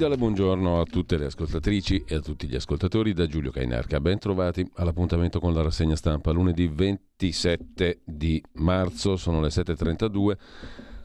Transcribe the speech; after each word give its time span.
Cordiale 0.00 0.16
buongiorno 0.16 0.80
a 0.80 0.84
tutte 0.84 1.18
le 1.18 1.26
ascoltatrici 1.26 2.04
e 2.06 2.14
a 2.14 2.20
tutti 2.20 2.46
gli 2.46 2.54
ascoltatori 2.54 3.12
da 3.12 3.26
Giulio 3.26 3.50
Cainarca. 3.50 4.00
Ben 4.00 4.18
trovati 4.18 4.66
all'appuntamento 4.76 5.40
con 5.40 5.52
la 5.52 5.60
rassegna 5.60 5.94
stampa 5.94 6.30
lunedì 6.30 6.68
27 6.68 8.00
di 8.02 8.42
marzo, 8.52 9.16
sono 9.16 9.42
le 9.42 9.48
7.32. 9.48 10.36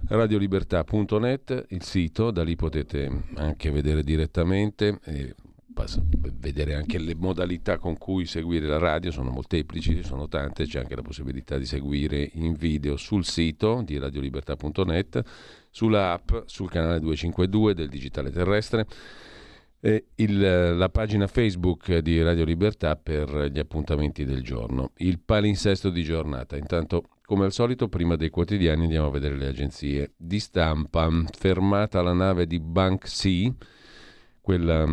Radiolibertà.net, 0.07 1.65
il 1.71 1.83
sito, 1.83 2.31
da 2.31 2.41
lì 2.45 2.55
potete 2.55 3.23
anche 3.35 3.69
vedere 3.69 4.01
direttamente 4.01 4.97
vedere 6.39 6.75
anche 6.75 6.97
le 6.97 7.15
modalità 7.15 7.77
con 7.77 7.97
cui 7.97 8.25
seguire 8.25 8.65
la 8.65 8.77
radio, 8.77 9.11
sono 9.11 9.29
molteplici, 9.29 10.03
sono 10.03 10.29
tante, 10.29 10.65
c'è 10.65 10.79
anche 10.79 10.95
la 10.95 11.01
possibilità 11.01 11.57
di 11.57 11.65
seguire 11.65 12.29
in 12.35 12.53
video 12.53 12.95
sul 12.95 13.25
sito 13.25 13.81
di 13.83 13.97
radiolibertà.net 13.97 15.64
sulla 15.75 16.13
app, 16.13 16.45
sul 16.45 16.69
canale 16.69 17.01
252 17.01 17.73
del 17.73 17.89
Digitale 17.89 18.31
Terrestre, 18.31 18.87
il, 20.15 20.77
la 20.77 20.87
pagina 20.87 21.27
Facebook 21.27 21.97
di 21.97 22.23
Radio 22.23 22.45
Libertà 22.45 22.95
per 22.95 23.49
gli 23.51 23.59
appuntamenti 23.59 24.23
del 24.23 24.41
giorno. 24.41 24.91
Il 24.99 25.19
palinsesto 25.19 25.89
di 25.89 26.01
giornata. 26.01 26.55
Intanto, 26.55 27.03
come 27.25 27.43
al 27.43 27.51
solito, 27.51 27.89
prima 27.89 28.15
dei 28.15 28.29
quotidiani 28.29 28.83
andiamo 28.83 29.07
a 29.07 29.11
vedere 29.11 29.35
le 29.35 29.47
agenzie 29.47 30.13
di 30.15 30.39
stampa. 30.39 31.09
Fermata 31.37 32.01
la 32.01 32.13
nave 32.13 32.47
di 32.47 32.61
Bank 32.61 33.05
Sea 33.05 33.51
quella 34.45 34.85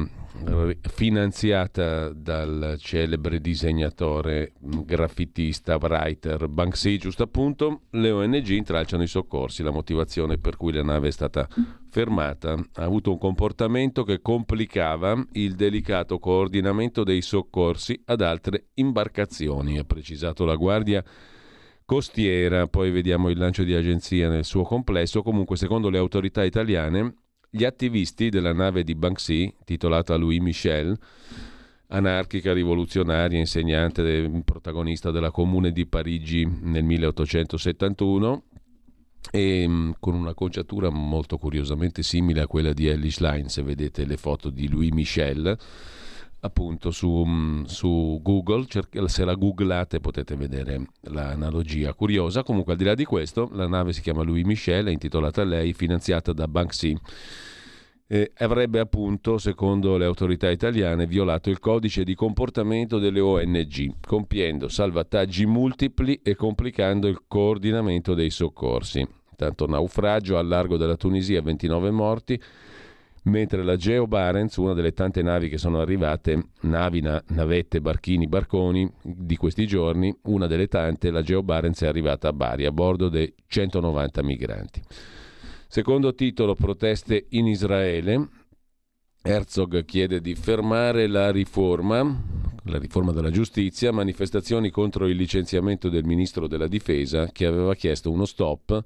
finanziata 0.88 2.08
dal 2.08 2.76
celebre 2.78 3.38
disegnatore, 3.38 4.54
graffitista, 4.58 5.76
writer 5.76 6.48
Banksy, 6.48 6.96
giusto 6.96 7.24
appunto, 7.24 7.82
le 7.90 8.10
ONG 8.10 8.48
intralciano 8.48 9.02
i 9.02 9.06
soccorsi. 9.06 9.62
La 9.62 9.70
motivazione 9.70 10.38
per 10.38 10.56
cui 10.56 10.72
la 10.72 10.82
nave 10.82 11.08
è 11.08 11.10
stata 11.10 11.46
fermata 11.90 12.52
ha 12.52 12.82
avuto 12.82 13.10
un 13.10 13.18
comportamento 13.18 14.04
che 14.04 14.22
complicava 14.22 15.22
il 15.32 15.54
delicato 15.54 16.18
coordinamento 16.18 17.04
dei 17.04 17.20
soccorsi 17.20 18.00
ad 18.06 18.22
altre 18.22 18.68
imbarcazioni, 18.74 19.78
ha 19.78 19.84
precisato 19.84 20.46
la 20.46 20.56
Guardia 20.56 21.04
costiera, 21.84 22.66
poi 22.68 22.90
vediamo 22.90 23.28
il 23.28 23.36
lancio 23.36 23.64
di 23.64 23.74
agenzia 23.74 24.30
nel 24.30 24.46
suo 24.46 24.62
complesso, 24.62 25.22
comunque 25.22 25.58
secondo 25.58 25.90
le 25.90 25.98
autorità 25.98 26.42
italiane 26.42 27.16
gli 27.54 27.64
attivisti 27.64 28.30
della 28.30 28.54
nave 28.54 28.82
di 28.82 28.94
Banksy, 28.94 29.56
titolata 29.62 30.16
Louis 30.16 30.40
Michel, 30.40 30.98
anarchica, 31.88 32.54
rivoluzionaria, 32.54 33.38
insegnante, 33.38 34.42
protagonista 34.42 35.10
della 35.10 35.30
Comune 35.30 35.70
di 35.70 35.84
Parigi 35.84 36.46
nel 36.46 36.82
1871, 36.82 38.44
e 39.30 39.68
mm, 39.68 39.90
con 40.00 40.14
una 40.14 40.32
conciatura 40.32 40.88
molto 40.88 41.36
curiosamente 41.36 42.02
simile 42.02 42.40
a 42.40 42.46
quella 42.46 42.72
di 42.72 42.86
Ellis 42.86 43.20
Line, 43.20 43.50
se 43.50 43.62
vedete 43.62 44.06
le 44.06 44.16
foto 44.16 44.48
di 44.48 44.66
Louis 44.66 44.90
Michel, 44.90 45.54
appunto 46.44 46.90
su, 46.90 47.22
mm, 47.24 47.64
su 47.64 48.18
Google, 48.22 48.66
se 49.06 49.24
la 49.24 49.34
googlate 49.34 50.00
potete 50.00 50.34
vedere 50.34 50.88
l'analogia 51.02 51.94
curiosa. 51.94 52.42
Comunque 52.42 52.72
al 52.72 52.78
di 52.78 52.84
là 52.84 52.94
di 52.94 53.04
questo, 53.04 53.48
la 53.52 53.68
nave 53.68 53.92
si 53.92 54.00
chiama 54.00 54.22
Louis 54.22 54.44
Michel, 54.44 54.86
è 54.86 54.90
intitolata 54.90 55.42
a 55.42 55.44
lei, 55.44 55.72
finanziata 55.72 56.32
da 56.32 56.48
Banksy. 56.48 56.96
E 58.08 58.32
avrebbe 58.38 58.80
appunto, 58.80 59.38
secondo 59.38 59.96
le 59.96 60.04
autorità 60.04 60.50
italiane, 60.50 61.06
violato 61.06 61.48
il 61.48 61.60
codice 61.60 62.02
di 62.02 62.14
comportamento 62.14 62.98
delle 62.98 63.20
ONG, 63.20 63.94
compiendo 64.04 64.68
salvataggi 64.68 65.46
multipli 65.46 66.20
e 66.22 66.34
complicando 66.34 67.06
il 67.06 67.22
coordinamento 67.26 68.14
dei 68.14 68.30
soccorsi. 68.30 69.06
Tanto 69.36 69.66
naufragio 69.66 70.36
al 70.36 70.46
largo 70.46 70.76
della 70.76 70.96
Tunisia, 70.96 71.40
29 71.40 71.90
morti, 71.90 72.40
mentre 73.24 73.62
la 73.62 73.76
Geo 73.76 74.06
Barents, 74.06 74.56
una 74.56 74.72
delle 74.72 74.92
tante 74.92 75.22
navi 75.22 75.48
che 75.48 75.58
sono 75.58 75.80
arrivate, 75.80 76.48
navi, 76.62 77.00
navette, 77.00 77.80
barchini, 77.80 78.26
barconi 78.26 78.90
di 79.02 79.36
questi 79.36 79.66
giorni, 79.66 80.16
una 80.22 80.46
delle 80.46 80.66
tante, 80.66 81.10
la 81.10 81.22
Geo 81.22 81.42
Barents 81.42 81.82
è 81.82 81.86
arrivata 81.86 82.28
a 82.28 82.32
Bari 82.32 82.64
a 82.64 82.72
bordo 82.72 83.08
dei 83.08 83.32
190 83.46 84.22
migranti. 84.22 84.82
Secondo 85.68 86.14
titolo, 86.14 86.54
proteste 86.54 87.26
in 87.30 87.46
Israele. 87.46 88.28
Herzog 89.22 89.84
chiede 89.84 90.20
di 90.20 90.34
fermare 90.34 91.06
la 91.06 91.30
riforma, 91.30 92.02
la 92.64 92.78
riforma 92.78 93.12
della 93.12 93.30
giustizia, 93.30 93.92
manifestazioni 93.92 94.68
contro 94.70 95.06
il 95.06 95.16
licenziamento 95.16 95.88
del 95.88 96.04
ministro 96.04 96.48
della 96.48 96.66
difesa 96.66 97.26
che 97.30 97.46
aveva 97.46 97.74
chiesto 97.74 98.10
uno 98.10 98.24
stop 98.24 98.84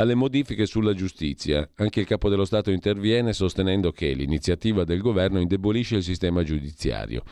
alle 0.00 0.14
modifiche 0.14 0.64
sulla 0.64 0.94
giustizia. 0.94 1.68
Anche 1.76 2.00
il 2.00 2.06
capo 2.06 2.28
dello 2.30 2.46
Stato 2.46 2.70
interviene 2.70 3.32
sostenendo 3.34 3.92
che 3.92 4.12
l'iniziativa 4.12 4.84
del 4.84 5.00
governo 5.00 5.40
indebolisce 5.40 5.96
il 5.96 6.02
sistema 6.02 6.42
giudiziario. 6.42 7.22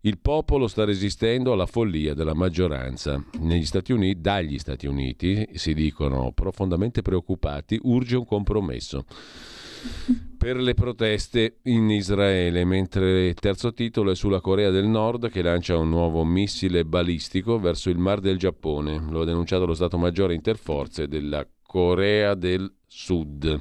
Il 0.00 0.18
popolo 0.18 0.68
sta 0.68 0.84
resistendo 0.84 1.52
alla 1.52 1.66
follia 1.66 2.14
della 2.14 2.34
maggioranza. 2.34 3.24
Negli 3.40 3.64
Stati 3.64 3.92
Uniti, 3.92 4.20
dagli 4.20 4.58
Stati 4.58 4.86
Uniti, 4.86 5.48
si 5.54 5.74
dicono 5.74 6.32
profondamente 6.32 7.02
preoccupati, 7.02 7.78
urge 7.82 8.16
un 8.16 8.24
compromesso 8.24 9.04
per 10.36 10.56
le 10.56 10.74
proteste 10.74 11.58
in 11.64 11.90
Israele, 11.90 12.64
mentre 12.64 13.26
il 13.28 13.34
terzo 13.34 13.72
titolo 13.72 14.10
è 14.10 14.16
sulla 14.16 14.40
Corea 14.40 14.70
del 14.70 14.86
Nord 14.86 15.30
che 15.30 15.42
lancia 15.42 15.76
un 15.76 15.88
nuovo 15.88 16.24
missile 16.24 16.84
balistico 16.84 17.58
verso 17.58 17.90
il 17.90 17.98
Mar 17.98 18.20
del 18.20 18.38
Giappone. 18.38 19.04
Lo 19.10 19.20
ha 19.22 19.24
denunciato 19.24 19.66
lo 19.66 19.74
Stato 19.74 19.98
Maggiore 19.98 20.34
Interforze 20.34 21.06
della 21.06 21.46
Corea 21.68 22.32
del 22.32 22.72
Sud. 22.86 23.60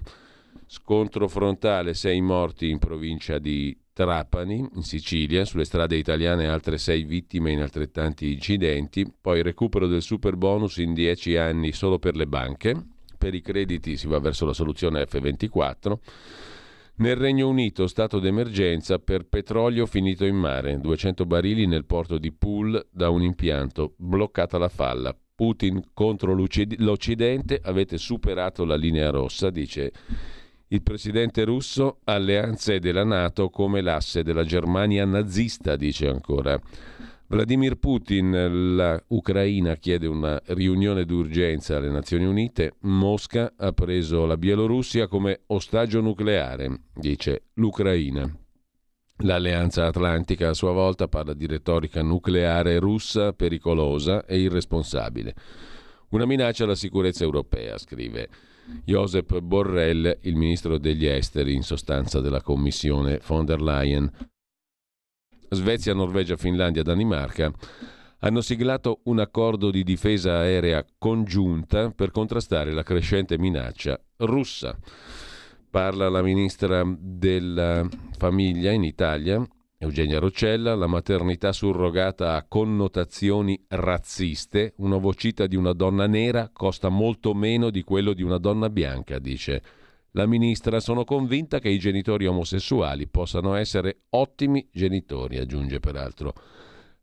Scontro 0.66 1.28
frontale, 1.28 1.94
sei 1.94 2.22
morti 2.22 2.70
in 2.70 2.80
provincia 2.80 3.38
di 3.38 3.78
Trapani, 3.92 4.66
in 4.76 4.82
Sicilia, 4.82 5.44
sulle 5.44 5.66
strade 5.66 5.98
italiane 5.98 6.48
altre 6.48 6.78
sei 6.78 7.04
vittime 7.04 7.52
in 7.52 7.60
altrettanti 7.60 8.32
incidenti, 8.32 9.06
poi 9.20 9.42
recupero 9.42 9.88
del 9.88 10.02
super 10.02 10.38
bonus 10.38 10.78
in 10.78 10.94
dieci 10.94 11.36
anni 11.36 11.74
solo 11.74 12.00
per 12.00 12.16
le 12.16 12.28
banche, 12.28 12.82
per 13.18 13.34
i 13.34 13.42
crediti 13.42 13.98
si 13.98 14.08
va 14.08 14.20
verso 14.20 14.46
la 14.46 14.54
soluzione 14.54 15.04
F24. 15.04 15.98
Nel 17.00 17.18
Regno 17.18 17.50
Unito 17.50 17.88
stato 17.88 18.20
d'emergenza 18.20 19.00
per 19.00 19.28
petrolio 19.28 19.86
finito 19.86 20.24
in 20.24 20.38
mare, 20.38 20.80
200 20.80 21.26
barili 21.26 21.68
nel 21.68 21.84
porto 21.84 22.18
di 22.18 22.32
Poole 22.32 22.88
da 22.90 23.10
un 23.10 23.22
impianto, 23.22 23.96
bloccata 23.98 24.58
la 24.58 24.70
falla. 24.70 25.14
Putin 25.38 25.92
contro 25.94 26.34
l'Occidente, 26.34 27.62
avete 27.64 28.00
superato 28.00 28.66
la 28.66 28.76
linea 28.76 29.12
rossa, 29.12 29.52
dice 29.52 29.92
il 30.70 30.82
presidente 30.82 31.44
russo, 31.44 32.00
alleanze 32.06 32.80
della 32.80 33.04
Nato 33.04 33.52
come 33.52 33.82
l'asse 33.82 34.24
della 34.24 34.44
Germania 34.44 35.06
nazista, 35.06 35.76
dice 35.76 36.08
ancora. 36.08 36.60
Vladimir 37.28 37.76
Putin, 37.76 39.04
l'Ucraina 39.10 39.76
chiede 39.76 40.08
una 40.08 40.42
riunione 40.46 41.06
d'urgenza 41.06 41.78
alle 41.78 41.92
Nazioni 41.92 42.26
Unite, 42.26 42.74
Mosca 42.80 43.54
ha 43.56 43.72
preso 43.74 44.26
la 44.26 44.38
Bielorussia 44.38 45.08
come 45.08 45.42
ostaggio 45.46 46.02
nucleare, 46.02 46.82
dice 46.96 47.44
l'Ucraina. 47.54 48.28
L'Alleanza 49.22 49.88
Atlantica 49.88 50.50
a 50.50 50.54
sua 50.54 50.72
volta 50.72 51.08
parla 51.08 51.34
di 51.34 51.48
retorica 51.48 52.04
nucleare 52.04 52.78
russa 52.78 53.34
pericolosa 53.34 54.24
e 54.26 54.40
irresponsabile. 54.40 55.34
Una 56.10 56.26
minaccia 56.26 56.66
alla 56.66 56.76
sicurezza 56.76 57.24
europea, 57.24 57.80
scrive 57.80 58.30
Josep 58.86 59.40
Borrell, 59.40 60.20
il 60.22 60.36
ministro 60.36 60.78
degli 60.78 61.08
esteri 61.08 61.56
in 61.56 61.64
sostanza 61.64 62.20
della 62.20 62.42
Commissione 62.42 63.20
von 63.26 63.44
der 63.44 63.62
Leyen. 63.62 64.12
Svezia, 65.50 65.96
Norvegia, 65.96 66.36
Finlandia, 66.36 66.84
Danimarca 66.84 67.52
hanno 68.20 68.42
siglato 68.42 69.02
un 69.06 69.20
accordo 69.20 69.72
di 69.72 69.84
difesa 69.84 70.38
aerea 70.38 70.86
congiunta 70.98 71.90
per 71.90 72.12
contrastare 72.12 72.72
la 72.72 72.84
crescente 72.84 73.38
minaccia 73.38 74.00
russa. 74.18 74.78
Parla 75.78 76.10
la 76.10 76.24
ministra 76.24 76.82
della 76.98 77.88
famiglia 78.18 78.72
in 78.72 78.84
Italia, 78.84 79.48
Eugenia 79.78 80.18
Roccella, 80.18 80.74
la 80.74 80.88
maternità 80.88 81.52
surrogata 81.52 82.34
ha 82.34 82.46
connotazioni 82.48 83.64
razziste, 83.68 84.74
un 84.78 84.94
ovocita 84.94 85.46
di 85.46 85.56
una 85.56 85.74
donna 85.74 86.08
nera 86.08 86.50
costa 86.52 86.90
molto 86.90 87.36
meno 87.36 87.70
di 87.70 87.84
quello 87.84 88.14
di 88.14 88.24
una 88.24 88.40
donna 88.40 88.72
bianca, 88.72 89.20
dice. 89.20 89.62
La 90.14 90.26
ministra 90.26 90.80
sono 90.80 91.04
convinta 91.04 91.60
che 91.60 91.70
i 91.70 91.78
genitori 91.78 92.26
omosessuali 92.26 93.08
possano 93.08 93.54
essere 93.54 94.06
ottimi 94.10 94.68
genitori, 94.74 95.38
aggiunge 95.38 95.80
peraltro 95.80 96.34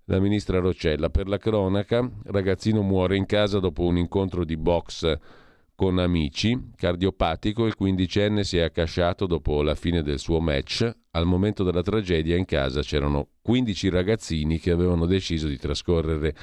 la 0.07 0.19
ministra 0.19 0.59
Roccella. 0.59 1.11
Per 1.11 1.29
la 1.29 1.39
cronaca, 1.39 2.11
ragazzino 2.25 2.83
muore 2.83 3.17
in 3.17 3.27
casa 3.27 3.61
dopo 3.61 3.85
un 3.85 3.99
incontro 3.99 4.45
di 4.45 4.57
box 4.57 5.19
con 5.77 5.99
amici, 5.99 6.71
cardiopatico, 6.77 7.67
il 7.67 7.75
quindicenne 7.75 8.45
si 8.45 8.59
è 8.59 8.63
accasciato 8.63 9.27
dopo 9.27 9.63
la 9.63 9.75
fine 9.75 10.03
del 10.03 10.19
suo 10.19 10.41
match. 10.41 10.91
Al 11.11 11.27
momento 11.27 11.65
della 11.65 11.83
tragedia 11.83 12.37
in 12.37 12.45
casa 12.45 12.81
c'erano 12.81 13.29
15 13.43 13.89
ragazzini 13.89 14.59
che 14.59 14.71
avevano 14.71 15.07
deciso 15.07 15.49
di 15.49 15.59
trascorrere 15.59 16.35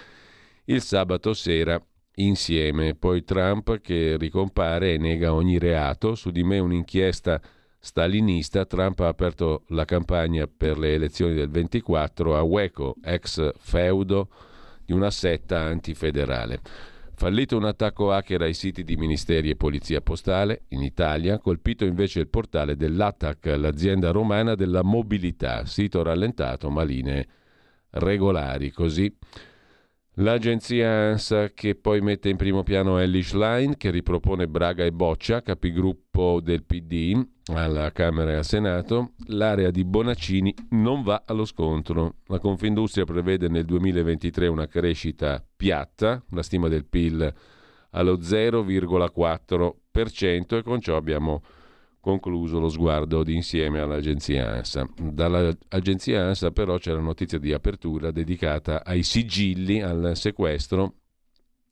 il 0.65 0.81
sabato 0.81 1.33
sera 1.33 1.81
insieme. 2.15 2.95
Poi 2.95 3.23
Trump 3.23 3.79
che 3.79 4.17
ricompare 4.17 4.93
e 4.93 4.97
nega 4.97 5.33
ogni 5.33 5.57
reato, 5.57 6.15
su 6.15 6.29
di 6.29 6.43
me 6.43 6.59
un'inchiesta 6.59 7.41
stalinista, 7.79 8.65
Trump 8.65 8.99
ha 8.99 9.07
aperto 9.07 9.63
la 9.69 9.85
campagna 9.85 10.45
per 10.45 10.77
le 10.77 10.93
elezioni 10.93 11.33
del 11.33 11.49
24 11.49 12.37
a 12.37 12.41
Waco, 12.41 12.95
ex 13.03 13.51
feudo 13.57 14.29
di 14.85 14.93
una 14.93 15.09
setta 15.09 15.61
antifederale. 15.61 16.59
Fallito 17.21 17.55
un 17.55 17.65
attacco 17.65 18.11
hacker 18.11 18.41
ai 18.41 18.55
siti 18.55 18.83
di 18.83 18.95
ministeri 18.95 19.51
e 19.51 19.55
polizia 19.55 20.01
postale 20.01 20.63
in 20.69 20.81
Italia, 20.81 21.37
colpito 21.37 21.85
invece 21.85 22.19
il 22.19 22.27
portale 22.27 22.75
dell'ATAC, 22.75 23.45
l'azienda 23.57 24.09
romana 24.09 24.55
della 24.55 24.81
mobilità, 24.81 25.63
sito 25.67 26.01
rallentato 26.01 26.71
ma 26.71 26.81
linee 26.81 27.27
regolari. 27.91 28.71
Così 28.71 29.15
l'agenzia 30.21 31.09
ANSA 31.09 31.51
che 31.53 31.75
poi 31.75 31.99
mette 31.99 32.29
in 32.29 32.37
primo 32.37 32.63
piano 32.63 32.99
Ellie 32.99 33.23
Schlein 33.23 33.75
che 33.75 33.89
ripropone 33.89 34.47
Braga 34.47 34.83
e 34.83 34.91
Boccia, 34.91 35.41
capigruppo 35.41 36.39
del 36.41 36.63
PD 36.63 37.19
alla 37.53 37.91
Camera 37.91 38.31
e 38.31 38.35
al 38.35 38.45
Senato, 38.45 39.13
l'area 39.27 39.71
di 39.71 39.83
Bonaccini 39.83 40.53
non 40.69 41.01
va 41.01 41.23
allo 41.25 41.45
scontro. 41.45 42.17
La 42.27 42.39
Confindustria 42.39 43.05
prevede 43.05 43.47
nel 43.47 43.65
2023 43.65 44.47
una 44.47 44.67
crescita 44.67 45.43
piatta, 45.55 46.23
la 46.29 46.43
stima 46.43 46.67
del 46.67 46.85
PIL 46.85 47.33
allo 47.91 48.17
0,4% 48.17 50.57
e 50.57 50.63
con 50.63 50.79
ciò 50.79 50.95
abbiamo 50.95 51.41
concluso 52.01 52.59
lo 52.59 52.67
sguardo 52.67 53.23
d'insieme 53.23 53.79
all'agenzia 53.79 54.55
ANSA. 54.55 54.89
Dall'agenzia 54.97 56.25
ANSA 56.25 56.51
però 56.51 56.77
c'è 56.77 56.91
la 56.91 56.99
notizia 56.99 57.37
di 57.37 57.53
apertura 57.53 58.11
dedicata 58.11 58.83
ai 58.83 59.03
sigilli, 59.03 59.81
al 59.81 60.11
sequestro, 60.15 60.95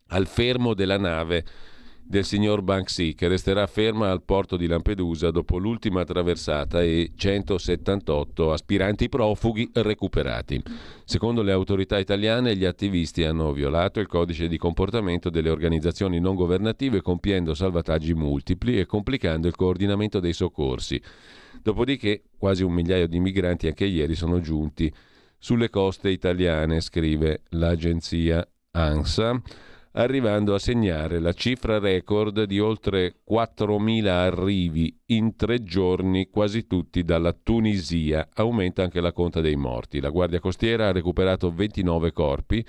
al 0.09 0.27
fermo 0.27 0.73
della 0.73 0.97
nave 0.97 1.43
del 2.09 2.25
signor 2.25 2.63
Banksy, 2.63 3.13
che 3.13 3.27
resterà 3.27 3.67
ferma 3.67 4.09
al 4.09 4.23
porto 4.23 4.57
di 4.57 4.65
Lampedusa 4.65 5.29
dopo 5.29 5.59
l'ultima 5.59 6.03
traversata 6.03 6.81
e 6.81 7.11
178 7.15 8.51
aspiranti 8.51 9.09
profughi 9.09 9.69
recuperati. 9.71 10.59
Secondo 11.05 11.43
le 11.43 11.51
autorità 11.51 11.99
italiane, 11.99 12.55
gli 12.55 12.65
attivisti 12.65 13.23
hanno 13.23 13.53
violato 13.53 13.99
il 13.99 14.07
codice 14.07 14.47
di 14.47 14.57
comportamento 14.57 15.29
delle 15.29 15.51
organizzazioni 15.51 16.19
non 16.19 16.33
governative 16.33 17.01
compiendo 17.01 17.53
salvataggi 17.53 18.15
multipli 18.15 18.79
e 18.79 18.87
complicando 18.87 19.47
il 19.47 19.55
coordinamento 19.55 20.19
dei 20.19 20.33
soccorsi. 20.33 20.99
Dopodiché, 21.61 22.23
quasi 22.39 22.63
un 22.63 22.73
migliaio 22.73 23.07
di 23.07 23.19
migranti 23.19 23.67
anche 23.67 23.85
ieri 23.85 24.15
sono 24.15 24.39
giunti 24.39 24.91
sulle 25.37 25.69
coste 25.69 26.09
italiane, 26.09 26.81
scrive 26.81 27.43
l'agenzia 27.49 28.43
ANSA 28.71 29.39
arrivando 29.93 30.53
a 30.53 30.59
segnare 30.59 31.19
la 31.19 31.33
cifra 31.33 31.79
record 31.79 32.43
di 32.43 32.59
oltre 32.59 33.15
4.000 33.29 34.07
arrivi 34.07 34.95
in 35.07 35.35
tre 35.35 35.63
giorni, 35.63 36.29
quasi 36.29 36.67
tutti 36.67 37.03
dalla 37.03 37.33
Tunisia. 37.33 38.29
Aumenta 38.35 38.83
anche 38.83 39.01
la 39.01 39.11
conta 39.11 39.41
dei 39.41 39.55
morti. 39.55 39.99
La 39.99 40.09
Guardia 40.09 40.39
Costiera 40.39 40.87
ha 40.87 40.91
recuperato 40.91 41.51
29 41.51 42.11
corpi 42.11 42.65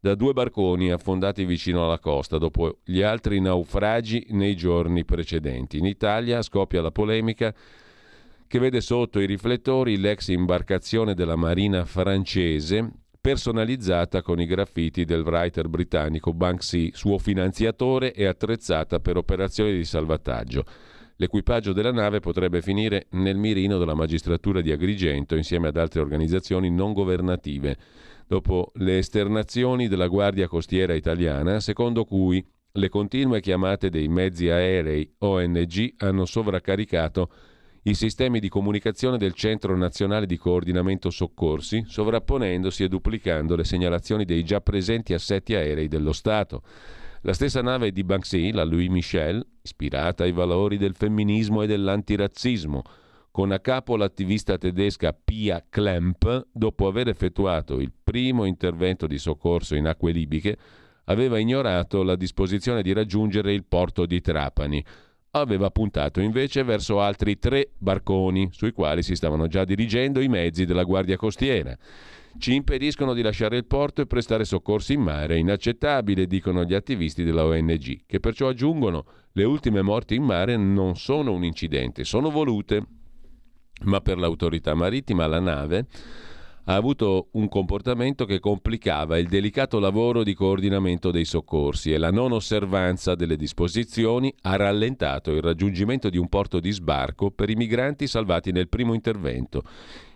da 0.00 0.16
due 0.16 0.32
barconi 0.32 0.90
affondati 0.90 1.44
vicino 1.44 1.84
alla 1.84 2.00
costa 2.00 2.36
dopo 2.36 2.78
gli 2.82 3.02
altri 3.02 3.40
naufragi 3.40 4.26
nei 4.30 4.56
giorni 4.56 5.04
precedenti. 5.04 5.78
In 5.78 5.86
Italia 5.86 6.42
scoppia 6.42 6.82
la 6.82 6.90
polemica 6.90 7.54
che 8.48 8.58
vede 8.58 8.80
sotto 8.80 9.20
i 9.20 9.26
riflettori 9.26 9.96
l'ex 9.98 10.28
imbarcazione 10.28 11.14
della 11.14 11.36
marina 11.36 11.84
francese 11.84 13.01
personalizzata 13.22 14.20
con 14.20 14.40
i 14.40 14.46
graffiti 14.46 15.04
del 15.04 15.22
writer 15.22 15.68
britannico 15.68 16.32
Banksy, 16.32 16.90
suo 16.92 17.18
finanziatore 17.18 18.12
e 18.12 18.26
attrezzata 18.26 18.98
per 18.98 19.16
operazioni 19.16 19.72
di 19.72 19.84
salvataggio. 19.84 20.64
L'equipaggio 21.16 21.72
della 21.72 21.92
nave 21.92 22.18
potrebbe 22.18 22.60
finire 22.60 23.06
nel 23.10 23.36
mirino 23.36 23.78
della 23.78 23.94
magistratura 23.94 24.60
di 24.60 24.72
Agrigento 24.72 25.36
insieme 25.36 25.68
ad 25.68 25.76
altre 25.76 26.00
organizzazioni 26.00 26.68
non 26.68 26.92
governative, 26.92 27.76
dopo 28.26 28.72
le 28.74 28.98
esternazioni 28.98 29.86
della 29.86 30.08
Guardia 30.08 30.48
Costiera 30.48 30.92
italiana, 30.92 31.60
secondo 31.60 32.04
cui 32.04 32.44
le 32.72 32.88
continue 32.88 33.40
chiamate 33.40 33.88
dei 33.88 34.08
mezzi 34.08 34.48
aerei 34.48 35.08
ONG 35.18 35.94
hanno 35.98 36.24
sovraccaricato 36.24 37.30
i 37.84 37.94
sistemi 37.94 38.38
di 38.38 38.48
comunicazione 38.48 39.18
del 39.18 39.32
Centro 39.32 39.76
Nazionale 39.76 40.26
di 40.26 40.36
Coordinamento 40.36 41.10
Soccorsi, 41.10 41.82
sovrapponendosi 41.84 42.84
e 42.84 42.88
duplicando 42.88 43.56
le 43.56 43.64
segnalazioni 43.64 44.24
dei 44.24 44.44
già 44.44 44.60
presenti 44.60 45.14
assetti 45.14 45.56
aerei 45.56 45.88
dello 45.88 46.12
Stato. 46.12 46.62
La 47.22 47.32
stessa 47.32 47.60
nave 47.60 47.90
di 47.90 48.04
Banksy, 48.04 48.52
la 48.52 48.62
Louis 48.62 48.88
Michel, 48.88 49.44
ispirata 49.62 50.22
ai 50.22 50.30
valori 50.30 50.76
del 50.76 50.94
femminismo 50.94 51.62
e 51.62 51.66
dell'antirazzismo, 51.66 52.82
con 53.32 53.50
a 53.50 53.58
capo 53.58 53.96
l'attivista 53.96 54.58
tedesca 54.58 55.12
Pia 55.12 55.64
Klemp, 55.68 56.48
dopo 56.52 56.86
aver 56.86 57.08
effettuato 57.08 57.80
il 57.80 57.92
primo 58.02 58.44
intervento 58.44 59.08
di 59.08 59.18
soccorso 59.18 59.74
in 59.74 59.86
acque 59.86 60.12
libiche, 60.12 60.56
aveva 61.06 61.36
ignorato 61.36 62.04
la 62.04 62.14
disposizione 62.14 62.82
di 62.82 62.92
raggiungere 62.92 63.52
il 63.52 63.64
porto 63.64 64.06
di 64.06 64.20
Trapani 64.20 64.84
aveva 65.34 65.70
puntato 65.70 66.20
invece 66.20 66.62
verso 66.62 67.00
altri 67.00 67.38
tre 67.38 67.70
barconi 67.78 68.50
sui 68.52 68.72
quali 68.72 69.02
si 69.02 69.14
stavano 69.14 69.46
già 69.46 69.64
dirigendo 69.64 70.20
i 70.20 70.28
mezzi 70.28 70.66
della 70.66 70.84
Guardia 70.84 71.16
Costiera. 71.16 71.76
Ci 72.38 72.54
impediscono 72.54 73.14
di 73.14 73.22
lasciare 73.22 73.56
il 73.56 73.64
porto 73.64 74.02
e 74.02 74.06
prestare 74.06 74.44
soccorsi 74.44 74.94
in 74.94 75.00
mare. 75.00 75.38
Inaccettabile, 75.38 76.26
dicono 76.26 76.64
gli 76.64 76.74
attivisti 76.74 77.24
della 77.24 77.46
ONG, 77.46 78.04
che 78.06 78.20
perciò 78.20 78.48
aggiungono 78.48 79.04
le 79.32 79.44
ultime 79.44 79.80
morti 79.80 80.14
in 80.14 80.22
mare 80.22 80.56
non 80.56 80.96
sono 80.96 81.32
un 81.32 81.44
incidente, 81.44 82.04
sono 82.04 82.30
volute. 82.30 82.84
Ma 83.84 84.00
per 84.00 84.18
l'autorità 84.18 84.74
marittima 84.74 85.26
la 85.26 85.40
nave 85.40 85.86
ha 86.64 86.74
avuto 86.74 87.28
un 87.32 87.48
comportamento 87.48 88.24
che 88.24 88.38
complicava 88.38 89.18
il 89.18 89.26
delicato 89.26 89.80
lavoro 89.80 90.22
di 90.22 90.34
coordinamento 90.34 91.10
dei 91.10 91.24
soccorsi 91.24 91.92
e 91.92 91.98
la 91.98 92.10
non 92.10 92.30
osservanza 92.30 93.16
delle 93.16 93.36
disposizioni 93.36 94.32
ha 94.42 94.54
rallentato 94.54 95.32
il 95.32 95.42
raggiungimento 95.42 96.08
di 96.08 96.18
un 96.18 96.28
porto 96.28 96.60
di 96.60 96.70
sbarco 96.70 97.30
per 97.32 97.50
i 97.50 97.56
migranti 97.56 98.06
salvati 98.06 98.52
nel 98.52 98.68
primo 98.68 98.94
intervento, 98.94 99.62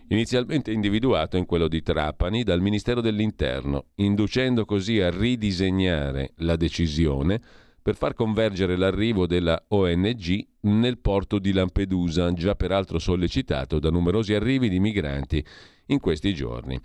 inizialmente 0.07 0.71
individuato 0.71 1.35
in 1.35 1.45
quello 1.45 1.67
di 1.67 1.81
Trapani 1.81 2.43
dal 2.43 2.61
Ministero 2.61 3.01
dell'Interno, 3.01 3.87
inducendo 3.95 4.63
così 4.63 5.01
a 5.01 5.09
ridisegnare 5.09 6.31
la 6.37 6.55
decisione 6.55 7.41
per 7.81 7.95
far 7.95 8.13
convergere 8.13 8.77
l'arrivo 8.77 9.27
della 9.27 9.61
ONG 9.69 10.45
nel 10.61 10.97
porto 10.97 11.39
di 11.39 11.51
Lampedusa, 11.53 12.31
già 12.33 12.55
peraltro 12.55 12.99
sollecitato 12.99 13.79
da 13.79 13.89
numerosi 13.89 14.33
arrivi 14.33 14.67
di 14.69 14.79
migranti 14.79 15.45
in 15.87 15.99
questi 15.99 16.33
giorni. 16.33 16.79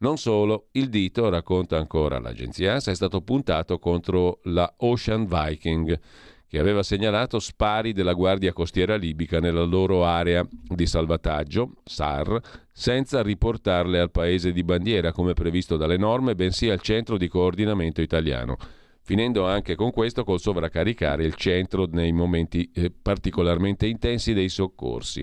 Non 0.00 0.16
solo, 0.16 0.68
il 0.72 0.88
dito, 0.88 1.28
racconta 1.28 1.76
ancora 1.76 2.20
l'agenzia 2.20 2.74
ANSA, 2.74 2.92
è 2.92 2.94
stato 2.94 3.20
puntato 3.20 3.78
contro 3.78 4.38
la 4.44 4.72
Ocean 4.78 5.26
Viking, 5.26 5.98
che 6.46 6.58
aveva 6.58 6.82
segnalato 6.82 7.40
spari 7.40 7.92
della 7.92 8.14
Guardia 8.14 8.52
Costiera 8.52 8.96
Libica 8.96 9.38
nella 9.38 9.64
loro 9.64 10.04
area 10.04 10.46
di 10.48 10.86
salvataggio, 10.86 11.72
SAR, 11.84 12.40
senza 12.72 13.22
riportarle 13.22 13.98
al 13.98 14.10
paese 14.10 14.52
di 14.52 14.64
bandiera 14.64 15.12
come 15.12 15.34
previsto 15.34 15.76
dalle 15.76 15.98
norme, 15.98 16.34
bensì 16.34 16.70
al 16.70 16.80
centro 16.80 17.18
di 17.18 17.28
coordinamento 17.28 18.00
italiano, 18.00 18.56
finendo 19.02 19.46
anche 19.46 19.74
con 19.74 19.90
questo 19.90 20.24
col 20.24 20.40
sovraccaricare 20.40 21.24
il 21.24 21.34
centro 21.34 21.86
nei 21.90 22.12
momenti 22.12 22.70
eh, 22.72 22.90
particolarmente 22.90 23.86
intensi 23.86 24.32
dei 24.32 24.48
soccorsi. 24.48 25.22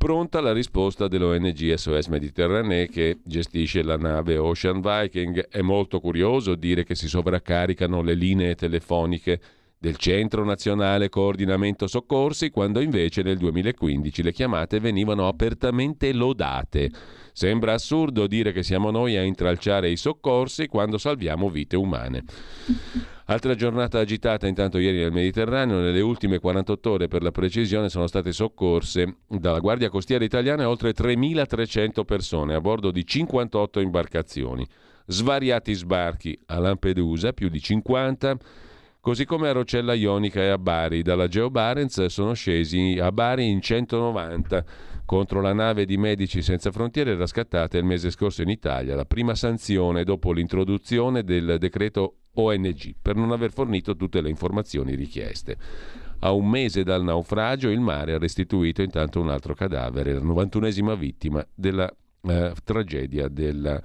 Pronta 0.00 0.40
la 0.40 0.54
risposta 0.54 1.08
dell'ONG 1.08 1.74
SOS 1.74 2.06
Mediterranee 2.06 2.88
che 2.88 3.18
gestisce 3.22 3.82
la 3.82 3.98
nave 3.98 4.38
Ocean 4.38 4.80
Viking. 4.80 5.48
È 5.50 5.60
molto 5.60 6.00
curioso 6.00 6.54
dire 6.54 6.84
che 6.84 6.94
si 6.94 7.06
sovraccaricano 7.06 8.00
le 8.00 8.14
linee 8.14 8.54
telefoniche 8.54 9.38
del 9.80 9.96
Centro 9.96 10.44
Nazionale 10.44 11.08
Coordinamento 11.08 11.86
Soccorsi, 11.86 12.50
quando 12.50 12.80
invece 12.80 13.22
nel 13.22 13.38
2015 13.38 14.22
le 14.22 14.32
chiamate 14.32 14.78
venivano 14.78 15.26
apertamente 15.26 16.12
lodate. 16.12 16.90
Sembra 17.32 17.72
assurdo 17.72 18.26
dire 18.26 18.52
che 18.52 18.62
siamo 18.62 18.90
noi 18.90 19.16
a 19.16 19.22
intralciare 19.22 19.88
i 19.88 19.96
soccorsi 19.96 20.66
quando 20.66 20.98
salviamo 20.98 21.48
vite 21.48 21.76
umane. 21.76 22.24
Altra 23.24 23.54
giornata 23.54 23.98
agitata 23.98 24.46
intanto 24.46 24.76
ieri 24.76 24.98
nel 24.98 25.12
Mediterraneo, 25.12 25.78
nelle 25.78 26.02
ultime 26.02 26.40
48 26.40 26.90
ore 26.90 27.08
per 27.08 27.22
la 27.22 27.30
precisione 27.30 27.88
sono 27.88 28.06
state 28.06 28.32
soccorse 28.32 29.20
dalla 29.26 29.60
Guardia 29.60 29.88
Costiera 29.88 30.22
Italiana 30.22 30.68
oltre 30.68 30.92
3.300 30.92 32.04
persone 32.04 32.54
a 32.54 32.60
bordo 32.60 32.90
di 32.90 33.06
58 33.06 33.80
imbarcazioni. 33.80 34.66
Svariati 35.06 35.72
sbarchi 35.72 36.38
a 36.46 36.58
Lampedusa, 36.58 37.32
più 37.32 37.48
di 37.48 37.60
50 37.60 38.36
Così 39.02 39.24
come 39.24 39.48
a 39.48 39.52
Rocella 39.52 39.94
Ionica 39.94 40.42
e 40.42 40.48
a 40.48 40.58
Bari. 40.58 41.00
Dalla 41.00 41.26
Geo 41.26 41.48
Barents 41.48 42.04
sono 42.06 42.34
scesi 42.34 42.98
a 43.00 43.10
Bari 43.10 43.48
in 43.48 43.62
190 43.62 44.62
contro 45.06 45.40
la 45.40 45.54
nave 45.54 45.86
di 45.86 45.96
Medici 45.96 46.42
Senza 46.42 46.70
Frontiere 46.70 47.16
rascattata 47.16 47.78
il 47.78 47.84
mese 47.84 48.10
scorso 48.10 48.42
in 48.42 48.50
Italia, 48.50 48.94
la 48.94 49.06
prima 49.06 49.34
sanzione 49.34 50.04
dopo 50.04 50.32
l'introduzione 50.32 51.24
del 51.24 51.56
decreto 51.58 52.16
ONG 52.34 52.94
per 53.00 53.16
non 53.16 53.32
aver 53.32 53.52
fornito 53.52 53.96
tutte 53.96 54.20
le 54.20 54.28
informazioni 54.28 54.94
richieste. 54.94 55.56
A 56.18 56.32
un 56.32 56.50
mese 56.50 56.84
dal 56.84 57.02
naufragio 57.02 57.70
il 57.70 57.80
mare 57.80 58.12
ha 58.12 58.18
restituito 58.18 58.82
intanto 58.82 59.18
un 59.18 59.30
altro 59.30 59.54
cadavere, 59.54 60.12
la 60.12 60.20
91esima 60.20 60.94
vittima 60.94 61.44
della 61.54 61.90
eh, 62.22 62.52
tragedia 62.62 63.28
della 63.28 63.80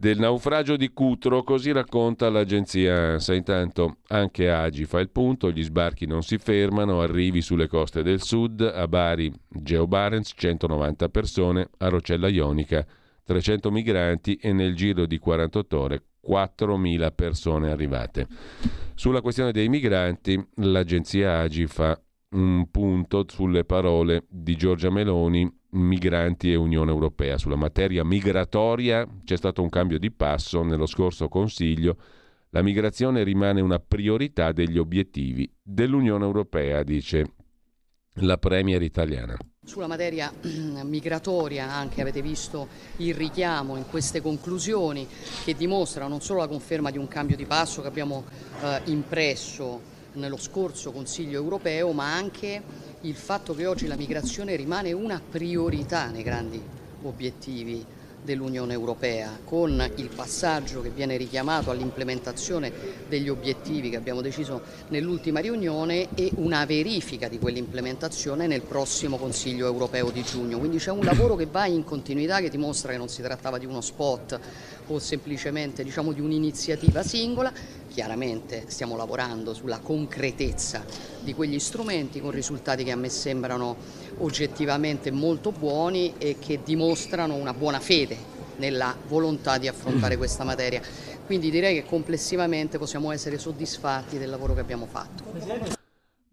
del 0.00 0.18
naufragio 0.18 0.76
di 0.76 0.94
Cutro, 0.94 1.42
così 1.42 1.72
racconta 1.72 2.30
l'agenzia 2.30 3.12
ANSA. 3.12 3.34
Intanto 3.34 3.98
anche 4.06 4.50
Agi 4.50 4.86
fa 4.86 4.98
il 4.98 5.10
punto, 5.10 5.50
gli 5.50 5.62
sbarchi 5.62 6.06
non 6.06 6.22
si 6.22 6.38
fermano, 6.38 7.02
arrivi 7.02 7.42
sulle 7.42 7.68
coste 7.68 8.02
del 8.02 8.22
sud, 8.22 8.62
a 8.62 8.88
Bari 8.88 9.30
Geo 9.46 9.86
Barents 9.86 10.32
190 10.34 11.10
persone, 11.10 11.68
a 11.76 11.88
Rocella 11.88 12.28
Ionica 12.28 12.82
300 13.24 13.70
migranti 13.70 14.36
e 14.36 14.54
nel 14.54 14.74
giro 14.74 15.04
di 15.04 15.18
48 15.18 15.78
ore 15.78 16.02
4.000 16.26 17.14
persone 17.14 17.70
arrivate. 17.70 18.26
Sulla 18.94 19.20
questione 19.20 19.52
dei 19.52 19.68
migranti 19.68 20.42
l'agenzia 20.54 21.40
Agi 21.40 21.66
fa 21.66 22.00
un 22.30 22.70
punto 22.70 23.26
sulle 23.28 23.64
parole 23.64 24.24
di 24.30 24.56
Giorgia 24.56 24.88
Meloni 24.88 25.59
migranti 25.72 26.50
e 26.50 26.56
Unione 26.56 26.90
Europea. 26.90 27.38
Sulla 27.38 27.56
materia 27.56 28.04
migratoria 28.04 29.06
c'è 29.24 29.36
stato 29.36 29.62
un 29.62 29.68
cambio 29.68 29.98
di 29.98 30.10
passo 30.10 30.62
nello 30.62 30.86
scorso 30.86 31.28
Consiglio. 31.28 31.96
La 32.50 32.62
migrazione 32.62 33.22
rimane 33.22 33.60
una 33.60 33.78
priorità 33.78 34.52
degli 34.52 34.78
obiettivi 34.78 35.50
dell'Unione 35.62 36.24
Europea, 36.24 36.82
dice 36.82 37.34
la 38.14 38.38
Premier 38.38 38.82
italiana. 38.82 39.36
Sulla 39.62 39.86
materia 39.86 40.32
migratoria 40.82 41.72
anche 41.72 42.00
avete 42.00 42.22
visto 42.22 42.66
il 42.96 43.14
richiamo 43.14 43.76
in 43.76 43.86
queste 43.86 44.20
conclusioni 44.20 45.06
che 45.44 45.54
dimostrano 45.54 46.08
non 46.08 46.20
solo 46.20 46.40
la 46.40 46.48
conferma 46.48 46.90
di 46.90 46.98
un 46.98 47.06
cambio 47.06 47.36
di 47.36 47.44
passo 47.44 47.82
che 47.82 47.86
abbiamo 47.86 48.24
eh, 48.62 48.80
impresso 48.86 49.89
nello 50.14 50.36
scorso 50.36 50.92
Consiglio 50.92 51.40
europeo, 51.40 51.92
ma 51.92 52.14
anche 52.14 52.62
il 53.02 53.14
fatto 53.14 53.54
che 53.54 53.66
oggi 53.66 53.86
la 53.86 53.96
migrazione 53.96 54.56
rimane 54.56 54.92
una 54.92 55.20
priorità 55.20 56.08
nei 56.10 56.22
grandi 56.22 56.60
obiettivi 57.02 57.84
dell'Unione 58.22 58.74
Europea, 58.74 59.38
con 59.44 59.92
il 59.96 60.10
passaggio 60.14 60.82
che 60.82 60.90
viene 60.90 61.16
richiamato 61.16 61.70
all'implementazione 61.70 62.70
degli 63.08 63.28
obiettivi 63.28 63.88
che 63.88 63.96
abbiamo 63.96 64.20
deciso 64.20 64.60
nell'ultima 64.88 65.40
riunione 65.40 66.08
e 66.14 66.30
una 66.36 66.66
verifica 66.66 67.28
di 67.28 67.38
quell'implementazione 67.38 68.46
nel 68.46 68.60
prossimo 68.60 69.16
Consiglio 69.16 69.66
Europeo 69.66 70.10
di 70.10 70.22
giugno. 70.22 70.58
Quindi 70.58 70.76
c'è 70.76 70.90
un 70.90 71.04
lavoro 71.04 71.34
che 71.34 71.46
va 71.46 71.66
in 71.66 71.84
continuità 71.84 72.40
che 72.40 72.50
dimostra 72.50 72.92
che 72.92 72.98
non 72.98 73.08
si 73.08 73.22
trattava 73.22 73.56
di 73.56 73.64
uno 73.64 73.80
spot 73.80 74.38
o 74.92 74.98
semplicemente 74.98 75.82
diciamo, 75.82 76.12
di 76.12 76.20
un'iniziativa 76.20 77.02
singola, 77.02 77.52
Chiaramente 77.90 78.66
stiamo 78.68 78.96
lavorando 78.96 79.52
sulla 79.52 79.80
concretezza 79.80 80.84
di 81.22 81.34
quegli 81.34 81.58
strumenti 81.58 82.20
con 82.20 82.30
risultati 82.30 82.84
che 82.84 82.92
a 82.92 82.96
me 82.96 83.08
sembrano 83.08 83.76
oggettivamente 84.18 85.10
molto 85.10 85.50
buoni 85.50 86.14
e 86.16 86.36
che 86.38 86.60
dimostrano 86.62 87.34
una 87.34 87.52
buona 87.52 87.80
fede 87.80 88.16
nella 88.58 88.96
volontà 89.08 89.58
di 89.58 89.66
affrontare 89.66 90.16
questa 90.18 90.44
materia. 90.44 90.80
Quindi 91.26 91.50
direi 91.50 91.74
che 91.74 91.84
complessivamente 91.84 92.78
possiamo 92.78 93.10
essere 93.10 93.38
soddisfatti 93.38 94.18
del 94.18 94.30
lavoro 94.30 94.54
che 94.54 94.60
abbiamo 94.60 94.86
fatto. 94.86 95.79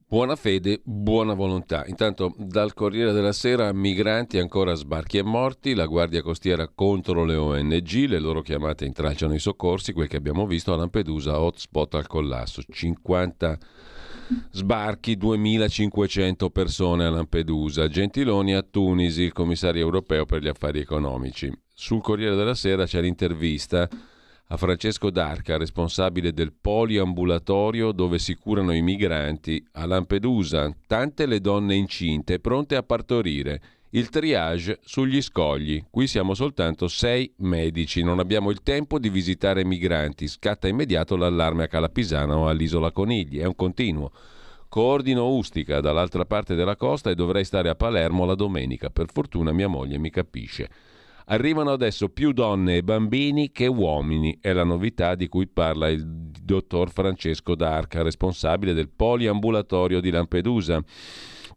Buona 0.09 0.37
fede, 0.37 0.79
buona 0.85 1.33
volontà. 1.33 1.83
Intanto 1.85 2.33
dal 2.37 2.73
Corriere 2.73 3.11
della 3.11 3.33
Sera 3.33 3.73
migranti 3.73 4.39
ancora 4.39 4.73
sbarchi 4.73 5.17
e 5.17 5.21
morti, 5.21 5.73
la 5.73 5.85
Guardia 5.85 6.21
Costiera 6.21 6.69
contro 6.73 7.25
le 7.25 7.35
ONG, 7.35 8.05
le 8.07 8.17
loro 8.17 8.41
chiamate 8.41 8.85
intralciano 8.85 9.33
i 9.33 9.39
soccorsi, 9.39 9.91
quel 9.91 10.07
che 10.07 10.15
abbiamo 10.15 10.47
visto 10.47 10.71
a 10.71 10.77
Lampedusa, 10.77 11.41
hotspot 11.41 11.95
al 11.95 12.07
collasso, 12.07 12.61
50 12.65 13.57
sbarchi, 14.51 15.17
2500 15.17 16.51
persone 16.51 17.03
a 17.03 17.09
Lampedusa, 17.09 17.89
Gentiloni 17.89 18.53
a 18.53 18.61
Tunisi, 18.61 19.23
il 19.23 19.33
commissario 19.33 19.81
europeo 19.81 20.25
per 20.25 20.41
gli 20.41 20.47
affari 20.47 20.79
economici. 20.79 21.51
Sul 21.73 21.99
Corriere 21.99 22.37
della 22.37 22.55
Sera 22.55 22.85
c'è 22.85 23.01
l'intervista 23.01 23.89
a 24.49 24.57
Francesco 24.57 25.09
D'Arca, 25.09 25.57
responsabile 25.57 26.31
del 26.31 26.53
poliambulatorio 26.53 27.91
dove 27.91 28.17
si 28.17 28.35
curano 28.35 28.73
i 28.73 28.81
migranti 28.81 29.61
a 29.73 29.85
Lampedusa, 29.85 30.73
tante 30.87 31.25
le 31.25 31.41
donne 31.41 31.75
incinte 31.75 32.39
pronte 32.39 32.75
a 32.77 32.83
partorire. 32.83 33.61
Il 33.91 34.09
triage 34.09 34.79
sugli 34.83 35.21
scogli. 35.21 35.83
Qui 35.89 36.07
siamo 36.07 36.33
soltanto 36.33 36.87
sei 36.87 37.31
medici, 37.37 38.03
non 38.03 38.19
abbiamo 38.19 38.49
il 38.49 38.61
tempo 38.61 38.99
di 38.99 39.09
visitare 39.09 39.65
migranti. 39.65 40.27
Scatta 40.27 40.67
immediato 40.67 41.15
l'allarme 41.15 41.63
a 41.63 41.67
Calapisana 41.67 42.37
o 42.37 42.47
all'Isola 42.47 42.91
Conigli. 42.91 43.39
È 43.39 43.45
un 43.45 43.55
continuo. 43.55 44.11
Coordino 44.69 45.29
Ustica 45.29 45.79
dall'altra 45.79 46.25
parte 46.25 46.53
della 46.53 46.75
costa 46.75 47.09
e 47.09 47.15
dovrei 47.15 47.45
stare 47.45 47.69
a 47.69 47.75
Palermo 47.75 48.25
la 48.25 48.35
domenica. 48.35 48.89
Per 48.89 49.07
fortuna 49.11 49.53
mia 49.53 49.69
moglie 49.69 49.97
mi 49.97 50.09
capisce. 50.09 50.69
Arrivano 51.29 51.71
adesso 51.71 52.07
più 52.07 52.31
donne 52.31 52.77
e 52.77 52.83
bambini 52.83 53.51
che 53.51 53.67
uomini, 53.67 54.37
è 54.39 54.53
la 54.53 54.63
novità 54.63 55.13
di 55.13 55.27
cui 55.27 55.45
parla 55.45 55.89
il 55.89 56.05
dottor 56.05 56.89
Francesco 56.89 57.53
D'Arca, 57.53 58.01
responsabile 58.01 58.71
del 58.71 58.87
poliambulatorio 58.87 59.99
di 59.99 60.09
Lampedusa. 60.09 60.81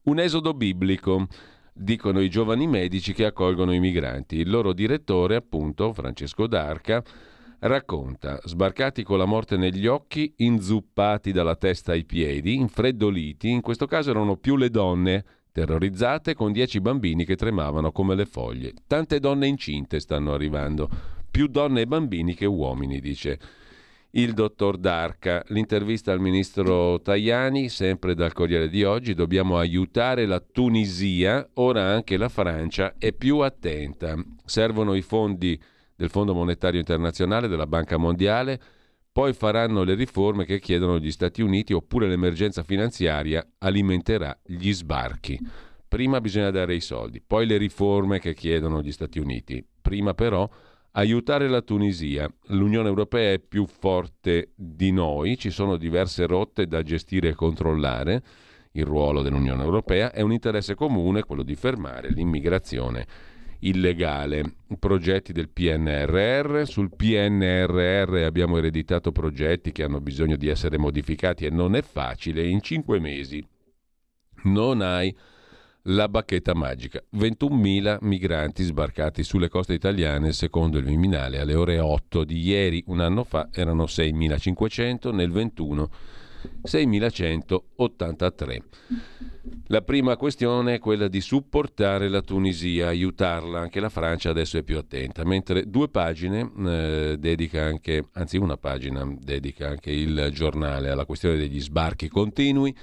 Un 0.03 0.19
esodo 0.19 0.55
biblico 0.55 1.29
dicono 1.73 2.19
i 2.21 2.29
giovani 2.29 2.67
medici 2.67 3.13
che 3.13 3.27
accolgono 3.27 3.73
i 3.73 3.79
migranti. 3.79 4.39
Il 4.39 4.51
loro 4.51 4.73
direttore, 4.73 5.37
appunto, 5.37 5.93
Francesco 5.93 6.49
D'Arca, 6.49 7.01
racconta, 7.61 8.41
sbarcati 8.43 9.05
con 9.05 9.19
la 9.19 9.25
morte 9.25 9.57
negli 9.57 9.87
occhi, 9.87 10.35
inzuppati 10.39 11.31
dalla 11.31 11.55
testa 11.55 11.93
ai 11.93 12.05
piedi, 12.05 12.57
infreddoliti, 12.57 13.49
in 13.49 13.61
questo 13.61 13.87
caso 13.87 14.11
erano 14.11 14.37
più 14.37 14.57
le 14.57 14.69
donne 14.69 15.25
terrorizzate 15.53 16.35
con 16.35 16.53
dieci 16.53 16.81
bambini 16.81 17.25
che 17.25 17.37
tremavano 17.37 17.93
come 17.93 18.15
le 18.15 18.27
foglie. 18.27 18.73
Tante 18.87 19.21
donne 19.21 19.47
incinte 19.47 20.01
stanno 20.01 20.33
arrivando, 20.33 20.89
più 21.31 21.47
donne 21.47 21.83
e 21.83 21.87
bambini 21.87 22.35
che 22.35 22.47
uomini, 22.47 23.01
dice 23.01 23.39
il 24.13 24.33
dottor 24.33 24.77
D'Arca. 24.77 25.45
L'intervista 25.49 26.13
al 26.13 26.21
ministro 26.21 27.01
Tajani, 27.01 27.69
sempre 27.69 28.15
dal 28.15 28.33
Corriere 28.33 28.69
di 28.69 28.83
oggi, 28.85 29.15
dobbiamo 29.15 29.59
aiutare 29.59 30.27
la 30.27 30.41
Tunisia, 30.41 31.49
ora 31.55 31.85
anche 31.85 32.17
la 32.17 32.29
Francia 32.29 32.95
è 32.99 33.13
più 33.13 33.39
attenta. 33.39 34.17
Servono 34.45 34.95
i 34.95 35.03
fondi 35.03 35.61
del 35.95 36.11
Fondo 36.11 36.35
Monetario 36.35 36.81
Internazionale, 36.81 37.47
della 37.47 37.67
Banca 37.67 37.99
Mondiale, 37.99 38.61
poi 39.13 39.33
faranno 39.33 39.83
le 39.83 39.95
riforme 39.95 40.45
che 40.45 40.61
chiedono 40.61 40.99
gli 40.99 41.11
Stati 41.11 41.43
Uniti 41.43 41.73
oppure 41.73 42.07
l'emergenza 42.07 42.63
finanziaria 42.63 43.45
alimenterà 43.59 44.39
gli 44.45 44.73
sbarchi. 44.73 45.39
Prima 45.89 46.21
bisogna 46.21 46.51
dare 46.51 46.77
i 46.77 46.81
soldi, 46.81 47.21
poi 47.21 47.47
le 47.47 47.57
riforme 47.57 48.21
che 48.21 48.35
chiedono 48.35 48.81
gli 48.81 48.93
Stati 48.93 49.19
Uniti. 49.19 49.65
Prima 49.83 50.15
però 50.15 50.49
aiutare 50.93 51.49
la 51.49 51.61
Tunisia. 51.63 52.33
L'Unione 52.49 52.89
Europea 52.89 53.33
è 53.33 53.41
più 53.41 53.67
forte 53.67 54.53
di 54.55 54.93
noi, 54.93 55.37
ci 55.37 55.51
sono 55.51 55.77
diverse 55.77 56.27
rotte 56.27 56.67
da 56.67 56.83
gestire 56.83 57.31
e 57.31 57.35
controllare. 57.35 58.23
Il 58.73 58.85
ruolo 58.85 59.23
dell'Unione 59.23 59.65
Europea 59.65 60.13
è 60.13 60.21
un 60.21 60.31
interesse 60.31 60.77
comune, 60.77 61.25
quello 61.25 61.43
di 61.43 61.57
fermare 61.57 62.11
l'immigrazione 62.11 63.05
illegale. 63.61 64.57
Progetti 64.79 65.33
del 65.33 65.49
PNRR. 65.49 66.63
Sul 66.65 66.95
PNRR 66.95 68.23
abbiamo 68.25 68.59
ereditato 68.59 69.13
progetti 69.13 69.73
che 69.73 69.83
hanno 69.83 70.01
bisogno 70.01 70.37
di 70.37 70.49
essere 70.49 70.79
modificati 70.79 71.47
e 71.47 71.51
non 71.51 71.75
è 71.75 71.83
facile. 71.83 72.47
In 72.47 72.61
cinque 72.61 72.99
mesi 72.99 73.45
non 74.45 74.81
hai 74.81 75.15
la 75.85 76.09
bacchetta 76.09 76.55
magica. 76.55 77.03
21.000 77.17 77.99
migranti 78.03 78.63
sbarcati 78.63 79.23
sulle 79.23 79.49
coste 79.49 79.73
italiane 79.73 80.33
secondo 80.33 80.79
il 80.79 80.85
Viminale 80.85 81.41
alle 81.41 81.55
ore 81.55 81.79
8 81.79 82.25
di 82.25 82.41
ieri, 82.41 82.83
un 82.87 83.01
anno 83.01 83.25
fa 83.25 83.49
erano 83.53 83.85
6.500, 83.85 85.15
nel 85.15 85.31
21 85.31 85.91
6.183. 86.67 88.59
La 89.69 89.83
prima 89.83 90.17
questione 90.17 90.75
è 90.75 90.79
quella 90.79 91.09
di 91.09 91.21
supportare 91.21 92.09
la 92.09 92.23
Tunisia, 92.23 92.89
aiutarla, 92.89 93.61
anche 93.61 93.81
la 93.81 93.89
Francia 93.89 94.31
adesso 94.31 94.59
è 94.59 94.63
più 94.63 94.77
attenta, 94.79 95.25
mentre 95.25 95.71
due 95.71 95.89
pagine 95.89 96.51
eh, 96.67 97.17
dedica 97.19 97.65
anche, 97.65 98.09
anzi 98.13 98.37
una 98.37 98.57
pagina 98.57 99.09
dedica 99.19 99.69
anche 99.69 99.93
il 99.93 100.31
giornale 100.33 100.91
alla 100.91 101.05
questione 101.05 101.37
degli 101.37 101.61
sbarchi 101.61 102.09
continui. 102.09 102.75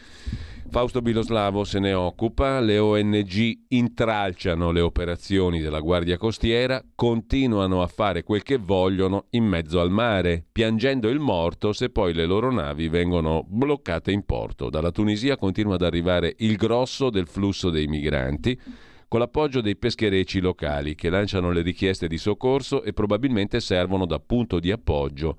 Fausto 0.69 1.01
Biloslavo 1.01 1.63
se 1.63 1.79
ne 1.79 1.93
occupa, 1.93 2.59
le 2.59 2.77
ONG 2.77 3.65
intralciano 3.69 4.71
le 4.71 4.81
operazioni 4.81 5.61
della 5.61 5.79
Guardia 5.79 6.17
Costiera, 6.17 6.83
continuano 6.93 7.81
a 7.81 7.87
fare 7.87 8.23
quel 8.23 8.43
che 8.43 8.57
vogliono 8.57 9.27
in 9.31 9.45
mezzo 9.45 9.79
al 9.79 9.89
mare, 9.89 10.45
piangendo 10.51 11.07
il 11.07 11.19
morto 11.19 11.71
se 11.71 11.89
poi 11.89 12.13
le 12.13 12.25
loro 12.25 12.51
navi 12.51 12.89
vengono 12.89 13.45
bloccate 13.47 14.11
in 14.11 14.23
porto. 14.23 14.69
Dalla 14.69 14.91
Tunisia 14.91 15.37
continua 15.37 15.75
ad 15.75 15.83
arrivare 15.83 16.35
il 16.39 16.57
grosso 16.57 17.09
del 17.09 17.27
flusso 17.27 17.69
dei 17.69 17.87
migranti, 17.87 18.59
con 19.07 19.19
l'appoggio 19.19 19.61
dei 19.61 19.77
pescherecci 19.77 20.41
locali 20.41 20.95
che 20.95 21.09
lanciano 21.09 21.49
le 21.51 21.61
richieste 21.61 22.07
di 22.07 22.17
soccorso 22.17 22.83
e 22.83 22.91
probabilmente 22.91 23.61
servono 23.61 24.05
da 24.05 24.19
punto 24.19 24.59
di 24.59 24.71
appoggio 24.71 25.37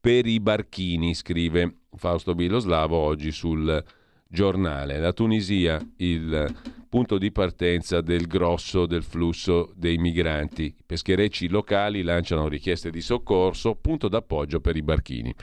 per 0.00 0.26
i 0.26 0.40
barchini, 0.40 1.14
scrive 1.14 1.82
Fausto 1.94 2.34
Biloslavo 2.34 2.96
oggi 2.96 3.30
sul 3.30 3.84
giornale. 4.32 4.98
La 4.98 5.12
Tunisia, 5.12 5.78
il 5.98 6.46
punto 6.88 7.18
di 7.18 7.30
partenza 7.30 8.00
del 8.00 8.26
grosso 8.26 8.86
del 8.86 9.02
flusso 9.02 9.72
dei 9.76 9.98
migranti. 9.98 10.64
I 10.64 10.82
pescherecci 10.84 11.48
locali 11.48 12.02
lanciano 12.02 12.48
richieste 12.48 12.90
di 12.90 13.02
soccorso, 13.02 13.74
punto 13.76 14.08
d'appoggio 14.08 14.60
per 14.60 14.76
i 14.76 14.82
barchini. 14.82 15.34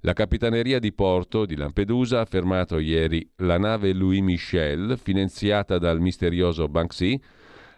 La 0.00 0.14
capitaneria 0.14 0.78
di 0.78 0.92
porto 0.92 1.44
di 1.44 1.56
Lampedusa 1.56 2.20
ha 2.20 2.24
fermato 2.24 2.78
ieri 2.78 3.28
la 3.36 3.58
nave 3.58 3.92
Louis 3.92 4.22
Michel, 4.22 4.98
finanziata 5.02 5.78
dal 5.78 6.00
misterioso 6.00 6.68
Banksy, 6.68 7.20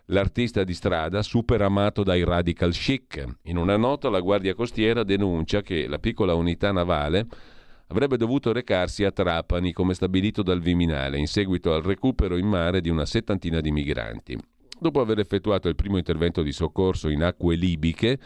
l'artista 0.07 0.63
di 0.63 0.75
strada 0.75 1.23
super 1.23 1.63
amato 1.63 2.03
dai 2.03 2.23
radical 2.25 2.73
chic. 2.73 3.25
In 3.45 3.57
una 3.57 3.77
nota 3.77 4.11
la 4.11 4.21
Guardia 4.21 4.55
Costiera 4.55 5.03
denuncia 5.03 5.63
che 5.63 5.89
la 5.89 5.99
piccola 5.99 6.35
unità 6.35 6.73
navale 6.73 7.27
avrebbe 7.91 8.17
dovuto 8.17 8.53
recarsi 8.53 9.05
a 9.05 9.11
Trapani 9.11 9.73
come 9.73 9.95
stabilito 9.95 10.43
dal 10.43 10.61
Viminale 10.61 11.19
in 11.19 11.27
seguito 11.27 11.75
al 11.75 11.83
recupero 11.83 12.37
in 12.37 12.47
mare 12.47 12.81
di 12.81 12.89
una 12.89 13.05
settantina 13.05 13.61
di 13.61 13.73
migranti. 13.73 14.39
Dopo 14.79 15.01
aver 15.01 15.19
effettuato 15.19 15.69
il 15.69 15.75
primo 15.75 15.99
intervento 15.99 16.43
di 16.43 16.53
soccorso 16.53 17.09
in 17.09 17.23
acque 17.23 17.57
libiche, 17.57 18.19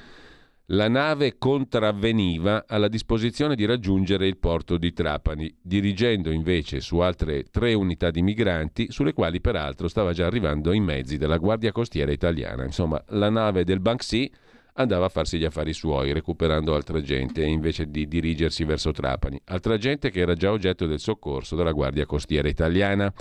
la 0.68 0.88
nave 0.88 1.36
contravveniva 1.36 2.64
alla 2.66 2.88
disposizione 2.88 3.54
di 3.54 3.64
raggiungere 3.64 4.26
il 4.26 4.38
porto 4.38 4.76
di 4.76 4.92
Trapani, 4.92 5.54
dirigendo 5.60 6.30
invece 6.30 6.80
su 6.80 6.98
altre 6.98 7.44
tre 7.44 7.74
unità 7.74 8.10
di 8.10 8.22
migranti, 8.22 8.86
sulle 8.90 9.12
quali 9.12 9.40
peraltro 9.40 9.88
stava 9.88 10.12
già 10.12 10.26
arrivando 10.26 10.72
i 10.72 10.80
mezzi 10.80 11.16
della 11.18 11.38
Guardia 11.38 11.72
Costiera 11.72 12.12
italiana. 12.12 12.64
Insomma, 12.64 13.02
la 13.08 13.30
nave 13.30 13.64
del 13.64 13.80
Banksy 13.80 14.30
andava 14.74 15.06
a 15.06 15.08
farsi 15.08 15.38
gli 15.38 15.44
affari 15.44 15.72
suoi, 15.72 16.12
recuperando 16.12 16.74
altra 16.74 17.00
gente 17.00 17.44
invece 17.44 17.90
di 17.90 18.08
dirigersi 18.08 18.64
verso 18.64 18.90
Trapani. 18.92 19.40
Altra 19.46 19.76
gente 19.76 20.10
che 20.10 20.20
era 20.20 20.34
già 20.34 20.50
oggetto 20.50 20.86
del 20.86 21.00
soccorso 21.00 21.56
della 21.56 21.72
Guardia 21.72 22.06
Costiera 22.06 22.48
italiana. 22.48 23.12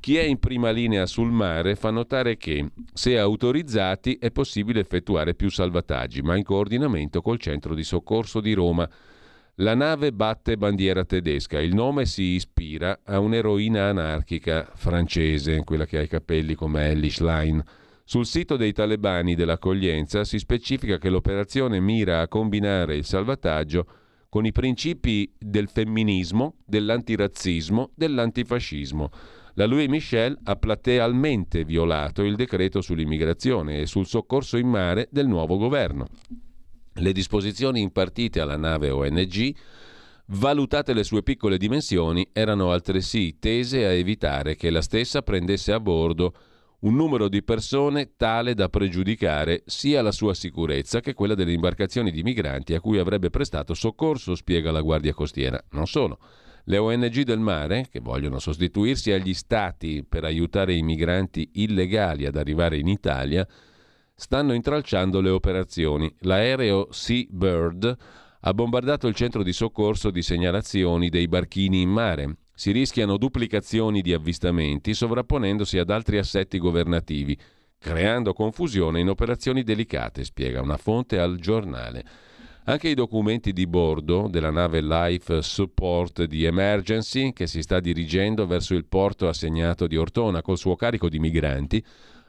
Chi 0.00 0.16
è 0.16 0.22
in 0.22 0.38
prima 0.38 0.70
linea 0.70 1.06
sul 1.06 1.30
mare 1.30 1.76
fa 1.76 1.90
notare 1.90 2.36
che, 2.36 2.70
se 2.92 3.18
autorizzati, 3.18 4.16
è 4.20 4.30
possibile 4.30 4.80
effettuare 4.80 5.34
più 5.34 5.50
salvataggi, 5.50 6.20
ma 6.20 6.36
in 6.36 6.42
coordinamento 6.42 7.22
col 7.22 7.38
centro 7.38 7.74
di 7.74 7.84
soccorso 7.84 8.40
di 8.40 8.52
Roma. 8.52 8.88
La 9.58 9.74
nave 9.74 10.12
batte 10.12 10.56
bandiera 10.56 11.04
tedesca, 11.04 11.60
il 11.60 11.74
nome 11.74 12.06
si 12.06 12.22
ispira 12.22 13.00
a 13.04 13.20
un'eroina 13.20 13.88
anarchica 13.88 14.68
francese, 14.74 15.62
quella 15.64 15.86
che 15.86 15.98
ha 15.98 16.02
i 16.02 16.08
capelli 16.08 16.54
come 16.54 16.88
Ellie 16.88 17.10
Schlein. 17.10 17.62
Sul 18.06 18.26
sito 18.26 18.56
dei 18.56 18.72
talebani 18.72 19.34
dell'accoglienza 19.34 20.24
si 20.24 20.38
specifica 20.38 20.98
che 20.98 21.08
l'operazione 21.08 21.80
mira 21.80 22.20
a 22.20 22.28
combinare 22.28 22.96
il 22.96 23.06
salvataggio 23.06 23.86
con 24.28 24.44
i 24.44 24.52
principi 24.52 25.32
del 25.38 25.70
femminismo, 25.70 26.56
dell'antirazzismo, 26.66 27.92
dell'antifascismo. 27.94 29.10
La 29.54 29.64
Louis 29.64 29.88
Michel 29.88 30.38
ha 30.42 30.54
platealmente 30.56 31.64
violato 31.64 32.22
il 32.22 32.36
decreto 32.36 32.82
sull'immigrazione 32.82 33.80
e 33.80 33.86
sul 33.86 34.06
soccorso 34.06 34.58
in 34.58 34.68
mare 34.68 35.08
del 35.10 35.26
nuovo 35.26 35.56
governo. 35.56 36.06
Le 36.92 37.12
disposizioni 37.12 37.80
impartite 37.80 38.40
alla 38.40 38.58
nave 38.58 38.90
ONG, 38.90 39.54
valutate 40.26 40.92
le 40.92 41.04
sue 41.04 41.22
piccole 41.22 41.56
dimensioni, 41.56 42.28
erano 42.34 42.70
altresì 42.70 43.38
tese 43.38 43.86
a 43.86 43.92
evitare 43.92 44.56
che 44.56 44.68
la 44.68 44.82
stessa 44.82 45.22
prendesse 45.22 45.72
a 45.72 45.80
bordo 45.80 46.34
un 46.84 46.94
numero 46.94 47.28
di 47.28 47.42
persone 47.42 48.12
tale 48.16 48.54
da 48.54 48.68
pregiudicare 48.68 49.62
sia 49.64 50.02
la 50.02 50.12
sua 50.12 50.34
sicurezza 50.34 51.00
che 51.00 51.14
quella 51.14 51.34
delle 51.34 51.52
imbarcazioni 51.52 52.10
di 52.10 52.22
migranti 52.22 52.74
a 52.74 52.80
cui 52.80 52.98
avrebbe 52.98 53.30
prestato 53.30 53.72
soccorso, 53.72 54.34
spiega 54.34 54.70
la 54.70 54.82
Guardia 54.82 55.14
Costiera. 55.14 55.62
Non 55.70 55.86
solo. 55.86 56.18
Le 56.64 56.76
ONG 56.76 57.22
del 57.22 57.38
mare, 57.38 57.88
che 57.90 58.00
vogliono 58.00 58.38
sostituirsi 58.38 59.12
agli 59.12 59.32
stati 59.32 60.04
per 60.06 60.24
aiutare 60.24 60.74
i 60.74 60.82
migranti 60.82 61.50
illegali 61.54 62.26
ad 62.26 62.36
arrivare 62.36 62.76
in 62.76 62.88
Italia, 62.88 63.46
stanno 64.14 64.52
intralciando 64.52 65.22
le 65.22 65.30
operazioni. 65.30 66.14
L'aereo 66.20 66.88
Seabird 66.90 67.96
ha 68.40 68.52
bombardato 68.52 69.06
il 69.06 69.14
centro 69.14 69.42
di 69.42 69.54
soccorso 69.54 70.10
di 70.10 70.20
segnalazioni 70.20 71.08
dei 71.08 71.28
barchini 71.28 71.80
in 71.80 71.88
mare 71.88 72.36
si 72.54 72.70
rischiano 72.70 73.16
duplicazioni 73.16 74.00
di 74.00 74.12
avvistamenti 74.12 74.94
sovrapponendosi 74.94 75.78
ad 75.78 75.90
altri 75.90 76.18
assetti 76.18 76.58
governativi, 76.58 77.36
creando 77.78 78.32
confusione 78.32 79.00
in 79.00 79.08
operazioni 79.08 79.64
delicate, 79.64 80.24
spiega 80.24 80.62
una 80.62 80.76
fonte 80.76 81.18
al 81.18 81.38
giornale. 81.38 82.04
Anche 82.66 82.88
i 82.88 82.94
documenti 82.94 83.52
di 83.52 83.66
bordo 83.66 84.28
della 84.30 84.50
nave 84.50 84.80
Life 84.80 85.42
Support 85.42 86.24
di 86.24 86.44
Emergency, 86.44 87.32
che 87.34 87.46
si 87.46 87.60
sta 87.60 87.78
dirigendo 87.80 88.46
verso 88.46 88.74
il 88.74 88.86
porto 88.86 89.28
assegnato 89.28 89.86
di 89.86 89.98
Ortona 89.98 90.40
col 90.40 90.56
suo 90.56 90.76
carico 90.76 91.10
di 91.10 91.18
migranti, 91.18 91.84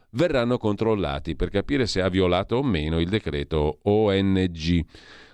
verranno 0.09 0.57
controllati 0.57 1.35
per 1.35 1.49
capire 1.49 1.85
se 1.85 2.01
ha 2.01 2.09
violato 2.09 2.57
o 2.57 2.63
meno 2.63 2.99
il 2.99 3.07
decreto 3.07 3.79
ONG. 3.83 4.85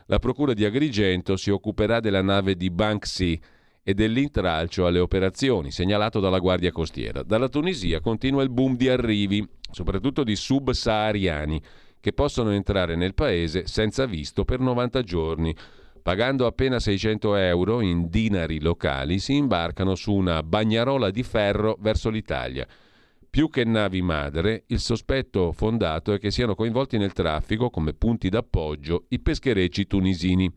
La 0.05 0.19
Procura 0.19 0.53
di 0.53 0.65
Agrigento 0.65 1.35
si 1.35 1.49
occuperà 1.49 1.99
della 1.99 2.21
nave 2.21 2.55
di 2.55 2.69
Banksy, 2.69 3.39
e 3.83 3.93
dell'intralcio 3.93 4.85
alle 4.85 4.99
operazioni, 4.99 5.71
segnalato 5.71 6.19
dalla 6.19 6.39
Guardia 6.39 6.71
Costiera. 6.71 7.23
Dalla 7.23 7.49
Tunisia 7.49 7.99
continua 7.99 8.43
il 8.43 8.49
boom 8.49 8.75
di 8.75 8.89
arrivi, 8.89 9.47
soprattutto 9.71 10.23
di 10.23 10.35
subsahariani, 10.35 11.61
che 11.99 12.13
possono 12.13 12.51
entrare 12.51 12.95
nel 12.95 13.13
paese 13.13 13.67
senza 13.67 14.05
visto 14.05 14.43
per 14.45 14.59
90 14.59 15.01
giorni. 15.03 15.55
Pagando 16.01 16.47
appena 16.47 16.79
600 16.79 17.35
euro 17.35 17.81
in 17.81 18.09
dinari 18.09 18.59
locali, 18.59 19.19
si 19.19 19.35
imbarcano 19.35 19.93
su 19.93 20.13
una 20.13 20.41
bagnarola 20.41 21.11
di 21.11 21.21
ferro 21.21 21.77
verso 21.79 22.09
l'Italia. 22.09 22.67
Più 23.29 23.49
che 23.49 23.63
navi 23.63 24.01
madre, 24.01 24.63
il 24.67 24.79
sospetto 24.79 25.51
fondato 25.53 26.11
è 26.11 26.19
che 26.19 26.31
siano 26.31 26.55
coinvolti 26.55 26.97
nel 26.97 27.13
traffico 27.13 27.69
come 27.69 27.93
punti 27.93 28.29
d'appoggio 28.29 29.05
i 29.09 29.19
pescherecci 29.19 29.87
tunisini. 29.87 30.51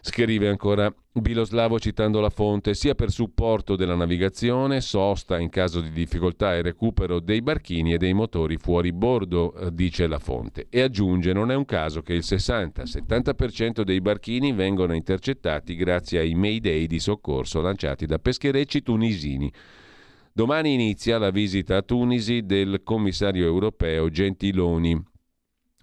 Scrive 0.00 0.48
ancora 0.48 0.94
Biloslavo 1.20 1.78
citando 1.78 2.18
la 2.18 2.28
fonte, 2.28 2.74
sia 2.74 2.96
per 2.96 3.12
supporto 3.12 3.76
della 3.76 3.94
navigazione, 3.94 4.80
sosta 4.80 5.38
in 5.38 5.48
caso 5.48 5.80
di 5.80 5.92
difficoltà 5.92 6.56
e 6.56 6.62
recupero 6.62 7.20
dei 7.20 7.40
barchini 7.40 7.92
e 7.92 7.98
dei 7.98 8.12
motori 8.12 8.56
fuori 8.56 8.92
bordo, 8.92 9.54
eh, 9.54 9.72
dice 9.72 10.08
la 10.08 10.18
fonte. 10.18 10.66
E 10.68 10.80
aggiunge, 10.80 11.32
non 11.32 11.52
è 11.52 11.54
un 11.54 11.66
caso 11.66 12.02
che 12.02 12.14
il 12.14 12.24
60-70% 12.24 13.82
dei 13.82 14.00
barchini 14.00 14.52
vengono 14.52 14.92
intercettati 14.92 15.76
grazie 15.76 16.18
ai 16.18 16.34
Mayday 16.34 16.88
di 16.88 16.98
soccorso 16.98 17.60
lanciati 17.60 18.06
da 18.06 18.18
pescherecci 18.18 18.82
tunisini. 18.82 19.52
Domani 20.32 20.74
inizia 20.74 21.18
la 21.18 21.30
visita 21.30 21.76
a 21.76 21.82
Tunisi 21.82 22.44
del 22.44 22.80
commissario 22.82 23.46
europeo 23.46 24.10
Gentiloni 24.10 25.12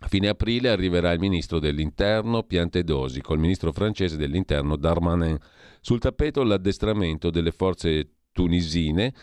a 0.04 0.08
fine 0.08 0.30
aprile 0.30 0.70
arriverà 0.70 1.12
il 1.12 1.20
ministro 1.20 1.60
dell'Interno 1.60 2.42
Piantedosi 2.42 3.22
col 3.22 3.38
ministro 3.38 3.72
francese 3.72 4.18
dell'Interno 4.18 4.76
Darmanin. 4.76 5.38
Sul 5.80 6.00
tappeto 6.00 6.44
l'addestramento 6.44 7.30
delle 7.30 7.52
forze 7.52 8.10
tunisine 8.32 9.14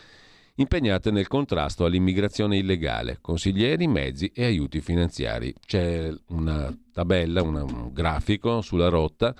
impegnate 0.55 1.11
nel 1.11 1.27
contrasto 1.27 1.83
all'immigrazione 1.83 2.57
illegale, 2.57 3.17
consiglieri, 3.19 3.87
mezzi 3.87 4.31
e 4.33 4.45
aiuti 4.45 4.79
finanziari. 4.79 5.53
C'è 5.65 6.13
una 6.27 6.73
tabella, 6.93 7.41
una, 7.41 7.63
un 7.63 7.91
grafico 7.91 8.61
sulla 8.61 8.87
rotta 8.87 9.35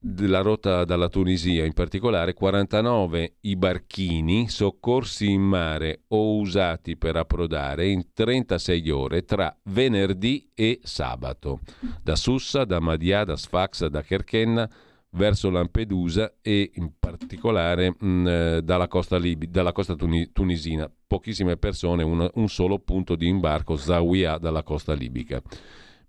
della 0.00 0.42
rotta 0.42 0.84
dalla 0.84 1.08
Tunisia, 1.08 1.64
in 1.64 1.72
particolare 1.72 2.32
49 2.32 3.36
i 3.40 3.56
barchini 3.56 4.48
soccorsi 4.48 5.30
in 5.30 5.42
mare 5.42 6.02
o 6.08 6.36
usati 6.38 6.96
per 6.96 7.16
approdare 7.16 7.88
in 7.88 8.12
36 8.12 8.90
ore 8.90 9.24
tra 9.24 9.54
venerdì 9.64 10.50
e 10.54 10.78
sabato, 10.82 11.60
da 12.00 12.14
Sussa, 12.14 12.64
da 12.64 12.78
Madia, 12.78 13.24
da 13.24 13.36
Sfax, 13.36 13.86
da 13.86 14.02
Kerkenna 14.02 14.70
verso 15.10 15.50
Lampedusa 15.50 16.34
e 16.42 16.70
in 16.74 16.92
particolare 16.98 17.94
mh, 17.98 18.06
mm, 18.06 18.26
eh, 18.26 18.60
dalla 18.62 18.88
costa, 18.88 19.16
Libi, 19.16 19.48
dalla 19.50 19.72
costa 19.72 19.94
tuni, 19.94 20.30
tunisina. 20.32 20.90
Pochissime 21.06 21.56
persone, 21.56 22.02
un, 22.02 22.28
un 22.32 22.48
solo 22.48 22.78
punto 22.78 23.16
di 23.16 23.26
imbarco, 23.26 23.76
Zawiya, 23.76 24.38
dalla 24.38 24.62
costa 24.62 24.92
libica. 24.92 25.42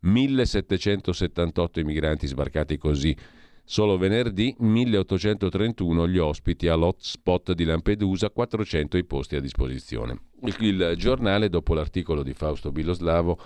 1778 0.01 1.79
i 1.79 1.83
migranti 1.83 2.27
sbarcati 2.27 2.77
così 2.77 3.15
Solo 3.71 3.99
venerdì 3.99 4.55
1831 4.57 6.07
gli 6.07 6.17
ospiti 6.17 6.67
all'hotspot 6.67 7.53
di 7.53 7.65
Lampedusa, 7.65 8.31
400 8.31 8.97
i 8.97 9.05
posti 9.05 9.35
a 9.35 9.39
disposizione. 9.39 10.21
Il, 10.61 10.95
giornale, 10.97 11.49
dopo 11.49 11.75
l'articolo 11.75 12.23
di 12.23 12.33
Fausto 12.33 12.71
Biloslavo, 12.71 13.37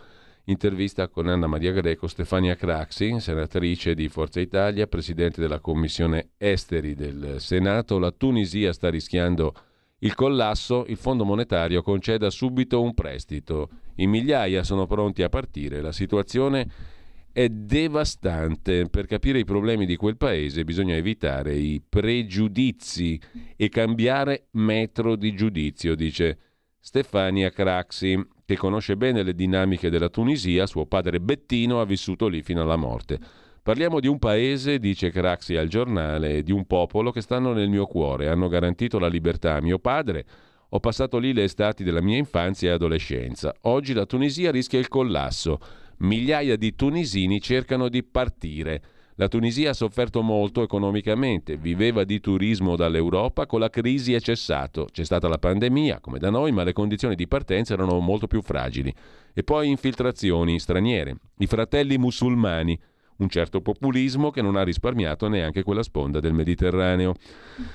intervista 0.45 1.09
con 1.09 1.27
Anna 1.27 1.47
Maria 1.47 1.73
Greco 1.73 2.07
Stefania 2.07 2.55
Craxi, 2.55 3.19
senatrice 3.19 3.95
di 3.95 4.07
Forza 4.07 4.39
Italia, 4.39 4.87
presidente 4.87 5.41
della 5.41 5.59
Commissione 5.59 6.29
Esteri 6.37 6.95
del 6.95 7.41
Senato. 7.41 7.99
La 7.99 8.11
Tunisia 8.11 8.71
sta 8.71 8.89
rischiando 8.89 9.53
il 9.99 10.15
collasso, 10.15 10.85
il 10.87 10.95
Fondo 10.95 11.25
Monetario 11.25 11.81
conceda 11.81 12.29
subito 12.29 12.81
un 12.81 12.93
prestito. 12.93 13.67
I 13.95 14.07
migliaia 14.07 14.63
sono 14.63 14.87
pronti 14.87 15.21
a 15.21 15.27
partire, 15.27 15.81
la 15.81 15.91
situazione 15.91 16.92
è 17.33 17.49
devastante. 17.49 18.87
Per 18.89 19.07
capire 19.07 19.39
i 19.39 19.43
problemi 19.43 19.85
di 19.85 19.97
quel 19.97 20.15
paese 20.15 20.63
bisogna 20.63 20.95
evitare 20.95 21.55
i 21.55 21.81
pregiudizi 21.81 23.19
e 23.57 23.69
cambiare 23.69 24.47
metro 24.51 25.15
di 25.15 25.33
giudizio, 25.35 25.95
dice 25.95 26.37
Stefania 26.79 27.49
Craxi, 27.49 28.21
che 28.45 28.55
conosce 28.55 28.95
bene 28.95 29.23
le 29.23 29.33
dinamiche 29.33 29.89
della 29.89 30.09
Tunisia, 30.09 30.67
suo 30.67 30.85
padre 30.85 31.19
Bettino 31.19 31.81
ha 31.81 31.85
vissuto 31.85 32.27
lì 32.27 32.43
fino 32.43 32.61
alla 32.61 32.75
morte. 32.75 33.19
Parliamo 33.63 33.99
di 33.99 34.07
un 34.07 34.19
paese, 34.19 34.77
dice 34.77 35.09
Craxi 35.09 35.55
al 35.55 35.69
giornale, 35.69 36.43
di 36.43 36.51
un 36.51 36.65
popolo 36.65 37.11
che 37.11 37.21
stanno 37.21 37.53
nel 37.53 37.69
mio 37.69 37.87
cuore, 37.87 38.27
hanno 38.27 38.49
garantito 38.49 38.99
la 38.99 39.07
libertà 39.07 39.55
a 39.55 39.61
mio 39.61 39.79
padre, 39.79 40.25
ho 40.69 40.79
passato 40.79 41.17
lì 41.17 41.33
le 41.33 41.43
estati 41.43 41.83
della 41.83 42.01
mia 42.01 42.17
infanzia 42.17 42.71
e 42.71 42.73
adolescenza. 42.73 43.55
Oggi 43.61 43.93
la 43.93 44.05
Tunisia 44.05 44.51
rischia 44.51 44.79
il 44.79 44.87
collasso 44.87 45.59
migliaia 46.03 46.55
di 46.55 46.75
tunisini 46.75 47.41
cercano 47.41 47.89
di 47.89 48.03
partire. 48.03 48.81
La 49.15 49.27
Tunisia 49.27 49.69
ha 49.69 49.73
sofferto 49.73 50.23
molto 50.23 50.63
economicamente, 50.63 51.55
viveva 51.55 52.03
di 52.03 52.19
turismo 52.19 52.75
dall'Europa, 52.75 53.45
con 53.45 53.59
la 53.59 53.69
crisi 53.69 54.13
è 54.13 54.19
cessato. 54.19 54.87
C'è 54.91 55.03
stata 55.03 55.27
la 55.27 55.37
pandemia, 55.37 55.99
come 55.99 56.17
da 56.17 56.31
noi, 56.31 56.51
ma 56.51 56.63
le 56.63 56.73
condizioni 56.73 57.13
di 57.13 57.27
partenza 57.27 57.73
erano 57.73 57.99
molto 57.99 58.25
più 58.25 58.41
fragili. 58.41 58.91
E 59.33 59.43
poi 59.43 59.69
infiltrazioni 59.69 60.59
straniere, 60.59 61.15
i 61.37 61.45
fratelli 61.45 61.99
musulmani, 61.99 62.79
un 63.17 63.29
certo 63.29 63.61
populismo 63.61 64.31
che 64.31 64.41
non 64.41 64.55
ha 64.55 64.63
risparmiato 64.63 65.27
neanche 65.27 65.61
quella 65.61 65.83
sponda 65.83 66.19
del 66.19 66.33
Mediterraneo. 66.33 67.13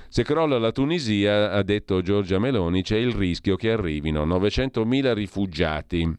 Se 0.08 0.24
crolla 0.24 0.58
la 0.58 0.72
Tunisia, 0.72 1.52
ha 1.52 1.62
detto 1.62 2.02
Giorgia 2.02 2.40
Meloni, 2.40 2.82
c'è 2.82 2.96
il 2.96 3.12
rischio 3.12 3.54
che 3.54 3.70
arrivino 3.70 4.26
900.000 4.26 5.14
rifugiati 5.14 6.16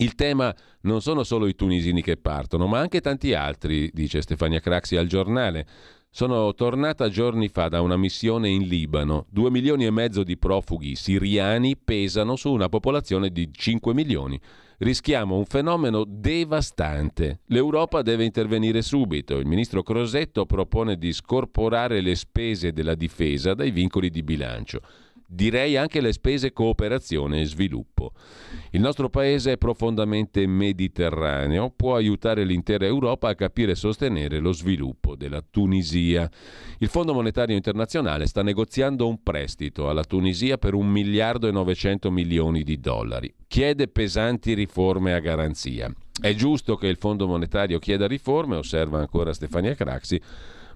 il 0.00 0.14
tema 0.14 0.54
non 0.82 1.02
sono 1.02 1.22
solo 1.24 1.46
i 1.46 1.54
tunisini 1.54 2.02
che 2.02 2.16
partono, 2.16 2.66
ma 2.66 2.78
anche 2.78 3.00
tanti 3.00 3.34
altri, 3.34 3.90
dice 3.92 4.22
Stefania 4.22 4.60
Craxi 4.60 4.96
al 4.96 5.06
giornale. 5.06 5.66
Sono 6.12 6.52
tornata 6.54 7.08
giorni 7.08 7.48
fa 7.48 7.68
da 7.68 7.82
una 7.82 7.96
missione 7.96 8.48
in 8.48 8.66
Libano. 8.66 9.26
Due 9.30 9.50
milioni 9.50 9.84
e 9.84 9.90
mezzo 9.90 10.24
di 10.24 10.38
profughi 10.38 10.96
siriani 10.96 11.76
pesano 11.76 12.34
su 12.34 12.50
una 12.50 12.68
popolazione 12.68 13.30
di 13.30 13.50
5 13.52 13.94
milioni. 13.94 14.40
Rischiamo 14.78 15.36
un 15.36 15.44
fenomeno 15.44 16.04
devastante. 16.04 17.42
L'Europa 17.46 18.00
deve 18.00 18.24
intervenire 18.24 18.80
subito. 18.80 19.36
Il 19.36 19.46
ministro 19.46 19.82
Crosetto 19.82 20.46
propone 20.46 20.96
di 20.96 21.12
scorporare 21.12 22.00
le 22.00 22.14
spese 22.16 22.72
della 22.72 22.94
difesa 22.94 23.52
dai 23.52 23.70
vincoli 23.70 24.08
di 24.08 24.22
bilancio 24.22 24.80
direi 25.32 25.76
anche 25.76 26.00
le 26.00 26.12
spese 26.12 26.52
cooperazione 26.52 27.40
e 27.40 27.44
sviluppo. 27.44 28.12
Il 28.70 28.80
nostro 28.80 29.08
paese 29.08 29.52
è 29.52 29.58
profondamente 29.58 30.44
mediterraneo, 30.46 31.70
può 31.70 31.94
aiutare 31.94 32.44
l'intera 32.44 32.84
Europa 32.84 33.28
a 33.28 33.34
capire 33.36 33.72
e 33.72 33.76
sostenere 33.76 34.40
lo 34.40 34.52
sviluppo 34.52 35.14
della 35.14 35.42
Tunisia. 35.48 36.28
Il 36.78 36.88
Fondo 36.88 37.14
Monetario 37.14 37.54
Internazionale 37.54 38.26
sta 38.26 38.42
negoziando 38.42 39.06
un 39.06 39.22
prestito 39.22 39.88
alla 39.88 40.04
Tunisia 40.04 40.58
per 40.58 40.74
un 40.74 40.88
miliardo 40.88 41.46
e 41.46 41.52
900 41.52 42.10
milioni 42.10 42.64
di 42.64 42.80
dollari. 42.80 43.32
Chiede 43.46 43.86
pesanti 43.86 44.54
riforme 44.54 45.14
a 45.14 45.20
garanzia. 45.20 45.92
È 46.20 46.34
giusto 46.34 46.76
che 46.76 46.88
il 46.88 46.96
Fondo 46.96 47.26
Monetario 47.26 47.78
chieda 47.78 48.06
riforme, 48.06 48.56
osserva 48.56 48.98
ancora 48.98 49.32
Stefania 49.32 49.74
Craxi, 49.74 50.20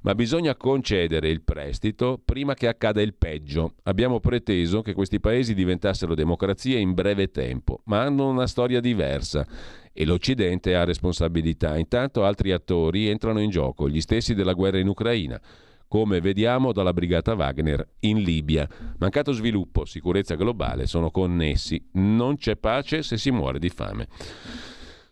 ma 0.05 0.14
bisogna 0.14 0.55
concedere 0.55 1.29
il 1.31 1.43
prestito 1.43 2.21
prima 2.23 2.55
che 2.55 2.69
accada 2.69 3.01
il 3.01 3.14
peggio. 3.14 3.75
Abbiamo 3.85 4.21
preteso 4.21 4.83
che 4.83 4.93
questi 4.93 5.19
paesi 5.19 5.55
diventassero 5.55 6.14
democrazie 6.14 6.79
in 6.79 6.93
breve 6.93 7.31
tempo, 7.31 7.81
ma 7.85 8.03
hanno 8.03 8.29
una 8.29 8.47
storia 8.47 8.81
diversa 8.81 9.47
e 9.93 10.05
l'Occidente 10.05 10.77
ha 10.77 10.85
responsabilità. 10.85 11.79
Intanto 11.79 12.25
altri 12.25 12.53
attori 12.53 13.09
entrano 13.09 13.40
in 13.40 13.49
gioco, 13.49 13.88
gli 13.88 14.01
stessi 14.01 14.35
della 14.35 14.53
guerra 14.53 14.79
in 14.79 14.88
Ucraina 14.88 15.40
come 15.87 16.21
vediamo 16.21 16.73
dalla 16.73 16.93
brigata 16.93 17.35
Wagner 17.35 17.87
in 18.01 18.21
Libia. 18.21 18.69
Mancato 18.99 19.31
sviluppo, 19.31 19.85
sicurezza 19.85 20.35
globale 20.35 20.87
sono 20.87 21.11
connessi. 21.11 21.81
Non 21.93 22.37
c'è 22.37 22.57
pace 22.57 23.03
se 23.03 23.17
si 23.17 23.31
muore 23.31 23.61
di 23.61 23.69
fame. 23.69 24.09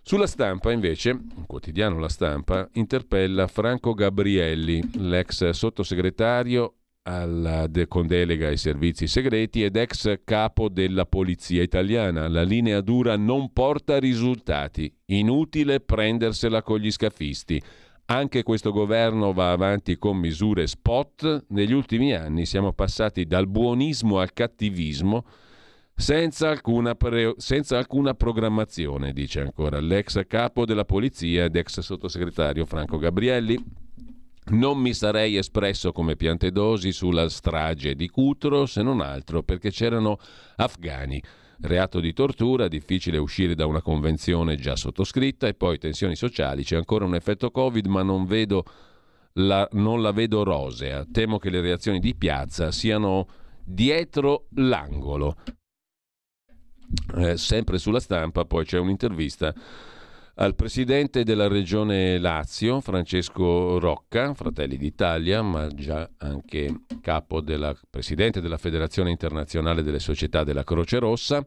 Sulla 0.05 0.27
stampa, 0.27 0.73
invece, 0.73 1.11
un 1.11 1.47
quotidiano 1.47 1.99
La 1.99 2.09
Stampa 2.09 2.69
interpella 2.73 3.47
Franco 3.47 3.95
Gabrielli, 3.95 4.83
l'ex 4.97 5.49
sottosegretario 5.51 6.75
alla 7.05 7.67
de- 7.69 7.87
con 7.87 8.07
delega 8.09 8.49
ai 8.49 8.57
servizi 8.57 9.07
segreti 9.07 9.63
ed 9.63 9.77
ex 9.77 10.21
capo 10.25 10.69
della 10.69 11.07
polizia 11.07 11.63
italiana. 11.63 12.29
La 12.29 12.43
linea 12.43 12.81
dura 12.81 13.17
non 13.17 13.53
porta 13.53 13.99
risultati. 13.99 14.93
Inutile 15.07 15.79
prendersela 15.81 16.63
con 16.63 16.79
gli 16.79 16.91
scafisti. 16.91 17.63
Anche 18.07 18.43
questo 18.43 18.73
governo 18.73 19.33
va 19.33 19.53
avanti 19.53 19.97
con 19.99 20.17
misure 20.17 20.67
spot. 20.67 21.47
Negli 21.51 21.73
ultimi 21.73 22.13
anni 22.13 22.45
siamo 22.45 22.73
passati 22.73 23.25
dal 23.25 23.47
buonismo 23.49 24.19
al 24.19 24.33
cattivismo 24.33 25.25
senza 26.03 26.49
alcuna, 26.49 26.97
pre- 26.97 27.35
senza 27.37 27.79
alcuna, 27.79 28.13
programmazione, 28.15 29.13
dice 29.13 29.41
ancora 29.41 29.79
l'ex 29.79 30.27
capo 30.27 30.65
della 30.65 30.85
polizia 30.85 31.45
ed 31.45 31.55
ex 31.55 31.79
sottosegretario 31.79 32.67
Franco 32.67 32.99
Gabrielli. 32.99 33.57
Non 34.47 34.79
mi 34.79 34.93
sarei 34.95 35.37
espresso 35.37 35.93
come 35.93 36.17
piantedosi 36.17 36.91
sulla 36.91 37.29
strage 37.29 37.95
di 37.95 38.09
Cutro, 38.09 38.67
se 38.67 38.83
non 38.83 39.01
altro 39.01 39.45
perché 39.45 39.71
c'erano 39.71 40.19
afghani. 40.57 41.23
Reato 41.61 42.01
di 42.01 42.13
tortura, 42.13 42.67
difficile 42.67 43.19
uscire 43.19 43.55
da 43.55 43.67
una 43.67 43.81
convenzione 43.81 44.57
già 44.57 44.75
sottoscritta 44.75 45.47
e 45.47 45.55
poi 45.55 45.79
tensioni 45.79 46.17
sociali. 46.17 46.65
C'è 46.65 46.75
ancora 46.75 47.05
un 47.05 47.15
effetto 47.15 47.53
Covid, 47.53 47.87
ma 47.87 48.03
non 48.03 48.25
vedo 48.25 48.65
la, 49.35 49.69
non 49.75 50.03
la 50.03 50.11
vedo 50.11 50.43
rosea. 50.43 51.07
Temo 51.09 51.39
che 51.39 51.49
le 51.49 51.61
reazioni 51.61 52.01
di 52.01 52.17
piazza 52.17 52.73
siano 52.73 53.29
dietro 53.65 54.47
l'angolo. 54.57 55.37
Eh, 57.17 57.37
sempre 57.37 57.79
sulla 57.79 58.01
stampa 58.01 58.45
poi 58.45 58.65
c'è 58.65 58.79
un'intervista 58.79 59.55
al 60.37 60.55
presidente 60.55 61.25
della 61.25 61.47
regione 61.47 62.19
Lazio, 62.19 62.81
Francesco 62.81 63.79
Rocca, 63.79 64.33
Fratelli 64.33 64.79
d'Italia, 64.79 65.43
ma 65.43 65.69
già 65.69 66.09
anche 66.19 66.81
capo 67.03 67.41
della 67.43 67.75
presidente 67.91 68.41
della 68.41 68.57
Federazione 68.57 69.11
Internazionale 69.11 69.83
delle 69.83 69.99
Società 69.99 70.43
della 70.43 70.65
Croce 70.65 70.99
Rossa. 70.99 71.45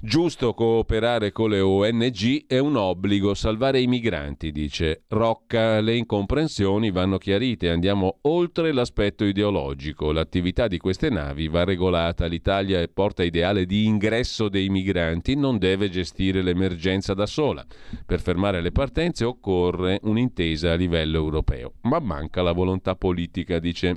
Giusto 0.00 0.52
cooperare 0.52 1.32
con 1.32 1.50
le 1.50 1.60
ONG 1.60 2.46
è 2.46 2.58
un 2.58 2.76
obbligo, 2.76 3.34
salvare 3.34 3.80
i 3.80 3.86
migranti, 3.86 4.52
dice 4.52 5.04
Rocca. 5.08 5.80
Le 5.80 5.96
incomprensioni 5.96 6.90
vanno 6.90 7.16
chiarite, 7.18 7.70
andiamo 7.70 8.18
oltre 8.22 8.72
l'aspetto 8.72 9.24
ideologico. 9.24 10.12
L'attività 10.12 10.68
di 10.68 10.78
queste 10.78 11.08
navi 11.08 11.48
va 11.48 11.64
regolata. 11.64 12.26
L'Italia 12.26 12.80
è 12.80 12.88
porta 12.88 13.22
ideale 13.22 13.64
di 13.64 13.86
ingresso 13.86 14.48
dei 14.48 14.68
migranti, 14.68 15.34
non 15.34 15.58
deve 15.58 15.88
gestire 15.88 16.42
l'emergenza 16.42 17.14
da 17.14 17.26
sola. 17.26 17.64
Per 18.04 18.20
fermare 18.20 18.60
le 18.60 18.72
partenze 18.72 19.24
occorre 19.24 20.00
un'intesa 20.02 20.72
a 20.72 20.76
livello 20.76 21.16
europeo, 21.16 21.74
ma 21.82 21.98
manca 21.98 22.42
la 22.42 22.52
volontà 22.52 22.94
politica, 22.94 23.58
dice 23.58 23.88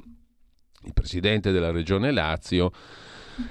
il 0.84 0.94
presidente 0.94 1.52
della 1.52 1.72
regione 1.72 2.12
Lazio 2.12 2.72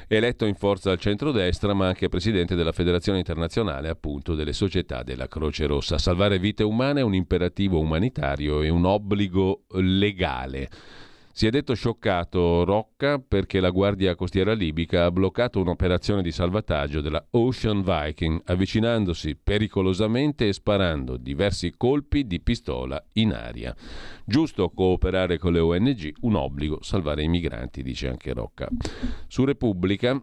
eletto 0.08 0.44
in 0.44 0.54
forza 0.54 0.90
al 0.90 0.98
centrodestra, 0.98 1.74
ma 1.74 1.88
anche 1.88 2.08
presidente 2.08 2.54
della 2.54 2.72
Federazione 2.72 3.18
Internazionale 3.18 3.88
appunto 3.88 4.34
delle 4.34 4.52
società 4.52 5.02
della 5.02 5.28
Croce 5.28 5.66
Rossa. 5.66 5.98
Salvare 5.98 6.38
vite 6.38 6.62
umane 6.62 7.00
è 7.00 7.04
un 7.04 7.14
imperativo 7.14 7.78
umanitario 7.78 8.62
e 8.62 8.68
un 8.68 8.84
obbligo 8.84 9.64
legale. 9.72 10.68
Si 11.32 11.46
è 11.46 11.50
detto 11.50 11.74
scioccato 11.74 12.64
Rocca 12.64 13.18
perché 13.18 13.60
la 13.60 13.70
Guardia 13.70 14.16
Costiera 14.16 14.52
Libica 14.52 15.04
ha 15.04 15.10
bloccato 15.12 15.60
un'operazione 15.60 16.22
di 16.22 16.32
salvataggio 16.32 17.00
della 17.00 17.24
Ocean 17.30 17.82
Viking, 17.82 18.42
avvicinandosi 18.44 19.36
pericolosamente 19.36 20.48
e 20.48 20.52
sparando 20.52 21.16
diversi 21.16 21.72
colpi 21.76 22.26
di 22.26 22.40
pistola 22.40 23.02
in 23.14 23.32
aria. 23.32 23.74
Giusto 24.24 24.70
cooperare 24.70 25.38
con 25.38 25.52
le 25.52 25.60
ONG, 25.60 26.12
un 26.22 26.34
obbligo 26.34 26.82
salvare 26.82 27.22
i 27.22 27.28
migranti, 27.28 27.82
dice 27.82 28.08
anche 28.08 28.32
Rocca. 28.32 28.68
Su 29.28 29.44
Repubblica 29.44 30.20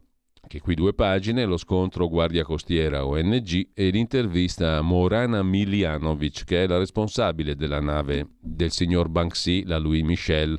che 0.48 0.62
qui 0.62 0.76
due 0.76 0.94
pagine, 0.94 1.44
lo 1.44 1.58
scontro 1.58 2.08
Guardia 2.08 2.44
Costiera 2.44 3.06
ONG 3.06 3.70
e 3.74 3.90
l'intervista 3.90 4.78
a 4.78 4.82
Morana 4.82 5.44
Miljanovic, 5.44 6.46
che 6.46 6.64
è 6.64 6.68
la 6.68 6.78
responsabile 6.78 7.56
della 7.56 7.82
nave 7.82 8.28
del 8.40 8.72
signor 8.72 9.10
Banksy, 9.10 9.66
la 9.66 9.78
Louis 9.78 10.04
Michel, 10.04 10.58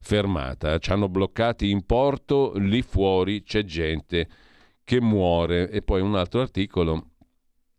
fermata. 0.00 0.78
Ci 0.78 0.90
hanno 0.90 1.08
bloccati 1.08 1.70
in 1.70 1.84
porto, 1.84 2.52
lì 2.56 2.82
fuori 2.82 3.42
c'è 3.42 3.64
gente 3.64 4.28
che 4.84 5.00
muore. 5.00 5.70
E 5.70 5.82
poi 5.82 6.00
un 6.00 6.16
altro 6.16 6.40
articolo, 6.40 7.10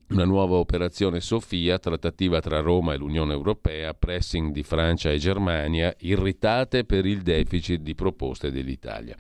una 0.10 0.26
nuova 0.26 0.56
operazione 0.56 1.20
Sofia, 1.20 1.80
trattativa 1.80 2.40
tra 2.40 2.60
Roma 2.60 2.94
e 2.94 2.98
l'Unione 2.98 3.34
Europea, 3.34 3.94
pressing 3.94 4.52
di 4.52 4.64
Francia 4.64 5.12
e 5.12 5.18
Germania, 5.18 5.94
irritate 6.00 6.86
per 6.86 7.06
il 7.06 7.22
deficit 7.22 7.82
di 7.82 7.96
proposte 7.96 8.52
dell'Italia. 8.52 9.16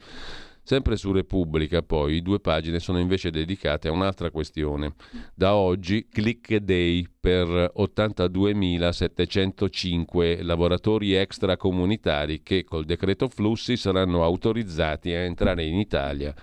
Sempre 0.72 0.96
su 0.96 1.12
Repubblica, 1.12 1.82
poi, 1.82 2.22
due 2.22 2.40
pagine 2.40 2.80
sono 2.80 2.98
invece 2.98 3.30
dedicate 3.30 3.90
a 3.90 3.92
un'altra 3.92 4.32
questione. 4.32 4.94
Da 5.36 5.54
oggi, 5.54 6.08
click 6.10 6.56
day 6.60 7.06
per 7.20 7.74
82.705 7.76 10.46
lavoratori 10.46 11.14
extracomunitari 11.14 12.42
che 12.42 12.64
col 12.64 12.86
decreto 12.86 13.28
flussi 13.28 13.76
saranno 13.76 14.24
autorizzati 14.24 15.12
a 15.12 15.20
entrare 15.20 15.66
in 15.66 15.78
Italia 15.78 16.34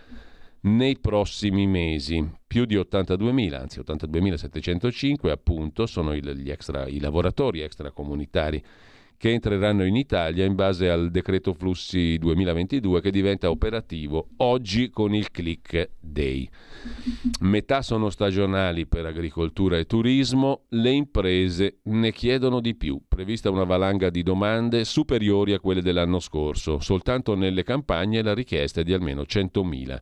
nei 0.61 0.99
prossimi 0.99 1.67
mesi. 1.67 2.23
Più 2.47 2.67
di 2.67 2.77
82.000, 2.77 3.55
anzi 3.55 3.81
82.705 3.81 5.31
appunto, 5.31 5.87
sono 5.87 6.14
gli 6.14 6.51
extra, 6.51 6.87
i 6.87 7.01
lavoratori 7.01 7.62
extracomunitari 7.62 8.62
che 9.18 9.33
entreranno 9.33 9.85
in 9.85 9.96
Italia 9.96 10.44
in 10.44 10.54
base 10.54 10.88
al 10.88 11.11
decreto 11.11 11.52
flussi 11.52 12.16
2022 12.18 13.00
che 13.00 13.11
diventa 13.11 13.50
operativo 13.50 14.28
oggi 14.38 14.88
con 14.90 15.12
il 15.12 15.31
click 15.33 15.90
day. 16.00 16.48
Metà 17.40 17.83
sono 17.83 18.11
stagionali 18.11 18.87
per 18.87 19.07
agricoltura 19.07 19.76
e 19.76 19.87
turismo, 19.87 20.62
le 20.68 20.90
imprese 20.90 21.81
ne 21.85 22.12
chiedono 22.12 22.61
di 22.61 22.76
più, 22.76 23.02
prevista 23.09 23.50
una 23.50 23.64
valanga 23.64 24.09
di 24.09 24.22
domande 24.22 24.85
superiori 24.85 25.52
a 25.52 25.61
quelle 25.61 25.83
dell'anno 25.83 26.20
scorso, 26.20 26.78
soltanto 26.78 27.35
nelle 27.35 27.64
campagne 27.64 28.22
la 28.22 28.35
richiesta 28.35 28.83
è 28.83 28.85
di 28.85 28.92
almeno 28.92 29.22
100.000. 29.22 30.00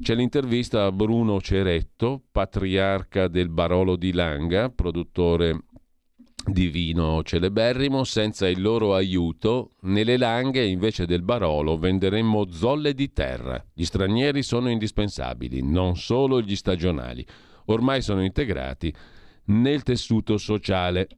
C'è 0.00 0.14
l'intervista 0.14 0.84
a 0.84 0.92
Bruno 0.92 1.40
Ceretto, 1.40 2.22
patriarca 2.30 3.26
del 3.26 3.48
Barolo 3.48 3.96
di 3.96 4.12
Langa, 4.12 4.70
produttore 4.70 5.64
di 6.44 6.68
vino 6.68 7.22
celeberrimo, 7.22 8.04
senza 8.04 8.48
il 8.48 8.60
loro 8.60 8.94
aiuto, 8.94 9.72
nelle 9.82 10.16
langhe 10.16 10.64
invece 10.64 11.06
del 11.06 11.22
Barolo 11.22 11.78
venderemmo 11.78 12.50
zolle 12.50 12.94
di 12.94 13.12
terra. 13.12 13.62
Gli 13.72 13.84
stranieri 13.84 14.42
sono 14.42 14.70
indispensabili, 14.70 15.62
non 15.62 15.96
solo 15.96 16.40
gli 16.40 16.56
stagionali. 16.56 17.26
Ormai 17.66 18.00
sono 18.02 18.24
integrati 18.24 18.94
nel 19.46 19.82
tessuto 19.82 20.38
sociale. 20.38 21.08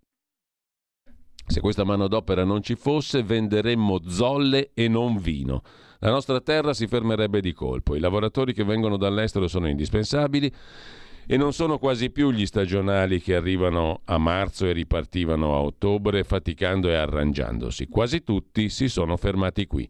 Se 1.46 1.60
questa 1.60 1.84
manodopera 1.84 2.44
non 2.44 2.62
ci 2.62 2.74
fosse, 2.74 3.22
venderemmo 3.22 4.00
zolle 4.08 4.70
e 4.74 4.88
non 4.88 5.18
vino. 5.18 5.62
La 5.98 6.10
nostra 6.10 6.40
terra 6.40 6.72
si 6.72 6.86
fermerebbe 6.86 7.40
di 7.40 7.52
colpo. 7.52 7.94
I 7.94 8.00
lavoratori 8.00 8.52
che 8.52 8.64
vengono 8.64 8.96
dall'estero 8.96 9.48
sono 9.48 9.68
indispensabili 9.68 10.50
e 11.32 11.36
non 11.36 11.52
sono 11.52 11.78
quasi 11.78 12.10
più 12.10 12.32
gli 12.32 12.44
stagionali 12.44 13.20
che 13.20 13.36
arrivano 13.36 14.00
a 14.06 14.18
marzo 14.18 14.66
e 14.66 14.72
ripartivano 14.72 15.54
a 15.54 15.60
ottobre 15.60 16.24
faticando 16.24 16.88
e 16.88 16.96
arrangiandosi. 16.96 17.86
Quasi 17.86 18.24
tutti 18.24 18.68
si 18.68 18.88
sono 18.88 19.16
fermati 19.16 19.68
qui. 19.68 19.88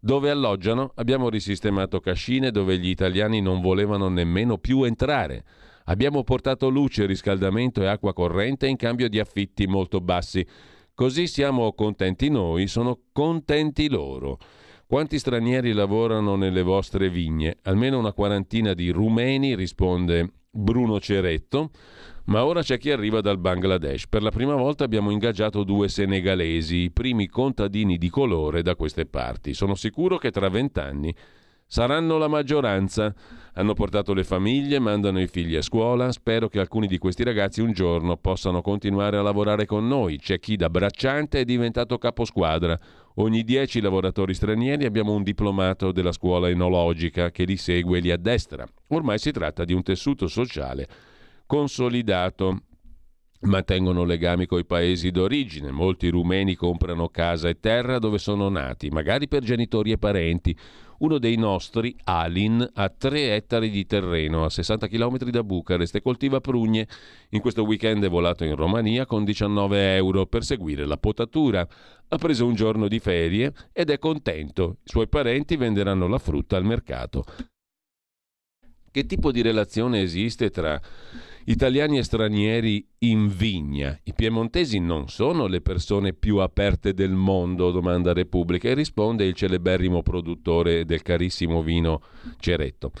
Dove 0.00 0.30
alloggiano 0.30 0.90
abbiamo 0.96 1.28
risistemato 1.28 2.00
cascine 2.00 2.50
dove 2.50 2.76
gli 2.76 2.88
italiani 2.88 3.40
non 3.40 3.60
volevano 3.60 4.08
nemmeno 4.08 4.58
più 4.58 4.82
entrare. 4.82 5.44
Abbiamo 5.84 6.24
portato 6.24 6.68
luce, 6.68 7.06
riscaldamento 7.06 7.82
e 7.82 7.86
acqua 7.86 8.12
corrente 8.12 8.66
in 8.66 8.74
cambio 8.74 9.08
di 9.08 9.20
affitti 9.20 9.68
molto 9.68 10.00
bassi. 10.00 10.44
Così 10.92 11.28
siamo 11.28 11.72
contenti 11.72 12.30
noi, 12.30 12.66
sono 12.66 12.98
contenti 13.12 13.88
loro. 13.88 14.38
Quanti 14.88 15.20
stranieri 15.20 15.72
lavorano 15.72 16.34
nelle 16.34 16.62
vostre 16.62 17.10
vigne? 17.10 17.58
Almeno 17.62 17.96
una 17.96 18.12
quarantina 18.12 18.74
di 18.74 18.90
rumeni, 18.90 19.54
risponde 19.54 20.32
Bruno 20.52 20.98
Ceretto, 20.98 21.70
ma 22.24 22.44
ora 22.44 22.62
c'è 22.62 22.76
chi 22.76 22.90
arriva 22.90 23.20
dal 23.20 23.38
Bangladesh. 23.38 24.08
Per 24.08 24.20
la 24.20 24.30
prima 24.30 24.54
volta 24.56 24.82
abbiamo 24.82 25.10
ingaggiato 25.10 25.62
due 25.62 25.88
senegalesi, 25.88 26.76
i 26.76 26.90
primi 26.90 27.28
contadini 27.28 27.96
di 27.96 28.08
colore 28.08 28.62
da 28.62 28.74
queste 28.74 29.06
parti. 29.06 29.54
Sono 29.54 29.76
sicuro 29.76 30.18
che 30.18 30.32
tra 30.32 30.48
vent'anni 30.48 31.14
saranno 31.66 32.18
la 32.18 32.26
maggioranza. 32.26 33.14
Hanno 33.54 33.74
portato 33.74 34.12
le 34.12 34.24
famiglie, 34.24 34.80
mandano 34.80 35.20
i 35.20 35.28
figli 35.28 35.54
a 35.54 35.62
scuola. 35.62 36.10
Spero 36.10 36.48
che 36.48 36.58
alcuni 36.58 36.88
di 36.88 36.98
questi 36.98 37.22
ragazzi 37.22 37.60
un 37.60 37.72
giorno 37.72 38.16
possano 38.16 38.60
continuare 38.60 39.18
a 39.18 39.22
lavorare 39.22 39.66
con 39.66 39.86
noi. 39.86 40.18
C'è 40.18 40.40
chi 40.40 40.56
da 40.56 40.68
bracciante 40.68 41.40
è 41.40 41.44
diventato 41.44 41.96
caposquadra. 41.96 42.76
Ogni 43.20 43.44
dieci 43.44 43.82
lavoratori 43.82 44.32
stranieri 44.32 44.86
abbiamo 44.86 45.12
un 45.12 45.22
diplomato 45.22 45.92
della 45.92 46.10
scuola 46.10 46.48
enologica 46.48 47.30
che 47.30 47.44
li 47.44 47.58
segue 47.58 47.98
e 47.98 48.00
li 48.00 48.10
addestra. 48.10 48.66
Ormai 48.88 49.18
si 49.18 49.30
tratta 49.30 49.66
di 49.66 49.74
un 49.74 49.82
tessuto 49.82 50.26
sociale 50.26 50.88
consolidato. 51.44 52.62
Mantengono 53.40 54.04
legami 54.04 54.46
coi 54.46 54.64
paesi 54.64 55.10
d'origine. 55.10 55.70
Molti 55.70 56.08
rumeni 56.08 56.54
comprano 56.54 57.08
casa 57.08 57.50
e 57.50 57.60
terra 57.60 57.98
dove 57.98 58.16
sono 58.16 58.48
nati, 58.48 58.88
magari 58.88 59.28
per 59.28 59.42
genitori 59.42 59.92
e 59.92 59.98
parenti. 59.98 60.56
Uno 61.00 61.18
dei 61.18 61.36
nostri, 61.36 61.96
Alin, 62.04 62.68
ha 62.74 62.90
3 62.90 63.34
ettari 63.34 63.70
di 63.70 63.86
terreno 63.86 64.44
a 64.44 64.50
60 64.50 64.86
km 64.86 65.16
da 65.30 65.42
Bucarest 65.42 65.94
e 65.94 66.02
coltiva 66.02 66.40
prugne. 66.40 66.86
In 67.30 67.40
questo 67.40 67.62
weekend 67.62 68.04
è 68.04 68.10
volato 68.10 68.44
in 68.44 68.54
Romania 68.54 69.06
con 69.06 69.24
19 69.24 69.94
euro 69.94 70.26
per 70.26 70.44
seguire 70.44 70.84
la 70.84 70.98
potatura. 70.98 71.66
Ha 72.06 72.16
preso 72.18 72.44
un 72.44 72.54
giorno 72.54 72.86
di 72.86 72.98
ferie 72.98 73.54
ed 73.72 73.88
è 73.88 73.98
contento. 73.98 74.76
I 74.84 74.88
suoi 74.90 75.08
parenti 75.08 75.56
venderanno 75.56 76.06
la 76.06 76.18
frutta 76.18 76.58
al 76.58 76.66
mercato. 76.66 77.24
Che 78.90 79.06
tipo 79.06 79.32
di 79.32 79.40
relazione 79.40 80.02
esiste 80.02 80.50
tra 80.50 80.78
italiani 81.50 81.98
e 81.98 82.04
stranieri 82.04 82.86
in 82.98 83.26
vigna. 83.26 83.98
I 84.04 84.14
piemontesi 84.14 84.78
non 84.78 85.08
sono 85.08 85.48
le 85.48 85.60
persone 85.60 86.12
più 86.12 86.36
aperte 86.36 86.94
del 86.94 87.10
mondo, 87.10 87.72
domanda 87.72 88.12
Repubblica, 88.12 88.68
e 88.68 88.74
risponde 88.74 89.24
il 89.24 89.34
celeberrimo 89.34 90.00
produttore 90.02 90.84
del 90.84 91.02
carissimo 91.02 91.60
vino 91.60 92.02
Ceretto. 92.38 92.92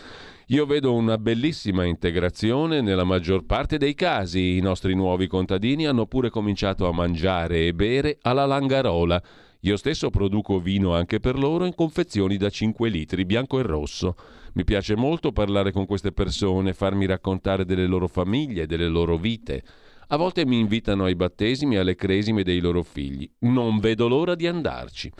Io 0.46 0.66
vedo 0.66 0.92
una 0.92 1.16
bellissima 1.16 1.84
integrazione 1.84 2.80
nella 2.80 3.04
maggior 3.04 3.46
parte 3.46 3.78
dei 3.78 3.94
casi. 3.94 4.56
I 4.56 4.60
nostri 4.60 4.96
nuovi 4.96 5.28
contadini 5.28 5.86
hanno 5.86 6.06
pure 6.06 6.28
cominciato 6.28 6.88
a 6.88 6.92
mangiare 6.92 7.68
e 7.68 7.72
bere 7.72 8.18
alla 8.22 8.46
Langarola. 8.46 9.22
Io 9.60 9.76
stesso 9.76 10.10
produco 10.10 10.58
vino 10.58 10.92
anche 10.92 11.20
per 11.20 11.38
loro 11.38 11.66
in 11.66 11.74
confezioni 11.76 12.36
da 12.36 12.50
5 12.50 12.88
litri, 12.88 13.24
bianco 13.24 13.60
e 13.60 13.62
rosso. 13.62 14.16
Mi 14.54 14.64
piace 14.64 14.96
molto 14.96 15.32
parlare 15.32 15.70
con 15.70 15.86
queste 15.86 16.12
persone, 16.12 16.74
farmi 16.74 17.06
raccontare 17.06 17.64
delle 17.64 17.86
loro 17.86 18.08
famiglie, 18.08 18.66
delle 18.66 18.88
loro 18.88 19.16
vite. 19.16 19.62
A 20.08 20.16
volte 20.16 20.44
mi 20.44 20.58
invitano 20.58 21.04
ai 21.04 21.14
battesimi 21.14 21.76
e 21.76 21.78
alle 21.78 21.94
cresime 21.94 22.42
dei 22.42 22.58
loro 22.60 22.82
figli. 22.82 23.30
Non 23.40 23.78
vedo 23.78 24.08
l'ora 24.08 24.34
di 24.34 24.46
andarci. 24.48 25.12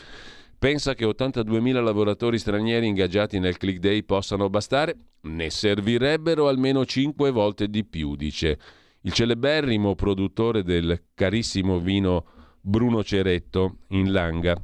Pensa 0.59 0.95
che 0.95 1.07
82.000 1.07 1.83
lavoratori 1.83 2.39
stranieri 2.39 2.87
ingaggiati 2.87 3.39
nel 3.39 3.57
Click 3.57 3.79
Day 3.79 4.03
possano 4.03 4.51
bastare? 4.51 4.97
Ne 5.23 5.49
servirebbero 5.49 6.49
almeno 6.49 6.85
5 6.85 7.31
volte 7.31 7.69
di 7.69 7.85
più, 7.85 8.17
dice 8.17 8.59
il 9.03 9.13
celeberrimo 9.13 9.95
produttore 9.95 10.63
del 10.63 11.05
carissimo 11.15 11.79
vino 11.79 12.27
Bruno 12.61 13.03
Ceretto 13.03 13.79
in 13.91 14.13
Langa. 14.13 14.61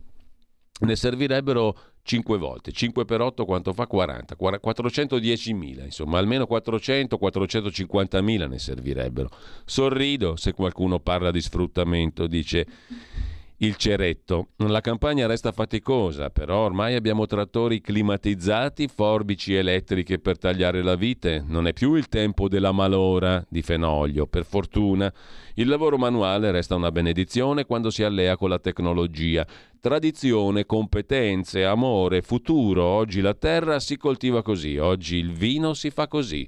Ne 0.80 0.96
servirebbero 0.96 1.74
5 2.06 2.38
volte, 2.38 2.70
5 2.70 3.04
per 3.04 3.20
8 3.20 3.44
quanto 3.44 3.72
fa? 3.72 3.88
40, 3.88 4.36
410.000, 4.38 5.82
insomma 5.82 6.18
almeno 6.18 6.46
400, 6.46 7.18
450.000 7.20 8.48
ne 8.48 8.58
servirebbero. 8.60 9.28
Sorrido 9.64 10.36
se 10.36 10.52
qualcuno 10.52 11.00
parla 11.00 11.32
di 11.32 11.40
sfruttamento, 11.40 12.28
dice 12.28 12.64
il 13.58 13.76
ceretto. 13.76 14.48
La 14.56 14.80
campagna 14.80 15.26
resta 15.26 15.52
faticosa, 15.52 16.28
però 16.30 16.64
ormai 16.64 16.94
abbiamo 16.94 17.26
trattori 17.26 17.80
climatizzati, 17.80 18.88
forbici 18.88 19.54
elettriche 19.54 20.18
per 20.18 20.38
tagliare 20.38 20.82
la 20.82 20.94
vite. 20.94 21.42
Non 21.46 21.66
è 21.66 21.72
più 21.72 21.94
il 21.94 22.08
tempo 22.08 22.48
della 22.48 22.72
malora 22.72 23.44
di 23.48 23.62
Fenoglio, 23.62 24.26
per 24.26 24.44
fortuna. 24.44 25.12
Il 25.54 25.68
lavoro 25.68 25.96
manuale 25.96 26.50
resta 26.50 26.74
una 26.74 26.92
benedizione 26.92 27.64
quando 27.64 27.90
si 27.90 28.02
allea 28.02 28.36
con 28.36 28.50
la 28.50 28.58
tecnologia. 28.58 29.46
Tradizione, 29.80 30.66
competenze, 30.66 31.64
amore, 31.64 32.20
futuro. 32.20 32.82
Oggi 32.84 33.20
la 33.20 33.34
terra 33.34 33.80
si 33.80 33.96
coltiva 33.96 34.42
così, 34.42 34.76
oggi 34.76 35.16
il 35.16 35.32
vino 35.32 35.72
si 35.72 35.90
fa 35.90 36.08
così. 36.08 36.46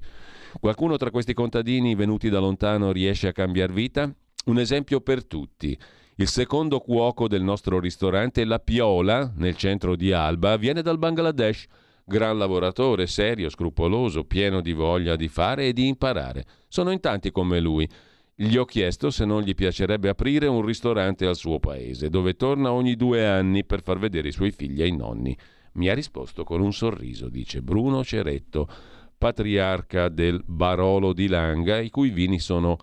Qualcuno 0.60 0.96
tra 0.96 1.10
questi 1.10 1.34
contadini 1.34 1.94
venuti 1.94 2.28
da 2.28 2.38
lontano 2.38 2.90
riesce 2.90 3.28
a 3.28 3.32
cambiare 3.32 3.72
vita? 3.72 4.12
Un 4.46 4.58
esempio 4.58 5.00
per 5.00 5.24
tutti. 5.24 5.78
Il 6.20 6.26
secondo 6.26 6.80
cuoco 6.80 7.28
del 7.28 7.44
nostro 7.44 7.78
ristorante, 7.78 8.44
La 8.44 8.58
Piola, 8.58 9.32
nel 9.36 9.56
centro 9.56 9.94
di 9.94 10.10
Alba, 10.10 10.56
viene 10.56 10.82
dal 10.82 10.98
Bangladesh. 10.98 11.66
Gran 12.04 12.36
lavoratore, 12.36 13.06
serio, 13.06 13.48
scrupoloso, 13.48 14.24
pieno 14.24 14.60
di 14.60 14.72
voglia 14.72 15.14
di 15.14 15.28
fare 15.28 15.68
e 15.68 15.72
di 15.72 15.86
imparare. 15.86 16.44
Sono 16.66 16.90
in 16.90 16.98
tanti 16.98 17.30
come 17.30 17.60
lui. 17.60 17.88
Gli 18.34 18.56
ho 18.56 18.64
chiesto 18.64 19.10
se 19.10 19.24
non 19.24 19.42
gli 19.42 19.54
piacerebbe 19.54 20.08
aprire 20.08 20.48
un 20.48 20.62
ristorante 20.62 21.24
al 21.24 21.36
suo 21.36 21.60
paese, 21.60 22.08
dove 22.08 22.34
torna 22.34 22.72
ogni 22.72 22.96
due 22.96 23.24
anni 23.24 23.64
per 23.64 23.82
far 23.82 24.00
vedere 24.00 24.26
i 24.26 24.32
suoi 24.32 24.50
figli 24.50 24.82
ai 24.82 24.96
nonni. 24.96 25.38
Mi 25.74 25.88
ha 25.88 25.94
risposto 25.94 26.42
con 26.42 26.60
un 26.60 26.72
sorriso, 26.72 27.28
dice 27.28 27.62
Bruno 27.62 28.02
Ceretto, 28.02 28.68
patriarca 29.16 30.08
del 30.08 30.42
Barolo 30.44 31.12
di 31.12 31.28
Langa, 31.28 31.78
i 31.78 31.90
cui 31.90 32.10
vini 32.10 32.40
sono 32.40 32.76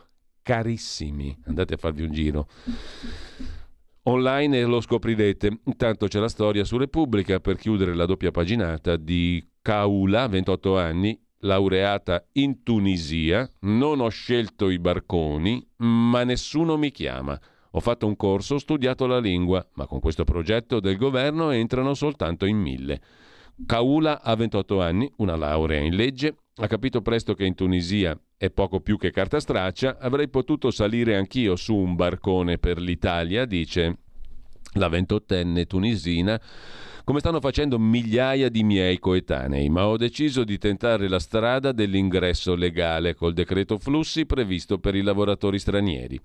carissimi. 0.45 1.35
Andate 1.45 1.73
a 1.73 1.77
farvi 1.77 2.03
un 2.03 2.11
giro. 2.11 2.47
Online 4.03 4.63
lo 4.65 4.79
scoprirete. 4.79 5.61
Intanto 5.63 6.05
c'è 6.05 6.19
la 6.19 6.29
storia 6.29 6.63
su 6.63 6.77
Repubblica 6.77 7.39
per 7.39 7.57
chiudere 7.57 7.95
la 7.95 8.05
doppia 8.05 8.29
paginata 8.29 8.95
di 8.95 9.43
Kaula, 9.63 10.27
28 10.27 10.77
anni, 10.77 11.19
laureata 11.39 12.27
in 12.33 12.61
Tunisia. 12.61 13.49
Non 13.61 14.01
ho 14.01 14.09
scelto 14.09 14.69
i 14.69 14.77
barconi, 14.77 15.67
ma 15.77 16.23
nessuno 16.23 16.77
mi 16.77 16.91
chiama. 16.91 17.39
Ho 17.71 17.79
fatto 17.79 18.05
un 18.05 18.15
corso, 18.15 18.53
ho 18.55 18.59
studiato 18.59 19.07
la 19.07 19.17
lingua, 19.17 19.67
ma 19.73 19.87
con 19.87 19.99
questo 19.99 20.25
progetto 20.25 20.79
del 20.79 20.97
governo 20.97 21.49
entrano 21.49 21.95
soltanto 21.95 22.45
in 22.45 22.57
mille. 22.57 23.01
Kaula 23.65 24.21
ha 24.21 24.35
28 24.35 24.79
anni, 24.79 25.11
una 25.17 25.35
laurea 25.35 25.79
in 25.79 25.95
legge, 25.95 26.35
ha 26.57 26.67
capito 26.67 27.01
presto 27.01 27.33
che 27.33 27.45
in 27.45 27.55
Tunisia 27.55 28.15
è 28.37 28.49
poco 28.49 28.81
più 28.81 28.97
che 28.97 29.11
carta 29.11 29.39
straccia, 29.39 29.97
avrei 29.99 30.27
potuto 30.27 30.71
salire 30.71 31.15
anch'io 31.15 31.55
su 31.55 31.75
un 31.75 31.95
barcone 31.95 32.57
per 32.57 32.79
l'Italia, 32.79 33.45
dice 33.45 33.97
la 34.73 34.89
ventottenne 34.89 35.65
tunisina, 35.65 36.39
come 37.05 37.19
stanno 37.19 37.39
facendo 37.39 37.79
migliaia 37.79 38.49
di 38.49 38.63
miei 38.63 38.99
coetanei, 38.99 39.69
ma 39.69 39.87
ho 39.87 39.95
deciso 39.95 40.43
di 40.43 40.57
tentare 40.57 41.07
la 41.07 41.19
strada 41.19 41.71
dell'ingresso 41.71 42.55
legale 42.55 43.13
col 43.13 43.33
decreto 43.33 43.77
flussi 43.77 44.25
previsto 44.25 44.79
per 44.79 44.95
i 44.95 45.01
lavoratori 45.01 45.59
stranieri. 45.59 46.19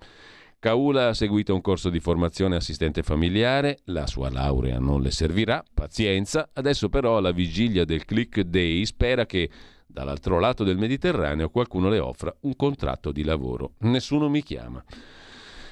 Kaula 0.59 1.07
ha 1.07 1.13
seguito 1.13 1.55
un 1.55 1.61
corso 1.61 1.89
di 1.89 1.99
formazione 1.99 2.55
assistente 2.55 3.03
familiare, 3.03 3.79
la 3.85 4.05
sua 4.05 4.29
laurea 4.29 4.79
non 4.79 5.01
le 5.01 5.09
servirà, 5.11 5.63
pazienza, 5.73 6.49
adesso 6.53 6.89
però 6.89 7.17
alla 7.17 7.31
vigilia 7.31 7.85
del 7.85 8.05
Click 8.05 8.41
Day 8.41 8.85
spera 8.85 9.25
che 9.25 9.49
dall'altro 9.91 10.39
lato 10.39 10.63
del 10.63 10.77
Mediterraneo 10.77 11.49
qualcuno 11.49 11.89
le 11.89 11.99
offra 11.99 12.35
un 12.41 12.55
contratto 12.55 13.11
di 13.11 13.23
lavoro. 13.23 13.73
Nessuno 13.79 14.29
mi 14.29 14.41
chiama. 14.41 14.83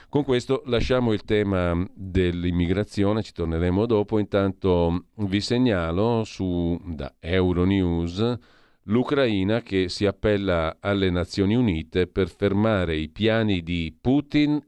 Con 0.09 0.23
questo 0.23 0.63
lasciamo 0.65 1.13
il 1.13 1.23
tema 1.23 1.85
dell'immigrazione, 1.93 3.21
ci 3.21 3.31
torneremo 3.31 3.85
dopo. 3.85 4.17
Intanto 4.17 5.05
vi 5.17 5.39
segnalo 5.39 6.23
su 6.23 6.79
da 6.83 7.13
Euronews 7.19 8.37
l'Ucraina 8.83 9.61
che 9.61 9.87
si 9.87 10.05
appella 10.05 10.77
alle 10.79 11.11
Nazioni 11.11 11.55
Unite 11.55 12.07
per 12.07 12.27
fermare 12.27 12.95
i 12.95 13.09
piani 13.09 13.61
di 13.61 13.95
Putin 13.99 14.59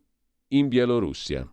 in 0.49 0.67
Bielorussia 0.67 1.51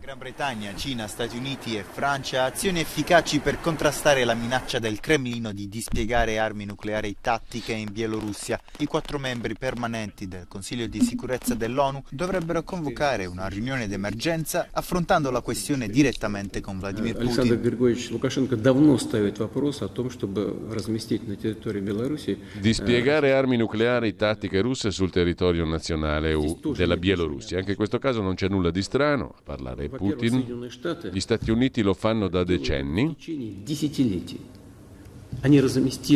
Gran 0.00 0.18
Bretagna, 0.18 0.74
Cina, 0.76 1.08
Stati 1.08 1.36
Uniti 1.36 1.76
e 1.76 1.82
Francia 1.82 2.44
azioni 2.44 2.78
efficaci 2.78 3.40
per 3.40 3.60
contrastare 3.60 4.24
la 4.24 4.34
minaccia 4.34 4.78
del 4.78 5.00
Cremlino 5.00 5.52
di 5.52 5.68
dispiegare 5.68 6.38
armi 6.38 6.66
nucleari 6.66 7.16
tattiche 7.20 7.72
in 7.72 7.88
Bielorussia. 7.90 8.60
I 8.78 8.86
quattro 8.86 9.18
membri 9.18 9.54
permanenti 9.56 10.28
del 10.28 10.46
Consiglio 10.46 10.86
di 10.86 11.00
sicurezza 11.00 11.54
dell'ONU 11.54 12.04
dovrebbero 12.10 12.62
convocare 12.62 13.26
una 13.26 13.48
riunione 13.48 13.88
d'emergenza 13.88 14.68
affrontando 14.70 15.30
la 15.30 15.40
questione 15.40 15.88
direttamente 15.88 16.60
con 16.60 16.78
Vladimir 16.78 17.14
Putin. 17.14 17.26
Alexander 17.28 17.58
Григорьевич 17.58 18.10
Лукашенко 18.10 18.56
давно 18.56 18.98
ставит 18.98 19.38
вопрос 19.38 19.82
о 19.82 19.88
том, 19.88 20.10
чтобы 20.10 20.68
разместить 20.70 21.26
на 21.26 21.34
территории 21.34 21.80
Беларуси 21.80 22.38
Dispiegare 22.60 23.32
armi 23.32 23.56
nucleari 23.56 24.14
tattiche 24.14 24.60
russe 24.60 24.90
sul 24.90 25.10
territorio 25.10 25.64
nazionale 25.64 26.36
della 26.76 26.96
Bielorussia. 26.96 27.58
Anche 27.58 27.70
in 27.70 27.76
questo 27.76 27.98
caso 27.98 28.22
non 28.22 28.34
c'è 28.34 28.48
nulla 28.48 28.70
di 28.70 28.82
strano 28.82 29.34
a 29.36 29.42
parlare 29.42 29.81
fare 29.87 29.89
Putin. 29.89 30.69
Gli 31.11 31.19
Stati 31.19 31.51
Uniti 31.51 31.81
lo 31.81 31.93
fanno 31.93 32.27
da 32.27 32.43
decenni. 32.43 33.15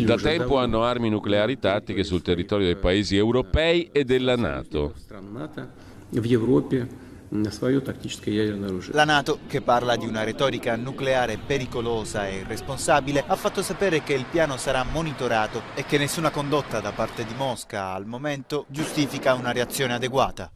Da 0.04 0.16
tempo 0.18 0.58
hanno 0.58 0.84
armi 0.84 1.10
nucleari 1.10 1.60
tattiche 1.60 2.04
sul 2.04 2.22
territorio 2.22 2.66
dei 2.66 2.78
paesi 2.78 3.18
europei 3.18 3.90
e 3.92 4.04
della 4.04 4.36
Nato. 4.36 4.94
La 8.92 9.04
Nato, 9.04 9.40
che 9.48 9.62
parla 9.62 9.98
di 9.98 10.08
una 10.08 10.24
retorica 10.24 10.78
nucleare 10.78 11.38
pericolosa 11.46 12.26
e 12.28 12.38
irresponsabile, 12.38 13.24
ha 13.28 13.36
fatto 13.36 13.62
sapere 13.62 14.02
che 14.02 14.14
il 14.14 14.26
piano 14.32 14.56
sarà 14.56 14.84
monitorato 14.84 15.62
e 15.76 15.84
che 15.84 15.98
nessuna 15.98 16.30
condotta 16.30 16.80
da 16.80 16.92
parte 16.94 17.26
di 17.26 17.34
Mosca 17.36 17.92
al 17.92 18.06
momento 18.06 18.66
giustifica 18.70 19.34
una 19.34 19.52
reazione 19.52 19.94
adeguata. 19.94 20.50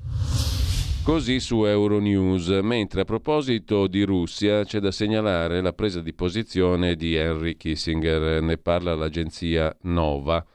Così 1.04 1.40
su 1.40 1.66
Euronews, 1.66 2.48
mentre 2.62 3.02
a 3.02 3.06
proposito 3.06 3.88
di 3.88 4.04
Russia 4.04 4.64
c'è 4.64 4.80
da 4.80 4.92
segnalare 4.92 5.60
la 5.60 5.74
presa 5.74 6.00
di 6.00 6.14
posizione 6.14 6.96
di 6.96 7.16
Henry 7.16 7.58
Kissinger, 7.58 8.44
ne 8.44 8.58
parla 8.58 8.94
l'agenzia 8.94 9.76
Nova. 9.82 10.46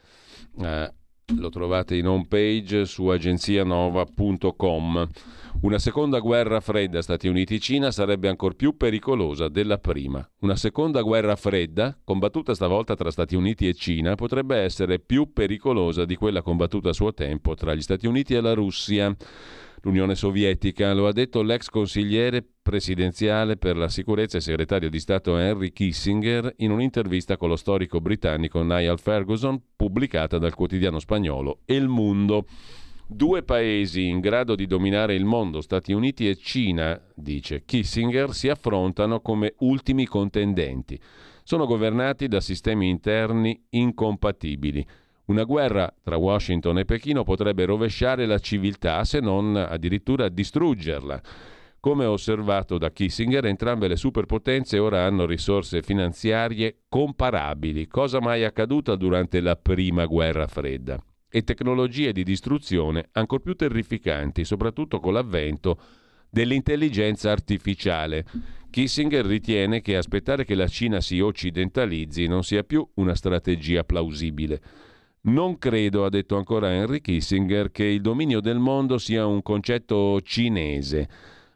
Eh, 0.59 0.93
lo 1.35 1.51
trovate 1.51 1.97
in 1.97 2.07
home 2.07 2.27
page 2.29 2.85
su 2.85 3.09
agenzianova.com. 3.09 5.09
Una 5.63 5.79
seconda 5.79 6.21
guerra 6.21 6.61
fredda 6.61 7.03
Stati 7.03 7.27
Uniti-Cina 7.27 7.91
sarebbe 7.91 8.29
ancora 8.29 8.55
più 8.55 8.77
pericolosa 8.77 9.49
della 9.49 9.79
prima. 9.79 10.25
Una 10.41 10.55
seconda 10.55 11.03
guerra 11.03 11.35
fredda, 11.35 11.99
combattuta 12.05 12.55
stavolta 12.55 12.95
tra 12.95 13.11
Stati 13.11 13.35
Uniti 13.35 13.67
e 13.67 13.75
Cina, 13.75 14.15
potrebbe 14.15 14.59
essere 14.59 15.01
più 15.01 15.33
pericolosa 15.33 16.05
di 16.05 16.15
quella 16.15 16.43
combattuta 16.43 16.91
a 16.91 16.93
suo 16.93 17.13
tempo 17.13 17.55
tra 17.55 17.75
gli 17.75 17.83
Stati 17.83 18.07
Uniti 18.07 18.35
e 18.35 18.41
la 18.41 18.55
Russia 18.55 19.13
l'Unione 19.83 20.15
Sovietica. 20.15 20.93
Lo 20.93 21.07
ha 21.07 21.13
detto 21.13 21.43
l'ex 21.43 21.69
consigliere 21.69 22.45
presidenziale 22.63 23.57
per 23.57 23.77
la 23.77 23.89
sicurezza 23.89 24.39
e 24.39 24.41
segretario 24.41 24.91
di 24.91 24.99
Stato 24.99 25.37
Henry 25.37 25.73
Kissinger 25.73 26.55
in 26.59 26.71
un'intervista 26.71 27.37
con 27.37 27.49
lo 27.49 27.57
storico 27.57 28.01
britannico 28.01 28.63
Niall 28.63 28.97
Ferguson 28.97 29.61
pubblicata 29.77 30.39
dal 30.39 30.55
quotidiano 30.55 30.99
spagnolo 30.99 31.61
El 31.65 31.89
Mundo. 31.89 32.47
Due 33.09 33.45
paesi 33.45 34.09
in 34.09 34.19
grado 34.19 34.57
di 34.57 34.67
dominare 34.67 35.15
il 35.15 35.25
mondo, 35.25 35.61
Stati 35.61 35.93
Uniti 35.93 36.29
e 36.29 36.35
Cina, 36.35 37.01
dice 37.15 37.65
Kissinger, 37.65 38.33
si 38.35 38.49
affrontano 38.49 39.21
come 39.21 39.55
ultimi 39.59 40.07
contendenti. 40.07 40.99
Sono 41.45 41.67
governati 41.67 42.27
da 42.27 42.41
sistemi 42.41 42.89
interni 42.89 43.65
incompatibili. 43.71 44.85
Una 45.27 45.43
guerra 45.43 45.93
tra 46.03 46.17
Washington 46.17 46.79
e 46.79 46.85
Pechino 46.85 47.25
potrebbe 47.25 47.65
rovesciare 47.65 48.27
la 48.27 48.39
civiltà, 48.39 49.03
se 49.05 49.19
non 49.19 49.57
addirittura 49.57 50.29
distruggerla. 50.29 51.21
Come 51.81 52.05
osservato 52.05 52.79
da 52.79 52.91
Kissinger, 52.91 53.45
entrambe 53.47 53.89
le 53.89 53.97
superpotenze 53.97 54.79
ora 54.79 55.05
hanno 55.05 55.27
risorse 55.27 55.83
finanziarie 55.83 56.83
comparabili, 56.89 57.89
cosa 57.89 58.21
mai 58.21 58.45
accaduta 58.45 58.95
durante 58.95 59.41
la 59.41 59.57
prima 59.57 60.07
guerra 60.07 60.47
fredda, 60.47 60.97
e 61.29 61.43
tecnologie 61.43 62.13
di 62.13 62.23
distruzione 62.23 63.09
ancor 63.13 63.41
più 63.41 63.55
terrificanti, 63.55 64.45
soprattutto 64.45 65.01
con 65.01 65.13
l'avvento 65.13 65.79
dell'intelligenza 66.31 67.33
artificiale. 67.33 68.25
Kissinger 68.71 69.25
ritiene 69.25 69.81
che 69.81 69.97
aspettare 69.97 70.45
che 70.45 70.55
la 70.55 70.69
Cina 70.69 71.01
si 71.01 71.19
occidentalizzi 71.19 72.27
non 72.27 72.45
sia 72.45 72.63
più 72.63 72.89
una 72.95 73.15
strategia 73.15 73.85
plausibile. 73.85 74.61
Non 75.27 75.59
credo, 75.59 76.05
ha 76.05 76.09
detto 76.09 76.37
ancora 76.37 76.73
Henry 76.73 77.01
Kissinger, 77.01 77.73
che 77.73 77.85
il 77.85 78.01
dominio 78.01 78.41
del 78.41 78.61
mondo 78.61 78.97
sia 78.97 79.27
un 79.27 79.43
concetto 79.43 80.21
cinese, 80.21 81.09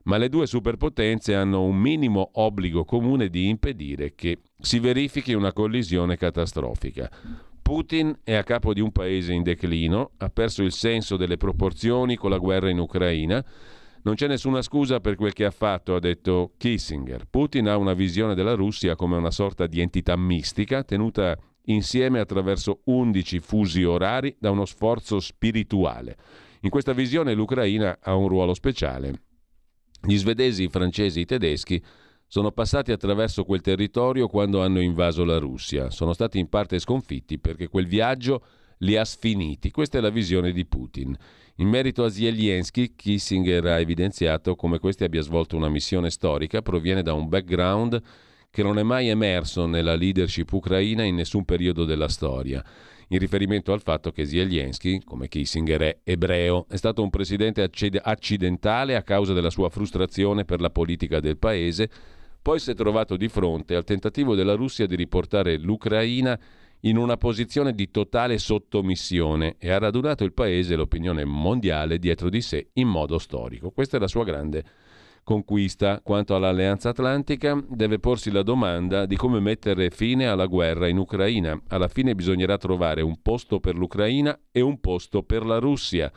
ma 0.04 0.16
le 0.16 0.28
due 0.28 0.48
superpotenze 0.48 1.36
hanno 1.36 1.62
un 1.62 1.76
minimo 1.76 2.30
obbligo 2.34 2.84
comune 2.84 3.28
di 3.28 3.48
impedire 3.48 4.14
che 4.16 4.38
si 4.58 4.80
verifichi 4.80 5.34
una 5.34 5.52
collisione 5.52 6.16
catastrofica. 6.16 7.08
Putin 7.62 8.18
è 8.24 8.34
a 8.34 8.42
capo 8.42 8.74
di 8.74 8.80
un 8.80 8.90
paese 8.90 9.32
in 9.34 9.44
declino, 9.44 10.10
ha 10.16 10.30
perso 10.30 10.64
il 10.64 10.72
senso 10.72 11.16
delle 11.16 11.36
proporzioni 11.36 12.16
con 12.16 12.30
la 12.30 12.38
guerra 12.38 12.70
in 12.70 12.78
Ucraina, 12.80 13.44
Non 14.02 14.14
c'è 14.14 14.26
nessuna 14.26 14.62
scusa 14.62 14.98
per 14.98 15.14
quel 15.14 15.34
che 15.34 15.44
ha 15.44 15.50
fatto, 15.50 15.94
ha 15.94 16.00
detto 16.00 16.52
Kissinger. 16.56 17.26
Putin 17.28 17.68
ha 17.68 17.76
una 17.76 17.92
visione 17.92 18.34
della 18.34 18.54
Russia 18.54 18.96
come 18.96 19.18
una 19.18 19.30
sorta 19.30 19.66
di 19.66 19.80
entità 19.80 20.16
mistica 20.16 20.82
tenuta 20.82 21.36
insieme 21.64 22.20
attraverso 22.20 22.80
11 22.84 23.40
fusi 23.40 23.84
orari 23.84 24.34
da 24.38 24.50
uno 24.50 24.64
sforzo 24.64 25.20
spirituale. 25.20 26.16
In 26.62 26.70
questa 26.70 26.92
visione 26.92 27.34
l'Ucraina 27.34 27.98
ha 28.00 28.14
un 28.14 28.28
ruolo 28.28 28.54
speciale. 28.54 29.22
Gli 30.02 30.16
svedesi, 30.16 30.64
i 30.64 30.68
francesi 30.68 31.20
i 31.20 31.26
tedeschi 31.26 31.82
sono 32.26 32.52
passati 32.52 32.92
attraverso 32.92 33.44
quel 33.44 33.60
territorio 33.60 34.28
quando 34.28 34.62
hanno 34.62 34.80
invaso 34.80 35.24
la 35.24 35.38
Russia. 35.38 35.90
Sono 35.90 36.12
stati 36.12 36.38
in 36.38 36.48
parte 36.48 36.78
sconfitti 36.78 37.38
perché 37.38 37.68
quel 37.68 37.86
viaggio 37.86 38.44
li 38.78 38.96
ha 38.96 39.04
sfiniti. 39.04 39.70
Questa 39.70 39.98
è 39.98 40.00
la 40.00 40.10
visione 40.10 40.52
di 40.52 40.64
Putin. 40.64 41.16
In 41.56 41.68
merito 41.68 42.04
a 42.04 42.08
Zelensky, 42.08 42.94
Kissinger 42.94 43.66
ha 43.66 43.80
evidenziato 43.80 44.54
come 44.54 44.78
questi 44.78 45.04
abbia 45.04 45.20
svolto 45.22 45.56
una 45.56 45.68
missione 45.68 46.08
storica, 46.08 46.62
proviene 46.62 47.02
da 47.02 47.12
un 47.12 47.28
background 47.28 48.00
che 48.50 48.62
non 48.62 48.78
è 48.78 48.82
mai 48.82 49.08
emerso 49.08 49.66
nella 49.66 49.94
leadership 49.94 50.52
ucraina 50.52 51.04
in 51.04 51.14
nessun 51.14 51.44
periodo 51.44 51.84
della 51.84 52.08
storia 52.08 52.64
in 53.12 53.18
riferimento 53.18 53.72
al 53.72 53.82
fatto 53.82 54.12
che 54.12 54.24
Zelensky, 54.24 55.02
come 55.02 55.28
Kissinger 55.28 55.80
è 55.80 55.98
ebreo, 56.04 56.66
è 56.68 56.76
stato 56.76 57.02
un 57.02 57.10
presidente 57.10 57.68
accidentale 58.02 58.94
a 58.94 59.02
causa 59.02 59.32
della 59.32 59.50
sua 59.50 59.68
frustrazione 59.68 60.44
per 60.44 60.60
la 60.60 60.70
politica 60.70 61.18
del 61.18 61.36
paese, 61.36 61.90
poi 62.40 62.60
si 62.60 62.70
è 62.70 62.74
trovato 62.74 63.16
di 63.16 63.28
fronte 63.28 63.74
al 63.74 63.84
tentativo 63.84 64.34
della 64.34 64.54
Russia 64.54 64.86
di 64.86 64.94
riportare 64.94 65.58
l'Ucraina 65.58 66.38
in 66.84 66.96
una 66.96 67.16
posizione 67.16 67.74
di 67.74 67.90
totale 67.90 68.38
sottomissione 68.38 69.56
e 69.58 69.70
ha 69.70 69.78
radunato 69.78 70.24
il 70.24 70.32
paese 70.32 70.74
e 70.74 70.76
l'opinione 70.76 71.24
mondiale 71.24 71.98
dietro 71.98 72.30
di 72.30 72.40
sé 72.40 72.70
in 72.74 72.88
modo 72.88 73.18
storico. 73.18 73.70
Questa 73.70 73.96
è 73.96 74.00
la 74.00 74.06
sua 74.06 74.24
grande 74.24 74.64
conquista. 75.22 76.00
Quanto 76.02 76.34
all'Alleanza 76.34 76.90
Atlantica, 76.90 77.62
deve 77.68 77.98
porsi 77.98 78.30
la 78.30 78.42
domanda 78.42 79.06
di 79.06 79.16
come 79.16 79.40
mettere 79.40 79.90
fine 79.90 80.26
alla 80.26 80.46
guerra 80.46 80.88
in 80.88 80.98
Ucraina. 80.98 81.60
Alla 81.68 81.88
fine 81.88 82.14
bisognerà 82.14 82.56
trovare 82.56 83.02
un 83.02 83.20
posto 83.22 83.60
per 83.60 83.76
l'Ucraina 83.76 84.38
e 84.50 84.60
un 84.60 84.80
posto 84.80 85.22
per 85.22 85.44
la 85.44 85.58
Russia, 85.58 86.12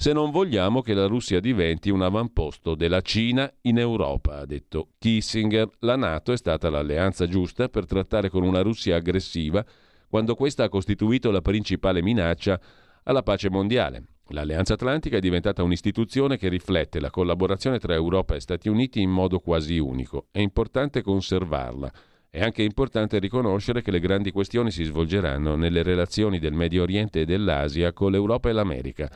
se 0.00 0.12
non 0.12 0.30
vogliamo 0.30 0.80
che 0.80 0.94
la 0.94 1.06
Russia 1.06 1.40
diventi 1.40 1.90
un 1.90 2.02
avamposto 2.02 2.76
della 2.76 3.00
Cina 3.00 3.52
in 3.62 3.78
Europa, 3.78 4.38
ha 4.38 4.46
detto 4.46 4.90
Kissinger. 4.96 5.68
La 5.80 5.96
Nato 5.96 6.30
è 6.30 6.36
stata 6.36 6.70
l'alleanza 6.70 7.26
giusta 7.26 7.68
per 7.68 7.84
trattare 7.84 8.30
con 8.30 8.44
una 8.44 8.60
Russia 8.60 8.94
aggressiva 8.94 9.66
quando 10.08 10.36
questa 10.36 10.62
ha 10.62 10.68
costituito 10.68 11.32
la 11.32 11.40
principale 11.40 12.00
minaccia 12.00 12.60
alla 13.02 13.24
pace 13.24 13.50
mondiale. 13.50 14.04
L'Alleanza 14.30 14.74
Atlantica 14.74 15.16
è 15.16 15.20
diventata 15.20 15.62
un'istituzione 15.62 16.36
che 16.36 16.48
riflette 16.48 17.00
la 17.00 17.08
collaborazione 17.08 17.78
tra 17.78 17.94
Europa 17.94 18.34
e 18.34 18.40
Stati 18.40 18.68
Uniti 18.68 19.00
in 19.00 19.10
modo 19.10 19.38
quasi 19.38 19.78
unico. 19.78 20.26
È 20.30 20.38
importante 20.38 21.00
conservarla. 21.00 21.90
È 22.28 22.42
anche 22.42 22.62
importante 22.62 23.18
riconoscere 23.18 23.80
che 23.80 23.90
le 23.90 24.00
grandi 24.00 24.30
questioni 24.30 24.70
si 24.70 24.84
svolgeranno 24.84 25.56
nelle 25.56 25.82
relazioni 25.82 26.38
del 26.38 26.52
Medio 26.52 26.82
Oriente 26.82 27.22
e 27.22 27.24
dell'Asia 27.24 27.94
con 27.94 28.10
l'Europa 28.10 28.50
e 28.50 28.52
l'America. 28.52 29.10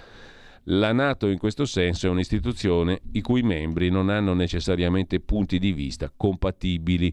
La 0.67 0.93
Nato 0.93 1.27
in 1.27 1.39
questo 1.39 1.67
senso 1.67 2.07
è 2.07 2.11
un'istituzione 2.11 3.03
i 3.13 3.21
cui 3.21 3.43
membri 3.43 3.91
non 3.91 4.09
hanno 4.09 4.33
necessariamente 4.33 5.21
punti 5.21 5.59
di 5.59 5.73
vista 5.73 6.11
compatibili 6.17 7.13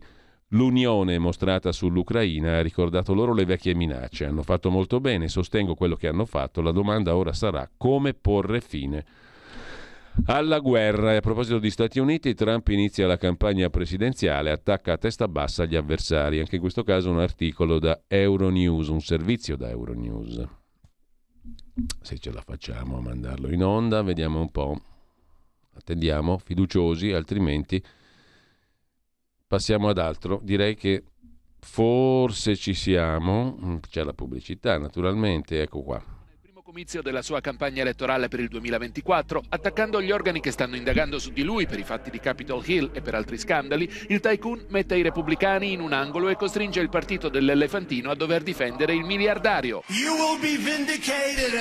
L'unione 0.49 1.19
mostrata 1.19 1.71
sull'Ucraina 1.71 2.57
ha 2.57 2.61
ricordato 2.61 3.13
loro 3.13 3.33
le 3.33 3.45
vecchie 3.45 3.75
minacce. 3.75 4.25
Hanno 4.25 4.41
fatto 4.41 4.71
molto 4.71 4.99
bene, 4.99 5.27
sostengo 5.27 5.75
quello 5.75 5.95
che 5.95 6.07
hanno 6.07 6.25
fatto. 6.25 6.61
La 6.61 6.71
domanda 6.71 7.15
ora 7.15 7.33
sarà 7.33 7.69
come 7.77 8.15
porre 8.15 8.59
fine 8.59 9.05
alla 10.25 10.59
guerra. 10.59 11.13
E 11.13 11.17
a 11.17 11.21
proposito 11.21 11.59
di 11.59 11.69
Stati 11.69 11.99
Uniti, 11.99 12.33
Trump 12.33 12.67
inizia 12.69 13.05
la 13.05 13.17
campagna 13.17 13.69
presidenziale, 13.69 14.49
attacca 14.49 14.93
a 14.93 14.97
testa 14.97 15.27
bassa 15.27 15.65
gli 15.65 15.75
avversari. 15.75 16.39
Anche 16.39 16.55
in 16.55 16.61
questo 16.61 16.83
caso 16.83 17.11
un 17.11 17.19
articolo 17.19 17.77
da 17.77 18.01
Euronews, 18.07 18.87
un 18.87 19.01
servizio 19.01 19.55
da 19.55 19.69
Euronews. 19.69 20.47
Se 22.01 22.17
ce 22.17 22.31
la 22.31 22.41
facciamo 22.41 22.97
a 22.97 23.01
mandarlo 23.01 23.51
in 23.51 23.63
onda, 23.63 24.01
vediamo 24.01 24.41
un 24.41 24.49
po'. 24.49 24.81
Attendiamo, 25.75 26.39
fiduciosi, 26.39 27.11
altrimenti 27.11 27.81
Passiamo 29.49 29.89
ad 29.89 29.97
altro. 29.97 30.39
Direi 30.43 30.75
che 30.75 31.03
forse 31.59 32.55
ci 32.55 32.75
siamo. 32.75 33.57
Mm, 33.59 33.77
c'è 33.89 34.03
la 34.03 34.13
pubblicità, 34.13 34.77
naturalmente. 34.77 35.63
Ecco 35.63 35.81
qua 35.81 36.18
comizio 36.69 37.01
della 37.01 37.23
sua 37.23 37.41
campagna 37.41 37.81
elettorale 37.81 38.27
per 38.27 38.39
il 38.41 38.47
2024, 38.47 39.41
attaccando 39.49 39.99
gli 40.03 40.11
organi 40.11 40.39
che 40.39 40.51
stanno 40.51 40.75
indagando 40.75 41.17
su 41.17 41.31
di 41.31 41.41
lui 41.41 41.65
per 41.65 41.79
i 41.79 41.83
fatti 41.83 42.11
di 42.11 42.19
Capitol 42.19 42.61
Hill 42.63 42.91
e 42.93 43.01
per 43.01 43.15
altri 43.15 43.39
scandali, 43.39 43.91
il 44.09 44.19
tycoon 44.19 44.65
mette 44.67 44.95
i 44.95 45.01
repubblicani 45.01 45.71
in 45.71 45.79
un 45.79 45.93
angolo 45.93 46.29
e 46.29 46.35
costringe 46.35 46.79
il 46.79 46.89
partito 46.89 47.27
dell'elefantino 47.27 48.11
a 48.11 48.15
dover 48.15 48.43
difendere 48.43 48.93
il 48.93 49.03
miliardario. 49.03 49.81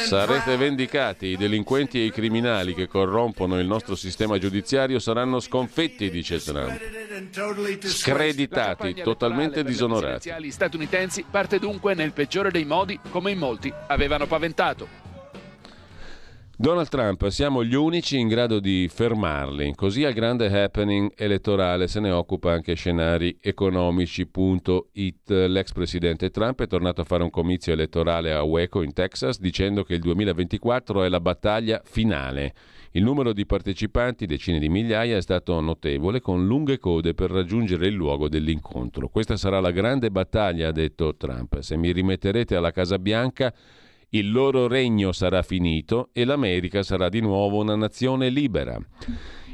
Sarete 0.04 0.56
vendicati, 0.58 1.28
i 1.28 1.36
delinquenti 1.38 2.00
e 2.00 2.04
i 2.04 2.12
criminali 2.12 2.74
che 2.74 2.86
corrompono 2.86 3.58
il 3.58 3.66
nostro 3.66 3.94
sistema 3.94 4.36
giudiziario 4.36 4.98
saranno 4.98 5.40
sconfitti, 5.40 6.10
dice 6.10 6.38
Trump. 6.38 6.78
Screditati, 7.80 8.92
totalmente 9.02 9.64
disonorati. 9.64 10.30
Gli 10.38 10.50
statunitensi 10.50 11.24
parte 11.30 11.58
dunque 11.58 11.94
nel 11.94 12.12
peggiore 12.12 12.50
dei 12.50 12.66
modi, 12.66 13.00
come 13.08 13.30
in 13.30 13.38
molti 13.38 13.72
avevano 13.86 14.26
paventato. 14.26 14.97
Donald 16.60 16.88
Trump, 16.88 17.28
siamo 17.28 17.62
gli 17.62 17.76
unici 17.76 18.18
in 18.18 18.26
grado 18.26 18.58
di 18.58 18.90
fermarli. 18.92 19.74
Così 19.76 20.02
al 20.02 20.12
grande 20.12 20.46
happening 20.46 21.12
elettorale 21.14 21.86
se 21.86 22.00
ne 22.00 22.10
occupa 22.10 22.50
anche 22.50 22.74
scenari 22.74 23.38
economici.it. 23.40 25.30
L'ex 25.30 25.70
presidente 25.70 26.30
Trump 26.30 26.60
è 26.60 26.66
tornato 26.66 27.02
a 27.02 27.04
fare 27.04 27.22
un 27.22 27.30
comizio 27.30 27.72
elettorale 27.72 28.32
a 28.32 28.42
Waco 28.42 28.82
in 28.82 28.92
Texas 28.92 29.38
dicendo 29.38 29.84
che 29.84 29.94
il 29.94 30.00
2024 30.00 31.04
è 31.04 31.08
la 31.08 31.20
battaglia 31.20 31.80
finale. 31.84 32.52
Il 32.90 33.04
numero 33.04 33.32
di 33.32 33.46
partecipanti, 33.46 34.26
decine 34.26 34.58
di 34.58 34.68
migliaia, 34.68 35.16
è 35.16 35.22
stato 35.22 35.60
notevole, 35.60 36.20
con 36.20 36.44
lunghe 36.44 36.78
code 36.78 37.14
per 37.14 37.30
raggiungere 37.30 37.86
il 37.86 37.94
luogo 37.94 38.28
dell'incontro. 38.28 39.06
Questa 39.10 39.36
sarà 39.36 39.60
la 39.60 39.70
grande 39.70 40.10
battaglia, 40.10 40.66
ha 40.66 40.72
detto 40.72 41.14
Trump. 41.14 41.60
Se 41.60 41.76
mi 41.76 41.92
rimetterete 41.92 42.56
alla 42.56 42.72
Casa 42.72 42.98
Bianca 42.98 43.54
il 44.10 44.30
loro 44.30 44.68
regno 44.68 45.12
sarà 45.12 45.42
finito 45.42 46.08
e 46.12 46.24
l'America 46.24 46.82
sarà 46.82 47.08
di 47.08 47.20
nuovo 47.20 47.60
una 47.60 47.76
nazione 47.76 48.30
libera. 48.30 48.78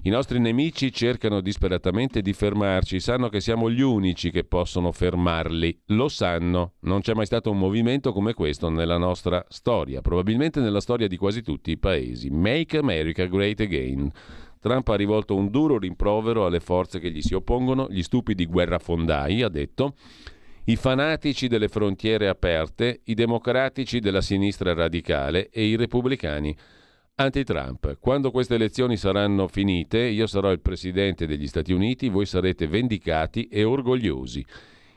I 0.07 0.11
nostri 0.11 0.39
nemici 0.39 0.93
cercano 0.93 1.41
disperatamente 1.41 2.21
di 2.21 2.35
fermarci, 2.35 3.01
sanno 3.01 3.31
che 3.31 3.41
siamo 3.41 3.71
gli 3.71 3.81
unici 3.81 4.31
che 4.31 4.45
possono 4.45 4.93
fermarli, 4.93 5.81
lo 5.87 6.09
sanno, 6.09 6.75
non 6.81 7.01
c'è 7.01 7.15
mai 7.15 7.25
stato 7.25 7.51
un 7.51 7.59
movimento 7.59 8.13
come 8.13 8.35
questo 8.35 8.69
nella 8.69 8.99
nostra 8.99 9.43
storia, 9.49 10.03
probabilmente 10.03 10.61
nella 10.61 10.81
storia 10.81 11.09
di 11.09 11.17
quasi 11.17 11.43
tutti 11.43 11.71
i 11.71 11.79
paesi. 11.79 12.29
Make 12.29 12.77
America 12.77 13.25
Great 13.25 13.61
Again. 13.61 14.13
Trump 14.61 14.89
ha 14.89 14.95
rivolto 14.95 15.35
un 15.35 15.51
duro 15.51 15.79
rimprovero 15.79 16.47
alle 16.47 16.61
forze 16.61 16.99
che 16.99 17.11
gli 17.11 17.23
si 17.23 17.35
oppongono, 17.35 17.87
gli 17.91 18.03
stupidi 18.03 18.47
guerrafondai, 18.47 19.43
ha 19.43 19.49
detto, 19.49 19.95
i 20.67 20.77
fanatici 20.77 21.47
delle 21.47 21.69
frontiere 21.69 22.29
aperte, 22.29 23.01
i 23.05 23.15
democratici 23.15 24.01
della 24.01 24.23
sinistra 24.23 24.73
radicale 24.73 25.51
e 25.51 25.67
i 25.67 25.77
repubblicani 25.77 26.57
anti-Trump. 27.17 27.99
Quando 28.01 28.31
queste 28.31 28.55
elezioni 28.55 28.97
saranno 28.97 29.47
finite, 29.47 29.99
io 29.99 30.27
sarò 30.27 30.51
il 30.51 30.61
presidente 30.61 31.27
degli 31.27 31.47
Stati 31.47 31.73
Uniti, 31.73 32.09
voi 32.09 32.25
sarete 32.25 32.67
vendicati 32.67 33.49
e 33.49 33.63
orgogliosi. 33.63 34.45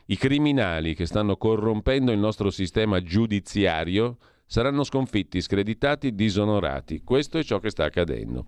I 0.06 0.16
criminali 0.16 0.94
che 0.94 1.04
stanno 1.04 1.36
corrompendo 1.36 2.12
il 2.12 2.18
nostro 2.18 2.50
sistema 2.50 3.02
giudiziario 3.02 4.16
saranno 4.48 4.82
sconfitti, 4.82 5.42
screditati, 5.42 6.14
disonorati. 6.14 7.02
Questo 7.04 7.38
è 7.38 7.44
ciò 7.44 7.58
che 7.58 7.68
sta 7.68 7.84
accadendo. 7.84 8.46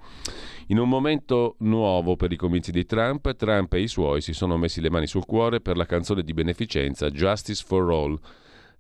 In 0.69 0.79
un 0.79 0.89
momento 0.89 1.57
nuovo 1.59 2.17
per 2.17 2.33
i 2.33 2.37
comizi 2.37 2.73
di 2.73 2.87
Trump, 2.87 3.37
Trump 3.37 3.75
e 3.75 3.83
i 3.83 3.87
suoi 3.87 4.23
si 4.23 4.33
sono 4.33 4.57
messi 4.57 4.81
le 4.81 4.91
mani 4.91 5.07
sul 5.07 5.27
cuore 5.27 5.61
per 5.61 5.77
la 5.77 5.85
canzone 5.85 6.23
di 6.23 6.33
beneficenza 6.33 7.11
Justice 7.11 7.63
for 7.65 7.91
All, 7.91 8.19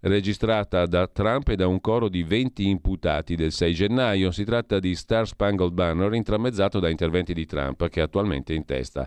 registrata 0.01 0.87
da 0.87 1.07
Trump 1.07 1.49
e 1.49 1.57
da 1.57 1.66
un 1.66 1.79
coro 1.83 2.09
di 2.09 2.23
20 2.23 2.66
imputati 2.66 3.35
del 3.35 3.53
6 3.53 3.75
gennaio. 3.75 4.31
Si 4.31 4.45
tratta 4.45 4.79
di 4.79 4.95
Star 4.95 5.27
Spangled 5.27 5.73
Banner 5.73 6.14
intramezzato 6.14 6.81
da 6.81 6.89
interventi 6.89 7.35
di 7.35 7.45
Trump 7.45 7.87
che 7.89 8.01
è 8.01 8.03
attualmente 8.03 8.55
in 8.55 8.64
testa 8.64 9.07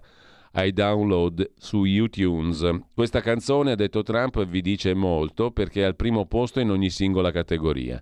ai 0.53 0.71
download 0.71 1.51
su 1.57 1.83
iTunes. 1.83 2.67
Questa 2.93 3.21
canzone, 3.21 3.71
ha 3.71 3.75
detto 3.75 4.03
Trump, 4.03 4.45
vi 4.45 4.61
dice 4.61 4.93
molto 4.93 5.51
perché 5.51 5.81
è 5.81 5.85
al 5.85 5.95
primo 5.95 6.25
posto 6.25 6.59
in 6.59 6.69
ogni 6.69 6.89
singola 6.89 7.31
categoria. 7.31 8.01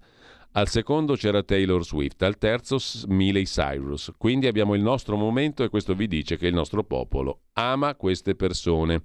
Al 0.53 0.67
secondo 0.67 1.15
c'era 1.15 1.43
Taylor 1.43 1.85
Swift, 1.85 2.21
al 2.23 2.37
terzo 2.37 2.77
Miley 3.07 3.45
Cyrus. 3.45 4.11
Quindi 4.17 4.47
abbiamo 4.47 4.75
il 4.75 4.81
nostro 4.81 5.15
momento 5.15 5.63
e 5.63 5.69
questo 5.69 5.95
vi 5.95 6.07
dice 6.07 6.35
che 6.37 6.47
il 6.47 6.53
nostro 6.53 6.83
popolo 6.83 7.43
ama 7.53 7.95
queste 7.95 8.35
persone. 8.35 9.01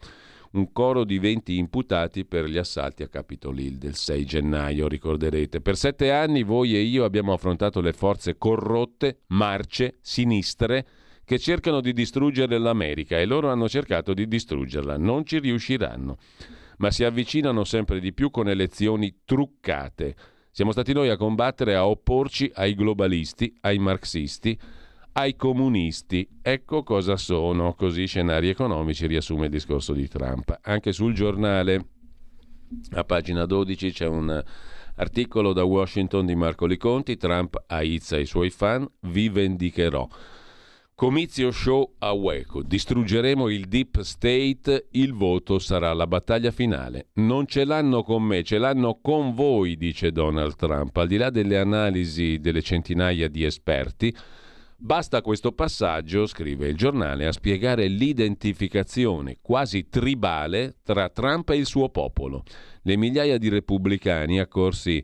Un 0.52 0.72
coro 0.72 1.04
di 1.04 1.18
20 1.18 1.56
imputati 1.56 2.24
per 2.24 2.46
gli 2.46 2.56
assalti 2.56 3.04
a 3.04 3.08
Capitol 3.08 3.60
Hill 3.60 3.76
del 3.76 3.94
6 3.94 4.24
gennaio, 4.24 4.88
ricorderete. 4.88 5.60
Per 5.60 5.76
sette 5.76 6.10
anni 6.10 6.42
voi 6.42 6.74
e 6.74 6.80
io 6.80 7.04
abbiamo 7.04 7.32
affrontato 7.32 7.80
le 7.80 7.92
forze 7.92 8.38
corrotte, 8.38 9.20
marce, 9.28 9.98
sinistre, 10.00 10.86
che 11.26 11.40
cercano 11.40 11.80
di 11.80 11.92
distruggere 11.92 12.56
l'America 12.56 13.18
e 13.18 13.26
loro 13.26 13.50
hanno 13.50 13.68
cercato 13.68 14.14
di 14.14 14.28
distruggerla, 14.28 14.96
non 14.96 15.26
ci 15.26 15.40
riusciranno, 15.40 16.18
ma 16.78 16.92
si 16.92 17.02
avvicinano 17.02 17.64
sempre 17.64 17.98
di 17.98 18.12
più 18.12 18.30
con 18.30 18.48
elezioni 18.48 19.12
truccate. 19.24 20.14
Siamo 20.52 20.70
stati 20.70 20.92
noi 20.92 21.08
a 21.08 21.16
combattere, 21.16 21.74
a 21.74 21.88
opporci 21.88 22.48
ai 22.54 22.76
globalisti, 22.76 23.52
ai 23.62 23.78
marxisti, 23.78 24.56
ai 25.14 25.34
comunisti. 25.34 26.28
Ecco 26.40 26.84
cosa 26.84 27.16
sono, 27.16 27.74
così 27.74 28.06
scenari 28.06 28.48
economici 28.48 29.08
riassume 29.08 29.46
il 29.46 29.50
discorso 29.50 29.94
di 29.94 30.06
Trump. 30.06 30.56
Anche 30.62 30.92
sul 30.92 31.12
giornale, 31.12 31.86
a 32.92 33.02
pagina 33.02 33.46
12, 33.46 33.90
c'è 33.90 34.06
un 34.06 34.44
articolo 34.94 35.52
da 35.52 35.64
Washington 35.64 36.24
di 36.24 36.36
Marco 36.36 36.66
Liconti, 36.66 37.16
Trump 37.16 37.64
aizza 37.66 38.16
i 38.16 38.26
suoi 38.26 38.50
fan, 38.50 38.88
vi 39.00 39.28
vendicherò. 39.28 40.08
Comizio 40.98 41.50
show 41.50 41.96
a 41.98 42.12
Waco. 42.12 42.62
Distruggeremo 42.62 43.50
il 43.50 43.66
deep 43.66 44.00
state, 44.00 44.86
il 44.92 45.12
voto 45.12 45.58
sarà 45.58 45.92
la 45.92 46.06
battaglia 46.06 46.50
finale. 46.50 47.08
Non 47.16 47.46
ce 47.46 47.66
l'hanno 47.66 48.02
con 48.02 48.22
me, 48.22 48.42
ce 48.42 48.56
l'hanno 48.56 48.98
con 49.02 49.34
voi, 49.34 49.76
dice 49.76 50.10
Donald 50.10 50.56
Trump. 50.56 50.96
Al 50.96 51.06
di 51.06 51.18
là 51.18 51.28
delle 51.28 51.58
analisi 51.58 52.38
delle 52.40 52.62
centinaia 52.62 53.28
di 53.28 53.44
esperti, 53.44 54.16
Basta 54.78 55.22
questo 55.22 55.52
passaggio, 55.52 56.26
scrive 56.26 56.68
il 56.68 56.76
giornale, 56.76 57.26
a 57.26 57.32
spiegare 57.32 57.88
l'identificazione 57.88 59.38
quasi 59.40 59.88
tribale 59.88 60.76
tra 60.82 61.08
Trump 61.08 61.48
e 61.48 61.56
il 61.56 61.64
suo 61.64 61.88
popolo. 61.88 62.42
Le 62.82 62.96
migliaia 62.96 63.38
di 63.38 63.48
repubblicani 63.48 64.38
accorsi 64.38 65.02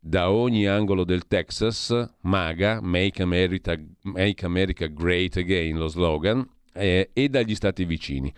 da 0.00 0.30
ogni 0.30 0.66
angolo 0.66 1.04
del 1.04 1.26
Texas, 1.26 2.14
MAGA, 2.22 2.80
Make 2.80 3.22
America, 3.22 3.78
Make 4.02 4.46
America 4.46 4.86
Great 4.86 5.36
Again, 5.36 5.76
lo 5.76 5.88
slogan, 5.88 6.48
eh, 6.72 7.10
e 7.12 7.28
dagli 7.28 7.54
stati 7.54 7.84
vicini. 7.84 8.32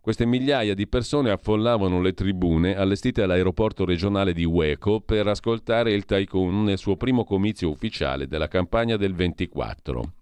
Queste 0.00 0.24
migliaia 0.24 0.74
di 0.74 0.86
persone 0.86 1.30
affollavano 1.30 2.00
le 2.00 2.14
tribune 2.14 2.76
allestite 2.76 3.22
all'aeroporto 3.22 3.84
regionale 3.84 4.32
di 4.32 4.44
Waco 4.44 5.00
per 5.00 5.26
ascoltare 5.26 5.92
il 5.92 6.04
tycoon 6.04 6.64
nel 6.64 6.78
suo 6.78 6.96
primo 6.96 7.24
comizio 7.24 7.68
ufficiale 7.68 8.26
della 8.26 8.48
campagna 8.48 8.96
del 8.96 9.12
24. 9.12 10.12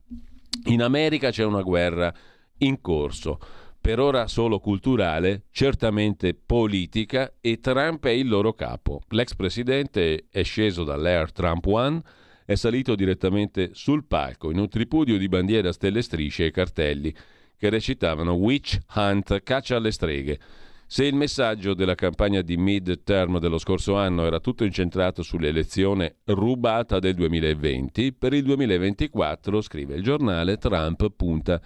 In 0.64 0.82
America 0.82 1.30
c'è 1.30 1.44
una 1.44 1.62
guerra 1.62 2.12
in 2.58 2.80
corso, 2.80 3.38
per 3.86 4.00
ora 4.00 4.26
solo 4.26 4.58
culturale, 4.58 5.44
certamente 5.52 6.34
politica 6.34 7.34
e 7.40 7.60
Trump 7.60 8.04
è 8.06 8.10
il 8.10 8.26
loro 8.26 8.52
capo. 8.52 9.02
L'ex 9.10 9.36
presidente 9.36 10.26
è 10.28 10.42
sceso 10.42 10.82
dall'Air 10.82 11.30
Trump 11.30 11.64
One, 11.66 12.02
è 12.44 12.56
salito 12.56 12.96
direttamente 12.96 13.70
sul 13.74 14.04
palco 14.04 14.50
in 14.50 14.58
un 14.58 14.68
tripudio 14.68 15.16
di 15.16 15.28
bandiere 15.28 15.68
a 15.68 15.72
stelle 15.72 16.02
strisce 16.02 16.46
e 16.46 16.50
cartelli 16.50 17.14
che 17.56 17.70
recitavano 17.70 18.32
Witch 18.32 18.76
Hunt, 18.96 19.44
caccia 19.44 19.76
alle 19.76 19.92
streghe. 19.92 20.40
Se 20.84 21.04
il 21.04 21.14
messaggio 21.14 21.72
della 21.72 21.94
campagna 21.94 22.42
di 22.42 22.56
mid-term 22.56 23.38
dello 23.38 23.58
scorso 23.58 23.96
anno 23.96 24.24
era 24.26 24.40
tutto 24.40 24.64
incentrato 24.64 25.22
sull'elezione 25.22 26.16
rubata 26.24 26.98
del 26.98 27.14
2020, 27.14 28.14
per 28.14 28.32
il 28.32 28.42
2024, 28.42 29.60
scrive 29.60 29.94
il 29.94 30.02
giornale, 30.02 30.56
Trump 30.56 31.08
punta 31.14 31.62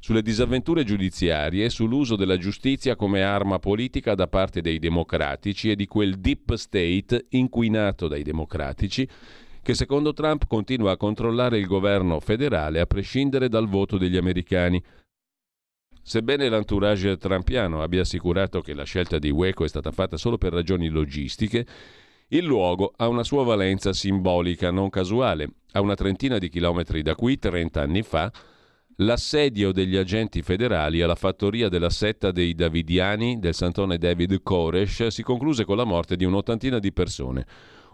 sulle 0.00 0.22
disavventure 0.22 0.82
giudiziarie 0.82 1.68
sull'uso 1.68 2.16
della 2.16 2.38
giustizia 2.38 2.96
come 2.96 3.22
arma 3.22 3.58
politica 3.58 4.14
da 4.14 4.26
parte 4.26 4.62
dei 4.62 4.78
democratici 4.78 5.70
e 5.70 5.76
di 5.76 5.86
quel 5.86 6.18
deep 6.18 6.54
state 6.54 7.26
inquinato 7.30 8.08
dai 8.08 8.22
democratici 8.22 9.06
che 9.62 9.74
secondo 9.74 10.14
Trump 10.14 10.46
continua 10.46 10.92
a 10.92 10.96
controllare 10.96 11.58
il 11.58 11.66
governo 11.66 12.18
federale 12.18 12.80
a 12.80 12.86
prescindere 12.86 13.48
dal 13.48 13.68
voto 13.68 13.98
degli 13.98 14.16
americani. 14.16 14.82
Sebbene 16.02 16.48
l'entourage 16.48 17.18
trampiano 17.18 17.82
abbia 17.82 18.00
assicurato 18.00 18.62
che 18.62 18.72
la 18.72 18.84
scelta 18.84 19.18
di 19.18 19.28
Waco 19.30 19.64
è 19.64 19.68
stata 19.68 19.92
fatta 19.92 20.16
solo 20.16 20.38
per 20.38 20.54
ragioni 20.54 20.88
logistiche, 20.88 21.66
il 22.28 22.44
luogo 22.44 22.92
ha 22.96 23.06
una 23.08 23.22
sua 23.22 23.44
valenza 23.44 23.92
simbolica 23.92 24.70
non 24.70 24.88
casuale. 24.88 25.48
A 25.72 25.80
una 25.80 25.94
trentina 25.94 26.38
di 26.38 26.48
chilometri 26.48 27.02
da 27.02 27.14
qui, 27.14 27.38
30 27.38 27.80
anni 27.80 28.02
fa, 28.02 28.32
l'assedio 29.00 29.72
degli 29.72 29.96
agenti 29.96 30.42
federali 30.42 31.00
alla 31.00 31.14
fattoria 31.14 31.68
della 31.68 31.90
setta 31.90 32.30
dei 32.30 32.54
Davidiani 32.54 33.38
del 33.38 33.54
santone 33.54 33.98
David 33.98 34.42
Koresh 34.42 35.06
si 35.06 35.22
concluse 35.22 35.64
con 35.64 35.76
la 35.76 35.84
morte 35.84 36.16
di 36.16 36.24
un'ottantina 36.24 36.78
di 36.78 36.92
persone. 36.92 37.46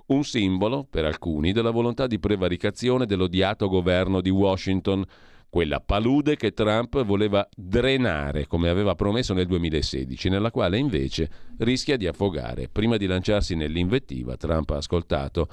Un 0.06 0.24
simbolo, 0.24 0.86
per 0.88 1.04
alcuni, 1.04 1.52
della 1.52 1.70
volontà 1.70 2.06
di 2.06 2.18
prevaricazione 2.18 3.06
dell'odiato 3.06 3.68
governo 3.68 4.20
di 4.20 4.30
Washington, 4.30 5.04
quella 5.48 5.80
palude 5.80 6.36
che 6.36 6.52
Trump 6.52 7.04
voleva 7.04 7.48
drenare, 7.54 8.46
come 8.46 8.68
aveva 8.68 8.94
promesso 8.94 9.32
nel 9.32 9.46
2016, 9.46 10.28
nella 10.28 10.50
quale 10.50 10.78
invece 10.78 11.30
rischia 11.58 11.96
di 11.96 12.06
affogare. 12.06 12.68
Prima 12.68 12.96
di 12.96 13.06
lanciarsi 13.06 13.54
nell'invettiva, 13.54 14.36
Trump 14.36 14.70
ha 14.70 14.76
ascoltato 14.76 15.48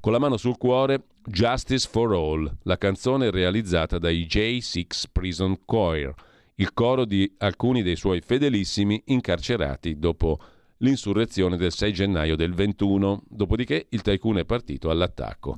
con 0.00 0.12
la 0.12 0.18
mano 0.18 0.36
sul 0.36 0.58
cuore 0.58 1.02
Justice 1.28 1.86
for 1.90 2.14
All, 2.14 2.50
la 2.62 2.78
canzone 2.78 3.30
realizzata 3.30 3.98
dai 3.98 4.26
J6 4.28 4.84
Prison 5.12 5.58
Choir, 5.66 6.14
il 6.54 6.72
coro 6.72 7.04
di 7.04 7.30
alcuni 7.38 7.82
dei 7.82 7.96
suoi 7.96 8.22
fedelissimi 8.22 9.02
incarcerati 9.06 9.98
dopo 9.98 10.40
l'insurrezione 10.78 11.58
del 11.58 11.72
6 11.72 11.92
gennaio 11.92 12.34
del 12.34 12.54
21, 12.54 13.24
dopodiché 13.28 13.86
il 13.90 14.00
tycoon 14.00 14.38
è 14.38 14.44
partito 14.46 14.88
all'attacco. 14.88 15.56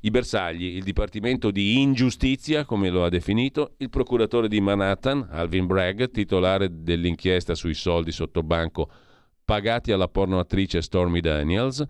I 0.00 0.10
bersagli, 0.10 0.76
il 0.76 0.82
Dipartimento 0.82 1.50
di 1.50 1.80
Ingiustizia, 1.80 2.64
come 2.64 2.88
lo 2.88 3.04
ha 3.04 3.08
definito, 3.10 3.74
il 3.76 3.90
procuratore 3.90 4.48
di 4.48 4.60
Manhattan, 4.60 5.28
Alvin 5.30 5.66
Bragg, 5.66 6.04
titolare 6.10 6.82
dell'inchiesta 6.82 7.54
sui 7.54 7.74
soldi 7.74 8.12
sotto 8.12 8.42
banco 8.42 8.90
pagati 9.44 9.92
alla 9.92 10.08
pornoattrice 10.08 10.80
Stormy 10.80 11.20
Daniels, 11.20 11.84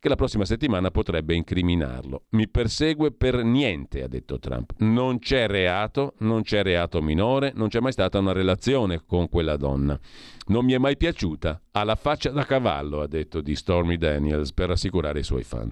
che 0.00 0.08
la 0.08 0.16
prossima 0.16 0.46
settimana 0.46 0.90
potrebbe 0.90 1.34
incriminarlo. 1.34 2.22
Mi 2.30 2.48
persegue 2.48 3.12
per 3.12 3.44
niente, 3.44 4.02
ha 4.02 4.08
detto 4.08 4.38
Trump. 4.38 4.72
Non 4.78 5.18
c'è 5.18 5.46
reato, 5.46 6.14
non 6.20 6.42
c'è 6.42 6.62
reato 6.62 7.02
minore, 7.02 7.52
non 7.54 7.68
c'è 7.68 7.80
mai 7.80 7.92
stata 7.92 8.18
una 8.18 8.32
relazione 8.32 9.02
con 9.06 9.28
quella 9.28 9.56
donna. 9.56 10.00
Non 10.46 10.64
mi 10.64 10.72
è 10.72 10.78
mai 10.78 10.96
piaciuta. 10.96 11.60
Ha 11.72 11.84
la 11.84 11.96
faccia 11.96 12.30
da 12.30 12.46
cavallo, 12.46 13.02
ha 13.02 13.06
detto 13.06 13.42
di 13.42 13.54
Stormy 13.54 13.98
Daniels 13.98 14.54
per 14.54 14.68
rassicurare 14.68 15.20
i 15.20 15.24
suoi 15.24 15.42
fan. 15.42 15.70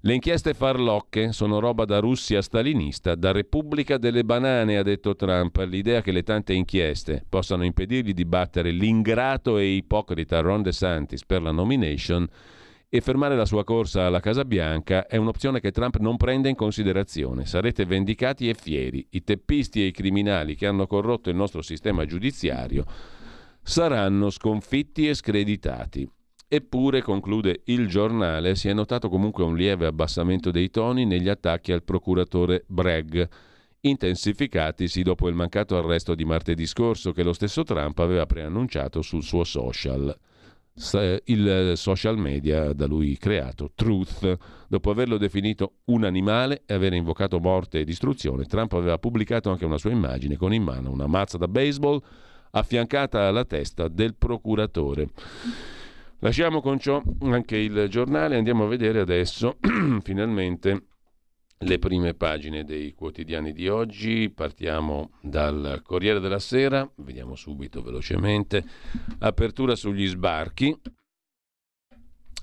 Le 0.00 0.14
inchieste 0.14 0.54
farlocche 0.54 1.30
sono 1.30 1.60
roba 1.60 1.84
da 1.84 2.00
Russia 2.00 2.42
stalinista, 2.42 3.14
da 3.14 3.30
Repubblica 3.30 3.96
delle 3.96 4.24
banane, 4.24 4.76
ha 4.76 4.82
detto 4.82 5.14
Trump. 5.14 5.64
L'idea 5.68 6.02
che 6.02 6.10
le 6.10 6.24
tante 6.24 6.52
inchieste 6.52 7.24
possano 7.28 7.64
impedirgli 7.64 8.12
di 8.12 8.24
battere 8.24 8.72
l'ingrato 8.72 9.58
e 9.58 9.66
ipocrita 9.66 10.40
Ron 10.40 10.62
DeSantis 10.62 11.24
per 11.24 11.42
la 11.42 11.52
nomination 11.52 12.28
e 12.94 13.00
fermare 13.00 13.36
la 13.36 13.46
sua 13.46 13.64
corsa 13.64 14.04
alla 14.04 14.20
Casa 14.20 14.44
Bianca 14.44 15.06
è 15.06 15.16
un'opzione 15.16 15.60
che 15.60 15.70
Trump 15.70 15.96
non 15.96 16.18
prende 16.18 16.50
in 16.50 16.54
considerazione. 16.54 17.46
Sarete 17.46 17.86
vendicati 17.86 18.50
e 18.50 18.54
fieri. 18.54 19.06
I 19.12 19.24
teppisti 19.24 19.80
e 19.80 19.86
i 19.86 19.92
criminali 19.92 20.54
che 20.56 20.66
hanno 20.66 20.86
corrotto 20.86 21.30
il 21.30 21.36
nostro 21.36 21.62
sistema 21.62 22.04
giudiziario 22.04 22.84
saranno 23.62 24.28
sconfitti 24.28 25.08
e 25.08 25.14
screditati. 25.14 26.06
Eppure, 26.46 27.00
conclude 27.00 27.62
il 27.64 27.88
giornale, 27.88 28.56
si 28.56 28.68
è 28.68 28.74
notato 28.74 29.08
comunque 29.08 29.42
un 29.42 29.56
lieve 29.56 29.86
abbassamento 29.86 30.50
dei 30.50 30.68
toni 30.68 31.06
negli 31.06 31.30
attacchi 31.30 31.72
al 31.72 31.84
procuratore 31.84 32.64
Bragg, 32.66 33.22
intensificatisi 33.80 35.02
dopo 35.02 35.28
il 35.28 35.34
mancato 35.34 35.78
arresto 35.78 36.14
di 36.14 36.26
martedì 36.26 36.66
scorso 36.66 37.12
che 37.12 37.22
lo 37.22 37.32
stesso 37.32 37.62
Trump 37.62 37.98
aveva 38.00 38.26
preannunciato 38.26 39.00
sul 39.00 39.22
suo 39.22 39.44
social 39.44 40.14
il 40.74 41.72
social 41.76 42.16
media 42.16 42.72
da 42.72 42.86
lui 42.86 43.16
creato, 43.18 43.72
Truth. 43.74 44.38
Dopo 44.68 44.90
averlo 44.90 45.18
definito 45.18 45.80
un 45.86 46.04
animale 46.04 46.62
e 46.66 46.74
aver 46.74 46.94
invocato 46.94 47.38
morte 47.38 47.80
e 47.80 47.84
distruzione, 47.84 48.44
Trump 48.44 48.72
aveva 48.72 48.98
pubblicato 48.98 49.50
anche 49.50 49.64
una 49.64 49.78
sua 49.78 49.90
immagine 49.90 50.36
con 50.36 50.54
in 50.54 50.62
mano 50.62 50.90
una 50.90 51.06
mazza 51.06 51.36
da 51.36 51.48
baseball 51.48 52.00
affiancata 52.52 53.26
alla 53.26 53.44
testa 53.44 53.88
del 53.88 54.14
procuratore. 54.14 55.08
Lasciamo 56.20 56.60
con 56.60 56.78
ciò 56.78 57.02
anche 57.22 57.56
il 57.56 57.86
giornale, 57.88 58.36
andiamo 58.36 58.64
a 58.64 58.68
vedere 58.68 59.00
adesso 59.00 59.56
finalmente 60.02 60.86
le 61.62 61.78
prime 61.78 62.14
pagine 62.14 62.64
dei 62.64 62.92
quotidiani 62.92 63.52
di 63.52 63.68
oggi. 63.68 64.30
Partiamo 64.30 65.12
dal 65.20 65.80
Corriere 65.84 66.20
della 66.20 66.38
Sera, 66.38 66.88
vediamo 66.96 67.34
subito 67.34 67.82
velocemente. 67.82 68.64
Apertura 69.20 69.74
sugli 69.74 70.06
sbarchi. 70.06 70.76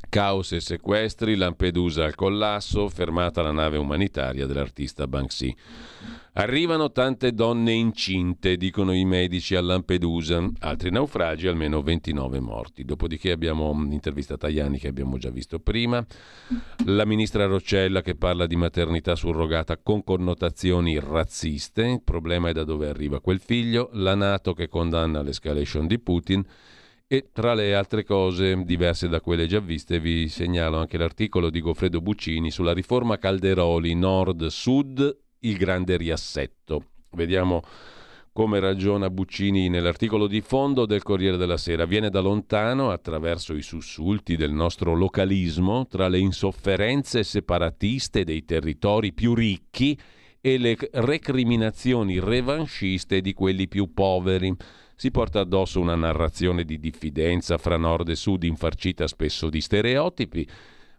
Caos 0.10 0.53
e 0.53 0.60
sequestri, 0.60 1.36
Lampedusa 1.36 2.03
al 2.03 2.16
collasso, 2.16 2.89
fermata 2.89 3.43
la 3.43 3.51
nave 3.51 3.78
umanitaria 3.78 4.47
dell'artista 4.47 5.05
Banksy. 5.05 5.55
Arrivano 6.34 6.91
tante 6.91 7.32
donne 7.34 7.74
incinte, 7.74 8.57
dicono 8.57 8.93
i 8.93 9.05
medici 9.05 9.55
a 9.55 9.62
Lampedusa, 9.62 10.49
altri 10.60 10.89
naufragi, 10.89 11.47
almeno 11.47 11.84
29 11.84 12.39
morti. 12.39 12.86
Dopodiché 12.86 13.32
abbiamo 13.32 13.72
intervista 13.91 14.36
Tajani 14.36 14.80
che 14.80 14.88
abbiamo 14.88 15.20
già 15.20 15.30
visto 15.30 15.60
prima, 15.60 16.03
la 16.86 17.05
ministra 17.05 17.45
Roccella 17.45 18.01
che 18.01 18.16
parla 18.16 18.47
di 18.47 18.55
maternità 18.55 19.16
surrogata 19.16 19.78
con 19.78 20.03
connotazioni 20.03 20.99
razziste, 20.99 21.86
il 21.86 22.01
problema 22.03 22.49
è 22.49 22.53
da 22.53 22.64
dove 22.64 22.88
arriva 22.88 23.22
quel 23.22 23.39
figlio, 23.39 23.89
la 23.93 24.16
Nato 24.16 24.53
che 24.53 24.68
condanna 24.70 25.22
l'escalation 25.22 25.86
di 25.86 25.99
Putin 25.99 26.43
e 27.12 27.30
tra 27.34 27.55
le 27.55 27.74
altre 27.74 28.03
cose 28.03 28.64
diverse 28.64 29.10
da 29.10 29.20
quelle 29.20 29.47
già 29.47 29.60
viste 29.60 29.99
vi 29.99 30.30
segnalo 30.30 30.78
anche 30.78 30.95
l'articolo 30.95 31.49
di 31.49 31.60
Goffredo 31.60 32.01
Buccini 32.01 32.51
sulla 32.51 32.72
riforma 32.72 33.18
Calderoli 33.18 33.95
Nord-Sud, 33.95 35.18
il 35.39 35.57
grande 35.57 35.97
riassetto. 35.97 36.84
Vediamo 37.14 37.64
come 38.32 38.60
ragiona 38.60 39.10
Buccini 39.10 39.70
nell'articolo 39.70 40.28
di 40.28 40.41
fondo 40.41 40.86
del 40.86 41.01
Corriere 41.01 41.38
della 41.38 41.57
Sera. 41.57 41.86
Viene 41.86 42.12
da 42.12 42.20
lontano, 42.20 42.91
attraverso 42.91 43.55
i 43.55 43.64
sussulti 43.64 44.36
del 44.36 44.51
nostro 44.51 44.93
localismo, 44.93 45.88
tra 45.88 46.07
le 46.10 46.20
insofferenze 46.20 47.24
separatiste 47.24 48.24
dei 48.24 48.45
territori 48.45 49.14
più 49.14 49.34
ricchi 49.34 49.99
e 50.39 50.60
le 50.60 50.78
recriminazioni 50.91 52.20
revanchiste 52.20 53.20
di 53.20 53.34
quelli 53.34 53.68
più 53.68 53.95
poveri 53.95 54.55
si 55.00 55.12
porta 55.12 55.39
addosso 55.39 55.80
una 55.80 55.95
narrazione 55.95 56.66
di 56.66 56.78
diffidenza 56.78 57.58
fra 57.58 57.78
nord 57.78 58.10
e 58.10 58.16
sud 58.16 58.43
infarcita 58.43 59.08
spesso 59.08 59.50
di 59.50 59.62
stereotipi, 59.62 60.45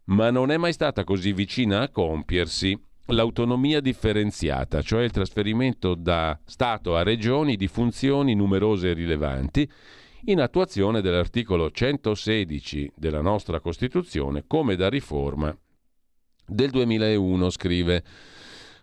ma 0.05 0.31
non 0.31 0.51
è 0.51 0.57
mai 0.57 0.73
stata 0.73 1.05
così 1.05 1.35
vicina 1.35 1.83
a 1.83 1.91
compiersi. 1.91 2.75
L'autonomia 3.09 3.81
differenziata, 3.81 4.81
cioè 4.81 5.03
il 5.03 5.11
trasferimento 5.11 5.95
da 5.95 6.41
Stato 6.47 6.97
a 6.97 7.03
regioni 7.03 7.57
di 7.57 7.69
funzioni 7.69 8.35
numerose 8.35 8.89
e 8.89 8.95
rilevanti, 8.95 9.71
in 10.25 10.41
attuazione 10.41 11.03
dell'articolo 11.03 11.71
116 11.71 12.93
della 12.97 13.21
nostra 13.21 13.61
Costituzione 13.61 14.45
come 14.47 14.77
da 14.77 14.89
riforma 14.89 15.55
del 16.47 16.71
2001, 16.71 17.51
scrive 17.51 18.03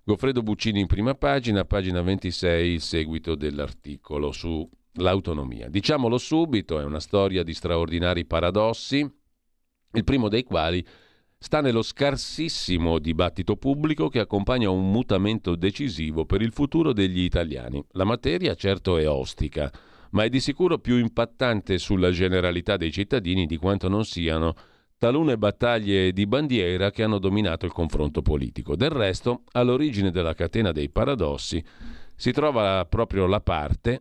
Goffredo 0.04 0.44
Buccini 0.44 0.80
in 0.80 0.88
prima 0.88 1.16
pagina, 1.16 1.66
pagina 1.66 2.04
26, 2.04 2.72
il 2.74 2.82
seguito 2.82 3.34
dell'articolo 3.34 4.32
su 4.32 4.70
l'autonomia. 4.98 5.70
Diciamolo 5.70 6.18
subito, 6.18 6.80
è 6.80 6.84
una 6.84 7.00
storia 7.00 7.44
di 7.44 7.54
straordinari 7.54 8.26
paradossi, 8.26 9.10
il 9.94 10.04
primo 10.04 10.30
dei 10.30 10.44
quali 10.44 10.86
sta 11.40 11.62
nello 11.62 11.82
scarsissimo 11.82 12.98
dibattito 13.00 13.58
pubblico 13.58 14.10
che 14.10 14.20
accompagna 14.20 14.70
un 14.70 14.92
mutamento 14.92 15.56
decisivo 15.56 16.26
per 16.26 16.42
il 16.42 16.52
futuro 16.52 16.94
degli 16.94 17.22
italiani. 17.22 17.84
La 17.92 18.04
materia 18.04 18.56
certo 18.56 18.98
è 18.98 19.08
ostica, 19.08 19.72
ma 20.12 20.24
è 20.24 20.30
di 20.30 20.40
sicuro 20.40 20.80
più 20.80 20.98
impattante 20.98 21.78
sulla 21.78 22.12
generalità 22.12 22.76
dei 22.76 22.92
cittadini 22.92 23.46
di 23.46 23.58
quanto 23.58 23.88
non 23.88 24.04
siano 24.04 24.56
talune 24.98 25.38
battaglie 25.38 26.12
di 26.12 26.26
bandiera 26.26 26.90
che 26.90 27.04
hanno 27.04 27.20
dominato 27.20 27.66
il 27.66 27.72
confronto 27.72 28.24
politico. 28.24 28.76
Del 28.76 28.90
resto, 28.90 29.44
all'origine 29.52 30.10
della 30.10 30.34
catena 30.34 30.72
dei 30.72 30.90
paradossi 30.90 31.64
si 32.16 32.32
trova 32.32 32.84
proprio 32.90 33.28
la 33.28 33.42
parte 33.42 34.00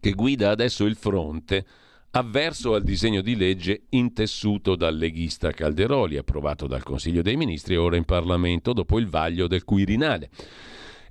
che 0.00 0.12
guida 0.12 0.50
adesso 0.50 0.84
il 0.84 0.96
fronte 0.96 1.64
avverso 2.10 2.74
al 2.74 2.82
disegno 2.82 3.20
di 3.20 3.36
legge 3.36 3.82
intessuto 3.90 4.76
dal 4.76 4.96
leghista 4.96 5.50
Calderoli, 5.50 6.16
approvato 6.16 6.66
dal 6.66 6.82
Consiglio 6.82 7.22
dei 7.22 7.36
Ministri 7.36 7.74
e 7.74 7.78
ora 7.78 7.96
in 7.96 8.04
Parlamento 8.04 8.72
dopo 8.72 8.98
il 8.98 9.08
vaglio 9.08 9.46
del 9.46 9.64
Quirinale. 9.64 10.30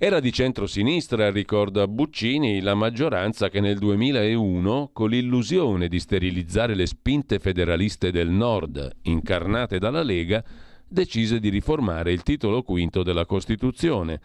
Era 0.00 0.20
di 0.20 0.32
centrosinistra, 0.32 1.30
ricorda 1.30 1.88
Buccini, 1.88 2.60
la 2.60 2.74
maggioranza 2.74 3.48
che 3.48 3.60
nel 3.60 3.78
2001, 3.78 4.90
con 4.92 5.10
l'illusione 5.10 5.88
di 5.88 5.98
sterilizzare 5.98 6.76
le 6.76 6.86
spinte 6.86 7.40
federaliste 7.40 8.12
del 8.12 8.28
Nord, 8.28 8.96
incarnate 9.02 9.78
dalla 9.78 10.04
Lega, 10.04 10.44
decise 10.86 11.40
di 11.40 11.48
riformare 11.48 12.12
il 12.12 12.22
titolo 12.22 12.62
quinto 12.62 13.02
della 13.02 13.26
Costituzione, 13.26 14.20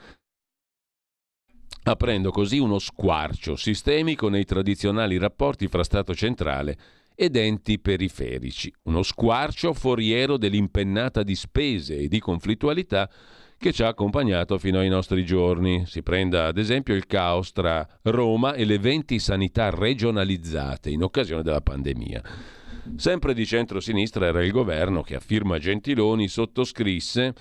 aprendo 1.84 2.32
così 2.32 2.60
uno 2.60 2.80
squarcio 2.80 3.56
sistemico 3.56 4.30
nei 4.30 4.46
tradizionali 4.46 5.18
rapporti 5.18 5.68
fra 5.68 5.84
Stato 5.84 6.16
centrale 6.16 6.78
ed 7.16 7.36
enti 7.36 7.80
periferici, 7.80 8.74
uno 8.84 9.04
squarcio 9.04 9.74
foriero 9.74 10.38
dell'impennata 10.38 11.24
di 11.24 11.36
spese 11.36 11.98
e 11.98 12.08
di 12.08 12.20
conflittualità 12.20 13.10
che 13.58 13.72
ci 13.72 13.84
ha 13.84 13.88
accompagnato 13.88 14.58
fino 14.58 14.80
ai 14.80 14.90
nostri 14.90 15.24
giorni. 15.24 15.86
Si 15.86 16.02
prenda 16.02 16.48
ad 16.48 16.58
esempio 16.58 16.96
il 16.96 17.06
caos 17.06 17.52
tra 17.52 17.88
Roma 18.02 18.54
e 18.54 18.66
le 18.66 18.78
20 18.78 19.20
sanità 19.20 19.70
regionalizzate 19.70 20.90
in 20.90 21.04
occasione 21.04 21.44
della 21.44 21.62
pandemia. 21.62 22.22
Sempre 22.98 23.34
di 23.34 23.46
centro-sinistra 23.46 24.26
era 24.26 24.44
il 24.44 24.52
governo 24.52 25.02
che 25.02 25.16
a 25.16 25.22
firma 25.22 25.60
Gentiloni 25.60 26.28
sottoscrisse 26.28 27.34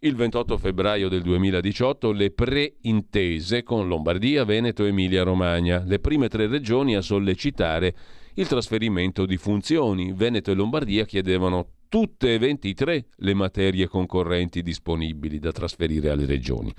il 0.00 0.14
28 0.14 0.58
febbraio 0.58 1.08
del 1.08 1.22
2018 1.22 2.12
le 2.12 2.30
preintese 2.30 3.62
con 3.62 3.88
Lombardia, 3.88 4.44
Veneto 4.44 4.84
e 4.84 4.88
Emilia-Romagna, 4.88 5.82
le 5.86 6.00
prime 6.00 6.28
tre 6.28 6.46
regioni 6.46 6.94
a 6.94 7.00
sollecitare 7.00 7.94
il 8.34 8.46
trasferimento 8.46 9.24
di 9.24 9.38
funzioni. 9.38 10.12
Veneto 10.12 10.50
e 10.50 10.54
Lombardia 10.54 11.06
chiedevano 11.06 11.70
tutte 11.88 12.34
e 12.34 12.38
23 12.38 13.06
le 13.16 13.34
materie 13.34 13.88
concorrenti 13.88 14.60
disponibili 14.60 15.38
da 15.38 15.52
trasferire 15.52 16.10
alle 16.10 16.26
regioni. 16.26 16.74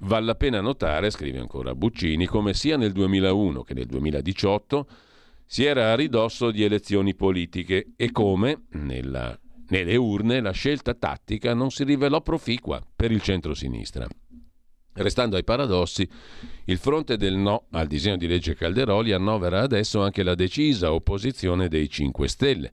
Vale 0.00 0.24
la 0.24 0.34
pena 0.34 0.60
notare, 0.62 1.10
scrive 1.10 1.38
ancora 1.38 1.74
Buccini, 1.74 2.26
come 2.26 2.54
sia 2.54 2.76
nel 2.76 2.92
2001 2.92 3.62
che 3.62 3.74
nel 3.74 3.86
2018 3.86 4.86
si 5.44 5.64
era 5.64 5.92
a 5.92 5.94
ridosso 5.94 6.50
di 6.50 6.62
elezioni 6.62 7.14
politiche 7.14 7.92
e 7.96 8.10
come, 8.10 8.64
nella 8.70 9.38
nelle 9.68 9.96
urne 9.96 10.40
la 10.40 10.52
scelta 10.52 10.94
tattica 10.94 11.54
non 11.54 11.70
si 11.70 11.84
rivelò 11.84 12.20
proficua 12.20 12.82
per 12.94 13.10
il 13.10 13.22
centro-sinistra. 13.22 14.06
Restando 14.96 15.34
ai 15.34 15.42
paradossi, 15.42 16.08
il 16.66 16.78
fronte 16.78 17.16
del 17.16 17.34
no 17.34 17.66
al 17.72 17.88
disegno 17.88 18.16
di 18.16 18.28
legge 18.28 18.54
Calderoli 18.54 19.12
annovera 19.12 19.60
adesso 19.60 20.00
anche 20.00 20.22
la 20.22 20.36
decisa 20.36 20.92
opposizione 20.92 21.66
dei 21.66 21.88
5 21.88 22.28
Stelle. 22.28 22.70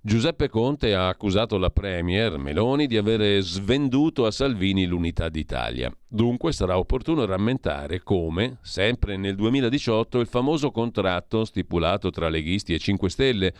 Giuseppe 0.00 0.48
Conte 0.48 0.94
ha 0.94 1.08
accusato 1.08 1.58
la 1.58 1.70
Premier 1.70 2.38
Meloni 2.38 2.86
di 2.86 2.96
avere 2.96 3.40
svenduto 3.42 4.24
a 4.24 4.30
Salvini 4.30 4.86
l'unità 4.86 5.28
d'Italia. 5.28 5.94
Dunque 6.08 6.52
sarà 6.52 6.78
opportuno 6.78 7.24
rammentare 7.24 8.02
come, 8.02 8.58
sempre 8.62 9.16
nel 9.16 9.36
2018, 9.36 10.20
il 10.20 10.26
famoso 10.26 10.70
contratto 10.70 11.44
stipulato 11.44 12.10
tra 12.10 12.28
leghisti 12.28 12.72
e 12.74 12.78
5 12.78 13.10
Stelle 13.10 13.54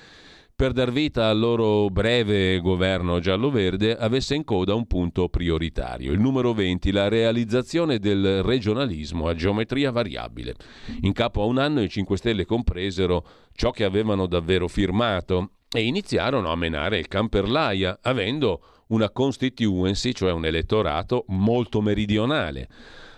per 0.54 0.72
dar 0.72 0.92
vita 0.92 1.28
al 1.28 1.38
loro 1.38 1.88
breve 1.90 2.60
governo 2.60 3.18
giallo-verde 3.18 3.96
avesse 3.96 4.34
in 4.34 4.44
coda 4.44 4.74
un 4.74 4.86
punto 4.86 5.28
prioritario, 5.28 6.12
il 6.12 6.20
numero 6.20 6.52
20, 6.52 6.92
la 6.92 7.08
realizzazione 7.08 7.98
del 7.98 8.42
regionalismo 8.42 9.28
a 9.28 9.34
geometria 9.34 9.90
variabile. 9.90 10.54
In 11.00 11.12
capo 11.12 11.42
a 11.42 11.46
un 11.46 11.58
anno 11.58 11.82
i 11.82 11.88
5 11.88 12.16
Stelle 12.16 12.44
compresero 12.44 13.26
ciò 13.54 13.70
che 13.70 13.84
avevano 13.84 14.26
davvero 14.26 14.68
firmato 14.68 15.50
e 15.70 15.82
iniziarono 15.84 16.52
a 16.52 16.56
menare 16.56 16.98
il 16.98 17.08
camperlaia, 17.08 17.98
avendo 18.02 18.62
una 18.88 19.10
constituency, 19.10 20.12
cioè 20.12 20.32
un 20.32 20.44
elettorato 20.44 21.24
molto 21.28 21.80
meridionale. 21.80 22.68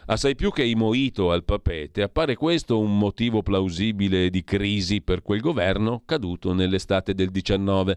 Assai 0.07 0.34
più 0.34 0.50
che 0.50 0.62
i 0.62 0.74
Moito 0.74 1.30
al 1.30 1.44
papete, 1.44 2.02
appare 2.02 2.36
questo 2.36 2.78
un 2.78 2.98
motivo 2.98 3.42
plausibile 3.42 4.28
di 4.28 4.44
crisi 4.44 5.00
per 5.00 5.22
quel 5.22 5.40
governo 5.40 6.02
caduto 6.05 6.52
nell'estate 6.52 7.14
del 7.14 7.30
19. 7.30 7.96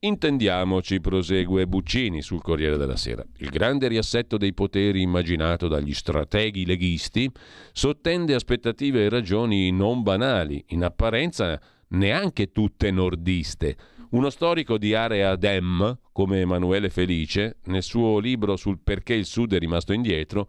Intendiamoci, 0.00 1.00
prosegue 1.00 1.66
Buccini 1.66 2.22
sul 2.22 2.42
Corriere 2.42 2.76
della 2.76 2.94
Sera. 2.94 3.24
Il 3.38 3.48
grande 3.48 3.88
riassetto 3.88 4.36
dei 4.36 4.54
poteri 4.54 5.02
immaginato 5.02 5.66
dagli 5.66 5.94
strateghi 5.94 6.64
leghisti 6.64 7.28
sottende 7.72 8.34
aspettative 8.34 9.04
e 9.04 9.08
ragioni 9.08 9.72
non 9.72 10.02
banali, 10.04 10.64
in 10.68 10.84
apparenza 10.84 11.60
neanche 11.88 12.52
tutte 12.52 12.92
nordiste. 12.92 13.76
Uno 14.10 14.30
storico 14.30 14.78
di 14.78 14.94
area 14.94 15.34
Dem, 15.34 15.98
come 16.12 16.38
Emanuele 16.38 16.88
Felice, 16.88 17.56
nel 17.64 17.82
suo 17.82 18.20
libro 18.20 18.54
sul 18.54 18.78
perché 18.78 19.14
il 19.14 19.24
Sud 19.24 19.54
è 19.54 19.58
rimasto 19.58 19.92
indietro, 19.92 20.48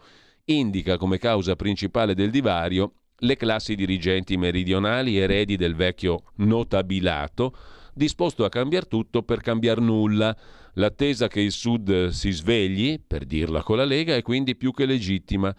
indica 0.54 0.98
come 0.98 1.18
causa 1.18 1.56
principale 1.56 2.14
del 2.14 2.30
divario 2.30 2.94
le 3.20 3.36
classi 3.36 3.76
dirigenti 3.76 4.38
meridionali 4.38 5.18
eredi 5.18 5.56
del 5.58 5.76
vecchio 5.76 6.24
notabilato, 6.38 7.56
disposto 7.94 8.46
a 8.46 8.50
cambiare 8.50 8.88
tutto 8.88 9.24
per 9.24 9.42
cambiare 9.42 9.82
nulla. 9.82 10.36
L'attesa 10.76 11.28
che 11.28 11.42
il 11.42 11.52
Sud 11.52 12.08
si 12.08 12.32
svegli, 12.32 13.02
per 13.06 13.26
dirla 13.26 13.62
con 13.62 13.78
la 13.78 13.84
Lega, 13.84 14.16
è 14.16 14.22
quindi 14.22 14.56
più 14.56 14.72
che 14.72 14.86
legittima. 14.86 15.54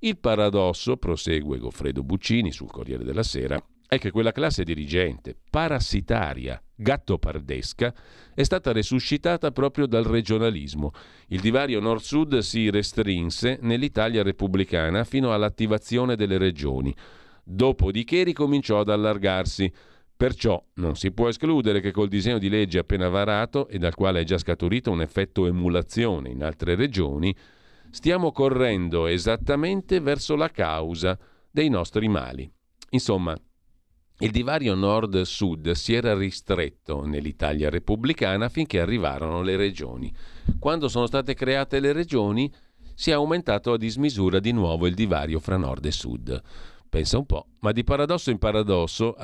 Il 0.00 0.18
paradosso, 0.18 0.96
prosegue 0.96 1.58
Goffredo 1.58 2.02
Buccini 2.02 2.52
sul 2.52 2.70
Corriere 2.70 3.04
della 3.04 3.22
Sera, 3.22 3.60
è 3.88 3.98
che 3.98 4.10
quella 4.10 4.32
classe 4.32 4.64
dirigente, 4.64 5.34
parassitaria, 5.50 6.62
gattopardesca, 6.74 7.94
è 8.34 8.42
stata 8.42 8.70
resuscitata 8.70 9.50
proprio 9.50 9.86
dal 9.86 10.04
regionalismo. 10.04 10.92
Il 11.28 11.40
divario 11.40 11.80
nord-sud 11.80 12.38
si 12.38 12.68
restrinse 12.68 13.58
nell'Italia 13.62 14.22
repubblicana 14.22 15.04
fino 15.04 15.32
all'attivazione 15.32 16.16
delle 16.16 16.36
regioni. 16.36 16.94
Dopodiché 17.42 18.24
ricominciò 18.24 18.80
ad 18.80 18.90
allargarsi. 18.90 19.72
Perciò 20.14 20.62
non 20.74 20.94
si 20.96 21.10
può 21.12 21.28
escludere 21.28 21.80
che 21.80 21.90
col 21.90 22.08
disegno 22.08 22.38
di 22.38 22.50
legge 22.50 22.80
appena 22.80 23.08
varato 23.08 23.68
e 23.68 23.78
dal 23.78 23.94
quale 23.94 24.20
è 24.20 24.24
già 24.24 24.36
scaturito 24.36 24.90
un 24.90 25.00
effetto 25.00 25.46
emulazione 25.46 26.28
in 26.28 26.42
altre 26.42 26.74
regioni, 26.74 27.34
stiamo 27.90 28.32
correndo 28.32 29.06
esattamente 29.06 30.00
verso 30.00 30.36
la 30.36 30.50
causa 30.50 31.18
dei 31.50 31.70
nostri 31.70 32.08
mali. 32.08 32.50
Insomma, 32.90 33.34
il 34.20 34.30
divario 34.32 34.74
nord-sud 34.74 35.70
si 35.72 35.94
era 35.94 36.16
ristretto 36.16 37.04
nell'Italia 37.04 37.70
repubblicana 37.70 38.48
finché 38.48 38.80
arrivarono 38.80 39.42
le 39.42 39.56
regioni. 39.56 40.12
Quando 40.58 40.88
sono 40.88 41.06
state 41.06 41.34
create 41.34 41.78
le 41.78 41.92
regioni 41.92 42.52
si 42.94 43.10
è 43.10 43.12
aumentato 43.12 43.72
a 43.72 43.76
dismisura 43.76 44.40
di 44.40 44.50
nuovo 44.50 44.88
il 44.88 44.94
divario 44.94 45.38
fra 45.38 45.56
nord 45.56 45.84
e 45.84 45.92
sud. 45.92 46.42
Pensa 46.88 47.18
un 47.18 47.26
po', 47.26 47.46
ma 47.60 47.70
di 47.70 47.84
paradosso 47.84 48.30
in 48.30 48.38
paradosso, 48.38 49.14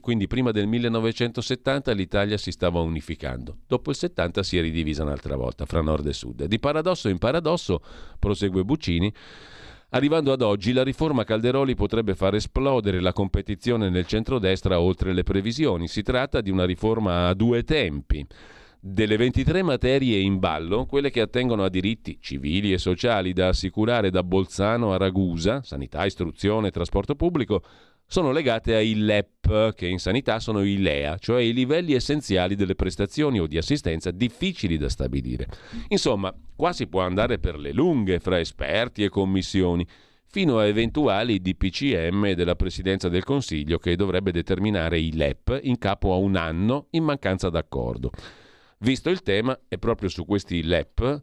quindi 0.00 0.26
prima 0.26 0.50
del 0.52 0.66
1970 0.66 1.92
l'Italia 1.92 2.38
si 2.38 2.50
stava 2.50 2.80
unificando, 2.80 3.58
dopo 3.66 3.90
il 3.90 3.96
70 3.96 4.42
si 4.42 4.56
è 4.56 4.62
ridivisa 4.62 5.02
un'altra 5.02 5.36
volta 5.36 5.66
fra 5.66 5.82
nord 5.82 6.06
e 6.06 6.14
sud. 6.14 6.44
Di 6.46 6.58
paradosso 6.58 7.08
in 7.08 7.18
paradosso, 7.18 7.82
prosegue 8.18 8.64
Buccini, 8.64 9.12
Arrivando 9.92 10.32
ad 10.32 10.40
oggi, 10.42 10.72
la 10.72 10.84
riforma 10.84 11.24
Calderoli 11.24 11.74
potrebbe 11.74 12.14
far 12.14 12.36
esplodere 12.36 13.00
la 13.00 13.12
competizione 13.12 13.88
nel 13.88 14.06
centrodestra 14.06 14.78
oltre 14.78 15.12
le 15.12 15.24
previsioni. 15.24 15.88
Si 15.88 16.02
tratta 16.02 16.40
di 16.40 16.50
una 16.50 16.64
riforma 16.64 17.26
a 17.26 17.34
due 17.34 17.64
tempi. 17.64 18.24
Delle 18.78 19.16
23 19.16 19.62
materie 19.62 20.18
in 20.18 20.38
ballo, 20.38 20.86
quelle 20.86 21.10
che 21.10 21.20
attengono 21.20 21.64
a 21.64 21.68
diritti 21.68 22.18
civili 22.20 22.72
e 22.72 22.78
sociali 22.78 23.32
da 23.32 23.48
assicurare 23.48 24.10
da 24.10 24.22
Bolzano 24.22 24.92
a 24.92 24.96
Ragusa, 24.96 25.60
sanità, 25.62 26.06
istruzione 26.06 26.70
trasporto 26.70 27.16
pubblico, 27.16 27.62
sono 28.10 28.32
legate 28.32 28.74
ai 28.74 28.96
LEP, 28.96 29.72
che 29.74 29.86
in 29.86 30.00
sanità 30.00 30.40
sono 30.40 30.64
i 30.64 30.78
LEA, 30.78 31.16
cioè 31.18 31.42
i 31.42 31.52
livelli 31.52 31.92
essenziali 31.94 32.56
delle 32.56 32.74
prestazioni 32.74 33.38
o 33.38 33.46
di 33.46 33.56
assistenza 33.56 34.10
difficili 34.10 34.76
da 34.76 34.88
stabilire. 34.88 35.46
Insomma, 35.86 36.34
qua 36.56 36.72
si 36.72 36.88
può 36.88 37.02
andare 37.02 37.38
per 37.38 37.56
le 37.56 37.72
lunghe 37.72 38.18
fra 38.18 38.40
esperti 38.40 39.04
e 39.04 39.10
commissioni, 39.10 39.86
fino 40.26 40.58
a 40.58 40.66
eventuali 40.66 41.40
DPCM 41.40 42.32
della 42.32 42.56
Presidenza 42.56 43.08
del 43.08 43.22
Consiglio 43.22 43.78
che 43.78 43.94
dovrebbe 43.94 44.32
determinare 44.32 44.98
i 44.98 45.14
LEP 45.14 45.60
in 45.62 45.78
capo 45.78 46.12
a 46.12 46.16
un 46.16 46.34
anno 46.34 46.88
in 46.90 47.04
mancanza 47.04 47.48
d'accordo. 47.48 48.10
Visto 48.78 49.08
il 49.08 49.22
tema, 49.22 49.56
è 49.68 49.78
proprio 49.78 50.08
su 50.08 50.24
questi 50.24 50.64
LEP 50.64 51.20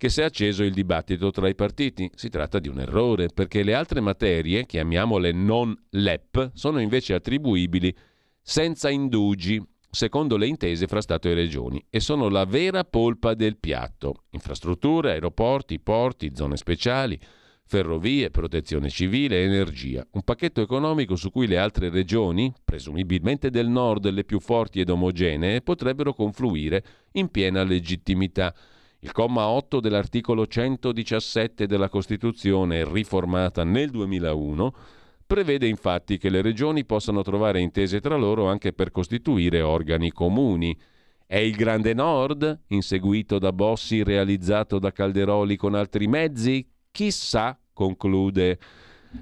che 0.00 0.08
si 0.08 0.22
è 0.22 0.24
acceso 0.24 0.62
il 0.62 0.72
dibattito 0.72 1.30
tra 1.30 1.46
i 1.46 1.54
partiti. 1.54 2.10
Si 2.14 2.30
tratta 2.30 2.58
di 2.58 2.68
un 2.68 2.80
errore, 2.80 3.28
perché 3.28 3.62
le 3.62 3.74
altre 3.74 4.00
materie, 4.00 4.64
chiamiamole 4.64 5.30
non 5.30 5.76
LEP, 5.90 6.52
sono 6.54 6.80
invece 6.80 7.12
attribuibili 7.12 7.94
senza 8.40 8.88
indugi, 8.88 9.62
secondo 9.90 10.38
le 10.38 10.46
intese 10.46 10.86
fra 10.86 11.02
Stato 11.02 11.28
e 11.28 11.34
Regioni, 11.34 11.84
e 11.90 12.00
sono 12.00 12.30
la 12.30 12.46
vera 12.46 12.82
polpa 12.84 13.34
del 13.34 13.58
piatto. 13.58 14.22
Infrastrutture, 14.30 15.10
aeroporti, 15.10 15.78
porti, 15.80 16.32
zone 16.34 16.56
speciali, 16.56 17.20
ferrovie, 17.66 18.30
protezione 18.30 18.88
civile, 18.88 19.42
energia. 19.42 20.02
Un 20.12 20.22
pacchetto 20.22 20.62
economico 20.62 21.14
su 21.14 21.30
cui 21.30 21.46
le 21.46 21.58
altre 21.58 21.90
regioni, 21.90 22.50
presumibilmente 22.64 23.50
del 23.50 23.68
nord 23.68 24.08
le 24.08 24.24
più 24.24 24.40
forti 24.40 24.80
ed 24.80 24.88
omogenee, 24.88 25.60
potrebbero 25.60 26.14
confluire 26.14 26.82
in 27.12 27.28
piena 27.28 27.62
legittimità. 27.64 28.54
Il 29.02 29.12
comma 29.12 29.46
8 29.48 29.80
dell'articolo 29.80 30.46
117 30.46 31.66
della 31.66 31.88
Costituzione, 31.88 32.84
riformata 32.84 33.64
nel 33.64 33.88
2001, 33.88 34.74
prevede 35.26 35.66
infatti 35.66 36.18
che 36.18 36.28
le 36.28 36.42
regioni 36.42 36.84
possano 36.84 37.22
trovare 37.22 37.60
intese 37.60 38.00
tra 38.00 38.16
loro 38.16 38.46
anche 38.46 38.74
per 38.74 38.90
costituire 38.90 39.62
organi 39.62 40.12
comuni. 40.12 40.78
È 41.24 41.38
il 41.38 41.56
Grande 41.56 41.94
Nord, 41.94 42.64
inseguito 42.68 43.38
da 43.38 43.54
Bossi, 43.54 44.02
realizzato 44.02 44.78
da 44.78 44.92
Calderoli 44.92 45.56
con 45.56 45.74
altri 45.74 46.06
mezzi? 46.06 46.68
Chissà, 46.90 47.58
conclude 47.72 48.58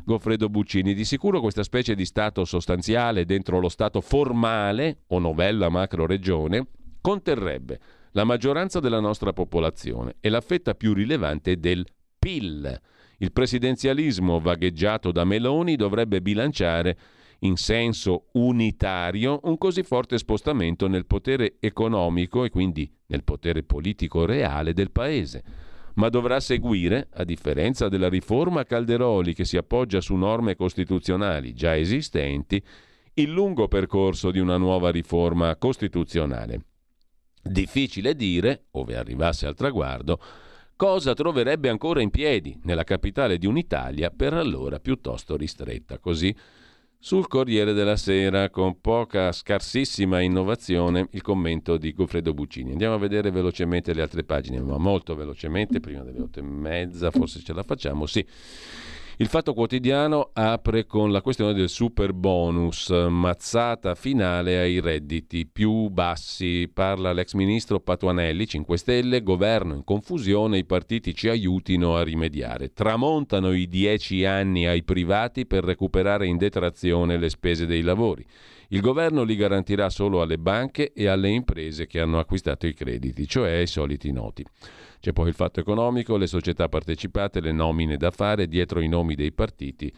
Goffredo 0.04 0.48
Buccini. 0.48 0.92
Di 0.92 1.04
sicuro 1.04 1.40
questa 1.40 1.62
specie 1.62 1.94
di 1.94 2.04
Stato 2.04 2.44
sostanziale 2.44 3.24
dentro 3.24 3.60
lo 3.60 3.68
Stato 3.68 4.00
formale 4.00 5.02
o 5.06 5.20
novella 5.20 5.68
macro 5.68 6.04
regione 6.04 6.66
conterrebbe 7.00 7.78
la 8.12 8.24
maggioranza 8.24 8.80
della 8.80 9.00
nostra 9.00 9.32
popolazione 9.32 10.16
e 10.20 10.28
la 10.28 10.40
fetta 10.40 10.74
più 10.74 10.94
rilevante 10.94 11.58
del 11.58 11.86
PIL. 12.18 12.80
Il 13.18 13.32
presidenzialismo 13.32 14.40
vagheggiato 14.40 15.12
da 15.12 15.24
Meloni 15.24 15.76
dovrebbe 15.76 16.20
bilanciare 16.20 16.98
in 17.40 17.56
senso 17.56 18.26
unitario 18.32 19.40
un 19.44 19.58
così 19.58 19.82
forte 19.82 20.18
spostamento 20.18 20.88
nel 20.88 21.06
potere 21.06 21.56
economico 21.60 22.44
e 22.44 22.50
quindi 22.50 22.90
nel 23.06 23.24
potere 23.24 23.62
politico 23.62 24.24
reale 24.24 24.72
del 24.72 24.90
Paese 24.90 25.66
ma 25.98 26.08
dovrà 26.08 26.38
seguire, 26.40 27.08
a 27.14 27.24
differenza 27.24 27.88
della 27.88 28.08
riforma 28.08 28.64
Calderoli 28.64 29.34
che 29.34 29.44
si 29.44 29.56
appoggia 29.56 30.00
su 30.00 30.14
norme 30.14 30.54
costituzionali 30.54 31.52
già 31.54 31.76
esistenti, 31.76 32.62
il 33.14 33.30
lungo 33.30 33.66
percorso 33.66 34.30
di 34.30 34.38
una 34.38 34.56
nuova 34.56 34.90
riforma 34.90 35.56
costituzionale. 35.56 36.62
Difficile 37.42 38.14
dire, 38.14 38.66
ove 38.72 38.96
arrivasse 38.96 39.46
al 39.46 39.54
traguardo, 39.54 40.20
cosa 40.76 41.14
troverebbe 41.14 41.68
ancora 41.68 42.00
in 42.00 42.10
piedi 42.10 42.58
nella 42.64 42.84
capitale 42.84 43.38
di 43.38 43.46
un'Italia 43.46 44.10
per 44.10 44.32
allora 44.34 44.78
piuttosto 44.78 45.36
ristretta. 45.36 45.98
Così 45.98 46.34
sul 47.00 47.28
Corriere 47.28 47.72
della 47.72 47.96
Sera, 47.96 48.50
con 48.50 48.80
poca, 48.80 49.30
scarsissima 49.30 50.20
innovazione, 50.20 51.06
il 51.12 51.22
commento 51.22 51.76
di 51.76 51.92
Goffredo 51.92 52.34
Buccini. 52.34 52.72
Andiamo 52.72 52.94
a 52.94 52.98
vedere 52.98 53.30
velocemente 53.30 53.94
le 53.94 54.02
altre 54.02 54.24
pagine, 54.24 54.60
ma 54.60 54.78
molto 54.78 55.14
velocemente, 55.14 55.78
prima 55.78 56.02
delle 56.02 56.20
otto 56.20 56.40
e 56.40 56.42
mezza, 56.42 57.12
forse 57.12 57.40
ce 57.40 57.52
la 57.52 57.62
facciamo, 57.62 58.04
sì. 58.06 58.26
Il 59.20 59.26
Fatto 59.26 59.52
Quotidiano 59.52 60.30
apre 60.32 60.86
con 60.86 61.10
la 61.10 61.22
questione 61.22 61.52
del 61.52 61.68
super 61.68 62.12
bonus, 62.12 62.88
mazzata 62.90 63.96
finale 63.96 64.60
ai 64.60 64.78
redditi 64.78 65.44
più 65.44 65.88
bassi. 65.88 66.70
Parla 66.72 67.12
l'ex 67.12 67.32
ministro 67.32 67.80
Patuanelli, 67.80 68.46
5 68.46 68.76
Stelle, 68.78 69.24
governo 69.24 69.74
in 69.74 69.82
confusione, 69.82 70.58
i 70.58 70.64
partiti 70.64 71.16
ci 71.16 71.28
aiutino 71.28 71.96
a 71.96 72.04
rimediare. 72.04 72.72
Tramontano 72.72 73.50
i 73.50 73.66
10 73.66 74.24
anni 74.24 74.68
ai 74.68 74.84
privati 74.84 75.46
per 75.46 75.64
recuperare 75.64 76.28
in 76.28 76.36
detrazione 76.36 77.18
le 77.18 77.28
spese 77.28 77.66
dei 77.66 77.82
lavori. 77.82 78.24
Il 78.68 78.80
governo 78.80 79.24
li 79.24 79.34
garantirà 79.34 79.90
solo 79.90 80.22
alle 80.22 80.38
banche 80.38 80.92
e 80.92 81.08
alle 81.08 81.30
imprese 81.30 81.88
che 81.88 81.98
hanno 81.98 82.20
acquistato 82.20 82.68
i 82.68 82.74
crediti, 82.74 83.26
cioè 83.26 83.50
ai 83.50 83.66
soliti 83.66 84.12
noti. 84.12 84.44
C'è 85.00 85.12
poi 85.12 85.28
il 85.28 85.34
fatto 85.34 85.60
economico, 85.60 86.16
le 86.16 86.26
società 86.26 86.68
partecipate, 86.68 87.40
le 87.40 87.52
nomine 87.52 87.96
da 87.96 88.10
fare, 88.10 88.48
dietro 88.48 88.80
i 88.80 88.88
nomi 88.88 89.14
dei 89.14 89.32
partiti 89.32 89.92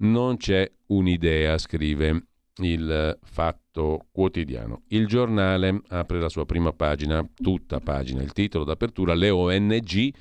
non 0.00 0.36
c'è 0.36 0.70
un'idea, 0.86 1.58
scrive 1.58 2.26
il 2.56 3.18
Fatto 3.22 4.06
Quotidiano. 4.10 4.82
Il 4.88 5.06
giornale 5.06 5.82
apre 5.88 6.20
la 6.20 6.28
sua 6.28 6.46
prima 6.46 6.72
pagina, 6.72 7.26
tutta 7.34 7.80
pagina, 7.80 8.22
il 8.22 8.32
titolo 8.32 8.64
d'apertura, 8.64 9.14
le 9.14 9.30
ONG 9.30 10.12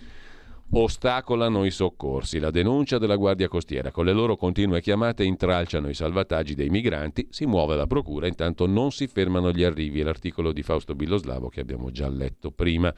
ostacolano 0.71 1.65
i 1.65 1.71
soccorsi. 1.71 2.39
La 2.39 2.51
denuncia 2.51 2.97
della 2.97 3.15
Guardia 3.15 3.47
Costiera 3.47 3.91
con 3.91 4.05
le 4.05 4.13
loro 4.13 4.35
continue 4.35 4.81
chiamate 4.81 5.23
intralciano 5.23 5.89
i 5.89 5.93
salvataggi 5.93 6.55
dei 6.55 6.69
migranti, 6.69 7.27
si 7.29 7.45
muove 7.45 7.75
la 7.75 7.87
procura, 7.87 8.27
intanto 8.27 8.67
non 8.67 8.91
si 8.91 9.07
fermano 9.07 9.51
gli 9.51 9.63
arrivi. 9.63 10.01
L'articolo 10.01 10.51
di 10.51 10.61
Fausto 10.61 10.93
Billoslavo 10.93 11.49
che 11.49 11.61
abbiamo 11.61 11.89
già 11.89 12.09
letto 12.09 12.51
prima. 12.51 12.93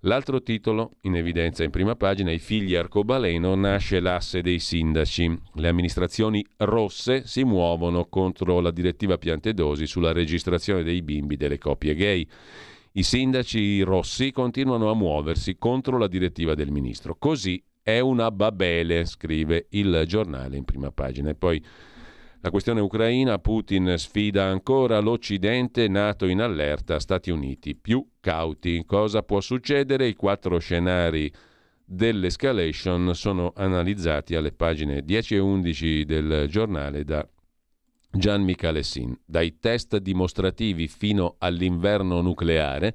L'altro 0.00 0.42
titolo, 0.42 0.92
in 1.02 1.16
evidenza 1.16 1.64
in 1.64 1.70
prima 1.70 1.96
pagina, 1.96 2.30
I 2.30 2.38
figli 2.38 2.74
arcobaleno, 2.74 3.54
nasce 3.54 3.98
l'asse 4.00 4.42
dei 4.42 4.58
sindaci. 4.58 5.38
Le 5.54 5.68
amministrazioni 5.68 6.44
rosse 6.58 7.26
si 7.26 7.44
muovono 7.44 8.06
contro 8.06 8.60
la 8.60 8.70
direttiva 8.70 9.18
Piantedosi 9.18 9.86
sulla 9.86 10.12
registrazione 10.12 10.82
dei 10.82 11.02
bimbi 11.02 11.36
delle 11.36 11.58
coppie 11.58 11.94
gay. 11.94 12.26
I 12.92 13.02
sindaci 13.02 13.82
rossi 13.82 14.32
continuano 14.32 14.90
a 14.90 14.94
muoversi 14.94 15.56
contro 15.58 15.98
la 15.98 16.08
direttiva 16.08 16.54
del 16.54 16.70
ministro. 16.70 17.16
Così 17.18 17.62
è 17.82 17.98
una 17.98 18.30
babele, 18.30 19.04
scrive 19.04 19.66
il 19.70 20.04
giornale 20.06 20.56
in 20.56 20.64
prima 20.64 20.90
pagina. 20.90 21.30
E 21.30 21.34
poi 21.34 21.62
la 22.40 22.50
questione 22.50 22.80
ucraina, 22.80 23.38
Putin 23.38 23.94
sfida 23.96 24.44
ancora 24.44 24.98
l'Occidente, 25.00 25.88
nato 25.88 26.26
in 26.26 26.40
allerta, 26.40 27.00
Stati 27.00 27.30
Uniti 27.30 27.74
più 27.74 28.06
cauti. 28.20 28.84
Cosa 28.86 29.22
può 29.22 29.40
succedere? 29.40 30.06
I 30.06 30.14
quattro 30.14 30.58
scenari 30.58 31.32
dell'escalation 31.84 33.14
sono 33.14 33.52
analizzati 33.54 34.34
alle 34.34 34.52
pagine 34.52 35.02
10 35.02 35.34
e 35.36 35.38
11 35.38 36.04
del 36.04 36.46
giornale 36.48 37.04
da 37.04 37.26
Gian 38.10 38.42
Michalessin. 38.42 39.16
Dai 39.24 39.58
test 39.58 39.96
dimostrativi 39.98 40.88
fino 40.88 41.36
all'inverno 41.38 42.20
nucleare, 42.20 42.94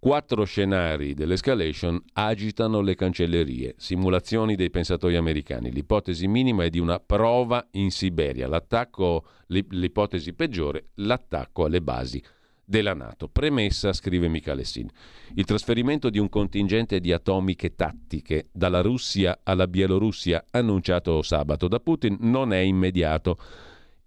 quattro 0.00 0.44
scenari 0.44 1.12
dell'escalation 1.12 2.02
agitano 2.14 2.80
le 2.80 2.94
cancellerie, 2.94 3.74
simulazioni 3.76 4.56
dei 4.56 4.70
pensatori 4.70 5.14
americani. 5.14 5.70
L'ipotesi 5.70 6.26
minima 6.26 6.64
è 6.64 6.70
di 6.70 6.78
una 6.78 6.98
prova 6.98 7.68
in 7.72 7.90
Siberia, 7.90 8.48
l'attacco, 8.48 9.26
l'ipotesi 9.48 10.32
peggiore, 10.32 10.86
l'attacco 10.94 11.66
alle 11.66 11.82
basi 11.82 12.20
della 12.64 12.94
Nato. 12.94 13.28
Premessa, 13.28 13.92
scrive 13.92 14.28
Michalessin, 14.28 14.88
il 15.34 15.44
trasferimento 15.44 16.08
di 16.08 16.18
un 16.18 16.30
contingente 16.30 16.98
di 16.98 17.12
atomiche 17.12 17.74
tattiche 17.74 18.48
dalla 18.52 18.80
Russia 18.80 19.40
alla 19.42 19.66
Bielorussia 19.66 20.46
annunciato 20.52 21.20
sabato 21.20 21.68
da 21.68 21.78
Putin 21.78 22.16
non 22.20 22.54
è 22.54 22.58
immediato 22.58 23.36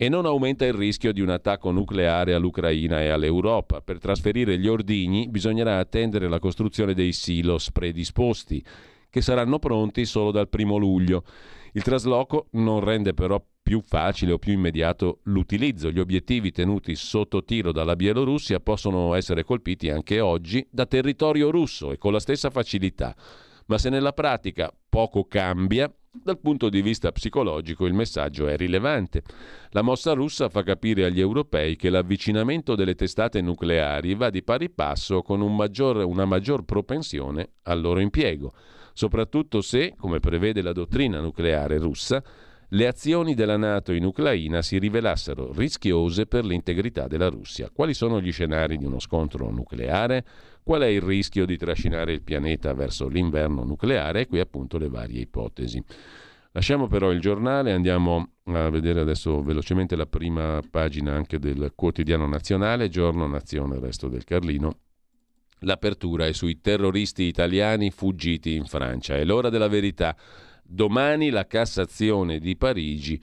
e 0.03 0.09
non 0.09 0.25
aumenta 0.25 0.65
il 0.65 0.73
rischio 0.73 1.13
di 1.13 1.21
un 1.21 1.29
attacco 1.29 1.71
nucleare 1.71 2.33
all'Ucraina 2.33 3.01
e 3.01 3.07
all'Europa. 3.07 3.79
Per 3.79 3.99
trasferire 3.99 4.57
gli 4.57 4.67
ordigni 4.67 5.29
bisognerà 5.29 5.79
attendere 5.79 6.27
la 6.27 6.39
costruzione 6.39 6.93
dei 6.93 7.13
silos 7.13 7.71
predisposti, 7.71 8.61
che 9.09 9.21
saranno 9.21 9.59
pronti 9.59 10.03
solo 10.03 10.31
dal 10.31 10.49
primo 10.49 10.75
luglio. 10.75 11.23
Il 11.71 11.83
trasloco 11.83 12.47
non 12.51 12.81
rende 12.81 13.13
però 13.13 13.41
più 13.61 13.79
facile 13.79 14.33
o 14.33 14.39
più 14.39 14.51
immediato 14.51 15.19
l'utilizzo. 15.23 15.89
Gli 15.89 15.99
obiettivi 15.99 16.51
tenuti 16.51 16.95
sotto 16.95 17.45
tiro 17.45 17.71
dalla 17.71 17.95
Bielorussia 17.95 18.59
possono 18.59 19.13
essere 19.13 19.45
colpiti 19.45 19.89
anche 19.89 20.19
oggi 20.19 20.67
da 20.69 20.85
territorio 20.85 21.49
russo 21.49 21.93
e 21.93 21.97
con 21.97 22.11
la 22.11 22.19
stessa 22.19 22.49
facilità. 22.49 23.15
Ma 23.67 23.77
se 23.77 23.89
nella 23.89 24.11
pratica 24.11 24.69
poco 24.89 25.23
cambia, 25.23 25.89
dal 26.15 26.37
punto 26.37 26.69
di 26.69 26.83
vista 26.83 27.11
psicologico 27.11 27.87
il 27.87 27.93
messaggio 27.93 28.47
è 28.47 28.55
rilevante. 28.55 29.23
La 29.71 29.81
mossa 29.81 30.13
russa 30.13 30.47
fa 30.47 30.61
capire 30.61 31.05
agli 31.05 31.19
europei 31.19 31.75
che 31.75 31.89
l'avvicinamento 31.89 32.75
delle 32.75 32.93
testate 32.93 33.41
nucleari 33.41 34.13
va 34.13 34.29
di 34.29 34.43
pari 34.43 34.69
passo 34.69 35.23
con 35.23 35.41
un 35.41 35.55
maggior, 35.55 35.97
una 36.05 36.25
maggior 36.25 36.63
propensione 36.65 37.53
al 37.63 37.81
loro 37.81 37.99
impiego, 37.99 38.53
soprattutto 38.93 39.61
se, 39.61 39.95
come 39.97 40.19
prevede 40.19 40.61
la 40.61 40.71
dottrina 40.71 41.19
nucleare 41.19 41.79
russa, 41.79 42.23
le 42.69 42.87
azioni 42.87 43.35
della 43.35 43.57
Nato 43.57 43.91
in 43.91 44.03
Ucraina 44.03 44.63
si 44.63 44.79
rivelassero 44.79 45.51
rischiose 45.53 46.25
per 46.25 46.43
l'integrità 46.43 47.07
della 47.07 47.27
Russia. 47.27 47.69
Quali 47.71 47.93
sono 47.93 48.19
gli 48.19 48.31
scenari 48.31 48.77
di 48.77 48.85
uno 48.85 48.99
scontro 48.99 49.51
nucleare? 49.51 50.25
Qual 50.63 50.81
è 50.81 50.87
il 50.87 51.01
rischio 51.01 51.45
di 51.45 51.57
trascinare 51.57 52.13
il 52.13 52.21
pianeta 52.21 52.73
verso 52.73 53.07
l'inverno 53.07 53.63
nucleare? 53.63 54.21
E 54.21 54.27
qui 54.27 54.39
appunto 54.39 54.77
le 54.77 54.87
varie 54.87 55.21
ipotesi. 55.21 55.83
Lasciamo 56.51 56.87
però 56.87 57.11
il 57.11 57.19
giornale, 57.19 57.73
andiamo 57.73 58.29
a 58.45 58.69
vedere 58.69 58.99
adesso 58.99 59.41
velocemente 59.41 59.95
la 59.95 60.05
prima 60.05 60.61
pagina 60.69 61.13
anche 61.13 61.39
del 61.39 61.73
quotidiano 61.75 62.27
nazionale, 62.27 62.89
giorno, 62.89 63.27
nazione, 63.27 63.79
resto 63.79 64.07
del 64.07 64.23
Carlino. 64.23 64.77
L'apertura 65.59 66.27
è 66.27 66.31
sui 66.31 66.61
terroristi 66.61 67.23
italiani 67.23 67.89
fuggiti 67.89 68.55
in 68.55 68.65
Francia. 68.65 69.15
È 69.15 69.23
l'ora 69.23 69.49
della 69.49 69.67
verità. 69.67 70.15
Domani 70.63 71.29
la 71.29 71.47
Cassazione 71.47 72.39
di 72.39 72.55
Parigi 72.55 73.19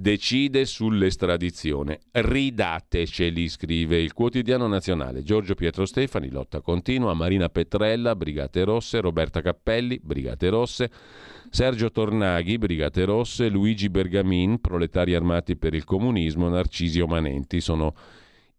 decide 0.00 0.64
sull'estradizione. 0.64 2.00
Ridateceli, 2.10 3.48
scrive 3.48 4.00
il 4.00 4.14
quotidiano 4.14 4.66
nazionale. 4.66 5.22
Giorgio 5.22 5.54
Pietro 5.54 5.84
Stefani, 5.84 6.30
lotta 6.30 6.62
continua, 6.62 7.12
Marina 7.12 7.50
Petrella, 7.50 8.16
Brigate 8.16 8.64
Rosse, 8.64 9.00
Roberta 9.00 9.42
Cappelli, 9.42 10.00
Brigate 10.02 10.48
Rosse, 10.48 10.90
Sergio 11.50 11.90
Tornaghi, 11.90 12.56
Brigate 12.56 13.04
Rosse, 13.04 13.48
Luigi 13.48 13.90
Bergamin, 13.90 14.60
Proletari 14.60 15.14
Armati 15.14 15.56
per 15.56 15.74
il 15.74 15.84
Comunismo, 15.84 16.48
Narcisio 16.48 17.06
Manenti. 17.06 17.60
Sono 17.60 17.94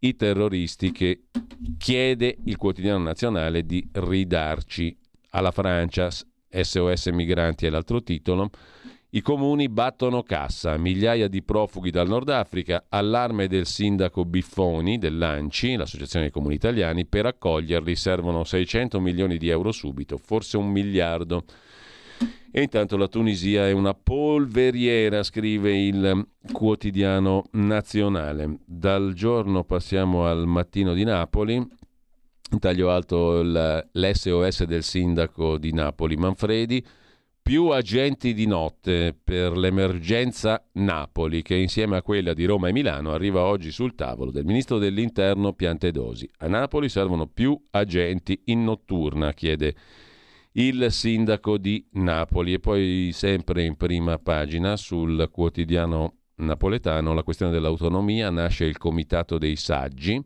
i 0.00 0.14
terroristi 0.14 0.92
che 0.92 1.24
chiede 1.76 2.36
il 2.44 2.56
quotidiano 2.56 3.02
nazionale 3.02 3.66
di 3.66 3.86
ridarci 3.92 4.96
alla 5.30 5.50
Francia 5.50 6.08
SOS 6.52 7.06
Migranti 7.06 7.66
è 7.66 7.70
l'altro 7.70 8.02
titolo. 8.02 8.50
I 9.14 9.20
comuni 9.20 9.68
battono 9.68 10.22
cassa, 10.22 10.78
migliaia 10.78 11.28
di 11.28 11.42
profughi 11.42 11.90
dal 11.90 12.08
Nord 12.08 12.30
Africa, 12.30 12.86
allarme 12.88 13.46
del 13.46 13.66
sindaco 13.66 14.24
Biffoni 14.24 14.96
dell'ANCI, 14.96 15.76
l'Associazione 15.76 16.24
dei 16.24 16.32
Comuni 16.32 16.54
Italiani, 16.54 17.04
per 17.04 17.26
accoglierli 17.26 17.94
servono 17.94 18.42
600 18.42 19.00
milioni 19.00 19.36
di 19.36 19.50
euro 19.50 19.70
subito, 19.70 20.16
forse 20.16 20.56
un 20.56 20.70
miliardo. 20.70 21.44
E 22.50 22.62
intanto 22.62 22.96
la 22.96 23.06
Tunisia 23.06 23.68
è 23.68 23.72
una 23.72 23.92
polveriera, 23.92 25.22
scrive 25.22 25.78
il 25.78 26.28
quotidiano 26.50 27.44
nazionale. 27.50 28.60
Dal 28.64 29.12
giorno 29.12 29.62
passiamo 29.64 30.24
al 30.24 30.46
mattino 30.46 30.94
di 30.94 31.04
Napoli. 31.04 31.62
Taglio 32.58 32.90
alto 32.90 33.42
l'SOS 33.42 34.64
del 34.64 34.82
sindaco 34.82 35.58
di 35.58 35.74
Napoli 35.74 36.16
Manfredi, 36.16 36.82
più 37.42 37.66
agenti 37.68 38.34
di 38.34 38.46
notte 38.46 39.18
per 39.22 39.56
l'emergenza 39.56 40.64
Napoli 40.74 41.42
che 41.42 41.56
insieme 41.56 41.96
a 41.96 42.02
quella 42.02 42.34
di 42.34 42.44
Roma 42.44 42.68
e 42.68 42.72
Milano 42.72 43.12
arriva 43.12 43.42
oggi 43.42 43.72
sul 43.72 43.96
tavolo 43.96 44.30
del 44.30 44.44
ministro 44.44 44.78
dell'interno 44.78 45.52
Piantedosi. 45.52 46.30
A 46.38 46.46
Napoli 46.46 46.88
servono 46.88 47.26
più 47.26 47.60
agenti 47.70 48.40
in 48.46 48.62
notturna, 48.62 49.32
chiede 49.32 49.74
il 50.52 50.86
sindaco 50.90 51.58
di 51.58 51.84
Napoli 51.92 52.52
e 52.52 52.60
poi 52.60 53.10
sempre 53.12 53.64
in 53.64 53.76
prima 53.76 54.18
pagina 54.18 54.76
sul 54.76 55.28
quotidiano 55.30 56.18
napoletano 56.36 57.12
la 57.12 57.22
questione 57.22 57.52
dell'autonomia 57.52 58.30
nasce 58.30 58.64
il 58.64 58.78
comitato 58.78 59.38
dei 59.38 59.56
saggi 59.56 60.22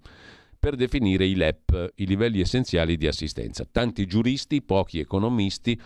per 0.59 0.75
definire 0.75 1.25
i 1.25 1.37
LEP, 1.37 1.93
i 1.97 2.07
livelli 2.07 2.41
essenziali 2.41 2.97
di 2.97 3.07
assistenza. 3.07 3.65
Tanti 3.71 4.07
giuristi, 4.07 4.63
pochi 4.63 4.99
economisti, 4.99 5.81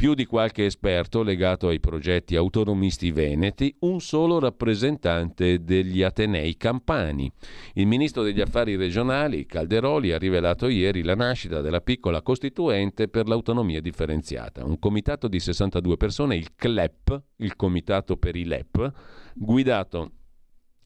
più 0.00 0.14
di 0.14 0.24
qualche 0.24 0.64
esperto 0.64 1.22
legato 1.22 1.68
ai 1.68 1.78
progetti 1.78 2.34
autonomisti 2.34 3.10
veneti, 3.10 3.76
un 3.80 4.00
solo 4.00 4.38
rappresentante 4.38 5.62
degli 5.62 6.02
Atenei 6.02 6.56
campani. 6.56 7.30
Il 7.74 7.86
ministro 7.86 8.22
degli 8.22 8.40
affari 8.40 8.76
regionali, 8.76 9.44
Calderoli, 9.44 10.12
ha 10.12 10.16
rivelato 10.16 10.68
ieri 10.68 11.02
la 11.02 11.14
nascita 11.14 11.60
della 11.60 11.82
piccola 11.82 12.22
costituente 12.22 13.08
per 13.08 13.28
l'autonomia 13.28 13.82
differenziata, 13.82 14.64
un 14.64 14.78
comitato 14.78 15.28
di 15.28 15.38
62 15.38 15.98
persone, 15.98 16.34
il 16.34 16.54
CLEP, 16.56 17.22
il 17.36 17.54
comitato 17.54 18.16
per 18.16 18.36
i 18.36 18.46
LEP, 18.46 18.90
guidato 19.34 20.12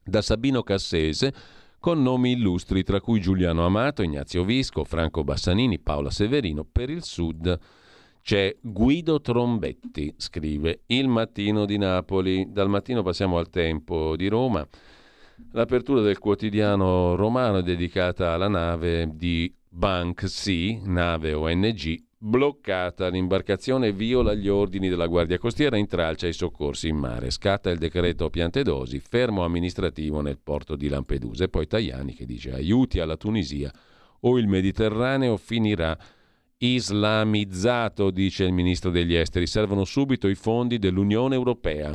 da 0.03 0.23
Sabino 0.23 0.65
Cassese, 0.65 1.33
con 1.79 2.03
nomi 2.03 2.33
illustri 2.33 2.83
tra 2.83 3.01
cui 3.01 3.21
Giuliano 3.21 3.65
Amato, 3.65 4.03
Ignazio 4.03 4.43
Visco, 4.43 4.83
Franco 4.83 5.23
Bassanini, 5.23 5.79
Paola 5.79 6.11
Severino. 6.11 6.65
Per 6.65 6.91
il 6.91 7.05
Sud 7.05 7.61
c'è 8.25 8.57
Guido 8.59 9.20
Trombetti, 9.20 10.14
scrive 10.16 10.85
Il 10.87 11.09
Mattino 11.09 11.66
di 11.66 11.77
Napoli. 11.77 12.47
Dal 12.51 12.70
mattino 12.70 13.03
passiamo 13.03 13.37
al 13.37 13.51
tempo 13.51 14.16
di 14.16 14.29
Roma. 14.29 14.66
L'apertura 15.53 16.01
del 16.01 16.18
quotidiano 16.18 17.16
romano 17.16 17.59
è 17.59 17.62
dedicata 17.62 18.33
alla 18.33 18.49
nave 18.49 19.11
di 19.12 19.55
Bank 19.68 20.27
Sea, 20.27 20.81
nave 20.85 21.35
ONG, 21.35 22.03
bloccata. 22.16 23.09
L'imbarcazione 23.09 23.93
viola 23.93 24.33
gli 24.33 24.49
ordini 24.49 24.89
della 24.89 25.07
Guardia 25.07 25.37
Costiera, 25.37 25.77
intralcia 25.77 26.27
i 26.27 26.33
soccorsi 26.33 26.89
in 26.89 26.97
mare. 26.97 27.31
Scatta 27.31 27.68
il 27.68 27.77
decreto 27.77 28.31
Piantedosi, 28.31 29.01
fermo 29.01 29.45
amministrativo 29.45 30.22
nel 30.22 30.39
porto 30.43 30.77
di 30.77 30.89
Lampedusa. 30.89 31.45
E 31.45 31.49
poi 31.51 31.66
Tajani 31.66 32.14
che 32.14 32.25
dice 32.25 32.55
aiuti 32.55 33.01
alla 33.01 33.18
Tunisia 33.18 33.70
o 34.20 34.39
il 34.39 34.49
Mediterraneo 34.49 35.37
finirà 35.37 35.95
islamizzato, 36.59 38.11
dice 38.11 38.44
il 38.44 38.52
ministro 38.52 38.90
degli 38.90 39.14
esteri. 39.14 39.46
Servono 39.46 39.84
subito 39.84 40.28
i 40.28 40.34
fondi 40.34 40.78
dell'Unione 40.78 41.34
Europea. 41.34 41.92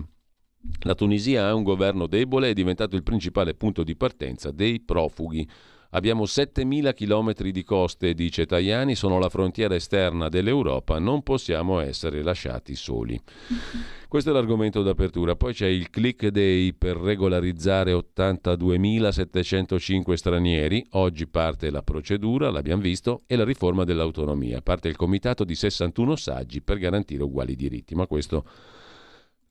La 0.81 0.95
Tunisia 0.95 1.47
ha 1.47 1.55
un 1.55 1.63
governo 1.63 2.07
debole 2.07 2.47
e 2.47 2.51
è 2.51 2.53
diventato 2.53 2.95
il 2.95 3.03
principale 3.03 3.53
punto 3.53 3.83
di 3.83 3.95
partenza 3.95 4.51
dei 4.51 4.81
profughi. 4.81 5.47
Abbiamo 5.91 6.25
7.000 6.25 6.93
km 6.93 7.49
di 7.49 7.63
coste, 7.63 8.13
dice 8.13 8.45
Tajani, 8.45 8.93
sono 8.93 9.17
la 9.17 9.29
frontiera 9.29 9.73
esterna 9.73 10.29
dell'Europa, 10.29 10.99
non 10.99 11.23
possiamo 11.23 11.79
essere 11.79 12.21
lasciati 12.21 12.75
soli. 12.75 13.19
Questo 14.07 14.29
è 14.29 14.33
l'argomento 14.33 14.83
d'apertura. 14.83 15.35
Poi 15.35 15.53
c'è 15.53 15.65
il 15.67 15.89
click 15.89 16.27
day 16.27 16.73
per 16.73 16.97
regolarizzare 16.97 17.93
82.705 17.93 20.13
stranieri. 20.13 20.85
Oggi 20.91 21.27
parte 21.27 21.71
la 21.71 21.81
procedura, 21.81 22.51
l'abbiamo 22.51 22.81
visto, 22.81 23.23
e 23.25 23.35
la 23.35 23.43
riforma 23.43 23.83
dell'autonomia. 23.83 24.61
Parte 24.61 24.89
il 24.89 24.95
comitato 24.95 25.43
di 25.43 25.55
61 25.55 26.15
saggi 26.15 26.61
per 26.61 26.77
garantire 26.77 27.23
uguali 27.23 27.55
diritti. 27.55 27.93
Ma 27.93 28.07
questo 28.07 28.45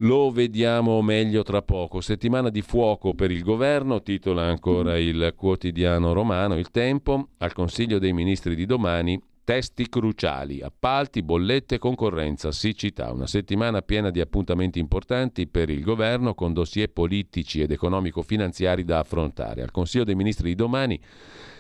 lo 0.02 0.30
vediamo 0.30 1.00
meglio 1.02 1.42
tra 1.42 1.62
poco. 1.62 2.00
Settimana 2.00 2.50
di 2.50 2.62
fuoco 2.62 3.14
per 3.14 3.30
il 3.30 3.42
governo, 3.42 4.02
titola 4.02 4.42
ancora 4.42 4.98
il 4.98 5.32
quotidiano 5.36 6.12
romano 6.12 6.56
Il 6.56 6.70
Tempo. 6.70 7.30
Al 7.38 7.52
Consiglio 7.52 7.98
dei 7.98 8.12
Ministri 8.12 8.54
di 8.54 8.66
domani 8.66 9.20
Testi 9.48 9.88
cruciali, 9.88 10.60
appalti, 10.60 11.22
bollette, 11.22 11.78
concorrenza, 11.78 12.52
siccità. 12.52 13.10
Una 13.10 13.26
settimana 13.26 13.80
piena 13.80 14.10
di 14.10 14.20
appuntamenti 14.20 14.78
importanti 14.78 15.46
per 15.46 15.70
il 15.70 15.82
governo 15.82 16.34
con 16.34 16.52
dossier 16.52 16.90
politici 16.92 17.62
ed 17.62 17.70
economico-finanziari 17.70 18.84
da 18.84 18.98
affrontare. 18.98 19.62
Al 19.62 19.70
Consiglio 19.70 20.04
dei 20.04 20.14
Ministri 20.16 20.48
di 20.50 20.54
domani 20.54 21.00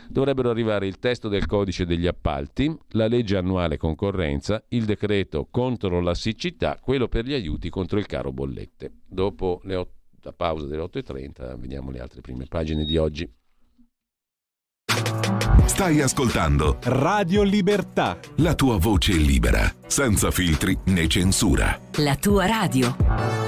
dovrebbero 0.08 0.50
arrivare 0.50 0.86
il 0.86 0.98
testo 0.98 1.28
del 1.28 1.46
codice 1.46 1.86
degli 1.86 2.06
appalti, 2.06 2.76
la 2.90 3.06
legge 3.06 3.36
annuale 3.36 3.76
concorrenza, 3.76 4.62
il 4.68 4.84
decreto 4.84 5.48
contro 5.50 6.00
la 6.00 6.14
siccità, 6.14 6.78
quello 6.80 7.08
per 7.08 7.24
gli 7.24 7.34
aiuti 7.34 7.68
contro 7.70 7.98
il 7.98 8.06
caro 8.06 8.32
bollette. 8.32 8.92
Dopo 9.06 9.60
le 9.64 9.76
8, 9.76 9.92
la 10.22 10.32
pausa 10.32 10.66
delle 10.66 10.82
8.30 10.82 11.58
vediamo 11.58 11.90
le 11.90 12.00
altre 12.00 12.20
prime 12.20 12.46
pagine 12.46 12.84
di 12.84 12.96
oggi. 12.96 13.30
Stai 15.66 16.00
ascoltando 16.00 16.78
Radio 16.84 17.42
Libertà. 17.42 18.18
la 18.36 18.54
tua 18.54 18.78
voce 18.78 19.12
libera, 19.12 19.72
senza 19.86 20.30
filtri 20.30 20.76
né 20.86 21.06
censura. 21.06 21.78
La 21.98 22.16
tua 22.16 22.46
radio. 22.46 23.47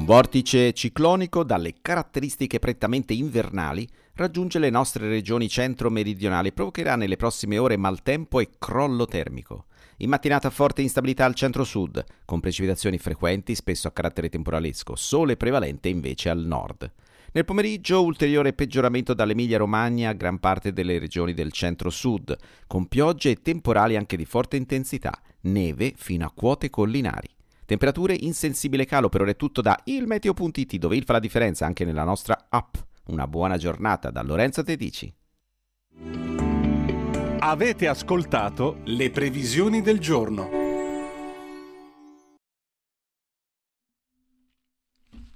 Un 0.00 0.06
vortice 0.06 0.72
ciclonico 0.72 1.44
dalle 1.44 1.74
caratteristiche 1.82 2.58
prettamente 2.58 3.12
invernali 3.12 3.86
raggiunge 4.14 4.58
le 4.58 4.70
nostre 4.70 5.06
regioni 5.08 5.46
centro-meridionali 5.46 6.48
e 6.48 6.52
provocherà 6.52 6.96
nelle 6.96 7.16
prossime 7.16 7.58
ore 7.58 7.76
maltempo 7.76 8.40
e 8.40 8.48
crollo 8.58 9.04
termico. 9.04 9.66
In 9.98 10.08
mattinata 10.08 10.48
forte 10.48 10.80
instabilità 10.80 11.26
al 11.26 11.34
centro-sud, 11.34 12.02
con 12.24 12.40
precipitazioni 12.40 12.96
frequenti, 12.96 13.54
spesso 13.54 13.88
a 13.88 13.92
carattere 13.92 14.30
temporalesco, 14.30 14.96
sole 14.96 15.36
prevalente 15.36 15.90
invece 15.90 16.30
al 16.30 16.46
nord. 16.46 16.90
Nel 17.32 17.44
pomeriggio 17.44 18.02
ulteriore 18.02 18.54
peggioramento 18.54 19.12
dall'Emilia 19.12 19.58
Romagna 19.58 20.08
a 20.08 20.14
gran 20.14 20.40
parte 20.40 20.72
delle 20.72 20.98
regioni 20.98 21.34
del 21.34 21.52
centro-sud, 21.52 22.38
con 22.66 22.86
piogge 22.86 23.32
e 23.32 23.42
temporali 23.42 23.96
anche 23.96 24.16
di 24.16 24.24
forte 24.24 24.56
intensità, 24.56 25.20
neve 25.42 25.92
fino 25.94 26.24
a 26.24 26.32
quote 26.34 26.70
collinari. 26.70 27.28
Temperature 27.70 28.16
insensibile 28.18 28.84
calo, 28.84 29.08
per 29.08 29.20
ora 29.20 29.30
è 29.30 29.36
tutto 29.36 29.60
da 29.60 29.80
ilmeteo.it 29.84 30.74
dove 30.74 30.96
il 30.96 31.04
fa 31.04 31.12
la 31.12 31.20
differenza 31.20 31.66
anche 31.66 31.84
nella 31.84 32.02
nostra 32.02 32.46
app. 32.48 32.74
Una 33.04 33.28
buona 33.28 33.56
giornata 33.58 34.10
da 34.10 34.22
Lorenzo 34.22 34.64
Tedici. 34.64 35.14
Avete 37.38 37.86
ascoltato 37.86 38.80
le 38.86 39.10
previsioni 39.12 39.82
del 39.82 40.00
giorno. 40.00 40.50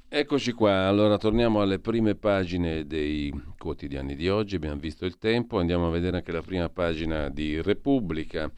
Eccoci 0.09 0.51
qua, 0.55 0.89
allora 0.89 1.17
torniamo 1.19 1.63
alle 1.63 1.79
prime 1.79 2.17
pagine 2.17 2.85
dei 2.85 3.33
quotidiani 3.57 4.17
di 4.17 4.29
oggi, 4.29 4.57
abbiamo 4.57 4.81
visto 4.81 5.05
il 5.07 5.19
tempo, 5.19 5.61
andiamo 5.61 5.87
a 5.87 5.91
vedere 5.91 6.17
anche 6.17 6.33
la 6.33 6.43
prima 6.43 6.69
pagina 6.69 7.29
di 7.29 7.63
Repubblica, 7.63 8.51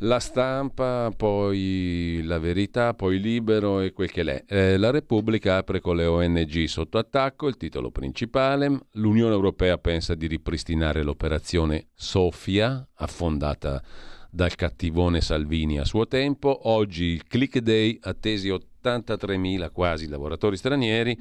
la 0.00 0.20
stampa, 0.20 1.10
poi 1.16 2.20
la 2.24 2.38
verità, 2.38 2.94
poi 2.94 3.18
libero 3.18 3.80
e 3.80 3.92
quel 3.92 4.10
che 4.10 4.22
l'è. 4.22 4.44
Eh, 4.46 4.76
la 4.76 4.90
Repubblica 4.90 5.56
apre 5.56 5.80
con 5.80 5.96
le 5.96 6.04
ONG 6.04 6.64
sotto 6.64 6.98
attacco, 6.98 7.48
il 7.48 7.56
titolo 7.56 7.90
principale, 7.90 8.80
l'Unione 8.92 9.32
Europea 9.32 9.78
pensa 9.78 10.14
di 10.14 10.26
ripristinare 10.26 11.02
l'operazione 11.02 11.88
Sofia, 11.94 12.86
affondata 12.94 13.82
dal 14.30 14.54
cattivone 14.54 15.20
Salvini 15.20 15.78
a 15.78 15.84
suo 15.84 16.06
tempo, 16.06 16.68
oggi 16.68 17.04
il 17.04 17.26
click 17.26 17.58
day, 17.58 17.98
attesi 18.02 18.50
83.000 18.50 19.70
quasi 19.72 20.06
lavoratori 20.06 20.56
stranieri, 20.56 21.18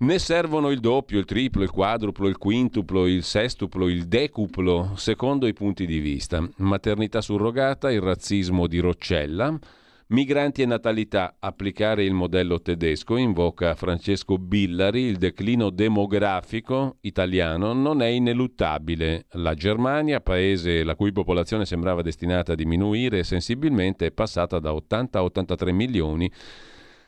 ne 0.00 0.18
servono 0.20 0.70
il 0.70 0.78
doppio, 0.78 1.18
il 1.18 1.24
triplo, 1.24 1.62
il 1.62 1.70
quadruplo, 1.70 2.28
il 2.28 2.38
quintuplo, 2.38 3.06
il 3.06 3.24
sestuplo, 3.24 3.88
il 3.88 4.06
decuplo, 4.06 4.92
secondo 4.94 5.48
i 5.48 5.52
punti 5.52 5.86
di 5.86 5.98
vista. 5.98 6.46
Maternità 6.58 7.20
surrogata, 7.20 7.90
il 7.90 8.00
razzismo 8.00 8.68
di 8.68 8.78
Roccella, 8.78 9.58
migranti 10.08 10.62
e 10.62 10.66
natalità, 10.66 11.36
applicare 11.40 12.04
il 12.04 12.14
modello 12.14 12.62
tedesco, 12.62 13.16
invoca 13.16 13.74
Francesco 13.74 14.38
Billari, 14.38 15.00
il 15.00 15.16
declino 15.16 15.70
demografico 15.70 16.98
italiano 17.00 17.72
non 17.72 18.00
è 18.00 18.06
ineluttabile. 18.06 19.26
La 19.32 19.54
Germania, 19.54 20.20
paese 20.20 20.84
la 20.84 20.94
cui 20.94 21.10
popolazione 21.10 21.66
sembrava 21.66 22.02
destinata 22.02 22.52
a 22.52 22.56
diminuire 22.56 23.24
sensibilmente, 23.24 24.06
è 24.06 24.12
passata 24.12 24.60
da 24.60 24.72
80 24.72 25.18
a 25.18 25.24
83 25.24 25.72
milioni 25.72 26.30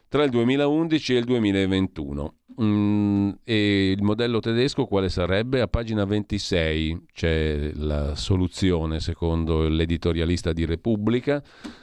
tra 0.09 0.25
il 0.25 0.31
2011 0.31 1.15
e 1.15 1.19
il 1.19 1.25
2021. 1.25 2.35
Mm, 2.61 3.31
e 3.45 3.91
il 3.93 4.03
modello 4.03 4.41
tedesco 4.41 4.87
quale 4.87 5.09
sarebbe? 5.09 5.61
A 5.61 5.69
pagina 5.69 6.05
26 6.05 7.07
c'è 7.13 7.73
la 7.75 8.15
soluzione, 8.15 9.01
secondo 9.01 9.69
l'editorialista 9.69 10.53
di 10.53 10.65
Repubblica, 10.65 11.43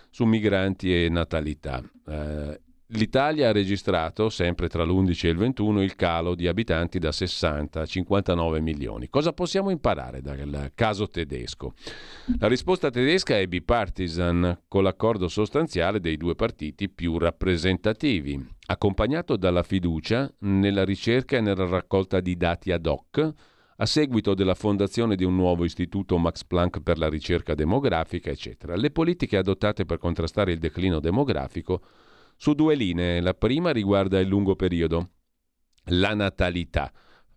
su 0.09 0.26
migranti 0.26 1.05
e 1.05 1.09
natalità. 1.09 1.82
Eh, 2.07 2.59
L'Italia 2.91 3.49
ha 3.49 3.51
registrato, 3.51 4.30
sempre 4.30 4.70
tra 4.70 4.86
l'11 4.86 5.26
e 5.26 5.30
il 5.30 5.36
21, 5.36 5.84
il 5.84 5.95
calo 5.97 6.36
di 6.36 6.47
abitanti 6.47 6.99
da 6.99 7.11
60 7.11 7.82
a 7.82 7.86
59 7.86 8.61
milioni. 8.61 9.09
Cosa 9.09 9.34
possiamo 9.34 9.72
imparare 9.72 10.22
dal 10.22 10.72
caso 10.74 11.09
tedesco? 11.09 11.74
La 12.39 12.47
risposta 12.47 12.89
tedesca 12.89 13.38
è 13.38 13.45
bipartisan, 13.45 14.61
con 14.70 14.84
l'accordo 14.84 15.28
sostanziale 15.28 15.99
dei 15.99 16.15
due 16.15 16.36
partiti 16.36 16.88
più 16.88 17.18
rappresentativi, 17.18 18.55
accompagnato 18.68 19.38
dalla 19.38 19.63
fiducia 19.63 20.32
nella 20.39 20.84
ricerca 20.84 21.38
e 21.38 21.41
nella 21.41 21.65
raccolta 21.65 22.20
di 22.20 22.36
dati 22.36 22.72
ad 22.72 22.86
hoc, 22.86 23.34
a 23.80 23.86
seguito 23.86 24.34
della 24.34 24.55
fondazione 24.55 25.15
di 25.15 25.24
un 25.24 25.36
nuovo 25.36 25.63
istituto 25.63 26.18
Max 26.18 26.43
Planck 26.43 26.82
per 26.82 26.97
la 26.97 27.07
ricerca 27.07 27.53
demografica, 27.53 28.30
eccetera. 28.30 28.76
Le 28.76 28.91
politiche 28.91 29.38
adottate 29.38 29.86
per 29.86 29.99
contrastare 29.99 30.51
il 30.51 30.59
declino 30.59 30.99
demografico 30.99 31.82
su 32.36 32.53
due 32.53 32.76
linee. 32.76 33.22
La 33.22 33.36
prima 33.36 33.72
riguarda 33.72 34.20
il 34.20 34.28
lungo 34.28 34.55
periodo, 34.55 35.11
la 35.86 36.13
natalità. 36.13 36.91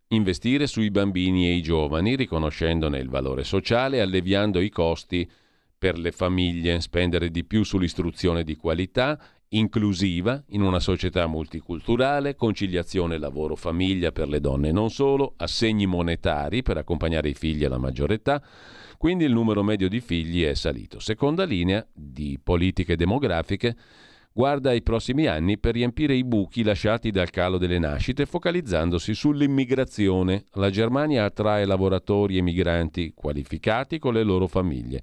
Investire 0.08 0.66
sui 0.66 0.90
bambini 0.90 1.46
e 1.46 1.52
i 1.52 1.62
giovani, 1.62 2.16
riconoscendone 2.16 2.98
il 2.98 3.08
valore 3.08 3.44
sociale 3.44 4.00
alleviando 4.00 4.60
i 4.60 4.70
costi 4.70 5.30
per 5.78 5.98
le 5.98 6.10
famiglie, 6.10 6.80
spendere 6.80 7.30
di 7.30 7.44
più 7.44 7.62
sull'istruzione 7.62 8.42
di 8.42 8.56
qualità, 8.56 9.20
inclusiva 9.52 10.42
in 10.48 10.62
una 10.62 10.78
società 10.78 11.26
multiculturale, 11.26 12.36
conciliazione 12.36 13.18
lavoro-famiglia 13.18 14.12
per 14.12 14.28
le 14.28 14.40
donne 14.40 14.68
e 14.68 14.72
non 14.72 14.90
solo, 14.90 15.34
assegni 15.38 15.86
monetari 15.86 16.62
per 16.62 16.76
accompagnare 16.76 17.30
i 17.30 17.34
figli 17.34 17.64
alla 17.64 17.78
maggiore 17.78 18.14
età, 18.14 18.42
quindi 18.96 19.24
il 19.24 19.32
numero 19.32 19.62
medio 19.62 19.88
di 19.88 20.00
figli 20.00 20.44
è 20.44 20.54
salito. 20.54 21.00
Seconda 21.00 21.44
linea 21.44 21.84
di 21.92 22.38
politiche 22.42 22.96
demografiche 22.96 23.76
guarda 24.32 24.70
ai 24.70 24.82
prossimi 24.82 25.26
anni 25.26 25.58
per 25.58 25.74
riempire 25.74 26.14
i 26.14 26.22
buchi 26.22 26.62
lasciati 26.62 27.10
dal 27.10 27.30
calo 27.30 27.58
delle 27.58 27.80
nascite, 27.80 28.26
focalizzandosi 28.26 29.14
sull'immigrazione. 29.14 30.44
La 30.52 30.70
Germania 30.70 31.24
attrae 31.24 31.64
lavoratori 31.64 32.36
e 32.38 32.42
migranti 32.42 33.12
qualificati 33.14 33.98
con 33.98 34.14
le 34.14 34.22
loro 34.22 34.46
famiglie. 34.46 35.02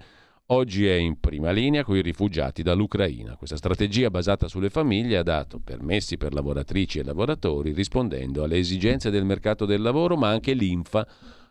Oggi 0.50 0.88
è 0.88 0.94
in 0.94 1.20
prima 1.20 1.52
linea 1.52 1.84
con 1.84 1.98
i 1.98 2.02
rifugiati 2.02 2.64
dall'Ucraina. 2.64 3.36
Questa 3.36 3.58
strategia 3.58 4.10
basata 4.10 4.48
sulle 4.48 4.70
famiglie 4.70 5.18
ha 5.18 5.24
dato 5.24 5.60
permessi 5.60 6.16
per 6.16 6.34
lavoratrici 6.34 7.00
e 7.00 7.04
lavoratori 7.04 7.74
rispondendo 7.74 8.44
alle 8.44 8.58
esigenze 8.58 9.10
del 9.10 9.26
mercato 9.26 9.66
del 9.66 9.82
lavoro, 9.82 10.16
ma 10.16 10.30
anche 10.30 10.54
linfa 10.54 11.06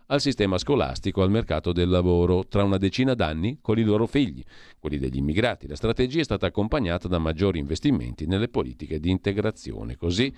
al 0.07 0.22
sistema 0.22 0.57
scolastico, 0.57 1.20
al 1.20 1.30
mercato 1.30 1.72
del 1.72 1.90
lavoro, 1.90 2.47
tra 2.49 2.64
una 2.64 2.78
decina 2.78 3.12
d'anni 3.12 3.59
con 3.61 3.78
i 3.78 3.82
loro 3.82 4.07
figli, 4.07 4.42
quelli 4.78 4.97
degli 4.97 5.18
immigrati. 5.18 5.68
La 5.68 5.76
strategia 5.76 6.20
è 6.20 6.24
stata 6.24 6.47
accompagnata 6.47 7.07
da 7.07 7.18
maggiori 7.18 7.59
investimenti 7.59 8.24
nelle 8.24 8.49
politiche 8.49 8.99
di 8.99 9.11
integrazione. 9.11 9.97
Così 9.97 10.34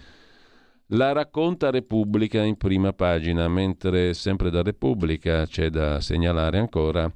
la 0.86 1.12
racconta 1.12 1.70
Repubblica 1.70 2.42
in 2.42 2.56
prima 2.56 2.92
pagina, 2.92 3.46
mentre 3.46 4.14
sempre 4.14 4.50
da 4.50 4.62
Repubblica 4.62 5.46
c'è 5.46 5.70
da 5.70 6.00
segnalare 6.00 6.58
ancora 6.58 7.08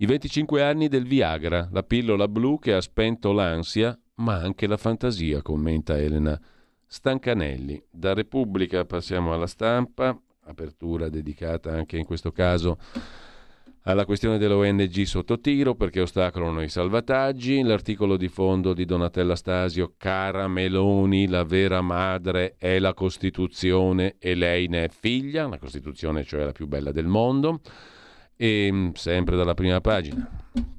i 0.00 0.06
25 0.06 0.62
anni 0.62 0.86
del 0.86 1.04
Viagra, 1.04 1.68
la 1.72 1.82
pillola 1.82 2.28
blu 2.28 2.60
che 2.60 2.72
ha 2.72 2.80
spento 2.80 3.32
l'ansia, 3.32 3.98
ma 4.16 4.34
anche 4.34 4.68
la 4.68 4.76
fantasia, 4.76 5.42
commenta 5.42 5.98
Elena 5.98 6.40
Stancanelli. 6.86 7.82
Da 7.90 8.14
Repubblica 8.14 8.84
passiamo 8.84 9.34
alla 9.34 9.48
stampa, 9.48 10.16
apertura 10.44 11.08
dedicata 11.08 11.72
anche 11.72 11.96
in 11.96 12.04
questo 12.04 12.30
caso 12.30 12.78
alla 13.82 14.04
questione 14.04 14.38
dell'ONG 14.38 15.02
sotto 15.02 15.40
tiro 15.40 15.74
perché 15.74 16.00
ostacolano 16.00 16.62
i 16.62 16.68
salvataggi. 16.68 17.62
L'articolo 17.62 18.16
di 18.16 18.28
fondo 18.28 18.74
di 18.74 18.84
Donatella 18.84 19.34
Stasio, 19.34 19.94
cara 19.96 20.46
Meloni, 20.46 21.26
la 21.26 21.42
vera 21.42 21.80
madre 21.80 22.54
è 22.56 22.78
la 22.78 22.94
Costituzione 22.94 24.14
e 24.20 24.36
lei 24.36 24.68
ne 24.68 24.84
è 24.84 24.88
figlia, 24.90 25.48
la 25.48 25.58
Costituzione 25.58 26.22
cioè 26.22 26.44
la 26.44 26.52
più 26.52 26.68
bella 26.68 26.92
del 26.92 27.06
mondo. 27.06 27.60
E 28.40 28.68
mm, 28.70 28.90
sempre 28.92 29.34
dalla 29.34 29.54
prima 29.54 29.80
pagina. 29.80 30.30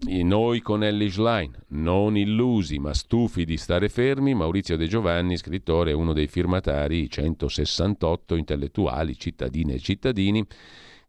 I 0.08 0.24
noi 0.24 0.62
con 0.62 0.82
Ellie 0.82 1.10
Schlein, 1.10 1.54
non 1.70 2.16
illusi 2.16 2.80
ma 2.80 2.94
stufi 2.94 3.44
di 3.44 3.58
stare 3.58 3.90
fermi, 3.90 4.34
Maurizio 4.34 4.78
De 4.78 4.88
Giovanni, 4.88 5.36
scrittore, 5.36 5.92
uno 5.92 6.14
dei 6.14 6.28
firmatari, 6.28 7.10
168 7.10 8.36
intellettuali, 8.36 9.18
cittadine 9.18 9.74
e 9.74 9.80
cittadini, 9.80 10.46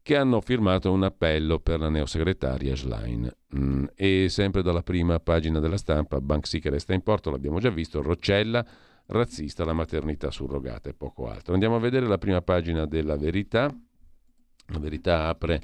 che 0.03 0.17
hanno 0.17 0.41
firmato 0.41 0.91
un 0.91 1.05
appello 1.05 1.61
per 1.61 1.79
la 1.79 1.89
neosegretaria 1.89 2.75
Schlein. 2.75 3.33
Mm, 3.57 3.85
e 3.95 4.27
sempre 4.29 4.63
dalla 4.63 4.83
prima 4.83 5.21
pagina 5.21 5.61
della 5.61 5.77
stampa, 5.77 6.21
Banksy 6.21 6.59
che 6.59 6.71
resta 6.71 6.95
in 6.95 7.03
porto, 7.03 7.31
l'abbiamo 7.31 7.61
già 7.61 7.71
visto, 7.71 8.03
Roccella, 8.03 8.67
razzista, 9.07 9.65
la 9.65 9.73
maternità 9.73 10.33
surrogata 10.33 10.91
e 10.91 10.95
poco 10.95 11.29
altro. 11.29 11.55
Andiamo 11.55 11.77
a 11.77 11.81
vedere 11.81 12.09
la 12.09 12.19
prima 12.19 12.43
pagina 12.43 12.87
della 12.87 13.17
verità. 13.17 13.73
La 14.73 14.79
verità 14.79 15.29
apre 15.29 15.61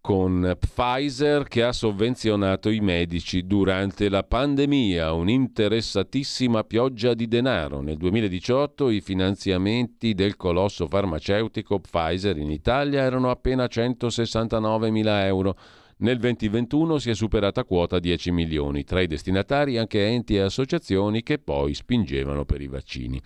con 0.00 0.56
Pfizer 0.58 1.46
che 1.46 1.62
ha 1.62 1.72
sovvenzionato 1.72 2.70
i 2.70 2.80
medici 2.80 3.46
durante 3.46 4.08
la 4.08 4.22
pandemia, 4.22 5.12
un'interessatissima 5.12 6.64
pioggia 6.64 7.12
di 7.12 7.28
denaro. 7.28 7.80
Nel 7.82 7.98
2018 7.98 8.88
i 8.88 9.00
finanziamenti 9.00 10.14
del 10.14 10.36
colosso 10.36 10.86
farmaceutico 10.86 11.80
Pfizer 11.80 12.38
in 12.38 12.50
Italia 12.50 13.02
erano 13.02 13.30
appena 13.30 13.66
169 13.66 14.90
mila 14.90 15.26
euro. 15.26 15.56
Nel 16.00 16.18
2021 16.18 16.98
si 16.98 17.10
è 17.10 17.14
superata 17.14 17.64
quota 17.64 17.98
10 17.98 18.30
milioni, 18.30 18.84
tra 18.84 19.02
i 19.02 19.06
destinatari 19.06 19.76
anche 19.76 20.06
enti 20.06 20.34
e 20.34 20.40
associazioni 20.40 21.22
che 21.22 21.38
poi 21.38 21.74
spingevano 21.74 22.46
per 22.46 22.62
i 22.62 22.68
vaccini. 22.68 23.20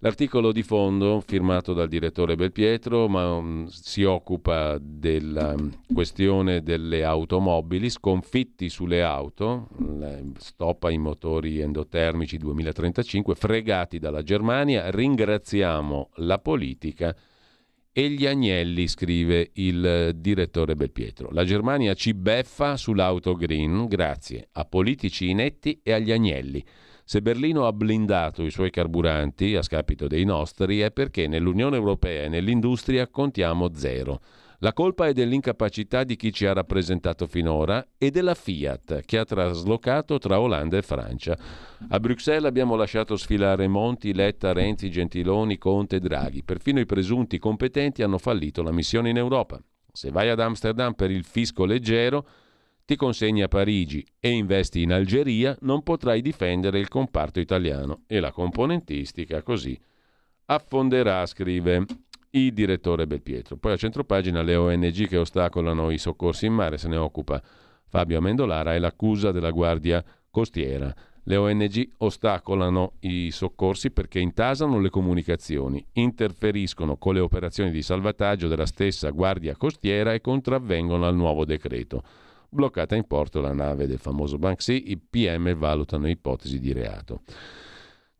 L'articolo 0.00 0.50
di 0.50 0.64
fondo, 0.64 1.22
firmato 1.24 1.72
dal 1.72 1.86
direttore 1.86 2.34
Belpietro, 2.34 3.06
ma, 3.06 3.34
um, 3.34 3.66
si 3.66 4.02
occupa 4.02 4.76
della 4.80 5.54
um, 5.56 5.70
questione 5.94 6.62
delle 6.64 7.04
automobili, 7.04 7.88
sconfitti 7.88 8.68
sulle 8.68 9.04
auto, 9.04 9.68
stop 10.38 10.84
ai 10.84 10.98
motori 10.98 11.60
endotermici 11.60 12.38
2035, 12.38 13.36
fregati 13.36 14.00
dalla 14.00 14.24
Germania, 14.24 14.90
ringraziamo 14.90 16.10
la 16.14 16.40
politica 16.40 17.14
e 17.96 18.10
gli 18.10 18.26
agnelli, 18.26 18.88
scrive 18.88 19.50
il 19.52 20.10
direttore 20.16 20.74
Belpietro. 20.74 21.28
La 21.30 21.44
Germania 21.44 21.94
ci 21.94 22.12
beffa 22.12 22.76
sull'auto 22.76 23.34
green 23.34 23.86
grazie 23.86 24.48
a 24.50 24.64
politici 24.64 25.30
inetti 25.30 25.78
e 25.80 25.92
agli 25.92 26.10
agnelli. 26.10 26.62
Se 27.04 27.22
Berlino 27.22 27.68
ha 27.68 27.72
blindato 27.72 28.42
i 28.42 28.50
suoi 28.50 28.70
carburanti 28.70 29.54
a 29.54 29.62
scapito 29.62 30.08
dei 30.08 30.24
nostri 30.24 30.80
è 30.80 30.90
perché 30.90 31.28
nell'Unione 31.28 31.76
Europea 31.76 32.24
e 32.24 32.28
nell'industria 32.28 33.06
contiamo 33.06 33.70
zero. 33.74 34.20
La 34.64 34.72
colpa 34.72 35.06
è 35.06 35.12
dell'incapacità 35.12 36.04
di 36.04 36.16
chi 36.16 36.32
ci 36.32 36.46
ha 36.46 36.54
rappresentato 36.54 37.26
finora 37.26 37.86
e 37.98 38.10
della 38.10 38.32
Fiat 38.32 39.02
che 39.04 39.18
ha 39.18 39.24
traslocato 39.26 40.16
tra 40.16 40.40
Olanda 40.40 40.78
e 40.78 40.82
Francia. 40.82 41.36
A 41.90 42.00
Bruxelles 42.00 42.46
abbiamo 42.46 42.74
lasciato 42.74 43.14
sfilare 43.16 43.68
Monti, 43.68 44.14
Letta, 44.14 44.54
Renzi, 44.54 44.90
Gentiloni, 44.90 45.58
Conte, 45.58 46.00
Draghi. 46.00 46.44
Perfino 46.44 46.80
i 46.80 46.86
presunti 46.86 47.38
competenti 47.38 48.02
hanno 48.02 48.16
fallito 48.16 48.62
la 48.62 48.72
missione 48.72 49.10
in 49.10 49.18
Europa. 49.18 49.60
Se 49.92 50.10
vai 50.10 50.30
ad 50.30 50.40
Amsterdam 50.40 50.94
per 50.94 51.10
il 51.10 51.24
fisco 51.24 51.66
leggero, 51.66 52.26
ti 52.86 52.96
consegni 52.96 53.42
a 53.42 53.48
Parigi 53.48 54.02
e 54.18 54.30
investi 54.30 54.80
in 54.80 54.94
Algeria, 54.94 55.54
non 55.60 55.82
potrai 55.82 56.22
difendere 56.22 56.78
il 56.78 56.88
comparto 56.88 57.38
italiano 57.38 58.04
e 58.06 58.18
la 58.18 58.32
componentistica 58.32 59.42
così 59.42 59.78
affonderà, 60.46 61.24
scrive 61.26 61.84
il 62.34 62.52
direttore 62.52 63.06
Belpietro. 63.06 63.56
Poi 63.56 63.72
a 63.72 63.76
centropagina 63.76 64.42
le 64.42 64.54
ONG 64.54 65.08
che 65.08 65.16
ostacolano 65.16 65.90
i 65.90 65.98
soccorsi 65.98 66.46
in 66.46 66.52
mare, 66.52 66.78
se 66.78 66.88
ne 66.88 66.96
occupa 66.96 67.42
Fabio 67.86 68.18
Amendolara 68.18 68.74
e 68.74 68.78
l'accusa 68.78 69.30
della 69.32 69.50
Guardia 69.50 70.04
Costiera. 70.30 70.92
Le 71.26 71.36
ONG 71.36 71.92
ostacolano 71.98 72.94
i 73.00 73.30
soccorsi 73.30 73.90
perché 73.90 74.18
intasano 74.18 74.78
le 74.78 74.90
comunicazioni, 74.90 75.84
interferiscono 75.92 76.96
con 76.96 77.14
le 77.14 77.20
operazioni 77.20 77.70
di 77.70 77.82
salvataggio 77.82 78.48
della 78.48 78.66
stessa 78.66 79.10
Guardia 79.10 79.56
Costiera 79.56 80.12
e 80.12 80.20
contravvengono 80.20 81.06
al 81.06 81.14
nuovo 81.14 81.44
decreto. 81.44 82.02
Bloccata 82.50 82.94
in 82.94 83.06
porto 83.06 83.40
la 83.40 83.52
nave 83.52 83.86
del 83.86 83.98
famoso 83.98 84.38
Banksy, 84.38 84.90
i 84.90 84.98
PM 84.98 85.54
valutano 85.54 86.08
ipotesi 86.08 86.58
di 86.58 86.72
reato. 86.72 87.22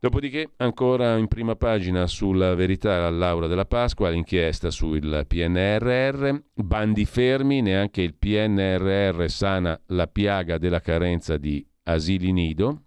Dopodiché, 0.05 0.51
ancora 0.59 1.17
in 1.17 1.29
prima 1.29 1.57
pagina 1.57 2.07
sulla 2.07 2.55
verità 2.55 3.07
all'aura 3.07 3.47
della 3.47 3.65
Pasqua, 3.65 4.11
l'inchiesta 4.11 4.71
sul 4.71 5.25
PNRR, 5.27 6.41
bandi 6.53 7.07
fermi, 7.07 7.63
neanche 7.63 8.03
il 8.03 8.15
PNRR 8.15 9.27
sana 9.31 9.81
la 9.87 10.07
piaga 10.07 10.59
della 10.59 10.81
carenza 10.81 11.39
di 11.39 11.67
asili 11.85 12.33
nido. 12.33 12.83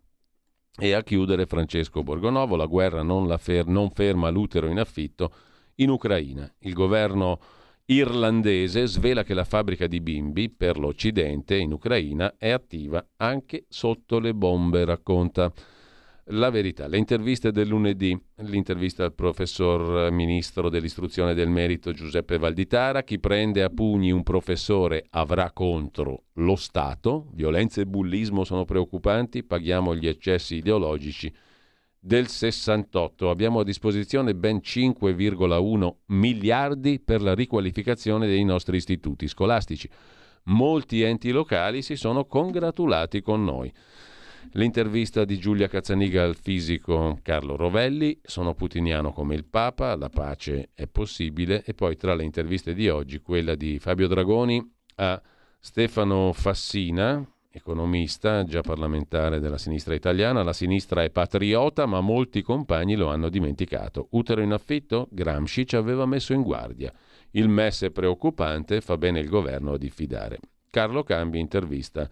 E 0.78 0.94
a 0.94 1.02
chiudere 1.02 1.48
Francesco 1.48 2.04
Borgonovo, 2.04 2.56
la 2.56 2.68
guerra 2.68 3.02
non, 3.02 3.28
la 3.28 3.40
fer- 3.40 3.66
non 3.66 3.90
ferma 3.90 4.30
l'utero 4.30 4.68
in 4.68 4.78
affitto 4.78 5.34
in 5.78 5.90
Ucraina. 5.90 6.48
Il 6.60 6.74
governo 6.74 7.40
irlandese 7.86 8.86
svela 8.86 9.24
che 9.24 9.34
la 9.34 9.44
fabbrica 9.44 9.88
di 9.88 10.02
bimbi 10.02 10.52
per 10.52 10.78
l'Occidente 10.78 11.58
in 11.58 11.72
Ucraina 11.72 12.36
è 12.38 12.52
attiva 12.52 13.04
anche 13.16 13.66
sotto 13.70 14.20
le 14.20 14.36
bombe, 14.36 14.86
racconta 14.86 15.52
la 16.32 16.50
verità. 16.50 16.88
Le 16.88 16.98
interviste 16.98 17.52
del 17.52 17.68
lunedì, 17.68 18.20
l'intervista 18.38 19.04
al 19.04 19.14
professor 19.14 20.12
ministro 20.12 20.70
dell'istruzione 20.70 21.34
del 21.34 21.50
merito 21.50 21.94
Giuseppe 21.94 22.38
Valditara, 22.38 23.04
chi 23.04 23.20
prende 23.20 23.64
a 23.64 23.70
pugni 23.70 24.12
un 24.12 24.24
professore 24.24 25.06
avrà 25.12 25.52
contro 25.52 26.26
lo 26.34 26.56
Stato, 26.56 27.30
violenza 27.34 27.82
e 27.82 27.86
bullismo 27.86 28.44
sono 28.44 28.66
preoccupanti, 28.66 29.44
paghiamo 29.44 29.96
gli 29.96 30.08
eccessi 30.08 30.56
ideologici 30.56 31.34
del 32.00 32.28
68. 32.28 33.30
Abbiamo 33.30 33.60
a 33.60 33.64
disposizione 33.64 34.36
ben 34.36 34.58
5,1 34.58 35.96
miliardi 36.08 37.00
per 37.00 37.22
la 37.22 37.34
riqualificazione 37.34 38.28
dei 38.28 38.44
nostri 38.44 38.78
istituti 38.78 39.28
scolastici. 39.28 39.90
Molti 40.44 41.02
enti 41.02 41.32
locali 41.32 41.82
si 41.82 41.96
sono 41.96 42.26
congratulati 42.26 43.22
con 43.22 43.44
noi. 43.44 43.72
L'intervista 44.54 45.26
di 45.26 45.38
Giulia 45.38 45.68
Cazzaniga 45.68 46.24
al 46.24 46.36
fisico 46.36 47.20
Carlo 47.22 47.56
Rovelli, 47.56 48.20
sono 48.24 48.54
putiniano 48.54 49.12
come 49.12 49.36
il 49.36 49.46
Papa, 49.46 49.96
la 49.96 50.10
pace 50.10 50.70
è 50.74 50.88
possibile 50.88 51.64
e 51.64 51.74
poi 51.74 51.96
tra 51.96 52.16
le 52.16 52.24
interviste 52.24 52.74
di 52.74 52.88
oggi 52.90 53.20
quella 53.20 53.56
di 53.56 53.78
Fabio 53.78 54.08
Dragoni 54.08 54.76
a 54.96 55.22
Stefano 55.60 56.32
Fassina, 56.34 57.24
economista, 57.52 58.44
già 58.46 58.62
parlamentare 58.62 59.40
della 59.40 59.58
sinistra 59.58 59.94
italiana. 59.94 60.44
La 60.44 60.54
sinistra 60.54 61.04
è 61.04 61.10
patriota, 61.10 61.86
ma 61.86 62.00
molti 62.00 62.42
compagni 62.42 62.96
lo 62.96 63.10
hanno 63.10 63.30
dimenticato. 63.30 64.08
Utero 64.12 64.42
in 64.42 64.54
affitto? 64.54 65.08
Gramsci 65.12 65.68
ci 65.68 65.76
aveva 65.76 66.06
messo 66.06 66.34
in 66.34 66.42
guardia. 66.42 66.92
Il 67.32 67.50
MES 67.50 67.84
è 67.84 67.92
preoccupante, 67.92 68.82
fa 68.82 68.98
bene 68.98 69.20
il 69.20 69.28
governo 69.28 69.74
a 69.74 69.78
diffidare. 69.78 70.40
Carlo 70.70 71.04
Cambi 71.04 71.40
intervista 71.40 72.10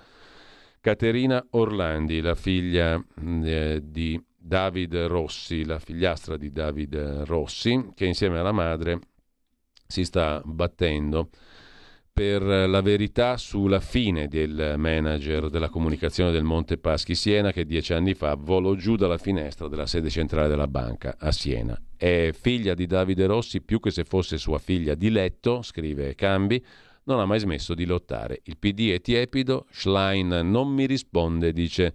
Caterina 0.85 1.43
Orlandi, 1.53 2.21
la 2.21 2.35
figlia 2.35 3.03
eh, 3.43 3.81
di 3.83 4.23
David 4.37 4.95
Rossi, 5.05 5.65
la 5.65 5.79
figliastra 5.79 6.37
di 6.37 6.51
David 6.51 7.23
Rossi, 7.25 7.89
che 7.95 8.05
insieme 8.05 8.37
alla 8.37 8.51
madre 8.51 8.99
si 9.87 10.05
sta 10.05 10.43
battendo 10.45 11.29
per 12.13 12.43
la 12.43 12.81
verità 12.81 13.35
sulla 13.35 13.79
fine 13.79 14.27
del 14.27 14.75
manager 14.77 15.49
della 15.49 15.69
comunicazione 15.69 16.31
del 16.31 16.43
Monte 16.43 16.77
Paschi 16.77 17.15
Siena 17.15 17.51
che 17.51 17.65
dieci 17.65 17.93
anni 17.93 18.13
fa 18.13 18.35
volò 18.35 18.75
giù 18.75 18.95
dalla 18.95 19.17
finestra 19.17 19.67
della 19.67 19.87
sede 19.87 20.11
centrale 20.11 20.47
della 20.49 20.67
banca 20.67 21.15
a 21.17 21.31
Siena. 21.31 21.75
È 21.97 22.29
figlia 22.31 22.75
di 22.75 22.85
Davide 22.85 23.25
Rossi 23.25 23.59
più 23.63 23.79
che 23.79 23.89
se 23.89 24.03
fosse 24.03 24.37
sua 24.37 24.59
figlia 24.59 24.93
di 24.93 25.09
letto, 25.09 25.63
scrive 25.63 26.13
Cambi, 26.13 26.63
non 27.05 27.19
ha 27.19 27.25
mai 27.25 27.39
smesso 27.39 27.73
di 27.73 27.85
lottare. 27.85 28.41
Il 28.43 28.57
PD 28.57 28.91
è 28.91 29.01
tiepido, 29.01 29.65
Schlein 29.71 30.27
non 30.43 30.69
mi 30.69 30.85
risponde, 30.85 31.51
dice 31.51 31.93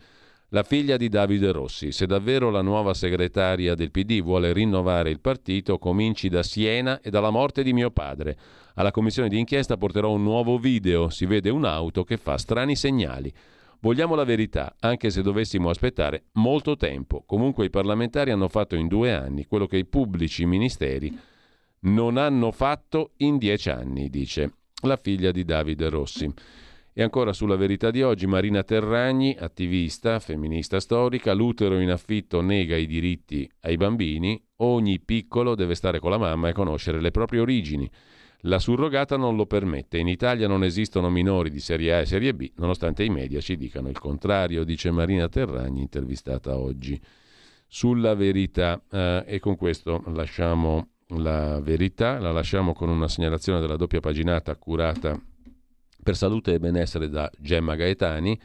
la 0.53 0.63
figlia 0.63 0.97
di 0.97 1.09
Davide 1.09 1.53
Rossi. 1.53 1.93
Se 1.93 2.07
davvero 2.07 2.51
la 2.51 2.63
nuova 2.63 2.95
segretaria 2.95 3.75
del 3.75 3.91
PD 3.91 4.21
vuole 4.21 4.53
rinnovare 4.53 5.11
il 5.11 5.21
partito, 5.21 5.79
cominci 5.79 6.29
da 6.29 6.43
Siena 6.43 7.01
e 7.01 7.11
dalla 7.11 7.31
morte 7.31 7.63
di 7.63 7.73
mio 7.73 7.91
padre. 7.91 8.37
Alla 8.75 8.91
commissione 8.91 9.29
di 9.29 9.39
inchiesta 9.39 9.77
porterò 9.77 10.11
un 10.13 10.23
nuovo 10.23 10.59
video, 10.59 11.09
si 11.09 11.27
vede 11.27 11.51
un'auto 11.51 12.05
che 12.05 12.17
fa 12.17 12.37
strani 12.37 12.77
segnali. 12.77 13.33
Vogliamo 13.81 14.15
la 14.15 14.25
verità, 14.25 14.77
anche 14.81 15.11
se 15.11 15.23
dovessimo 15.23 15.71
aspettare 15.71 16.25
molto 16.33 16.77
tempo. 16.77 17.23
Comunque 17.27 17.65
i 17.65 17.71
parlamentari 17.71 18.31
hanno 18.31 18.49
fatto 18.49 18.77
in 18.77 18.89
due 18.89 19.13
anni 19.13 19.47
quello 19.47 19.67
che 19.67 19.79
i 19.79 19.87
pubblici 19.87 20.45
ministeri 20.47 21.17
non 21.83 22.19
hanno 22.19 22.51
fatto 22.51 23.13
in 23.19 23.39
dieci 23.39 23.71
anni, 23.71 24.11
dice 24.11 24.60
la 24.83 24.97
figlia 24.97 25.31
di 25.31 25.45
Davide 25.45 25.89
Rossi. 25.89 26.33
E 26.93 27.03
ancora 27.03 27.33
sulla 27.33 27.57
verità 27.57 27.91
di 27.91 28.03
oggi, 28.03 28.27
Marina 28.27 28.63
Terragni, 28.65 29.37
attivista, 29.39 30.19
femminista 30.19 30.81
storica, 30.81 31.33
l'utero 31.33 31.79
in 31.79 31.91
affitto 31.91 32.41
nega 32.41 32.77
i 32.77 32.87
diritti 32.87 33.49
ai 33.61 33.77
bambini, 33.77 34.43
ogni 34.57 35.01
piccolo 35.01 35.55
deve 35.55 35.75
stare 35.77 36.01
con 36.01 36.11
la 36.11 36.19
mamma 36.19 36.49
e 36.49 36.53
conoscere 36.53 37.01
le 37.01 37.13
proprie 37.13 37.41
origini. 37.41 37.89
La 38.45 38.59
surrogata 38.59 39.17
non 39.17 39.37
lo 39.37 39.47
permette. 39.47 39.99
In 39.99 40.09
Italia 40.09 40.49
non 40.49 40.65
esistono 40.65 41.11
minori 41.11 41.51
di 41.51 41.61
serie 41.61 41.95
A 41.95 41.99
e 42.01 42.07
serie 42.07 42.35
B, 42.35 42.51
nonostante 42.57 43.05
i 43.05 43.11
media 43.11 43.41
ci 43.41 43.57
dicano 43.57 43.89
il 43.89 43.99
contrario, 43.99 44.65
dice 44.65 44.91
Marina 44.91 45.29
Terragni, 45.29 45.81
intervistata 45.81 46.59
oggi 46.59 47.01
sulla 47.69 48.15
verità. 48.15 48.83
Eh, 48.91 49.25
e 49.27 49.39
con 49.39 49.57
questo 49.57 50.03
lasciamo 50.07 50.89
la 51.19 51.61
verità, 51.61 52.19
la 52.19 52.33
lasciamo 52.33 52.73
con 52.73 52.89
una 52.89 53.09
segnalazione 53.09 53.61
della 53.61 53.77
doppia 53.77 54.01
paginata 54.01 54.55
curata 54.57 55.21
per 56.03 56.17
salute 56.17 56.55
e 56.55 56.59
benessere 56.59 57.09
da 57.09 57.31
Gemma 57.39 57.75
Gaetani, 57.75 58.39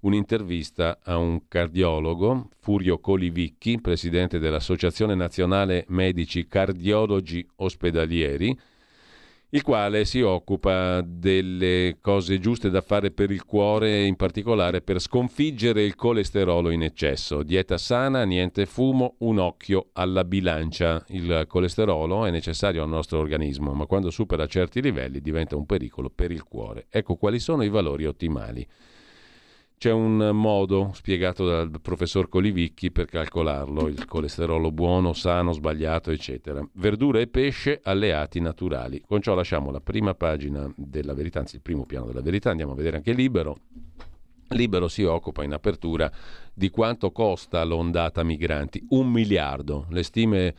un'intervista 0.00 0.98
a 1.02 1.16
un 1.16 1.48
cardiologo, 1.48 2.48
Furio 2.60 2.98
Colivicchi, 2.98 3.80
presidente 3.80 4.38
dell'Associazione 4.38 5.14
Nazionale 5.14 5.84
Medici 5.88 6.46
Cardiologi 6.46 7.46
Ospedalieri, 7.56 8.56
il 9.54 9.62
quale 9.62 10.04
si 10.04 10.20
occupa 10.20 11.00
delle 11.00 11.98
cose 12.00 12.40
giuste 12.40 12.70
da 12.70 12.80
fare 12.80 13.12
per 13.12 13.30
il 13.30 13.44
cuore, 13.44 14.04
in 14.04 14.16
particolare 14.16 14.80
per 14.80 14.98
sconfiggere 14.98 15.84
il 15.84 15.94
colesterolo 15.94 16.70
in 16.70 16.82
eccesso. 16.82 17.44
Dieta 17.44 17.78
sana, 17.78 18.24
niente 18.24 18.66
fumo, 18.66 19.14
un 19.18 19.38
occhio 19.38 19.90
alla 19.92 20.24
bilancia. 20.24 21.04
Il 21.10 21.44
colesterolo 21.46 22.26
è 22.26 22.32
necessario 22.32 22.82
al 22.82 22.88
nostro 22.88 23.20
organismo, 23.20 23.72
ma 23.74 23.86
quando 23.86 24.10
supera 24.10 24.48
certi 24.48 24.82
livelli 24.82 25.20
diventa 25.20 25.54
un 25.54 25.66
pericolo 25.66 26.10
per 26.10 26.32
il 26.32 26.42
cuore. 26.42 26.86
Ecco 26.90 27.14
quali 27.14 27.38
sono 27.38 27.62
i 27.62 27.68
valori 27.68 28.06
ottimali. 28.06 28.66
C'è 29.84 29.92
un 29.92 30.30
modo 30.32 30.92
spiegato 30.94 31.44
dal 31.44 31.70
professor 31.82 32.30
Colivicchi 32.30 32.90
per 32.90 33.04
calcolarlo, 33.04 33.86
il 33.88 34.06
colesterolo 34.06 34.72
buono, 34.72 35.12
sano, 35.12 35.52
sbagliato, 35.52 36.10
eccetera. 36.10 36.66
Verdure 36.76 37.20
e 37.20 37.26
pesce 37.26 37.80
alleati 37.82 38.40
naturali. 38.40 39.02
Con 39.06 39.20
ciò 39.20 39.34
lasciamo 39.34 39.70
la 39.70 39.82
prima 39.82 40.14
pagina 40.14 40.72
della 40.74 41.12
verità, 41.12 41.40
anzi 41.40 41.56
il 41.56 41.60
primo 41.60 41.84
piano 41.84 42.06
della 42.06 42.22
verità, 42.22 42.48
andiamo 42.48 42.72
a 42.72 42.76
vedere 42.76 42.96
anche 42.96 43.12
Libero. 43.12 43.58
Libero 44.48 44.88
si 44.88 45.02
occupa 45.02 45.44
in 45.44 45.52
apertura 45.52 46.10
di 46.54 46.70
quanto 46.70 47.12
costa 47.12 47.62
l'ondata 47.62 48.22
migranti, 48.22 48.86
un 48.88 49.10
miliardo. 49.10 49.84
Le 49.90 50.02
stime 50.02 50.54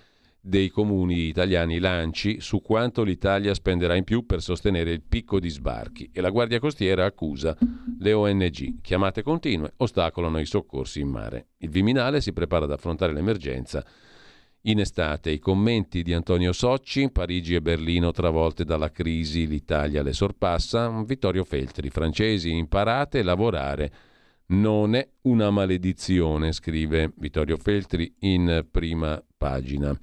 dei 0.48 0.70
comuni 0.70 1.28
italiani 1.28 1.80
lanci 1.80 2.40
su 2.40 2.62
quanto 2.62 3.02
l'Italia 3.02 3.56
spenderà 3.56 3.96
in 3.96 4.04
più 4.04 4.28
per 4.28 4.44
sostenere 4.44 4.92
il 4.92 5.02
picco 5.02 5.40
di 5.40 5.50
sbarchi 5.50 6.12
e 6.14 6.22
la 6.22 6.30
Guardia 6.30 6.60
Costiera 6.60 7.04
accusa 7.04 7.58
le 7.98 8.14
ONG. 8.14 8.80
Chiamate 8.82 9.24
continue 9.24 9.74
ostacolano 9.78 10.38
i 10.38 10.46
soccorsi 10.46 11.00
in 11.00 11.08
mare. 11.08 11.48
Il 11.58 11.70
Viminale 11.72 12.22
si 12.22 12.32
prepara 12.32 12.66
ad 12.66 12.72
affrontare 12.72 13.12
l'emergenza. 13.12 13.84
In 14.68 14.80
estate 14.80 15.32
i 15.32 15.40
commenti 15.40 16.04
di 16.04 16.14
Antonio 16.14 16.52
Socci, 16.52 17.10
Parigi 17.12 17.56
e 17.56 17.62
Berlino 17.62 18.12
travolte 18.12 18.64
dalla 18.66 18.92
crisi, 18.92 19.48
l'Italia 19.48 20.04
le 20.04 20.14
sorpassa, 20.14 21.04
Vittorio 21.04 21.44
Feltri, 21.44 21.90
francesi 21.90 22.52
imparate 22.52 23.20
a 23.20 23.24
lavorare 23.24 23.92
non 24.48 24.94
è 24.94 25.08
una 25.22 25.50
maledizione, 25.50 26.52
scrive 26.52 27.14
Vittorio 27.18 27.58
Feltri 27.58 28.14
in 28.20 28.68
prima 28.70 29.20
pagina 29.46 29.96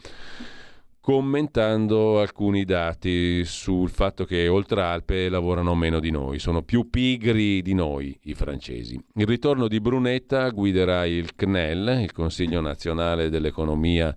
commentando 1.01 2.21
alcuni 2.21 2.65
dati 2.65 3.45
sul 3.45 3.91
fatto 3.91 4.25
che 4.25 4.47
oltre 4.47 4.83
Alpe 4.83 5.29
lavorano 5.29 5.75
meno 5.75 5.99
di 5.99 6.13
noi, 6.13 6.39
sono 6.39 6.63
più 6.63 6.91
pigri 6.91 7.61
di 7.61 7.75
noi 7.75 8.17
i 8.23 8.35
francesi. 8.35 9.03
Il 9.17 9.27
ritorno 9.27 9.67
di 9.67 9.81
Brunetta 9.81 10.49
guiderà 10.51 11.05
il 11.05 11.35
CNEL, 11.35 12.03
il 12.03 12.13
Consiglio 12.13 12.61
nazionale 12.61 13.31
dell'economia 13.31 14.15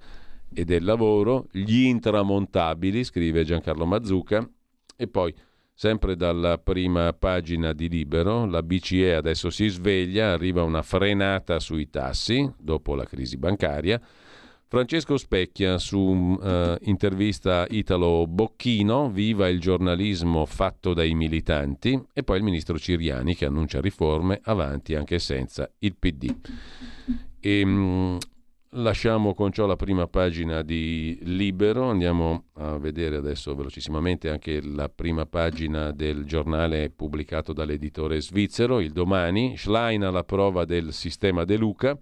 e 0.54 0.64
del 0.64 0.84
lavoro, 0.84 1.48
gli 1.52 1.86
intramontabili, 1.86 3.04
scrive 3.04 3.44
Giancarlo 3.44 3.88
Mazzucca, 3.88 4.48
e 4.96 5.08
poi 5.08 5.34
Sempre 5.78 6.16
dalla 6.16 6.58
prima 6.58 7.12
pagina 7.12 7.74
di 7.74 7.90
Libero, 7.90 8.46
la 8.46 8.64
BCE 8.64 9.14
adesso 9.14 9.50
si 9.50 9.68
sveglia, 9.68 10.32
arriva 10.32 10.64
una 10.64 10.82
frenata 10.82 11.60
sui 11.60 11.90
tassi 11.90 12.50
dopo 12.58 12.96
la 12.96 13.04
crisi 13.04 13.36
bancaria. 13.36 14.02
Francesco 14.68 15.18
Specchia 15.18 15.78
su 15.78 16.00
uh, 16.00 16.78
Italo 17.70 18.26
Bocchino, 18.28 19.10
viva 19.10 19.48
il 19.48 19.60
giornalismo 19.60 20.46
fatto 20.46 20.94
dai 20.94 21.14
militanti, 21.14 22.02
e 22.14 22.24
poi 22.24 22.38
il 22.38 22.44
ministro 22.44 22.78
Ciriani 22.78 23.36
che 23.36 23.46
annuncia 23.46 23.80
riforme 23.80 24.40
avanti 24.44 24.96
anche 24.96 25.20
senza 25.20 25.70
il 25.80 25.96
PD. 25.96 26.36
E, 27.40 27.62
um, 27.64 28.18
Lasciamo 28.78 29.34
con 29.34 29.54
ciò 29.54 29.66
la 29.66 29.78
prima 29.78 30.06
pagina 30.08 30.62
di 30.62 31.18
Libero, 31.22 31.92
andiamo 31.92 32.48
a 32.56 32.78
vedere 32.78 33.16
adesso 33.16 33.56
velocissimamente 33.56 34.30
anche 34.30 34.62
la 34.62 34.90
prima 34.90 35.26
pagina 35.26 35.92
del 35.94 36.26
giornale 36.26 36.90
pubblicato 36.90 37.54
dall'editore 37.54 38.20
svizzero, 38.20 38.82
il 38.82 38.92
domani, 38.92 39.56
Schlein 39.56 40.04
alla 40.04 40.26
prova 40.26 40.66
del 40.66 40.92
sistema 40.92 41.46
De 41.46 41.56
Luca, 41.56 41.98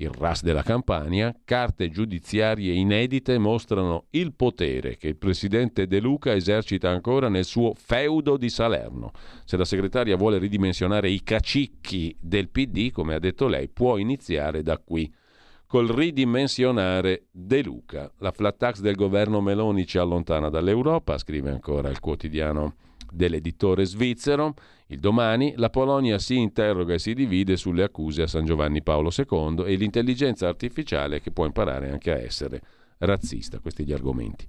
il 0.00 0.10
RAS 0.10 0.42
della 0.42 0.62
Campania, 0.62 1.34
carte 1.44 1.90
giudiziarie 1.90 2.72
inedite 2.72 3.36
mostrano 3.38 4.06
il 4.10 4.32
potere 4.32 4.96
che 4.96 5.08
il 5.08 5.16
presidente 5.16 5.86
De 5.86 6.00
Luca 6.00 6.34
esercita 6.34 6.88
ancora 6.88 7.28
nel 7.28 7.44
suo 7.44 7.74
feudo 7.74 8.36
di 8.36 8.48
Salerno. 8.48 9.12
Se 9.44 9.56
la 9.56 9.64
segretaria 9.64 10.16
vuole 10.16 10.38
ridimensionare 10.38 11.10
i 11.10 11.22
cacicchi 11.22 12.16
del 12.18 12.48
PD, 12.48 12.90
come 12.90 13.14
ha 13.14 13.18
detto 13.18 13.46
lei, 13.46 13.68
può 13.68 13.98
iniziare 13.98 14.62
da 14.62 14.78
qui 14.78 15.12
col 15.66 15.88
ridimensionare 15.88 17.26
De 17.30 17.62
Luca. 17.62 18.10
La 18.18 18.32
flat 18.32 18.56
tax 18.56 18.80
del 18.80 18.96
governo 18.96 19.40
Meloni 19.40 19.86
ci 19.86 19.98
allontana 19.98 20.48
dall'Europa, 20.48 21.18
scrive 21.18 21.50
ancora 21.50 21.90
il 21.90 22.00
quotidiano 22.00 22.74
dell'editore 23.12 23.84
svizzero. 23.84 24.54
Il 24.86 24.98
domani 24.98 25.54
la 25.56 25.70
Polonia 25.70 26.18
si 26.18 26.36
interroga 26.36 26.94
e 26.94 26.98
si 26.98 27.14
divide 27.14 27.56
sulle 27.56 27.82
accuse 27.82 28.22
a 28.22 28.26
San 28.26 28.44
Giovanni 28.44 28.82
Paolo 28.82 29.10
II 29.16 29.64
e 29.64 29.74
l'intelligenza 29.76 30.48
artificiale 30.48 31.20
che 31.20 31.30
può 31.30 31.44
imparare 31.46 31.90
anche 31.90 32.12
a 32.12 32.18
essere 32.18 32.60
razzista, 32.98 33.58
questi 33.60 33.84
gli 33.84 33.92
argomenti. 33.92 34.44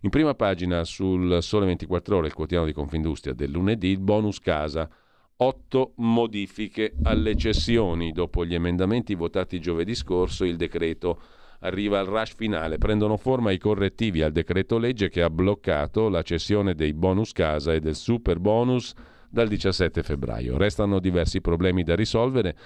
In 0.00 0.10
prima 0.10 0.34
pagina 0.34 0.84
sul 0.84 1.42
Sole 1.42 1.66
24 1.66 2.16
ore, 2.16 2.26
il 2.26 2.34
quotidiano 2.34 2.66
di 2.66 2.72
Confindustria 2.72 3.34
del 3.34 3.50
lunedì, 3.50 3.88
il 3.88 4.00
bonus 4.00 4.40
casa 4.40 4.88
otto 5.36 5.92
modifiche 5.96 6.94
alle 7.02 7.36
cessioni. 7.36 8.12
Dopo 8.12 8.44
gli 8.44 8.54
emendamenti 8.54 9.14
votati 9.14 9.60
giovedì 9.60 9.94
scorso, 9.94 10.44
il 10.44 10.56
decreto 10.56 11.20
arriva 11.64 11.98
al 11.98 12.06
rush 12.06 12.34
finale. 12.34 12.78
Prendono 12.78 13.16
forma 13.16 13.50
i 13.50 13.58
correttivi 13.58 14.22
al 14.22 14.32
decreto 14.32 14.78
legge 14.78 15.08
che 15.08 15.22
ha 15.22 15.30
bloccato 15.30 16.08
la 16.08 16.22
cessione 16.22 16.74
dei 16.74 16.92
bonus 16.92 17.32
casa 17.32 17.72
e 17.72 17.80
del 17.80 17.96
super 17.96 18.38
bonus 18.38 18.92
dal 19.28 19.48
17 19.48 20.02
febbraio. 20.02 20.56
Restano 20.56 21.00
diversi 21.00 21.40
problemi 21.40 21.82
da 21.82 21.94
risolvere. 21.94 22.56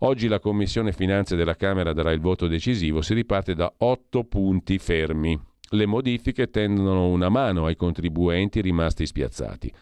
Oggi 0.00 0.28
la 0.28 0.40
Commissione 0.40 0.92
Finanze 0.92 1.36
della 1.36 1.54
Camera 1.54 1.92
darà 1.92 2.10
il 2.12 2.20
voto 2.20 2.46
decisivo. 2.46 3.02
Si 3.02 3.14
riparte 3.14 3.54
da 3.54 3.72
otto 3.78 4.24
punti 4.24 4.78
fermi. 4.78 5.38
Le 5.72 5.86
modifiche 5.86 6.50
tendono 6.50 7.08
una 7.08 7.28
mano 7.28 7.66
ai 7.66 7.76
contribuenti 7.76 8.60
rimasti 8.60 9.06
spiazzati 9.06 9.72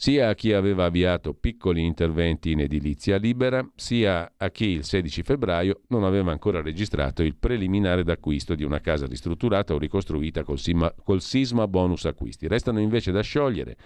sia 0.00 0.28
a 0.28 0.34
chi 0.36 0.52
aveva 0.52 0.84
avviato 0.84 1.34
piccoli 1.34 1.84
interventi 1.84 2.52
in 2.52 2.60
edilizia 2.60 3.16
libera, 3.16 3.68
sia 3.74 4.32
a 4.36 4.48
chi 4.50 4.66
il 4.66 4.84
16 4.84 5.24
febbraio 5.24 5.80
non 5.88 6.04
aveva 6.04 6.30
ancora 6.30 6.62
registrato 6.62 7.24
il 7.24 7.34
preliminare 7.34 8.04
d'acquisto 8.04 8.54
di 8.54 8.62
una 8.62 8.78
casa 8.78 9.06
ristrutturata 9.06 9.74
o 9.74 9.78
ricostruita 9.78 10.44
col, 10.44 10.60
sima, 10.60 10.94
col 11.02 11.20
sisma 11.20 11.66
bonus 11.66 12.04
acquisti. 12.04 12.46
Restano 12.46 12.78
invece 12.78 13.10
da 13.10 13.22
sciogliere 13.22 13.76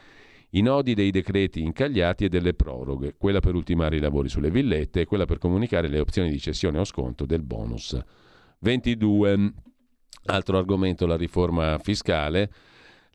i 0.51 0.61
nodi 0.61 0.93
dei 0.93 1.11
decreti 1.11 1.63
incagliati 1.63 2.27
e 2.27 2.29
delle 2.29 2.53
proroghe, 2.53 3.15
quella 3.17 3.41
per 3.41 3.55
ultimare 3.55 3.97
i 3.97 4.01
lavori 4.01 4.29
sulle 4.29 4.51
villette 4.51 5.01
e 5.01 5.05
quella 5.07 5.25
per 5.25 5.39
comunicare 5.39 5.89
le 5.89 5.99
opzioni 5.99 6.29
di 6.31 6.39
cessione 6.39 6.79
o 6.79 6.85
sconto 6.85 7.25
del 7.25 7.43
bonus 7.43 7.99
22. 8.59 9.53
Altro 10.27 10.59
argomento, 10.59 11.07
la 11.07 11.17
riforma 11.17 11.79
fiscale. 11.79 12.51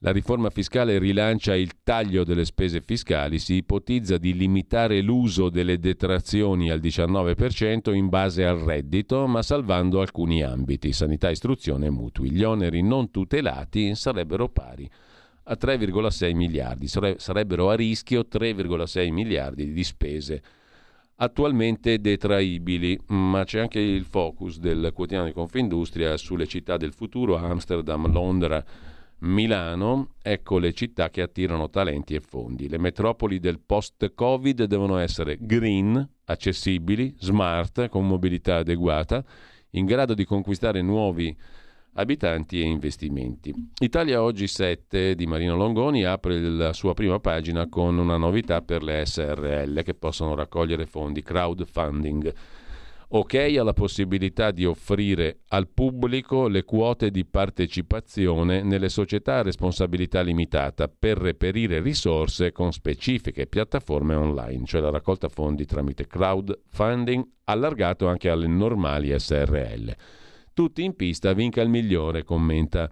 La 0.02 0.12
riforma 0.12 0.52
fiscale 0.52 1.00
rilancia 1.00 1.56
il 1.56 1.82
taglio 1.82 2.24
delle 2.24 2.46
spese 2.46 2.82
fiscali, 2.82 3.40
si 3.40 3.56
ipotizza 3.56 4.20
di 4.20 4.36
limitare 4.36 5.02
l'uso 5.02 5.50
delle 5.50 5.80
detrazioni 5.80 6.70
al 6.70 6.80
19% 6.80 7.96
in 7.96 8.08
base 8.08 8.46
al 8.46 8.60
reddito, 8.60 9.26
ma 9.26 9.42
salvando 9.42 10.00
alcuni 10.00 10.44
ambiti, 10.44 10.94
sanità, 10.94 11.32
istruzione 11.32 11.88
e 11.88 11.90
mutui. 11.90 12.30
Gli 12.30 12.44
oneri 12.44 12.84
non 12.84 13.10
tutelati 13.10 13.96
sarebbero 13.96 14.50
pari 14.50 14.88
a 15.46 15.58
3,6 15.60 16.36
miliardi, 16.36 16.88
sarebbero 16.88 17.72
a 17.72 17.74
rischio 17.74 18.28
3,6 18.32 19.12
miliardi 19.12 19.74
di 19.74 19.84
spese 19.84 20.44
attualmente 21.16 22.00
detraibili, 22.00 23.00
ma 23.08 23.44
c'è 23.46 23.62
anche 23.62 23.80
il 23.80 24.06
focus 24.06 24.60
del 24.60 24.92
quotidiano 24.94 25.26
di 25.26 25.34
Confindustria 25.34 26.16
sulle 26.18 26.46
città 26.46 26.78
del 26.78 26.94
futuro, 26.94 27.36
Amsterdam, 27.36 28.12
Londra, 28.12 28.64
Milano, 29.20 30.14
ecco 30.22 30.60
le 30.60 30.74
città 30.74 31.10
che 31.10 31.22
attirano 31.22 31.70
talenti 31.70 32.14
e 32.14 32.20
fondi. 32.20 32.70
Le 32.70 32.78
metropoli 32.78 33.40
del 33.40 33.60
post-Covid 33.60 34.66
devono 34.66 34.98
essere 34.98 35.38
green, 35.40 36.08
accessibili, 36.26 37.16
smart, 37.20 37.90
con 37.90 38.06
mobilità 38.06 38.58
adeguata, 38.58 39.24
in 39.72 39.86
grado 39.86 40.14
di 40.14 40.24
conquistare 40.24 40.82
nuovi 40.82 41.36
abitanti 41.94 42.62
e 42.62 42.66
investimenti. 42.66 43.54
Italia 43.80 44.22
Oggi 44.22 44.48
7 44.48 45.16
di 45.16 45.26
Marino 45.26 45.56
Longoni 45.56 46.04
apre 46.04 46.40
la 46.40 46.74
sua 46.74 46.94
prima 46.94 47.20
pagina 47.20 47.68
con 47.68 47.98
una 47.98 48.18
novità 48.18 48.62
per 48.62 48.84
le 48.84 49.04
SRL 49.04 49.82
che 49.84 49.96
possono 49.96 50.36
raccogliere 50.36 50.86
fondi 50.86 51.24
crowdfunding. 51.24 52.34
Ok 53.10 53.36
alla 53.58 53.72
possibilità 53.72 54.52
di 54.52 54.66
offrire 54.66 55.40
al 55.48 55.70
pubblico 55.70 56.50
le 56.50 56.66
quote 56.66 57.10
di 57.10 57.24
partecipazione 57.24 58.64
nelle 58.64 58.90
società 58.90 59.38
a 59.38 59.44
responsabilità 59.44 60.20
limitata 60.20 60.90
per 60.90 61.18
reperire 61.18 61.80
risorse 61.80 62.52
con 62.52 62.74
specifiche 62.74 63.48
piattaforme 63.48 64.14
online, 64.14 64.66
cioè 64.66 64.82
la 64.82 64.90
raccolta 64.90 65.30
fondi 65.30 65.64
tramite 65.64 66.06
crowdfunding 66.06 67.26
allargato 67.46 68.08
anche 68.10 68.30
alle 68.30 68.48
normali 68.48 69.18
SRL. 69.18 69.96
Tutti 70.54 70.84
in 70.84 70.94
pista, 70.98 71.32
vinca 71.32 71.62
il 71.62 71.70
migliore, 71.70 72.26
commenta 72.26 72.92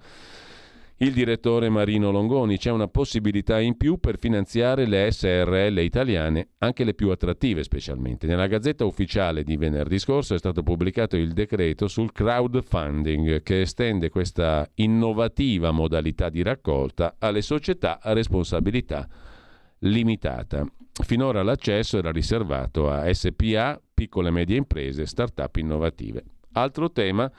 il 0.97 1.11
direttore 1.11 1.69
Marino 1.69 2.11
Longoni. 2.11 2.57
C'è 2.57 2.71
una 2.71 2.87
possibilità 2.87 3.59
in 3.59 3.75
più 3.75 3.97
per 3.97 4.17
finanziare 4.17 4.85
le 4.85 5.11
SRL 5.11 5.79
italiane, 5.79 6.49
anche 6.59 6.83
le 6.83 6.93
più 6.93 7.09
attrattive 7.09 7.63
specialmente. 7.63 8.27
Nella 8.27 8.47
Gazzetta 8.47 8.85
Ufficiale 8.85 9.43
di 9.43 9.57
venerdì 9.57 9.99
scorso 9.99 10.35
è 10.35 10.37
stato 10.37 10.63
pubblicato 10.63 11.17
il 11.17 11.33
decreto 11.33 11.87
sul 11.87 12.11
crowdfunding 12.11 13.41
che 13.41 13.61
estende 13.61 14.09
questa 14.09 14.69
innovativa 14.75 15.71
modalità 15.71 16.29
di 16.29 16.41
raccolta 16.43 17.15
alle 17.19 17.41
società 17.41 17.99
a 18.01 18.13
responsabilità 18.13 19.07
limitata. 19.79 20.65
Finora 21.03 21.43
l'accesso 21.43 21.97
era 21.97 22.11
riservato 22.11 22.89
a 22.89 23.11
SPA, 23.13 23.81
piccole 23.93 24.29
e 24.29 24.31
medie 24.31 24.55
imprese, 24.55 25.05
start-up 25.05 25.57
innovative. 25.57 26.23
Altro 26.53 26.89
tema, 26.89 27.29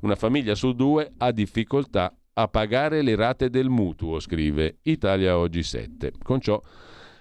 una 0.00 0.16
famiglia 0.16 0.54
su 0.54 0.74
due 0.74 1.10
ha 1.16 1.32
difficoltà 1.32 2.14
a 2.38 2.48
pagare 2.48 3.00
le 3.00 3.14
rate 3.14 3.48
del 3.48 3.70
mutuo, 3.70 4.20
scrive 4.20 4.78
Italia 4.82 5.38
Oggi 5.38 5.62
7. 5.62 6.12
Con 6.22 6.38
ciò 6.40 6.60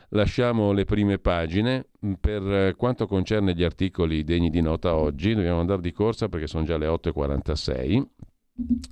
lasciamo 0.09 0.73
le 0.73 0.83
prime 0.83 1.19
pagine. 1.19 1.87
Per 2.19 2.75
quanto 2.75 3.07
concerne 3.07 3.53
gli 3.53 3.63
articoli 3.63 4.25
degni 4.25 4.49
di 4.49 4.59
nota 4.59 4.95
oggi, 4.95 5.33
dobbiamo 5.33 5.61
andare 5.61 5.81
di 5.81 5.93
corsa 5.93 6.27
perché 6.27 6.47
sono 6.47 6.65
già 6.65 6.77
le 6.77 6.87
8.46. 6.87 8.03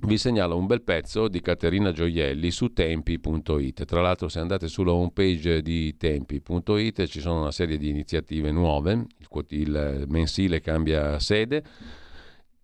Vi 0.06 0.18
segnalo 0.18 0.56
un 0.56 0.66
bel 0.66 0.82
pezzo 0.82 1.28
di 1.28 1.40
Caterina 1.42 1.92
Gioielli 1.92 2.50
su 2.50 2.72
tempi.it. 2.72 3.84
Tra 3.84 4.00
l'altro, 4.00 4.28
se 4.28 4.38
andate 4.38 4.66
sulla 4.68 4.92
homepage 4.92 5.60
di 5.60 5.94
tempi.it 5.96 7.06
ci 7.06 7.20
sono 7.20 7.40
una 7.40 7.52
serie 7.52 7.76
di 7.76 7.90
iniziative 7.90 8.50
nuove. 8.50 9.06
Il 9.48 10.04
mensile 10.08 10.60
cambia 10.60 11.18
sede 11.18 11.62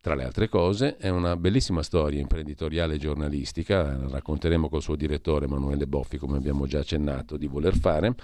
tra 0.01 0.15
le 0.15 0.25
altre 0.25 0.49
cose, 0.49 0.97
è 0.97 1.11
una 1.11 1.37
bellissima 1.37 1.83
storia 1.83 2.21
imprenditoriale 2.21 2.95
e 2.95 2.99
giornalistica, 2.99 3.83
la 3.83 4.09
racconteremo 4.09 4.71
col 4.71 4.81
suo 4.81 4.97
direttore 4.97 5.45
Emanuele 5.45 5.87
Boffi, 5.87 6.17
come 6.17 6.39
abbiamo 6.39 6.67
già 6.67 6.79
accennato 6.79 7.37
di 7.37 7.47
voler 7.47 7.77
fare. 7.77 8.15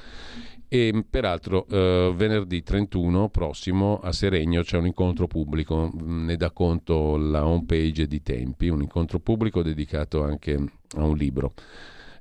E 0.68 1.04
peraltro 1.08 1.66
eh, 1.68 2.12
venerdì 2.16 2.62
31 2.62 3.28
prossimo 3.28 4.00
a 4.00 4.10
Seregno 4.10 4.62
c'è 4.62 4.78
un 4.78 4.86
incontro 4.86 5.26
pubblico, 5.26 5.92
ne 5.94 6.36
dà 6.36 6.50
conto 6.50 7.16
la 7.16 7.46
homepage 7.46 8.06
di 8.06 8.22
Tempi, 8.22 8.68
un 8.68 8.80
incontro 8.80 9.18
pubblico 9.20 9.62
dedicato 9.62 10.24
anche 10.24 10.54
a 10.96 11.04
un 11.04 11.16
libro. 11.16 11.52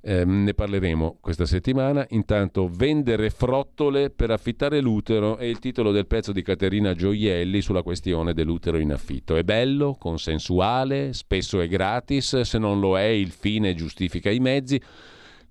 Eh, 0.07 0.23
ne 0.23 0.53
parleremo 0.53 1.17
questa 1.19 1.47
settimana. 1.47 2.05
Intanto, 2.09 2.69
vendere 2.71 3.31
frottole 3.31 4.11
per 4.11 4.29
affittare 4.29 4.79
l'utero 4.79 5.37
è 5.37 5.45
il 5.45 5.57
titolo 5.57 5.91
del 5.91 6.05
pezzo 6.05 6.31
di 6.31 6.43
Caterina 6.43 6.93
Gioielli 6.93 7.59
sulla 7.59 7.81
questione 7.81 8.35
dell'utero 8.35 8.77
in 8.77 8.91
affitto. 8.91 9.35
È 9.35 9.41
bello, 9.41 9.95
consensuale, 9.97 11.11
spesso 11.13 11.59
è 11.59 11.67
gratis, 11.67 12.41
se 12.41 12.57
non 12.59 12.79
lo 12.79 12.99
è 12.99 13.05
il 13.05 13.31
fine 13.31 13.73
giustifica 13.73 14.29
i 14.29 14.37
mezzi. 14.37 14.79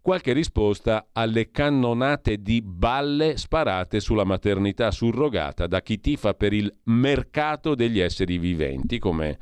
Qualche 0.01 0.33
risposta 0.33 1.09
alle 1.11 1.51
cannonate 1.51 2.41
di 2.41 2.63
balle 2.63 3.37
sparate 3.37 3.99
sulla 3.99 4.23
maternità 4.23 4.93
surrogata 4.93 5.67
da 5.67 5.83
chi 5.83 5.99
tifa 5.99 6.33
per 6.35 6.53
il 6.53 6.73
mercato 6.85 7.75
degli 7.75 7.99
esseri 7.99 8.39
viventi, 8.39 9.01
come 9.01 9.37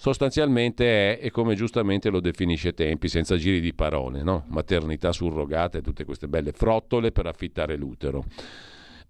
sostanzialmente 0.00 1.18
è, 1.18 1.26
e 1.26 1.30
come 1.30 1.54
giustamente 1.54 2.08
lo 2.08 2.20
definisce 2.20 2.72
Tempi, 2.72 3.06
senza 3.06 3.36
giri 3.36 3.60
di 3.60 3.74
parole, 3.74 4.22
no? 4.22 4.44
maternità 4.48 5.12
surrogata 5.12 5.76
e 5.76 5.82
tutte 5.82 6.06
queste 6.06 6.26
belle 6.26 6.52
frottole 6.52 7.12
per 7.12 7.26
affittare 7.26 7.76
l'utero. 7.76 8.24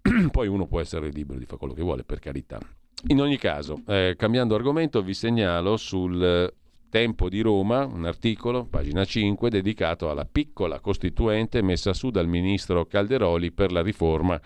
Poi 0.29 0.47
uno 0.49 0.67
può 0.67 0.81
essere 0.81 1.07
libero 1.07 1.39
di 1.39 1.45
fare 1.45 1.59
quello 1.59 1.73
che 1.73 1.81
vuole, 1.81 2.03
per 2.03 2.19
carità. 2.19 2.59
In 3.07 3.21
ogni 3.21 3.37
caso, 3.37 3.83
eh, 3.87 4.15
cambiando 4.17 4.53
argomento, 4.53 5.01
vi 5.01 5.13
segnalo 5.13 5.77
sul 5.77 6.53
Tempo 6.89 7.29
di 7.29 7.39
Roma 7.39 7.85
un 7.85 8.03
articolo, 8.03 8.65
pagina 8.65 9.05
5, 9.05 9.49
dedicato 9.49 10.09
alla 10.09 10.27
piccola 10.29 10.81
costituente 10.81 11.61
messa 11.61 11.93
su 11.93 12.09
dal 12.09 12.27
ministro 12.27 12.85
Calderoli 12.85 13.53
per 13.53 13.71
la 13.71 13.81
riforma 13.81 14.37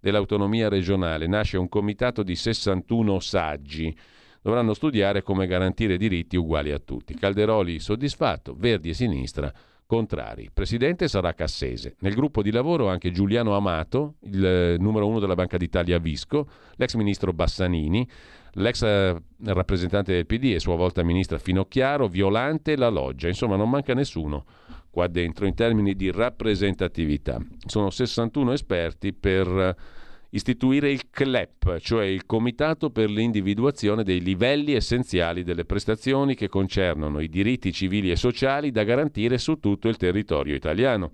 dell'autonomia 0.00 0.70
regionale. 0.70 1.26
Nasce 1.26 1.58
un 1.58 1.68
comitato 1.68 2.22
di 2.22 2.34
61 2.34 3.20
saggi 3.20 3.94
dovranno 4.42 4.74
studiare 4.74 5.22
come 5.22 5.46
garantire 5.46 5.96
diritti 5.96 6.36
uguali 6.36 6.72
a 6.72 6.78
tutti. 6.78 7.14
Calderoli 7.14 7.78
soddisfatto, 7.78 8.54
Verdi 8.58 8.90
e 8.90 8.94
Sinistra 8.94 9.52
contrari. 9.86 10.48
Presidente 10.52 11.06
sarà 11.06 11.34
Cassese. 11.34 11.96
Nel 12.00 12.14
gruppo 12.14 12.42
di 12.42 12.50
lavoro 12.50 12.88
anche 12.88 13.10
Giuliano 13.10 13.54
Amato, 13.54 14.14
il 14.22 14.44
eh, 14.44 14.76
numero 14.78 15.06
uno 15.06 15.18
della 15.18 15.34
Banca 15.34 15.58
d'Italia 15.58 15.98
Visco, 15.98 16.48
l'ex 16.76 16.94
ministro 16.94 17.34
Bassanini, 17.34 18.08
l'ex 18.52 18.82
eh, 18.82 19.14
rappresentante 19.44 20.12
del 20.14 20.24
PD 20.24 20.54
e 20.54 20.60
sua 20.60 20.76
volta 20.76 21.02
ministra 21.02 21.38
Finocchiaro, 21.38 22.08
Violante 22.08 22.72
e 22.72 22.76
La 22.76 22.88
Loggia. 22.88 23.28
Insomma, 23.28 23.56
non 23.56 23.68
manca 23.68 23.92
nessuno 23.92 24.46
qua 24.90 25.08
dentro 25.08 25.46
in 25.46 25.54
termini 25.54 25.94
di 25.94 26.10
rappresentatività. 26.10 27.38
Sono 27.66 27.90
61 27.90 28.52
esperti 28.52 29.12
per 29.12 29.76
istituire 30.34 30.90
il 30.90 31.10
CLEP, 31.10 31.78
cioè 31.78 32.04
il 32.04 32.24
Comitato 32.26 32.90
per 32.90 33.10
l'individuazione 33.10 34.02
dei 34.02 34.20
livelli 34.20 34.72
essenziali 34.72 35.42
delle 35.42 35.64
prestazioni 35.64 36.34
che 36.34 36.48
concernono 36.48 37.20
i 37.20 37.28
diritti 37.28 37.72
civili 37.72 38.10
e 38.10 38.16
sociali 38.16 38.70
da 38.70 38.84
garantire 38.84 39.38
su 39.38 39.58
tutto 39.58 39.88
il 39.88 39.96
territorio 39.96 40.54
italiano. 40.54 41.10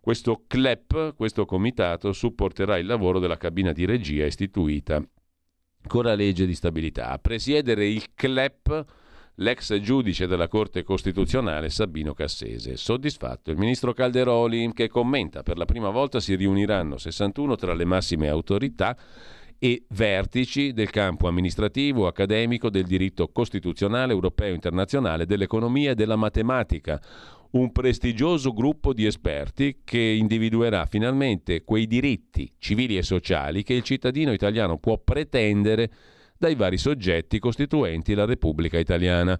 Questo 0.00 0.44
CLEP, 0.46 1.14
questo 1.14 1.46
comitato, 1.46 2.12
supporterà 2.12 2.76
il 2.76 2.86
lavoro 2.86 3.18
della 3.18 3.38
cabina 3.38 3.72
di 3.72 3.86
regia 3.86 4.26
istituita 4.26 5.02
con 5.86 6.04
la 6.04 6.14
legge 6.14 6.46
di 6.46 6.54
stabilità. 6.54 7.08
A 7.08 7.18
presiedere 7.18 7.86
il 7.86 8.14
CLEP 8.14 8.84
l'ex 9.36 9.78
giudice 9.80 10.26
della 10.26 10.48
Corte 10.48 10.82
Costituzionale 10.82 11.70
Sabino 11.70 12.14
Cassese. 12.14 12.76
Soddisfatto 12.76 13.50
il 13.50 13.56
ministro 13.56 13.92
Calderoli 13.92 14.72
che 14.72 14.88
commenta 14.88 15.42
per 15.42 15.56
la 15.56 15.64
prima 15.64 15.90
volta 15.90 16.20
si 16.20 16.34
riuniranno 16.36 16.98
61 16.98 17.56
tra 17.56 17.74
le 17.74 17.84
massime 17.84 18.28
autorità 18.28 18.96
e 19.58 19.84
vertici 19.88 20.72
del 20.72 20.90
campo 20.90 21.26
amministrativo, 21.26 22.06
accademico, 22.06 22.68
del 22.70 22.84
diritto 22.84 23.28
costituzionale, 23.28 24.12
europeo, 24.12 24.52
internazionale, 24.52 25.26
dell'economia 25.26 25.92
e 25.92 25.94
della 25.94 26.16
matematica. 26.16 27.00
Un 27.52 27.70
prestigioso 27.72 28.52
gruppo 28.52 28.92
di 28.92 29.06
esperti 29.06 29.78
che 29.84 30.00
individuerà 30.00 30.86
finalmente 30.86 31.62
quei 31.62 31.86
diritti 31.86 32.52
civili 32.58 32.96
e 32.96 33.02
sociali 33.02 33.62
che 33.62 33.74
il 33.74 33.84
cittadino 33.84 34.32
italiano 34.32 34.76
può 34.76 34.98
pretendere 34.98 35.90
dai 36.44 36.56
vari 36.56 36.76
soggetti 36.76 37.38
costituenti 37.38 38.12
la 38.12 38.26
Repubblica 38.26 38.78
Italiana. 38.78 39.38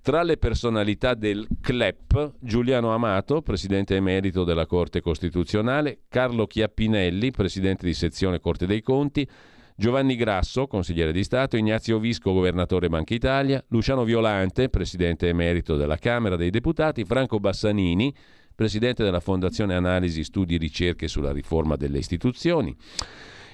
Tra 0.00 0.22
le 0.22 0.36
personalità 0.36 1.14
del 1.14 1.44
CLEP, 1.60 2.34
Giuliano 2.38 2.94
Amato, 2.94 3.42
presidente 3.42 3.96
emerito 3.96 4.44
della 4.44 4.64
Corte 4.64 5.00
Costituzionale, 5.00 6.02
Carlo 6.08 6.46
Chiappinelli, 6.46 7.32
presidente 7.32 7.84
di 7.84 7.94
sezione 7.94 8.38
Corte 8.38 8.66
dei 8.66 8.80
Conti, 8.80 9.28
Giovanni 9.74 10.14
Grasso, 10.14 10.68
consigliere 10.68 11.10
di 11.10 11.24
Stato, 11.24 11.56
Ignazio 11.56 11.98
Visco, 11.98 12.32
governatore 12.32 12.88
Banca 12.88 13.14
Italia, 13.14 13.60
Luciano 13.70 14.04
Violante, 14.04 14.68
presidente 14.68 15.26
emerito 15.26 15.74
della 15.74 15.96
Camera 15.96 16.36
dei 16.36 16.50
Deputati, 16.50 17.04
Franco 17.04 17.40
Bassanini, 17.40 18.14
presidente 18.54 19.02
della 19.02 19.18
Fondazione 19.18 19.74
Analisi 19.74 20.22
Studi 20.22 20.54
e 20.54 20.58
Ricerche 20.58 21.08
sulla 21.08 21.32
riforma 21.32 21.74
delle 21.74 21.98
istituzioni 21.98 22.72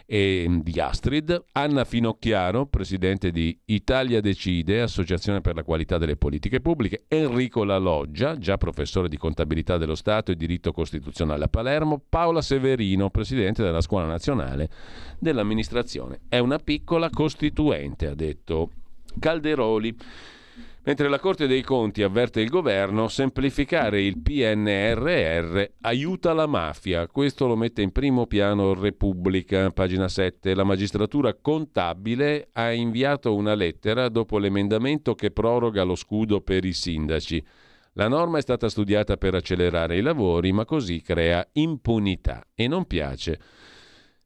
e 0.06 0.60
di 0.62 0.80
Astrid, 0.80 1.44
Anna 1.52 1.84
Finocchiaro, 1.84 2.66
presidente 2.66 3.30
di 3.30 3.58
Italia 3.66 4.20
Decide, 4.20 4.82
Associazione 4.82 5.40
per 5.40 5.54
la 5.54 5.62
qualità 5.62 5.98
delle 5.98 6.16
politiche 6.16 6.60
pubbliche, 6.60 7.04
Enrico 7.08 7.64
La 7.64 7.78
Loggia, 7.78 8.38
già 8.38 8.56
professore 8.56 9.08
di 9.08 9.16
contabilità 9.16 9.78
dello 9.78 9.94
Stato 9.94 10.32
e 10.32 10.36
diritto 10.36 10.72
costituzionale 10.72 11.44
a 11.44 11.48
Palermo, 11.48 12.02
Paola 12.08 12.42
Severino, 12.42 13.10
presidente 13.10 13.62
della 13.62 13.80
Scuola 13.80 14.06
Nazionale 14.06 14.68
dell'Amministrazione. 15.18 16.20
È 16.28 16.38
una 16.38 16.58
piccola 16.58 17.10
costituente, 17.10 18.06
ha 18.06 18.14
detto 18.14 18.70
Calderoli. 19.18 19.96
Mentre 20.84 21.08
la 21.08 21.20
Corte 21.20 21.46
dei 21.46 21.62
Conti 21.62 22.02
avverte 22.02 22.40
il 22.40 22.48
governo, 22.48 23.06
semplificare 23.06 24.02
il 24.02 24.18
PNRR 24.18 25.62
aiuta 25.82 26.32
la 26.32 26.48
mafia. 26.48 27.06
Questo 27.06 27.46
lo 27.46 27.54
mette 27.54 27.82
in 27.82 27.92
primo 27.92 28.26
piano 28.26 28.74
Repubblica, 28.74 29.70
pagina 29.70 30.08
7. 30.08 30.56
La 30.56 30.64
magistratura 30.64 31.34
contabile 31.34 32.48
ha 32.54 32.72
inviato 32.72 33.32
una 33.36 33.54
lettera 33.54 34.08
dopo 34.08 34.38
l'emendamento 34.38 35.14
che 35.14 35.30
proroga 35.30 35.84
lo 35.84 35.94
scudo 35.94 36.40
per 36.40 36.64
i 36.64 36.72
sindaci. 36.72 37.44
La 37.92 38.08
norma 38.08 38.38
è 38.38 38.42
stata 38.42 38.68
studiata 38.68 39.16
per 39.16 39.36
accelerare 39.36 39.98
i 39.98 40.02
lavori, 40.02 40.50
ma 40.50 40.64
così 40.64 41.00
crea 41.00 41.46
impunità 41.52 42.44
e 42.56 42.66
non 42.66 42.86
piace 42.86 43.38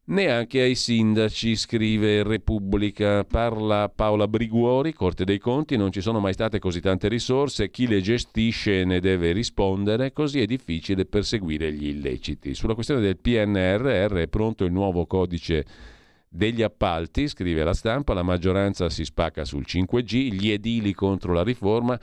Neanche 0.09 0.61
ai 0.61 0.75
sindaci, 0.75 1.57
scrive 1.57 2.23
Repubblica. 2.23 3.25
Parla 3.25 3.91
Paola 3.93 4.25
Briguori, 4.25 4.93
Corte 4.93 5.25
dei 5.25 5.37
Conti, 5.37 5.75
non 5.75 5.91
ci 5.91 5.99
sono 5.99 6.21
mai 6.21 6.31
state 6.31 6.59
così 6.59 6.79
tante 6.79 7.09
risorse, 7.09 7.69
chi 7.69 7.87
le 7.87 7.99
gestisce 7.99 8.85
ne 8.85 9.01
deve 9.01 9.33
rispondere, 9.33 10.13
così 10.13 10.39
è 10.39 10.45
difficile 10.45 11.03
perseguire 11.03 11.73
gli 11.73 11.89
illeciti. 11.89 12.53
Sulla 12.53 12.73
questione 12.73 13.01
del 13.01 13.17
PNRR 13.17 14.15
è 14.15 14.27
pronto 14.29 14.63
il 14.63 14.71
nuovo 14.71 15.05
codice 15.07 15.65
degli 16.29 16.61
appalti, 16.61 17.27
scrive 17.27 17.65
la 17.65 17.73
stampa, 17.73 18.13
la 18.13 18.23
maggioranza 18.23 18.89
si 18.89 19.03
spacca 19.03 19.43
sul 19.43 19.65
5G, 19.67 20.31
gli 20.31 20.51
edili 20.51 20.93
contro 20.93 21.33
la 21.33 21.43
riforma 21.43 21.99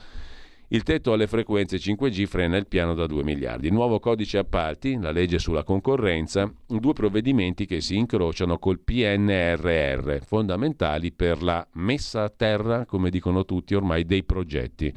il 0.69 0.83
tetto 0.83 1.13
alle 1.13 1.27
frequenze 1.27 1.77
5G 1.77 2.25
frena 2.25 2.57
il 2.57 2.67
piano 2.67 2.93
da 2.93 3.05
2 3.05 3.23
miliardi. 3.23 3.67
Il 3.67 3.73
nuovo 3.73 3.99
codice 3.99 4.39
appalti, 4.39 4.97
la 4.99 5.11
legge 5.11 5.37
sulla 5.37 5.63
concorrenza, 5.63 6.51
due 6.67 6.93
provvedimenti 6.93 7.65
che 7.65 7.81
si 7.81 7.97
incrociano 7.97 8.57
col 8.57 8.79
PNRR, 8.79 10.17
fondamentali 10.23 11.11
per 11.11 11.43
la 11.43 11.65
messa 11.73 12.23
a 12.23 12.29
terra, 12.29 12.85
come 12.85 13.09
dicono 13.09 13.45
tutti 13.45 13.75
ormai, 13.75 14.05
dei 14.05 14.23
progetti. 14.23 14.93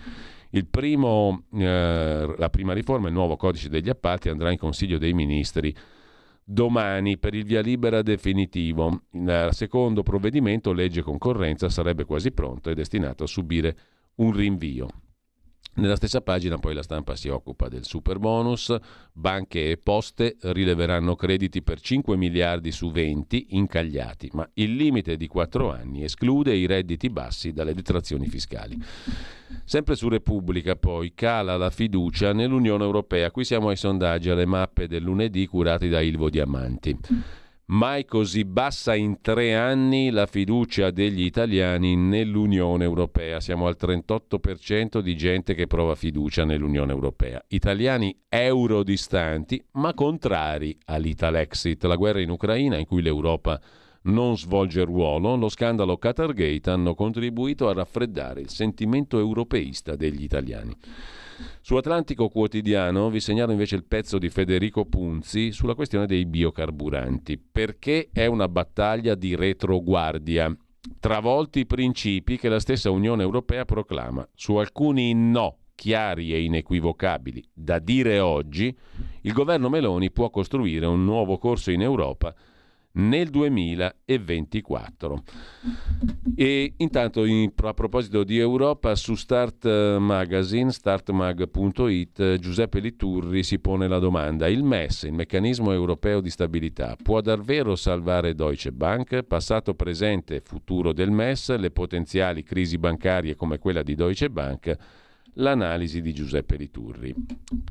Primo, 0.70 1.44
eh, 1.52 2.34
la 2.36 2.48
prima 2.48 2.72
riforma, 2.72 3.08
il 3.08 3.14
nuovo 3.14 3.36
codice 3.36 3.68
degli 3.68 3.90
appalti, 3.90 4.30
andrà 4.30 4.50
in 4.50 4.58
Consiglio 4.58 4.96
dei 4.96 5.12
Ministri 5.12 5.74
domani 6.50 7.18
per 7.18 7.34
il 7.34 7.44
via 7.44 7.60
libera 7.60 8.00
definitivo. 8.00 9.02
Il 9.10 9.48
secondo 9.50 10.02
provvedimento, 10.02 10.72
legge 10.72 11.02
concorrenza, 11.02 11.68
sarebbe 11.68 12.04
quasi 12.04 12.32
pronto 12.32 12.70
e 12.70 12.74
destinato 12.74 13.24
a 13.24 13.26
subire 13.26 13.76
un 14.16 14.32
rinvio. 14.32 14.88
Nella 15.74 15.96
stessa 15.96 16.20
pagina 16.20 16.58
poi 16.58 16.74
la 16.74 16.82
stampa 16.82 17.14
si 17.14 17.28
occupa 17.28 17.68
del 17.68 17.84
super 17.84 18.18
bonus, 18.18 18.74
banche 19.12 19.70
e 19.70 19.76
poste 19.76 20.36
rileveranno 20.40 21.14
crediti 21.14 21.62
per 21.62 21.80
5 21.80 22.16
miliardi 22.16 22.72
su 22.72 22.90
20 22.90 23.46
incagliati, 23.50 24.30
ma 24.32 24.48
il 24.54 24.74
limite 24.74 25.16
di 25.16 25.28
4 25.28 25.70
anni 25.70 26.02
esclude 26.02 26.54
i 26.54 26.66
redditi 26.66 27.10
bassi 27.10 27.52
dalle 27.52 27.74
detrazioni 27.74 28.26
fiscali. 28.26 28.76
Sempre 29.64 29.94
su 29.94 30.08
Repubblica 30.08 30.74
poi 30.74 31.12
cala 31.14 31.56
la 31.56 31.70
fiducia 31.70 32.32
nell'Unione 32.32 32.82
Europea, 32.82 33.30
qui 33.30 33.44
siamo 33.44 33.68
ai 33.68 33.76
sondaggi 33.76 34.30
alle 34.30 34.46
mappe 34.46 34.88
del 34.88 35.02
lunedì 35.02 35.46
curati 35.46 35.88
da 35.88 36.00
Ilvo 36.00 36.28
Diamanti. 36.28 36.98
Mai 37.70 38.06
così 38.06 38.46
bassa 38.46 38.94
in 38.94 39.20
tre 39.20 39.54
anni 39.54 40.08
la 40.08 40.24
fiducia 40.24 40.90
degli 40.90 41.20
italiani 41.22 41.96
nell'Unione 41.96 42.84
Europea. 42.84 43.40
Siamo 43.40 43.66
al 43.66 43.76
38% 43.78 45.00
di 45.00 45.14
gente 45.14 45.52
che 45.52 45.66
prova 45.66 45.94
fiducia 45.94 46.46
nell'Unione 46.46 46.92
Europea. 46.92 47.44
Italiani 47.48 48.22
eurodistanti, 48.26 49.62
ma 49.72 49.92
contrari 49.92 50.78
all'Italexit, 50.86 51.84
la 51.84 51.96
guerra 51.96 52.22
in 52.22 52.30
Ucraina 52.30 52.78
in 52.78 52.86
cui 52.86 53.02
l'Europa 53.02 53.60
non 54.04 54.38
svolge 54.38 54.82
ruolo, 54.84 55.36
lo 55.36 55.50
scandalo 55.50 55.98
Qatargate 55.98 56.70
hanno 56.70 56.94
contribuito 56.94 57.68
a 57.68 57.74
raffreddare 57.74 58.40
il 58.40 58.48
sentimento 58.48 59.18
europeista 59.18 59.94
degli 59.94 60.22
italiani. 60.22 60.74
Su 61.60 61.76
Atlantico 61.76 62.28
Quotidiano 62.28 63.10
vi 63.10 63.20
segnalo 63.20 63.52
invece 63.52 63.76
il 63.76 63.84
pezzo 63.84 64.18
di 64.18 64.28
Federico 64.28 64.84
Punzi 64.86 65.52
sulla 65.52 65.74
questione 65.74 66.06
dei 66.06 66.26
biocarburanti, 66.26 67.38
perché 67.38 68.08
è 68.12 68.26
una 68.26 68.48
battaglia 68.48 69.14
di 69.14 69.36
retroguardia. 69.36 70.54
Travolti 70.98 71.60
i 71.60 71.66
principi 71.66 72.38
che 72.38 72.48
la 72.48 72.60
stessa 72.60 72.90
Unione 72.90 73.22
Europea 73.22 73.64
proclama. 73.64 74.26
Su 74.34 74.56
alcuni 74.56 75.14
no 75.14 75.58
chiari 75.74 76.32
e 76.32 76.42
inequivocabili 76.42 77.50
da 77.52 77.78
dire 77.78 78.18
oggi, 78.18 78.76
il 79.20 79.32
governo 79.32 79.68
Meloni 79.68 80.10
può 80.10 80.28
costruire 80.28 80.86
un 80.86 81.04
nuovo 81.04 81.38
corso 81.38 81.70
in 81.70 81.82
Europa 81.82 82.34
nel 82.92 83.28
2024. 83.28 85.22
E 86.34 86.74
intanto 86.76 87.24
in, 87.24 87.52
a 87.56 87.74
proposito 87.74 88.24
di 88.24 88.38
Europa 88.38 88.94
su 88.94 89.14
Start 89.14 89.98
Magazine, 89.98 90.70
startmag.it, 90.70 92.38
Giuseppe 92.38 92.80
Liturri 92.80 93.42
si 93.42 93.58
pone 93.58 93.88
la 93.88 93.98
domanda, 93.98 94.48
il 94.48 94.62
MES, 94.62 95.02
il 95.02 95.12
meccanismo 95.12 95.72
europeo 95.72 96.20
di 96.20 96.30
stabilità, 96.30 96.96
può 97.00 97.20
davvero 97.20 97.76
salvare 97.76 98.34
Deutsche 98.34 98.72
Bank? 98.72 99.22
Passato, 99.22 99.74
presente 99.74 100.36
e 100.36 100.42
futuro 100.44 100.92
del 100.92 101.10
MES, 101.10 101.56
le 101.56 101.70
potenziali 101.70 102.42
crisi 102.42 102.78
bancarie 102.78 103.34
come 103.34 103.58
quella 103.58 103.82
di 103.82 103.94
Deutsche 103.94 104.30
Bank? 104.30 104.76
L'analisi 105.34 106.00
di 106.00 106.12
Giuseppe 106.12 106.56
Liturri. 106.56 107.14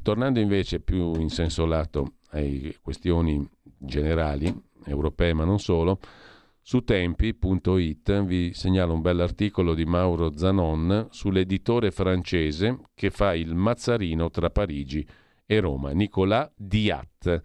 Tornando 0.01 0.39
invece 0.39 0.79
più 0.79 1.15
in 1.19 1.29
senso 1.29 1.65
lato 1.65 2.13
alle 2.29 2.75
questioni 2.81 3.45
generali, 3.77 4.53
europee 4.85 5.33
ma 5.33 5.43
non 5.43 5.59
solo, 5.59 5.99
su 6.61 6.81
tempi.it 6.81 8.23
vi 8.25 8.53
segnalo 8.53 8.93
un 8.93 9.01
bell'articolo 9.01 9.73
di 9.73 9.85
Mauro 9.85 10.35
Zanon 10.35 11.07
sull'editore 11.11 11.91
francese 11.91 12.79
che 12.93 13.09
fa 13.09 13.33
il 13.33 13.55
mazzarino 13.55 14.29
tra 14.29 14.49
Parigi 14.49 15.07
e 15.45 15.61
Roma, 15.61 15.91
Nicolas 15.91 16.51
Diat. 16.57 17.41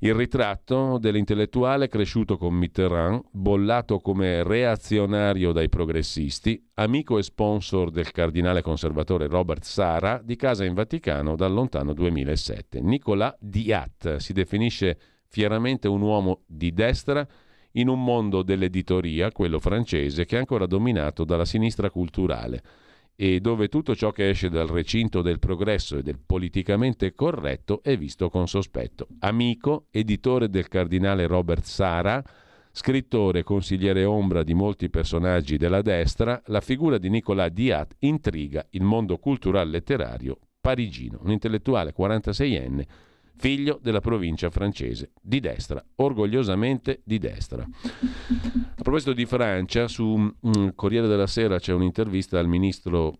Il 0.00 0.14
ritratto 0.14 0.98
dell'intellettuale 0.98 1.86
cresciuto 1.86 2.36
con 2.36 2.52
Mitterrand, 2.54 3.22
bollato 3.30 4.00
come 4.00 4.42
reazionario 4.42 5.52
dai 5.52 5.68
progressisti, 5.68 6.60
amico 6.74 7.18
e 7.18 7.22
sponsor 7.22 7.92
del 7.92 8.10
cardinale 8.10 8.62
conservatore 8.62 9.28
Robert 9.28 9.62
Sara, 9.62 10.20
di 10.22 10.34
casa 10.34 10.64
in 10.64 10.74
Vaticano 10.74 11.36
dal 11.36 11.52
lontano 11.52 11.92
2007. 11.92 12.80
Nicolas 12.80 13.36
Diat 13.38 14.16
si 14.16 14.32
definisce 14.32 14.98
fieramente 15.30 15.86
un 15.88 16.02
uomo 16.02 16.42
di 16.46 16.72
destra 16.74 17.26
in 17.74 17.88
un 17.88 18.02
mondo 18.02 18.42
dell'editoria, 18.42 19.30
quello 19.30 19.60
francese, 19.60 20.24
che 20.24 20.36
è 20.36 20.40
ancora 20.40 20.66
dominato 20.66 21.24
dalla 21.24 21.44
sinistra 21.44 21.88
culturale 21.88 22.62
e 23.14 23.38
dove 23.38 23.68
tutto 23.68 23.94
ciò 23.94 24.12
che 24.12 24.30
esce 24.30 24.48
dal 24.48 24.66
recinto 24.66 25.20
del 25.20 25.38
progresso 25.38 25.98
e 25.98 26.02
del 26.02 26.18
politicamente 26.18 27.12
corretto 27.14 27.82
è 27.82 27.96
visto 27.96 28.30
con 28.30 28.48
sospetto. 28.48 29.08
Amico, 29.18 29.88
editore 29.90 30.48
del 30.48 30.68
cardinale 30.68 31.26
Robert 31.26 31.64
Sara, 31.64 32.24
scrittore 32.72 33.40
e 33.40 33.42
consigliere 33.42 34.04
ombra 34.04 34.42
di 34.42 34.54
molti 34.54 34.88
personaggi 34.88 35.58
della 35.58 35.82
destra, 35.82 36.40
la 36.46 36.62
figura 36.62 36.96
di 36.96 37.10
Nicolas 37.10 37.50
Diat 37.50 37.96
intriga 37.98 38.66
il 38.70 38.84
mondo 38.84 39.18
culturale 39.18 39.70
letterario 39.70 40.38
parigino, 40.58 41.20
un 41.22 41.30
intellettuale 41.30 41.92
46enne 41.96 42.84
figlio 43.36 43.78
della 43.82 44.00
provincia 44.00 44.50
francese, 44.50 45.12
di 45.20 45.40
destra, 45.40 45.84
orgogliosamente 45.96 47.00
di 47.04 47.18
destra. 47.18 47.62
A 47.62 48.82
proposito 48.82 49.12
di 49.12 49.26
Francia, 49.26 49.88
su 49.88 50.04
um, 50.04 50.74
Corriere 50.74 51.06
della 51.06 51.26
Sera 51.26 51.58
c'è 51.58 51.72
un'intervista 51.72 52.38
al 52.38 52.48
ministro 52.48 53.18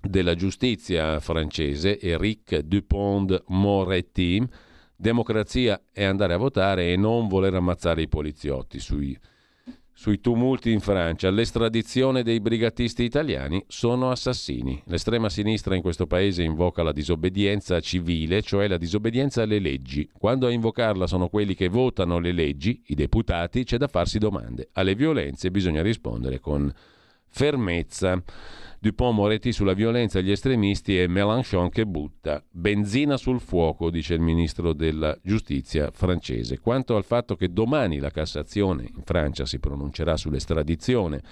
della 0.00 0.34
giustizia 0.34 1.18
francese, 1.20 1.98
Eric 1.98 2.58
Dupont-Moretti, 2.58 4.46
democrazia 4.96 5.82
è 5.92 6.04
andare 6.04 6.34
a 6.34 6.38
votare 6.38 6.92
e 6.92 6.96
non 6.96 7.28
voler 7.28 7.54
ammazzare 7.54 8.02
i 8.02 8.08
poliziotti 8.08 8.78
sui 8.78 9.18
sui 9.96 10.20
tumulti 10.20 10.72
in 10.72 10.80
Francia, 10.80 11.30
l'estradizione 11.30 12.24
dei 12.24 12.40
brigatisti 12.40 13.04
italiani 13.04 13.64
sono 13.68 14.10
assassini. 14.10 14.82
L'estrema 14.86 15.28
sinistra 15.28 15.76
in 15.76 15.82
questo 15.82 16.06
paese 16.06 16.42
invoca 16.42 16.82
la 16.82 16.90
disobbedienza 16.90 17.78
civile, 17.78 18.42
cioè 18.42 18.66
la 18.66 18.76
disobbedienza 18.76 19.42
alle 19.42 19.60
leggi. 19.60 20.10
Quando 20.18 20.48
a 20.48 20.50
invocarla 20.50 21.06
sono 21.06 21.28
quelli 21.28 21.54
che 21.54 21.68
votano 21.68 22.18
le 22.18 22.32
leggi, 22.32 22.82
i 22.88 22.96
deputati, 22.96 23.62
c'è 23.62 23.78
da 23.78 23.86
farsi 23.86 24.18
domande. 24.18 24.68
Alle 24.72 24.96
violenze 24.96 25.52
bisogna 25.52 25.80
rispondere 25.80 26.40
con 26.40 26.72
fermezza. 27.28 28.20
Dupont-Moretti 28.84 29.50
sulla 29.50 29.72
violenza 29.72 30.18
agli 30.18 30.30
estremisti 30.30 31.00
e 31.00 31.08
Mélenchon 31.08 31.70
che 31.70 31.86
butta 31.86 32.44
benzina 32.50 33.16
sul 33.16 33.40
fuoco, 33.40 33.88
dice 33.88 34.12
il 34.12 34.20
ministro 34.20 34.74
della 34.74 35.16
giustizia 35.22 35.90
francese. 35.90 36.58
Quanto 36.58 36.94
al 36.94 37.04
fatto 37.04 37.34
che 37.34 37.50
domani 37.50 37.98
la 37.98 38.10
Cassazione 38.10 38.82
in 38.94 39.00
Francia 39.02 39.46
si 39.46 39.58
pronuncerà 39.58 40.18
sull'estradizione 40.18 41.22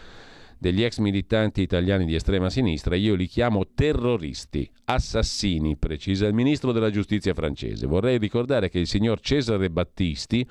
degli 0.58 0.82
ex 0.82 0.96
militanti 0.96 1.60
italiani 1.60 2.06
di 2.06 2.14
estrema 2.14 2.48
sinistra, 2.48 2.96
io 2.96 3.14
li 3.14 3.26
chiamo 3.26 3.66
terroristi, 3.74 4.66
assassini, 4.84 5.76
precisa 5.76 6.26
il 6.26 6.32
ministro 6.32 6.72
della 6.72 6.88
giustizia 6.88 7.34
francese. 7.34 7.86
Vorrei 7.86 8.16
ricordare 8.16 8.70
che 8.70 8.78
il 8.78 8.86
signor 8.86 9.20
Cesare 9.20 9.68
Battisti, 9.68 10.48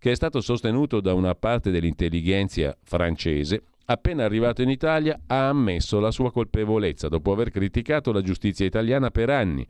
che 0.00 0.10
è 0.10 0.14
stato 0.16 0.40
sostenuto 0.40 1.00
da 1.00 1.14
una 1.14 1.36
parte 1.36 1.70
dell'intelligenza 1.70 2.76
francese, 2.82 3.62
appena 3.90 4.24
arrivato 4.24 4.62
in 4.62 4.70
Italia 4.70 5.18
ha 5.26 5.48
ammesso 5.48 5.98
la 5.98 6.12
sua 6.12 6.30
colpevolezza 6.30 7.08
dopo 7.08 7.32
aver 7.32 7.50
criticato 7.50 8.12
la 8.12 8.22
giustizia 8.22 8.64
italiana 8.64 9.10
per 9.10 9.30
anni, 9.30 9.66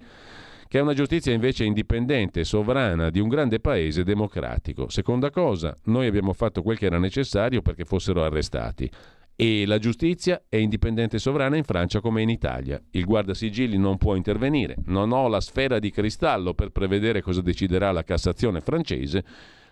che 0.68 0.78
è 0.78 0.82
una 0.82 0.92
giustizia 0.92 1.32
invece 1.32 1.64
indipendente, 1.64 2.44
sovrana, 2.44 3.08
di 3.08 3.18
un 3.18 3.28
grande 3.28 3.60
paese 3.60 4.04
democratico. 4.04 4.90
Seconda 4.90 5.30
cosa, 5.30 5.74
noi 5.84 6.06
abbiamo 6.06 6.34
fatto 6.34 6.62
quel 6.62 6.78
che 6.78 6.86
era 6.86 6.98
necessario 6.98 7.62
perché 7.62 7.84
fossero 7.84 8.22
arrestati. 8.22 8.88
E 9.34 9.64
la 9.64 9.78
giustizia 9.78 10.42
è 10.50 10.56
indipendente 10.56 11.16
e 11.16 11.18
sovrana 11.18 11.56
in 11.56 11.64
Francia 11.64 12.00
come 12.00 12.20
in 12.20 12.28
Italia. 12.28 12.78
Il 12.90 13.06
guardasigilli 13.06 13.78
non 13.78 13.96
può 13.96 14.14
intervenire. 14.16 14.76
Non 14.84 15.12
ho 15.12 15.28
la 15.28 15.40
sfera 15.40 15.78
di 15.78 15.90
cristallo 15.90 16.52
per 16.52 16.68
prevedere 16.68 17.22
cosa 17.22 17.40
deciderà 17.40 17.90
la 17.90 18.04
Cassazione 18.04 18.60
francese. 18.60 19.24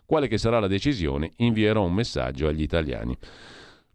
Quale 0.07 0.27
che 0.27 0.39
sarà 0.39 0.59
la 0.59 0.69
decisione, 0.69 1.33
invierò 1.37 1.85
un 1.85 1.93
messaggio 1.93 2.49
agli 2.49 2.62
italiani. 2.62 3.15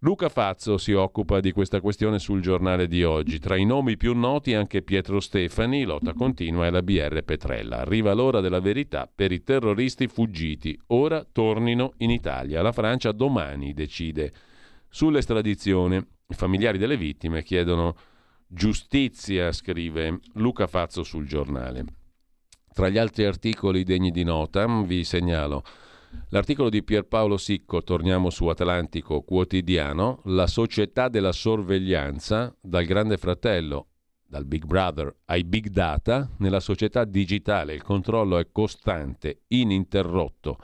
Luca 0.04 0.28
Fazzo 0.28 0.78
si 0.78 0.92
occupa 0.92 1.40
di 1.40 1.54
questa 1.54 1.80
questione 1.80 2.20
sul 2.20 2.42
giornale 2.42 2.90
di 2.90 3.06
oggi. 3.06 3.40
Tra 3.40 3.56
i 3.56 3.64
nomi 3.64 3.96
più 3.96 4.14
noti 4.14 4.54
anche 4.54 4.82
Pietro 4.82 5.22
Stefani, 5.22 5.86
lotta 5.86 6.12
continua, 6.12 6.66
e 6.66 6.72
la 6.72 6.82
BR 6.82 7.24
Petrella. 7.24 7.78
Arriva 7.78 8.12
l'ora 8.12 8.42
della 8.42 8.60
verità 8.60 9.10
per 9.14 9.32
i 9.32 9.44
terroristi 9.44 10.10
fuggiti. 10.10 10.78
Ora 10.88 11.24
tornino 11.24 11.94
in 12.00 12.10
Italia. 12.10 12.62
La 12.62 12.74
Francia 12.74 13.14
domani 13.14 13.74
decide 13.74 14.34
sull'estradizione. 14.90 16.06
I 16.28 16.34
familiari 16.34 16.78
delle 16.78 16.98
vittime 16.98 17.42
chiedono 17.42 17.96
giustizia, 18.46 19.54
scrive 19.54 20.20
Luca 20.34 20.68
Fazzo 20.68 21.04
sul 21.04 21.26
giornale. 21.26 21.86
Tra 22.74 22.90
gli 22.90 22.98
altri 22.98 23.24
articoli 23.24 23.86
degni 23.86 24.12
di 24.12 24.26
nota 24.26 24.68
vi 24.84 25.06
segnalo 25.06 25.64
L'articolo 26.30 26.70
di 26.70 26.84
Pierpaolo 26.84 27.38
Sicco, 27.38 27.84
torniamo 27.84 28.30
su 28.30 28.48
Atlantico 28.48 29.22
Quotidiano, 29.22 30.22
la 30.26 30.48
società 30.48 31.08
della 31.08 31.32
sorveglianza 31.32 32.56
dal 32.60 32.86
grande 32.86 33.18
fratello, 33.18 33.88
dal 34.26 34.46
Big 34.46 34.66
Brother 34.66 35.16
ai 35.26 35.44
Big 35.44 35.68
Data, 35.68 36.28
nella 36.38 36.60
società 36.60 37.06
digitale 37.06 37.76
il 37.76 37.84
controllo 37.84 38.40
è 38.40 38.48
costante, 38.52 39.44
ininterrotto, 39.50 40.58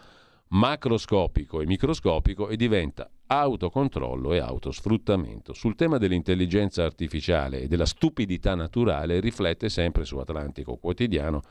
macroscopico 0.49 1.61
e 1.61 1.67
microscopico 1.67 2.49
e 2.49 2.55
diventa 2.55 3.07
autocontrollo 3.27 4.33
e 4.33 4.39
autosfruttamento. 4.39 5.53
Sul 5.53 5.75
tema 5.75 5.99
dell'intelligenza 5.99 6.83
artificiale 6.83 7.61
e 7.61 7.67
della 7.67 7.85
stupidità 7.85 8.55
naturale 8.55 9.19
riflette 9.19 9.69
sempre 9.69 10.03
su 10.03 10.17
Atlantico 10.17 10.77
Quotidiano 10.77 11.41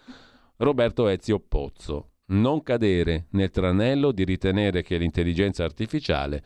Roberto 0.57 1.07
Ezio 1.07 1.39
Pozzo, 1.39 2.15
non 2.29 2.63
cadere 2.63 3.27
nel 3.31 3.51
tranello 3.51 4.13
di 4.13 4.25
ritenere 4.25 4.83
che 4.83 4.99
l'intelligenza 4.99 5.65
artificiale 5.65 6.43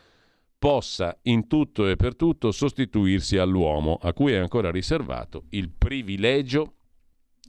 possa 0.57 1.17
in 1.23 1.47
tutto 1.47 1.87
e 1.89 1.95
per 1.95 2.15
tutto 2.15 2.51
sostituirsi 2.51 3.37
all'uomo, 3.37 3.97
a 4.01 4.13
cui 4.13 4.31
è 4.31 4.37
ancora 4.37 4.71
riservato 4.71 5.45
il 5.49 5.69
privilegio 5.69 6.75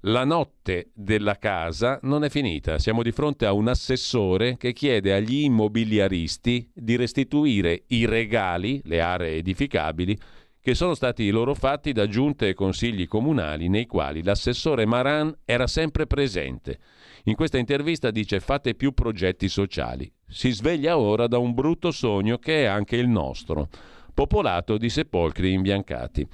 La 0.00 0.24
notte 0.24 0.90
della 0.92 1.38
casa 1.38 1.98
non 2.02 2.22
è 2.22 2.28
finita, 2.28 2.78
siamo 2.78 3.02
di 3.02 3.12
fronte 3.12 3.46
a 3.46 3.54
un 3.54 3.68
assessore 3.68 4.58
che 4.58 4.74
chiede 4.74 5.14
agli 5.14 5.44
immobiliaristi 5.44 6.70
di 6.74 6.96
restituire 6.96 7.84
i 7.86 8.04
regali, 8.04 8.82
le 8.84 9.00
aree 9.00 9.36
edificabili, 9.36 10.14
che 10.60 10.74
sono 10.74 10.92
stati 10.92 11.30
loro 11.30 11.54
fatti 11.54 11.92
da 11.92 12.06
giunte 12.06 12.48
e 12.48 12.54
consigli 12.54 13.08
comunali 13.08 13.70
nei 13.70 13.86
quali 13.86 14.22
l'assessore 14.22 14.84
Maran 14.84 15.34
era 15.46 15.66
sempre 15.66 16.06
presente. 16.06 16.78
In 17.26 17.36
questa 17.36 17.56
intervista 17.56 18.10
dice 18.10 18.38
fate 18.38 18.74
più 18.74 18.92
progetti 18.92 19.48
sociali. 19.48 20.12
Si 20.28 20.50
sveglia 20.50 20.98
ora 20.98 21.26
da 21.26 21.38
un 21.38 21.54
brutto 21.54 21.90
sogno 21.90 22.36
che 22.36 22.64
è 22.64 22.66
anche 22.66 22.96
il 22.96 23.08
nostro, 23.08 23.68
popolato 24.12 24.76
di 24.76 24.90
sepolcri 24.90 25.52
imbiancati. 25.52 26.28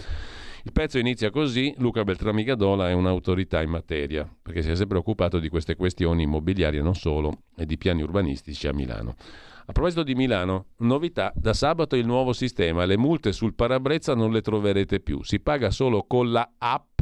Il 0.65 0.73
pezzo 0.73 0.99
inizia 0.99 1.31
così, 1.31 1.73
Luca 1.79 2.03
Beltrami 2.03 2.43
Gadola 2.43 2.89
è 2.89 2.93
un'autorità 2.93 3.63
in 3.63 3.71
materia, 3.71 4.29
perché 4.43 4.63
si 4.63 4.71
è 4.71 4.75
sempre 4.75 4.99
occupato 4.99 5.39
di 5.39 5.49
queste 5.49 5.77
questioni 5.77 6.25
immobiliari 6.25 6.79
e 6.79 6.83
non 6.83 6.97
solo, 6.97 7.43
e 7.57 7.67
di 7.67 7.79
piani 7.79 8.03
urbanistici 8.03 8.67
a 8.67 8.73
Milano. 8.73 9.15
A 9.67 9.73
proposito 9.73 10.03
di 10.03 10.17
Milano, 10.17 10.71
novità, 10.79 11.33
da 11.37 11.53
sabato 11.53 11.95
il 11.95 12.05
nuovo 12.05 12.33
sistema, 12.33 12.85
le 12.85 12.99
multe 12.99 13.31
sul 13.31 13.55
parabrezza 13.55 14.17
non 14.17 14.33
le 14.33 14.41
troverete 14.41 14.99
più, 14.99 15.23
si 15.23 15.39
paga 15.39 15.71
solo 15.71 16.03
con 16.03 16.33
la 16.33 16.51
app 16.59 17.01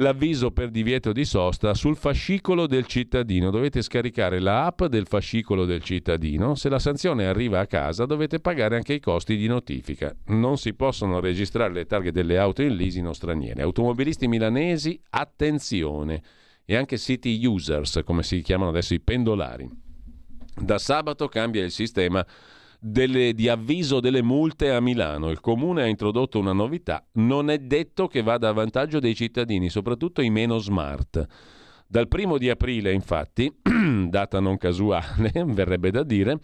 l'avviso 0.00 0.50
per 0.50 0.70
divieto 0.70 1.12
di 1.12 1.24
sosta 1.24 1.74
sul 1.74 1.96
fascicolo 1.96 2.66
del 2.66 2.86
cittadino. 2.86 3.50
Dovete 3.50 3.82
scaricare 3.82 4.40
la 4.40 4.66
app 4.66 4.84
del 4.84 5.06
fascicolo 5.06 5.64
del 5.64 5.82
cittadino. 5.82 6.54
Se 6.54 6.68
la 6.68 6.78
sanzione 6.78 7.26
arriva 7.26 7.60
a 7.60 7.66
casa 7.66 8.06
dovete 8.06 8.40
pagare 8.40 8.76
anche 8.76 8.94
i 8.94 9.00
costi 9.00 9.36
di 9.36 9.46
notifica. 9.46 10.14
Non 10.26 10.56
si 10.56 10.74
possono 10.74 11.20
registrare 11.20 11.72
le 11.72 11.86
targhe 11.86 12.12
delle 12.12 12.38
auto 12.38 12.62
in 12.62 12.74
leasing 12.74 13.10
straniere. 13.10 13.62
Automobilisti 13.62 14.26
milanesi, 14.26 15.00
attenzione! 15.10 16.22
E 16.64 16.76
anche 16.76 16.98
city 16.98 17.44
users, 17.44 18.00
come 18.04 18.22
si 18.22 18.42
chiamano 18.42 18.70
adesso 18.70 18.94
i 18.94 19.00
pendolari. 19.00 19.68
Da 20.56 20.78
sabato 20.78 21.26
cambia 21.28 21.64
il 21.64 21.70
sistema 21.70 22.24
delle, 22.80 23.34
di 23.34 23.48
avviso 23.48 24.00
delle 24.00 24.22
multe 24.22 24.70
a 24.70 24.80
Milano. 24.80 25.30
Il 25.30 25.40
comune 25.40 25.82
ha 25.82 25.86
introdotto 25.86 26.38
una 26.38 26.52
novità, 26.52 27.04
non 27.14 27.50
è 27.50 27.58
detto 27.58 28.08
che 28.08 28.22
vada 28.22 28.48
a 28.48 28.52
vantaggio 28.52 28.98
dei 28.98 29.14
cittadini, 29.14 29.68
soprattutto 29.68 30.22
i 30.22 30.30
meno 30.30 30.58
smart. 30.58 31.24
Dal 31.86 32.08
primo 32.08 32.38
di 32.38 32.48
aprile, 32.48 32.92
infatti, 32.92 33.52
data 34.08 34.40
non 34.40 34.56
casuale, 34.56 35.32
verrebbe 35.46 35.90
da 35.90 36.02
dire, 36.02 36.38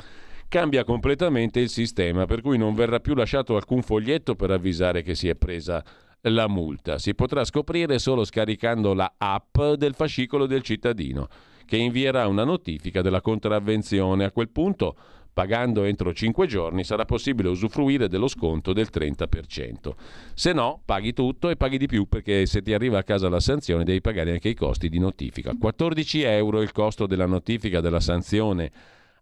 cambia 0.48 0.84
completamente 0.84 1.60
il 1.60 1.70
sistema, 1.70 2.26
per 2.26 2.42
cui 2.42 2.58
non 2.58 2.74
verrà 2.74 3.00
più 3.00 3.14
lasciato 3.14 3.56
alcun 3.56 3.82
foglietto 3.82 4.34
per 4.34 4.50
avvisare 4.50 5.02
che 5.02 5.14
si 5.14 5.28
è 5.28 5.34
presa 5.34 5.82
la 6.22 6.48
multa. 6.48 6.98
Si 6.98 7.14
potrà 7.14 7.44
scoprire 7.44 7.98
solo 7.98 8.24
scaricando 8.24 8.92
la 8.92 9.14
app 9.16 9.58
del 9.76 9.94
fascicolo 9.94 10.46
del 10.46 10.62
cittadino, 10.62 11.28
che 11.64 11.76
invierà 11.76 12.26
una 12.26 12.44
notifica 12.44 13.00
della 13.00 13.20
contravvenzione. 13.20 14.24
A 14.24 14.32
quel 14.32 14.50
punto 14.50 14.96
Pagando 15.36 15.84
entro 15.84 16.14
5 16.14 16.46
giorni 16.46 16.82
sarà 16.82 17.04
possibile 17.04 17.50
usufruire 17.50 18.08
dello 18.08 18.26
sconto 18.26 18.72
del 18.72 18.88
30%. 18.90 19.92
Se 20.32 20.54
no, 20.54 20.80
paghi 20.82 21.12
tutto 21.12 21.50
e 21.50 21.56
paghi 21.56 21.76
di 21.76 21.84
più 21.84 22.08
perché 22.08 22.46
se 22.46 22.62
ti 22.62 22.72
arriva 22.72 22.96
a 22.96 23.02
casa 23.02 23.28
la 23.28 23.38
sanzione 23.38 23.84
devi 23.84 24.00
pagare 24.00 24.32
anche 24.32 24.48
i 24.48 24.54
costi 24.54 24.88
di 24.88 24.98
notifica. 24.98 25.54
14 25.54 26.22
euro 26.22 26.62
il 26.62 26.72
costo 26.72 27.06
della 27.06 27.26
notifica 27.26 27.82
della 27.82 28.00
sanzione 28.00 28.72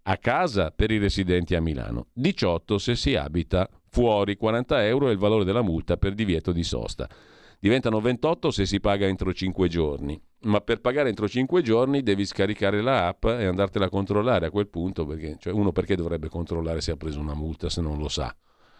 a 0.03 0.17
casa 0.19 0.71
per 0.71 0.93
i 0.93 0.99
residenti 0.99 1.57
a 1.57 1.61
Milano, 1.61 2.07
18 2.13 2.79
se 2.79 2.95
si 2.95 3.17
abita 3.17 3.69
fuori, 3.89 4.37
40 4.37 4.87
euro 4.87 5.09
è 5.09 5.11
il 5.11 5.19
valore 5.19 5.43
della 5.43 5.63
multa 5.63 5.97
per 5.97 6.15
divieto 6.15 6.53
di 6.53 6.63
sosta. 6.63 7.09
Diventano 7.59 8.01
28 8.01 8.53
se 8.53 8.67
si 8.67 8.79
paga 8.79 9.07
entro 9.07 9.33
5 9.33 9.67
giorni 9.67 10.23
ma 10.45 10.61
per 10.61 10.81
pagare 10.81 11.09
entro 11.09 11.29
5 11.29 11.63
giorni 11.63 12.03
devi 12.03 12.25
scaricare 12.25 12.81
la 12.81 13.09
app 13.09 13.25
e 13.25 13.45
andartela 13.45 13.87
a 13.87 13.91
controllare 13.91 14.47
a 14.47 14.51
quel 14.51 14.69
punto, 14.69 15.05
perché 15.07 15.37
cioè 15.39 15.53
uno 15.53 15.73
perché 15.73 15.97
dovrebbe 15.97 16.29
controllare 16.29 16.81
se 16.81 16.93
ha 16.93 16.97
preso 16.97 17.21
una 17.21 17.35
multa 17.35 17.69
se 17.69 17.81
non 17.81 17.99
lo 17.99 18.09
sa? 18.09 18.35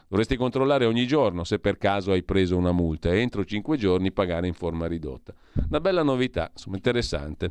Dovresti 0.07 0.37
controllare 0.37 0.85
ogni 0.85 1.07
giorno 1.07 1.45
se 1.45 1.59
per 1.59 1.79
caso 1.79 2.13
hai 2.13 2.23
preso 2.23 2.57
una 2.57 2.73
multa 2.73 3.11
e 3.11 3.21
entro 3.21 3.45
5 3.45 3.77
giorni 3.77 4.13
pagare 4.13 4.47
in 4.47 4.53
forma 4.53 4.87
ridotta. 4.87 5.33
Una 5.69 5.81
bella 5.81 6.03
novità, 6.03 6.51
insomma 6.53 6.77
interessante. 6.77 7.51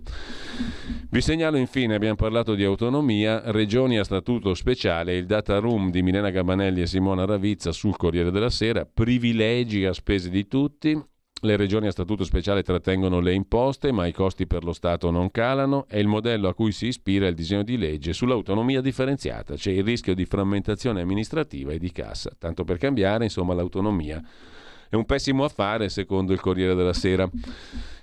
Vi 1.10 1.22
segnalo 1.22 1.58
infine, 1.58 1.96
abbiamo 1.96 2.16
parlato 2.16 2.54
di 2.54 2.64
autonomia, 2.64 3.52
regioni 3.52 3.98
a 3.98 4.04
statuto 4.04 4.54
speciale, 4.54 5.18
il 5.18 5.26
data 5.26 5.58
room 5.58 5.90
di 5.90 6.04
Milena 6.04 6.30
Gabanelli 6.30 6.82
e 6.82 6.88
Simona 6.88 7.26
Ravizza 7.26 7.72
sul 7.72 7.98
Corriere 7.98 8.32
della 8.32 8.52
Sera, 8.52 8.86
privilegi 8.86 9.86
a 9.86 9.92
spese 9.92 10.30
di 10.30 10.48
tutti, 10.48 10.98
le 11.44 11.58
regioni 11.58 11.88
a 11.88 11.92
statuto 11.92 12.24
speciale 12.24 12.64
trattengono 12.64 13.20
le 13.20 13.34
imposte, 13.34 13.92
ma 13.92 14.06
i 14.08 14.14
costi 14.14 14.48
per 14.48 14.64
lo 14.64 14.72
Stato 14.72 15.12
non 15.12 15.30
calano. 15.30 15.86
È 15.88 15.98
il 15.98 16.08
modello 16.08 16.48
a 16.48 16.54
cui 16.54 16.72
si 16.72 16.88
ispira 16.88 17.28
il 17.28 17.36
disegno 17.36 17.64
di 17.64 17.78
legge 17.78 18.14
sull'autonomia 18.14 18.80
differenziata. 18.80 19.56
C'è 19.56 19.72
il 19.72 19.84
rischio 19.84 20.16
di 20.16 20.26
frammentazione 20.26 21.02
amministrativa 21.02 21.74
e 21.74 21.80
di 21.80 21.92
cassa. 21.92 22.32
Tanto 22.38 22.64
per 22.64 22.78
cambiare, 22.78 23.26
insomma, 23.26 23.54
l'autonomia 23.54 24.24
è 24.90 24.96
un 24.96 25.06
pessimo 25.06 25.44
affare, 25.44 25.90
secondo 25.90 26.32
il 26.32 26.40
Corriere 26.40 26.76
della 26.76 26.94
Sera. 26.94 27.30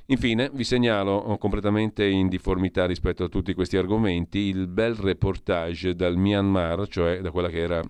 Infine, 0.07 0.51
vi 0.53 0.65
segnalo 0.65 1.37
completamente 1.39 2.05
in 2.05 2.29
difformità 2.29 2.85
rispetto 2.85 3.25
a 3.25 3.29
tutti 3.29 3.55
questi 3.55 3.79
argomenti 3.79 4.39
il 4.39 4.67
bel 4.67 4.97
reportage 4.97 5.95
dal 5.95 6.17
Myanmar, 6.17 6.89
cioè 6.89 7.21
da 7.21 7.31
quella 7.31 7.49
che 7.49 7.61
era 7.61 7.83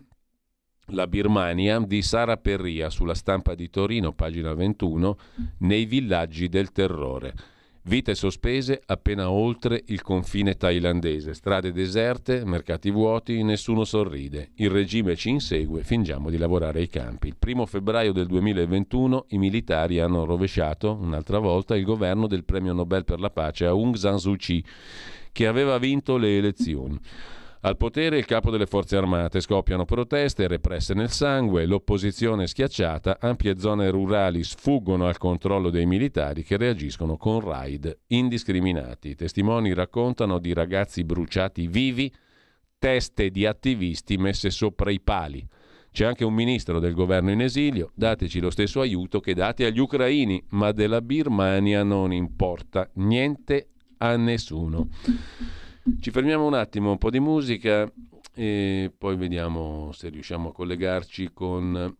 la 0.90 1.06
Birmania 1.06 1.78
di 1.80 2.02
Sara 2.02 2.36
Perria 2.36 2.90
sulla 2.90 3.14
stampa 3.14 3.54
di 3.54 3.70
Torino, 3.70 4.12
pagina 4.12 4.54
21, 4.54 5.16
nei 5.58 5.84
villaggi 5.84 6.48
del 6.48 6.72
terrore. 6.72 7.34
Vite 7.82 8.14
sospese 8.14 8.82
appena 8.84 9.30
oltre 9.30 9.82
il 9.86 10.02
confine 10.02 10.54
thailandese, 10.54 11.32
strade 11.32 11.72
deserte, 11.72 12.44
mercati 12.44 12.90
vuoti, 12.90 13.42
nessuno 13.42 13.84
sorride. 13.84 14.50
Il 14.56 14.68
regime 14.68 15.16
ci 15.16 15.30
insegue, 15.30 15.82
fingiamo 15.82 16.28
di 16.28 16.36
lavorare 16.36 16.80
ai 16.80 16.88
campi. 16.88 17.28
Il 17.28 17.36
primo 17.38 17.64
febbraio 17.64 18.12
del 18.12 18.26
2021 18.26 19.26
i 19.28 19.38
militari 19.38 19.98
hanno 19.98 20.26
rovesciato 20.26 20.98
un'altra 21.00 21.38
volta 21.38 21.74
il 21.74 21.84
governo 21.84 22.26
del 22.26 22.44
premio 22.44 22.74
Nobel 22.74 23.04
per 23.04 23.18
la 23.18 23.30
pace 23.30 23.64
a 23.64 23.70
Aung 23.70 23.96
San 23.96 24.18
Suu 24.18 24.36
Kyi, 24.36 24.62
che 25.32 25.46
aveva 25.46 25.78
vinto 25.78 26.18
le 26.18 26.36
elezioni. 26.36 27.00
Al 27.62 27.76
potere 27.76 28.16
il 28.16 28.24
capo 28.24 28.50
delle 28.50 28.64
forze 28.64 28.96
armate 28.96 29.42
scoppiano 29.42 29.84
proteste 29.84 30.48
represse 30.48 30.94
nel 30.94 31.10
sangue, 31.10 31.66
l'opposizione 31.66 32.46
schiacciata, 32.46 33.18
ampie 33.20 33.58
zone 33.58 33.90
rurali 33.90 34.42
sfuggono 34.42 35.06
al 35.06 35.18
controllo 35.18 35.68
dei 35.68 35.84
militari 35.84 36.42
che 36.42 36.56
reagiscono 36.56 37.18
con 37.18 37.40
raid 37.40 37.98
indiscriminati. 38.06 39.10
I 39.10 39.14
testimoni 39.14 39.74
raccontano 39.74 40.38
di 40.38 40.54
ragazzi 40.54 41.04
bruciati 41.04 41.66
vivi, 41.66 42.10
teste 42.78 43.28
di 43.28 43.44
attivisti 43.44 44.16
messe 44.16 44.48
sopra 44.48 44.90
i 44.90 45.00
pali. 45.00 45.46
C'è 45.92 46.06
anche 46.06 46.24
un 46.24 46.32
ministro 46.32 46.78
del 46.78 46.94
governo 46.94 47.30
in 47.30 47.42
esilio, 47.42 47.90
dateci 47.94 48.40
lo 48.40 48.48
stesso 48.48 48.80
aiuto 48.80 49.20
che 49.20 49.34
date 49.34 49.66
agli 49.66 49.80
ucraini, 49.80 50.42
ma 50.52 50.72
della 50.72 51.02
Birmania 51.02 51.82
non 51.82 52.10
importa 52.10 52.88
niente 52.94 53.68
a 53.98 54.16
nessuno. 54.16 54.88
Ci 55.82 56.10
fermiamo 56.10 56.46
un 56.46 56.54
attimo, 56.54 56.90
un 56.90 56.98
po' 56.98 57.10
di 57.10 57.20
musica 57.20 57.90
e 58.34 58.92
poi 58.96 59.16
vediamo 59.16 59.92
se 59.92 60.10
riusciamo 60.10 60.50
a 60.50 60.52
collegarci 60.52 61.30
con 61.32 61.96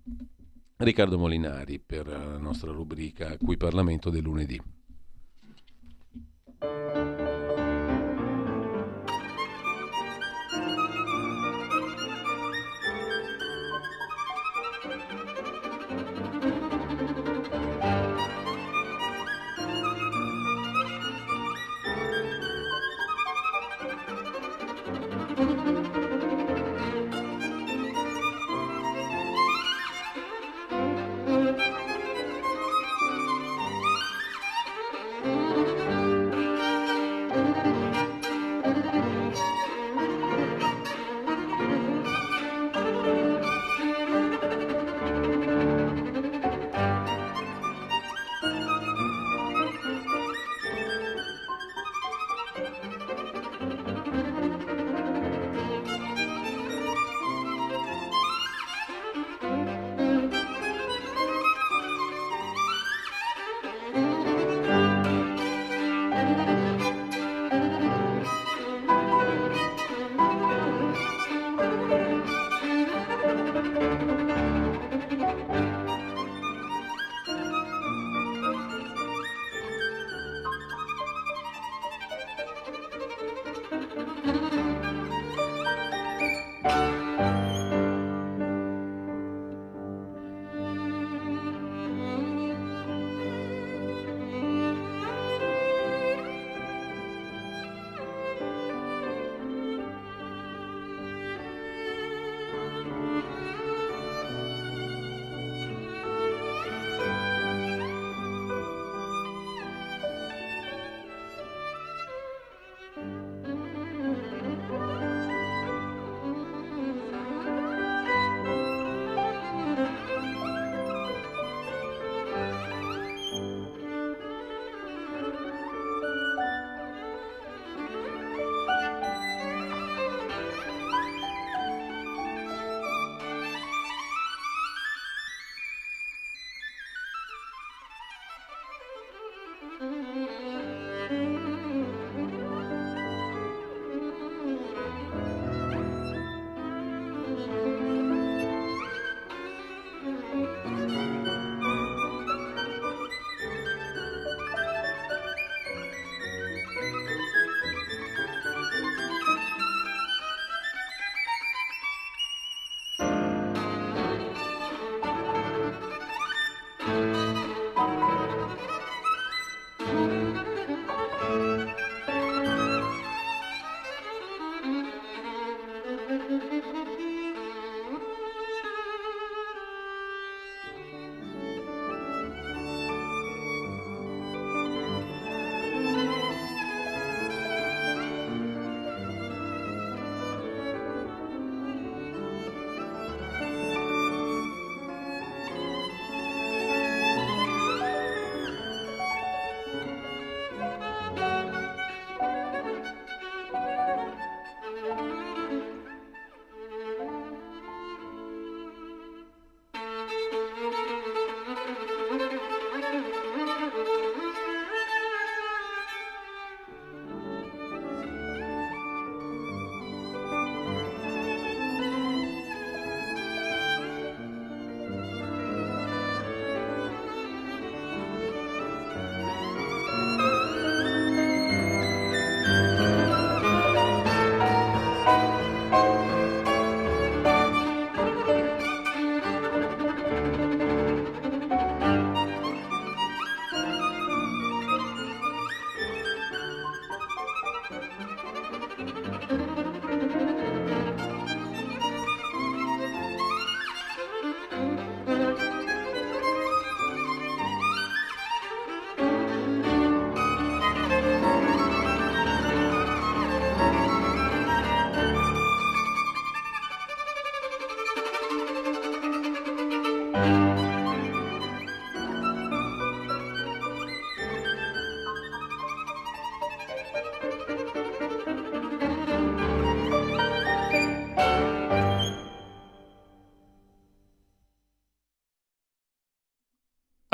Riccardo 0.76 1.18
Molinari 1.18 1.78
per 1.78 2.06
la 2.06 2.36
nostra 2.36 2.72
rubrica 2.72 3.36
Qui 3.38 3.56
Parlamento 3.56 4.10
del 4.10 4.22
lunedì. 4.22 4.60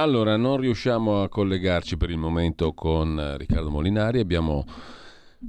Allora, 0.07 0.37
non 0.37 0.59
riusciamo 0.59 1.25
a 1.25 1.29
collegarci 1.29 1.97
per 1.97 2.11
il 2.11 2.17
momento 2.17 2.73
con 2.75 3.19
eh, 3.19 3.37
Riccardo 3.39 3.71
Molinari, 3.71 4.21
abbiamo 4.21 4.65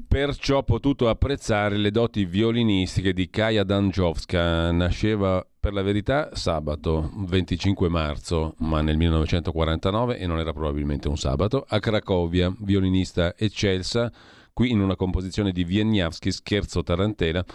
perciò 0.08 0.64
potuto 0.64 1.10
apprezzare 1.10 1.78
le 1.78 1.92
doti 1.92 2.26
violinistiche 2.26 3.14
di 3.14 3.30
Kaja 3.30 3.64
Danjowska. 3.64 4.72
Nasceva 4.72 5.46
per 5.60 5.74
la 5.74 5.84
verità 5.84 6.32
sabato 6.34 7.12
25 7.28 7.88
marzo, 7.88 8.56
ma 8.62 8.82
nel 8.82 8.98
1949 8.98 10.18
e 10.18 10.26
non 10.26 10.40
era 10.40 10.54
probabilmente 10.54 11.08
un 11.08 11.18
sabato, 11.18 11.64
a 11.70 11.80
Cracovia, 11.80 12.52
violinista 12.58 13.36
eccelsa, 13.38 14.12
qui 14.54 14.72
in 14.72 14.82
una 14.82 14.96
composizione 14.96 15.52
di 15.52 15.66
Wieniawski, 15.66 16.32
Scherzo 16.32 16.82
Tarantela 16.82 17.46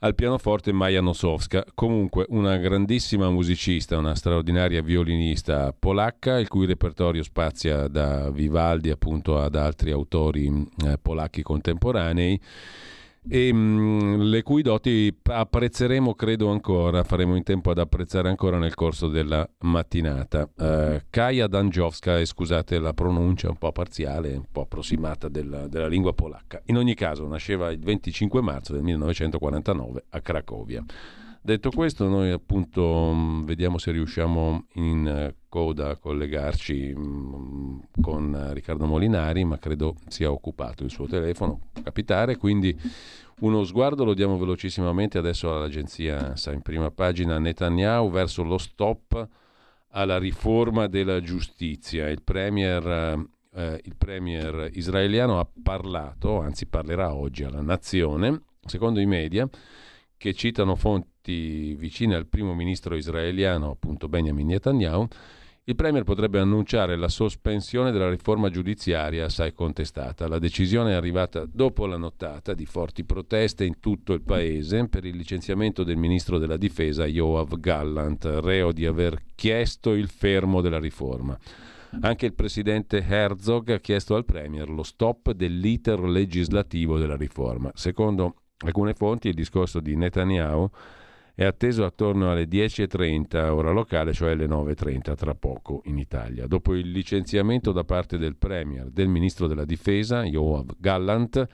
al 0.00 0.14
pianoforte 0.14 0.72
Maja 0.72 1.00
Nosowska, 1.00 1.64
comunque 1.74 2.26
una 2.28 2.56
grandissima 2.56 3.30
musicista, 3.30 3.96
una 3.96 4.14
straordinaria 4.14 4.82
violinista 4.82 5.74
polacca, 5.78 6.38
il 6.38 6.48
cui 6.48 6.66
repertorio 6.66 7.22
spazia 7.22 7.88
da 7.88 8.30
Vivaldi 8.30 8.90
appunto 8.90 9.38
ad 9.38 9.54
altri 9.54 9.90
autori 9.90 10.46
eh, 10.84 10.98
polacchi 11.00 11.42
contemporanei 11.42 12.40
e 13.28 13.52
mh, 13.52 13.56
mm, 13.56 14.20
le 14.20 14.42
cui 14.42 14.62
doti 14.62 15.14
apprezzeremo 15.22 16.14
credo 16.14 16.50
ancora, 16.50 17.02
faremo 17.02 17.36
in 17.36 17.42
tempo 17.42 17.70
ad 17.70 17.78
apprezzare 17.78 18.28
ancora 18.28 18.58
nel 18.58 18.74
corso 18.74 19.08
della 19.08 19.48
mattinata. 19.60 20.48
Uh, 20.56 21.00
Kaja 21.10 21.46
Danjowska, 21.46 22.18
e 22.18 22.26
scusate 22.26 22.78
la 22.78 22.92
pronuncia 22.92 23.48
un 23.48 23.56
po' 23.56 23.72
parziale, 23.72 24.34
un 24.34 24.46
po' 24.50 24.62
approssimata 24.62 25.28
della, 25.28 25.68
della 25.68 25.88
lingua 25.88 26.12
polacca. 26.12 26.60
In 26.66 26.76
ogni 26.76 26.94
caso 26.94 27.26
nasceva 27.26 27.70
il 27.70 27.78
25 27.78 28.40
marzo 28.40 28.72
del 28.72 28.82
1949 28.82 30.04
a 30.10 30.20
Cracovia. 30.20 30.84
Detto 31.46 31.70
questo, 31.70 32.08
noi 32.08 32.32
appunto 32.32 33.12
mm, 33.14 33.44
vediamo 33.44 33.78
se 33.78 33.92
riusciamo 33.92 34.66
in 34.72 35.06
eh, 35.06 35.36
coda 35.48 35.90
a 35.90 35.96
collegarci 35.96 36.92
mm, 36.92 37.78
con 38.00 38.48
Riccardo 38.52 38.84
Molinari, 38.84 39.44
ma 39.44 39.56
credo 39.56 39.94
sia 40.08 40.28
occupato 40.28 40.82
il 40.82 40.90
suo 40.90 41.06
telefono. 41.06 41.68
Capitare, 41.84 42.36
quindi 42.36 42.76
uno 43.42 43.62
sguardo 43.62 44.02
lo 44.02 44.14
diamo 44.14 44.36
velocissimamente 44.36 45.18
adesso 45.18 45.54
all'agenzia 45.54 46.34
sa 46.34 46.50
in 46.50 46.62
prima 46.62 46.90
pagina 46.90 47.38
Netanyahu 47.38 48.10
verso 48.10 48.42
lo 48.42 48.58
stop 48.58 49.28
alla 49.90 50.18
riforma 50.18 50.88
della 50.88 51.20
giustizia. 51.20 52.08
Il 52.08 52.24
premier, 52.24 53.24
eh, 53.54 53.80
il 53.84 53.94
premier 53.96 54.68
israeliano 54.72 55.38
ha 55.38 55.46
parlato, 55.62 56.40
anzi 56.40 56.66
parlerà 56.66 57.14
oggi 57.14 57.44
alla 57.44 57.62
nazione, 57.62 58.42
secondo 58.64 58.98
i 58.98 59.06
media 59.06 59.48
che 60.16 60.32
citano 60.32 60.74
fonti 60.74 61.14
vicine 61.32 62.14
al 62.14 62.26
primo 62.26 62.54
ministro 62.54 62.94
israeliano, 62.96 63.70
appunto 63.70 64.08
Benjamin 64.08 64.46
Netanyahu, 64.46 65.08
il 65.68 65.74
Premier 65.74 66.04
potrebbe 66.04 66.38
annunciare 66.38 66.96
la 66.96 67.08
sospensione 67.08 67.90
della 67.90 68.08
riforma 68.08 68.50
giudiziaria 68.50 69.24
assai 69.24 69.52
contestata. 69.52 70.28
La 70.28 70.38
decisione 70.38 70.92
è 70.92 70.94
arrivata 70.94 71.44
dopo 71.44 71.86
la 71.86 71.96
nottata 71.96 72.54
di 72.54 72.64
forti 72.66 73.02
proteste 73.02 73.64
in 73.64 73.80
tutto 73.80 74.12
il 74.12 74.22
paese 74.22 74.86
per 74.86 75.04
il 75.04 75.16
licenziamento 75.16 75.82
del 75.82 75.96
ministro 75.96 76.38
della 76.38 76.56
difesa 76.56 77.04
Yoav 77.04 77.58
Gallant, 77.58 78.24
reo 78.42 78.70
di 78.70 78.86
aver 78.86 79.20
chiesto 79.34 79.92
il 79.92 80.08
fermo 80.08 80.60
della 80.60 80.78
riforma. 80.78 81.36
Anche 82.00 82.26
il 82.26 82.34
presidente 82.34 83.04
Herzog 83.04 83.70
ha 83.70 83.80
chiesto 83.80 84.14
al 84.14 84.24
Premier 84.24 84.68
lo 84.68 84.84
stop 84.84 85.32
dell'iter 85.32 85.98
legislativo 85.98 86.96
della 86.96 87.16
riforma. 87.16 87.72
Secondo 87.74 88.42
alcune 88.58 88.94
fonti 88.94 89.28
il 89.28 89.34
discorso 89.34 89.80
di 89.80 89.96
Netanyahu 89.96 90.70
è 91.36 91.44
atteso 91.44 91.84
attorno 91.84 92.30
alle 92.30 92.44
10.30 92.44 93.50
ora 93.50 93.70
locale, 93.70 94.14
cioè 94.14 94.30
alle 94.30 94.46
9.30 94.46 95.14
tra 95.14 95.34
poco 95.34 95.82
in 95.84 95.98
Italia. 95.98 96.46
Dopo 96.46 96.74
il 96.74 96.90
licenziamento 96.90 97.72
da 97.72 97.84
parte 97.84 98.16
del 98.16 98.36
Premier, 98.36 98.88
del 98.88 99.08
Ministro 99.08 99.46
della 99.46 99.66
Difesa, 99.66 100.24
Yoav 100.24 100.70
Gallant, 100.78 101.46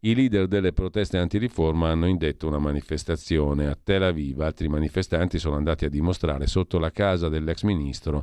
i 0.00 0.14
leader 0.14 0.46
delle 0.46 0.74
proteste 0.74 1.16
antiriforma 1.16 1.88
hanno 1.88 2.06
indetto 2.06 2.46
una 2.46 2.58
manifestazione 2.58 3.68
a 3.68 3.78
Tel 3.82 4.02
Aviv. 4.02 4.38
Altri 4.42 4.68
manifestanti 4.68 5.38
sono 5.38 5.56
andati 5.56 5.86
a 5.86 5.88
dimostrare 5.88 6.46
sotto 6.46 6.78
la 6.78 6.90
casa 6.90 7.30
dell'ex 7.30 7.62
ministro 7.62 8.22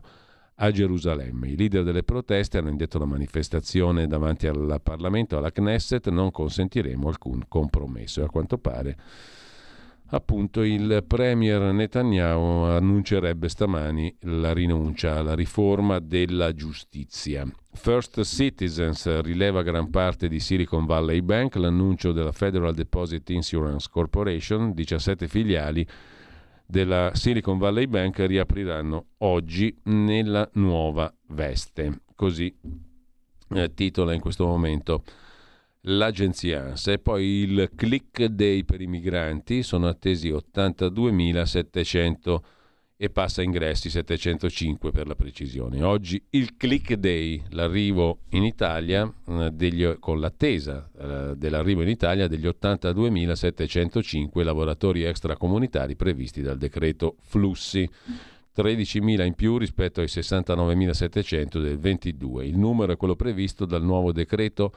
a 0.58 0.70
Gerusalemme. 0.70 1.48
I 1.48 1.58
leader 1.58 1.84
delle 1.84 2.04
proteste 2.04 2.60
hanno 2.60 2.70
indetto 2.70 3.00
la 3.00 3.06
manifestazione 3.06 4.06
davanti 4.06 4.46
al 4.46 4.80
Parlamento, 4.84 5.38
alla 5.38 5.52
Knesset, 5.52 6.10
non 6.10 6.30
consentiremo 6.30 7.08
alcun 7.08 7.46
compromesso. 7.48 8.22
E 8.22 8.26
a 8.26 8.30
quanto 8.30 8.60
pare 8.60 8.96
appunto 10.08 10.62
il 10.62 11.04
premier 11.08 11.74
Netanyahu 11.74 12.64
annuncerebbe 12.64 13.50
stamani 13.50 14.16
la 14.22 14.54
rinuncia 14.54 15.18
alla 15.18 15.34
riforma 15.34 16.00
della 16.00 16.54
giustizia. 16.54 17.46
First 17.74 18.22
Citizens 18.24 19.22
rileva 19.22 19.64
gran 19.64 19.90
parte 19.90 20.28
di 20.28 20.40
Silicon 20.40 20.86
Valley 20.86 21.22
Bank, 21.22 21.56
l'annuncio 21.56 22.12
della 22.12 22.32
Federal 22.32 22.74
Deposit 22.74 23.30
Insurance 23.32 23.88
Corporation, 23.92 24.74
17 24.74 25.28
filiali 25.28 25.86
della 26.66 27.12
Silicon 27.14 27.58
Valley 27.58 27.88
Bank 27.88 28.20
riapriranno 28.20 29.06
oggi 29.20 29.76
nella 29.84 30.50
nuova 30.54 31.14
veste. 31.30 32.02
Così 32.16 32.56
eh, 33.50 33.74
titola 33.74 34.14
in 34.14 34.20
questo 34.22 34.46
momento 34.46 35.04
l'agenzia 35.84 36.66
ANSA 36.66 36.94
e 36.94 37.00
poi 37.00 37.26
il 37.26 37.72
click 37.76 38.24
day 38.26 38.64
per 38.64 38.82
i 38.82 38.88
migranti 38.88 39.62
sono 39.64 39.88
attesi 39.88 40.32
82.700 40.32 42.40
e 42.96 43.10
passa 43.10 43.42
ingressi 43.42 43.90
705 43.90 44.92
per 44.92 45.08
la 45.08 45.16
precisione. 45.16 45.82
Oggi 45.84 46.24
il 46.30 46.56
click 46.56 46.94
day, 46.94 47.42
l'arrivo 47.50 48.20
in 48.30 48.44
Italia 48.44 49.12
eh, 49.28 49.50
degli, 49.52 49.98
con 50.00 50.22
l'attesa 50.22 50.90
eh, 50.98 51.34
dell'arrivo 51.36 51.82
in 51.82 51.90
Italia 51.90 52.28
degli 52.28 52.46
82.705 52.46 54.42
lavoratori 54.44 55.04
extracomunitari 55.04 55.98
previsti 55.98 56.42
dal 56.42 56.58
decreto 56.58 57.18
flussi. 57.20 57.90
13.000 58.56 59.26
in 59.26 59.34
più 59.34 59.58
rispetto 59.58 60.00
ai 60.00 60.06
69.700 60.06 61.60
del 61.60 61.80
22. 61.80 62.46
Il 62.46 62.56
numero 62.58 62.94
è 62.94 62.98
quello 62.98 63.16
previsto 63.16 63.66
dal 63.66 63.84
nuovo 63.84 64.12
decreto 64.12 64.72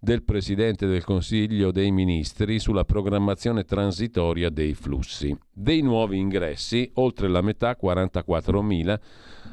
del 0.00 0.22
Presidente 0.22 0.86
del 0.86 1.02
Consiglio 1.02 1.72
dei 1.72 1.90
Ministri 1.90 2.60
sulla 2.60 2.84
programmazione 2.84 3.64
transitoria 3.64 4.48
dei 4.48 4.74
flussi. 4.74 5.36
Dei 5.52 5.82
nuovi 5.82 6.18
ingressi, 6.18 6.88
oltre 6.94 7.28
la 7.28 7.40
metà, 7.40 7.76
44.000, 7.80 9.00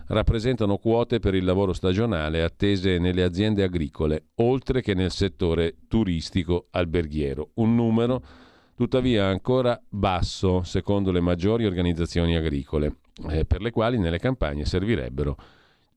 rappresentano 0.07 0.77
quote 0.77 1.19
per 1.19 1.34
il 1.34 1.43
lavoro 1.43 1.73
stagionale 1.73 2.43
attese 2.43 2.99
nelle 2.99 3.23
aziende 3.23 3.63
agricole, 3.63 4.27
oltre 4.35 4.81
che 4.81 4.93
nel 4.93 5.11
settore 5.11 5.77
turistico 5.88 6.67
alberghiero. 6.69 7.51
Un 7.55 7.73
numero 7.73 8.22
tuttavia 8.76 9.26
ancora 9.26 9.81
basso, 9.89 10.61
secondo 10.63 11.11
le 11.11 11.22
maggiori 11.22 11.65
organizzazioni 11.65 12.35
agricole, 12.35 12.97
eh, 13.30 13.45
per 13.45 13.61
le 13.61 13.72
quali 13.72 13.97
nelle 13.97 14.19
campagne 14.19 14.65
servirebbero 14.65 15.38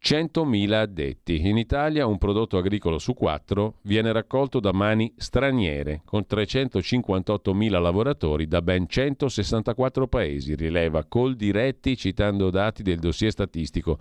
100.000 0.02 0.72
addetti. 0.72 1.46
In 1.48 1.58
Italia 1.58 2.06
un 2.06 2.18
prodotto 2.18 2.56
agricolo 2.56 2.98
su 2.98 3.14
quattro 3.14 3.74
viene 3.82 4.12
raccolto 4.12 4.60
da 4.60 4.72
mani 4.72 5.12
straniere, 5.16 6.02
con 6.04 6.24
358.000 6.28 7.80
lavoratori 7.80 8.46
da 8.46 8.62
ben 8.62 8.88
164 8.88 10.06
paesi, 10.06 10.54
rileva 10.54 11.04
Coldiretti 11.04 11.96
citando 11.96 12.50
dati 12.50 12.82
del 12.82 12.98
dossier 12.98 13.32
statistico 13.32 13.98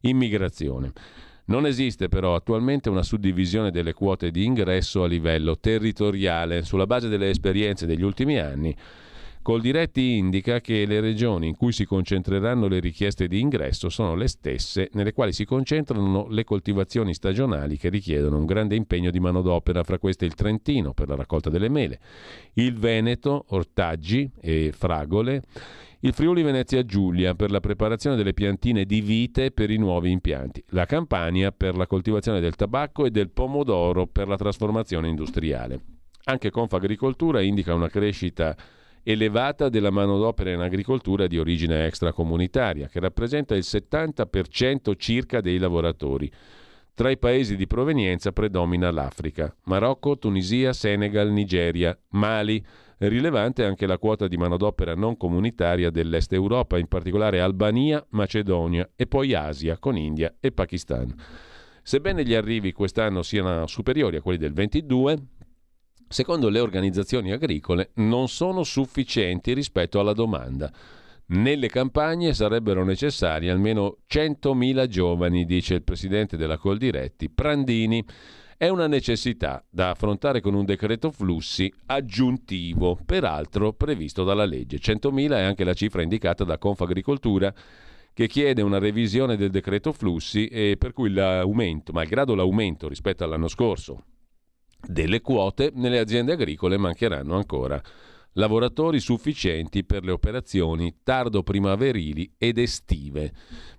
Immigrazione. 0.00 0.92
Non 1.46 1.64
esiste 1.64 2.08
però 2.08 2.34
attualmente 2.34 2.88
una 2.88 3.04
suddivisione 3.04 3.70
delle 3.70 3.92
quote 3.92 4.32
di 4.32 4.44
ingresso 4.44 5.04
a 5.04 5.06
livello 5.06 5.58
territoriale. 5.58 6.62
Sulla 6.62 6.86
base 6.86 7.08
delle 7.08 7.30
esperienze 7.30 7.86
degli 7.86 8.02
ultimi 8.02 8.36
anni, 8.38 8.74
Coldiretti 9.46 10.16
indica 10.16 10.60
che 10.60 10.84
le 10.86 10.98
regioni 10.98 11.46
in 11.46 11.54
cui 11.54 11.70
si 11.70 11.84
concentreranno 11.84 12.66
le 12.66 12.80
richieste 12.80 13.28
di 13.28 13.38
ingresso 13.38 13.88
sono 13.88 14.16
le 14.16 14.26
stesse 14.26 14.90
nelle 14.94 15.12
quali 15.12 15.32
si 15.32 15.44
concentrano 15.44 16.26
le 16.28 16.42
coltivazioni 16.42 17.14
stagionali 17.14 17.76
che 17.76 17.88
richiedono 17.88 18.38
un 18.38 18.44
grande 18.44 18.74
impegno 18.74 19.12
di 19.12 19.20
manodopera, 19.20 19.84
fra 19.84 20.00
queste 20.00 20.24
il 20.24 20.34
Trentino 20.34 20.94
per 20.94 21.06
la 21.06 21.14
raccolta 21.14 21.48
delle 21.48 21.68
mele, 21.68 22.00
il 22.54 22.74
Veneto, 22.74 23.44
ortaggi 23.50 24.28
e 24.40 24.72
fragole, 24.76 25.44
il 26.00 26.12
Friuli 26.12 26.42
Venezia 26.42 26.84
Giulia 26.84 27.36
per 27.36 27.52
la 27.52 27.60
preparazione 27.60 28.16
delle 28.16 28.34
piantine 28.34 28.84
di 28.84 29.00
vite 29.00 29.52
per 29.52 29.70
i 29.70 29.76
nuovi 29.76 30.10
impianti, 30.10 30.60
la 30.70 30.86
Campania 30.86 31.52
per 31.52 31.76
la 31.76 31.86
coltivazione 31.86 32.40
del 32.40 32.56
tabacco 32.56 33.04
e 33.04 33.12
del 33.12 33.30
pomodoro 33.30 34.08
per 34.08 34.26
la 34.26 34.36
trasformazione 34.36 35.06
industriale. 35.06 35.80
Anche 36.24 36.50
Confagricoltura 36.50 37.40
indica 37.40 37.74
una 37.74 37.88
crescita 37.88 38.56
elevata 39.08 39.68
della 39.68 39.90
manodopera 39.90 40.50
in 40.50 40.58
agricoltura 40.58 41.28
di 41.28 41.38
origine 41.38 41.86
extracomunitaria, 41.86 42.88
che 42.88 42.98
rappresenta 42.98 43.54
il 43.54 43.62
70% 43.64 44.94
circa 44.96 45.40
dei 45.40 45.58
lavoratori. 45.58 46.28
Tra 46.92 47.08
i 47.10 47.16
paesi 47.16 47.54
di 47.54 47.68
provenienza 47.68 48.32
predomina 48.32 48.90
l'Africa. 48.90 49.54
Marocco, 49.66 50.18
Tunisia, 50.18 50.72
Senegal, 50.72 51.30
Nigeria, 51.30 51.96
Mali 52.10 52.60
rilevante 52.98 53.64
anche 53.64 53.86
la 53.86 53.98
quota 53.98 54.26
di 54.26 54.36
manodopera 54.36 54.94
non 54.96 55.16
comunitaria 55.16 55.90
dell'Est 55.90 56.32
Europa, 56.32 56.76
in 56.76 56.88
particolare 56.88 57.40
Albania, 57.40 58.04
Macedonia 58.10 58.90
e 58.96 59.06
poi 59.06 59.34
Asia 59.34 59.78
con 59.78 59.96
India 59.96 60.34
e 60.40 60.50
Pakistan. 60.50 61.14
Sebbene 61.80 62.24
gli 62.24 62.34
arrivi 62.34 62.72
quest'anno 62.72 63.22
siano 63.22 63.68
superiori 63.68 64.16
a 64.16 64.20
quelli 64.20 64.38
del 64.38 64.52
22, 64.52 65.18
secondo 66.08 66.48
le 66.48 66.60
organizzazioni 66.60 67.32
agricole 67.32 67.90
non 67.94 68.28
sono 68.28 68.62
sufficienti 68.62 69.52
rispetto 69.52 69.98
alla 70.00 70.12
domanda. 70.12 70.72
Nelle 71.28 71.68
campagne 71.68 72.34
sarebbero 72.34 72.84
necessari 72.84 73.48
almeno 73.48 73.98
100.000 74.08 74.86
giovani, 74.86 75.44
dice 75.44 75.74
il 75.74 75.82
presidente 75.82 76.36
della 76.36 76.56
Coldiretti, 76.56 77.28
Prandini. 77.30 78.04
È 78.58 78.68
una 78.68 78.86
necessità 78.86 79.62
da 79.68 79.90
affrontare 79.90 80.40
con 80.40 80.54
un 80.54 80.64
decreto 80.64 81.10
flussi 81.10 81.70
aggiuntivo, 81.86 82.98
peraltro 83.04 83.74
previsto 83.74 84.24
dalla 84.24 84.46
legge. 84.46 84.78
100.000 84.78 85.32
è 85.32 85.42
anche 85.42 85.64
la 85.64 85.74
cifra 85.74 86.00
indicata 86.00 86.42
da 86.44 86.56
Confagricoltura 86.56 87.52
che 88.14 88.28
chiede 88.28 88.62
una 88.62 88.78
revisione 88.78 89.36
del 89.36 89.50
decreto 89.50 89.92
flussi 89.92 90.46
e 90.46 90.76
per 90.78 90.94
cui 90.94 91.10
l'aumento, 91.10 91.92
malgrado 91.92 92.34
l'aumento 92.34 92.88
rispetto 92.88 93.24
all'anno 93.24 93.48
scorso 93.48 94.04
delle 94.86 95.20
quote, 95.20 95.72
nelle 95.74 95.98
aziende 95.98 96.32
agricole 96.32 96.76
mancheranno 96.76 97.36
ancora 97.36 97.80
lavoratori 98.36 99.00
sufficienti 99.00 99.84
per 99.84 100.04
le 100.04 100.12
operazioni 100.12 100.96
tardo 101.02 101.42
primaverili 101.42 102.34
ed 102.36 102.58
estive. 102.58 103.32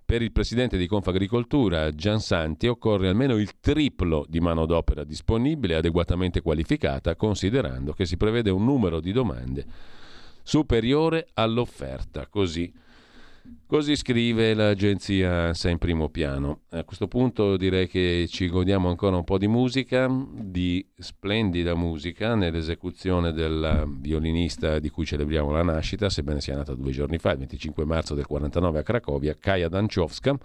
Per 0.03 0.21
il 0.21 0.31
presidente 0.31 0.77
di 0.77 0.87
Confagricoltura 0.87 1.91
Gian 1.91 2.19
Santi 2.19 2.67
occorre 2.67 3.07
almeno 3.07 3.37
il 3.37 3.59
triplo 3.59 4.25
di 4.27 4.39
manodopera 4.39 5.03
disponibile 5.03 5.75
adeguatamente 5.75 6.41
qualificata, 6.41 7.15
considerando 7.15 7.93
che 7.93 8.05
si 8.05 8.17
prevede 8.17 8.49
un 8.49 8.63
numero 8.63 8.99
di 8.99 9.11
domande 9.11 9.65
superiore 10.41 11.27
all'offerta. 11.33 12.27
Così 12.27 12.71
Così 13.67 13.97
scrive 13.97 14.53
l'agenzia 14.53 15.47
ANSA 15.47 15.69
in 15.69 15.77
primo 15.77 16.07
piano. 16.07 16.61
A 16.69 16.85
questo 16.85 17.09
punto 17.09 17.57
direi 17.57 17.89
che 17.89 18.25
ci 18.29 18.47
godiamo 18.47 18.87
ancora 18.87 19.17
un 19.17 19.25
po' 19.25 19.37
di 19.37 19.47
musica, 19.47 20.09
di 20.09 20.87
splendida 20.97 21.75
musica 21.75 22.33
nell'esecuzione 22.35 23.33
del 23.33 23.85
violinista 23.99 24.79
di 24.79 24.89
cui 24.89 25.05
celebriamo 25.05 25.51
la 25.51 25.63
nascita, 25.63 26.09
sebbene 26.09 26.39
sia 26.39 26.55
nata 26.55 26.73
due 26.75 26.91
giorni 26.91 27.17
fa, 27.17 27.31
il 27.31 27.39
25 27.39 27.83
marzo 27.83 28.15
del 28.15 28.25
49 28.25 28.79
a 28.79 28.83
Cracovia, 28.83 29.35
Kaja 29.37 29.67
Danciowska. 29.67 30.37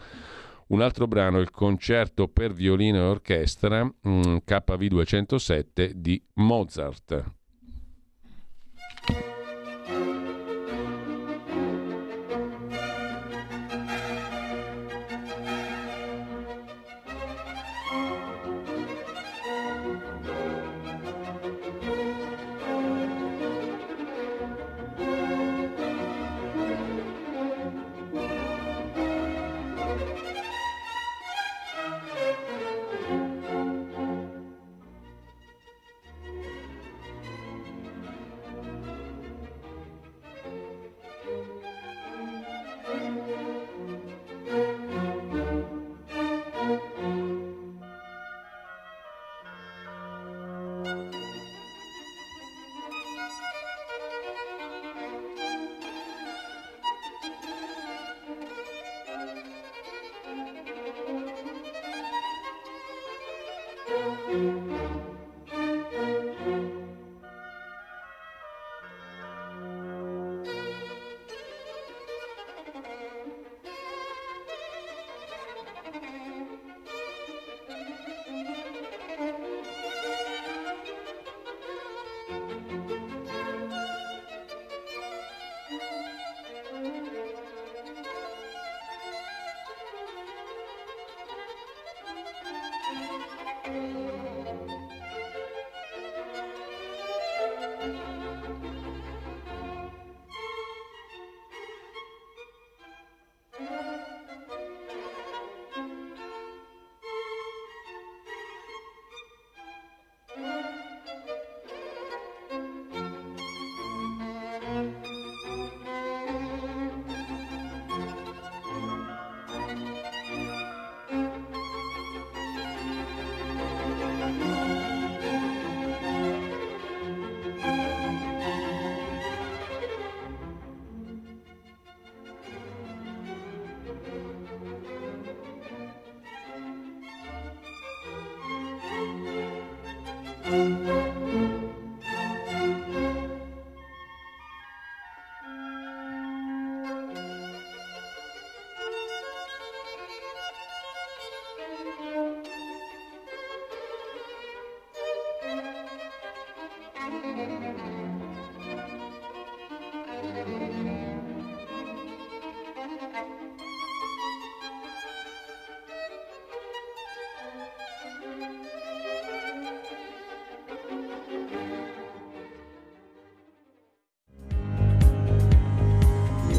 Un 0.68 0.80
altro 0.80 1.06
brano, 1.06 1.38
il 1.38 1.50
concerto 1.50 2.26
per 2.26 2.52
violino 2.52 2.96
e 2.98 3.02
orchestra 3.02 3.84
mm, 3.84 4.36
KV207 4.44 5.92
di 5.92 6.20
Mozart. 6.34 7.40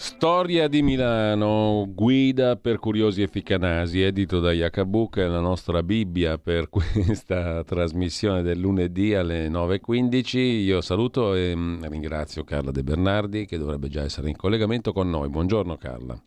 Storia 0.00 0.68
di 0.68 0.80
Milano, 0.80 1.84
guida 1.92 2.54
per 2.54 2.78
curiosi 2.78 3.20
e 3.22 3.26
ficcanasi, 3.26 4.00
edito 4.00 4.38
da 4.38 4.52
Iacabuca, 4.52 5.22
è 5.22 5.26
la 5.26 5.40
nostra 5.40 5.82
Bibbia 5.82 6.38
per 6.38 6.68
questa 6.70 7.64
trasmissione 7.64 8.42
del 8.42 8.60
lunedì 8.60 9.14
alle 9.14 9.48
9.15. 9.48 10.38
Io 10.38 10.80
saluto 10.82 11.34
e 11.34 11.52
mm, 11.52 11.82
ringrazio 11.86 12.44
Carla 12.44 12.70
De 12.70 12.84
Bernardi 12.84 13.44
che 13.44 13.58
dovrebbe 13.58 13.88
già 13.88 14.02
essere 14.02 14.28
in 14.28 14.36
collegamento 14.36 14.92
con 14.92 15.10
noi. 15.10 15.28
Buongiorno 15.30 15.76
Carla. 15.76 16.22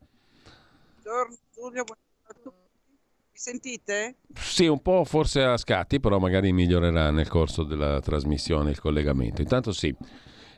Buongiorno 1.02 1.38
Giulio, 1.54 1.84
buongiorno 1.86 2.24
a 2.24 2.34
tutti. 2.44 2.58
Mi 3.32 3.40
sentite? 3.40 4.16
Sì, 4.34 4.68
un 4.68 4.82
po' 4.82 5.06
forse 5.06 5.44
a 5.44 5.56
scatti, 5.56 6.02
però 6.02 6.20
magari 6.20 6.52
migliorerà 6.52 7.10
nel 7.12 7.30
corso 7.30 7.64
della 7.64 8.02
trasmissione 8.02 8.72
il 8.72 8.82
collegamento. 8.82 9.42
Intanto 9.42 9.72
sì. 9.72 9.96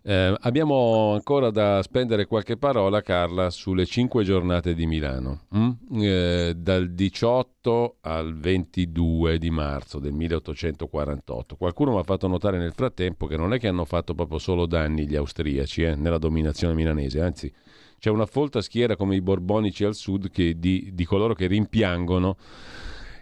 Eh, 0.05 0.35
abbiamo 0.41 1.13
ancora 1.13 1.49
da 1.49 1.81
spendere 1.81 2.25
qualche 2.25 2.57
parola, 2.57 3.01
Carla, 3.01 3.49
sulle 3.49 3.85
cinque 3.85 4.25
giornate 4.25 4.73
di 4.73 4.85
Milano, 4.85 5.43
mm? 5.55 5.69
eh, 5.93 6.53
dal 6.57 6.89
18 6.91 7.97
al 8.01 8.37
22 8.37 9.37
di 9.37 9.49
marzo 9.49 9.99
del 9.99 10.11
1848. 10.11 11.55
Qualcuno 11.55 11.93
mi 11.93 11.99
ha 11.99 12.03
fatto 12.03 12.27
notare 12.27 12.57
nel 12.57 12.73
frattempo 12.73 13.27
che 13.27 13.37
non 13.37 13.53
è 13.53 13.59
che 13.59 13.69
hanno 13.69 13.85
fatto 13.85 14.13
proprio 14.13 14.39
solo 14.39 14.65
danni 14.65 15.07
gli 15.07 15.15
austriaci 15.15 15.83
eh, 15.83 15.95
nella 15.95 16.17
dominazione 16.17 16.73
milanese, 16.73 17.21
anzi 17.21 17.49
c'è 17.97 18.09
una 18.09 18.25
folta 18.25 18.59
schiera 18.59 18.97
come 18.97 19.15
i 19.15 19.21
borbonici 19.21 19.85
al 19.85 19.95
sud 19.95 20.29
che 20.29 20.59
di, 20.59 20.89
di 20.91 21.05
coloro 21.05 21.33
che 21.33 21.47
rimpiangono 21.47 22.35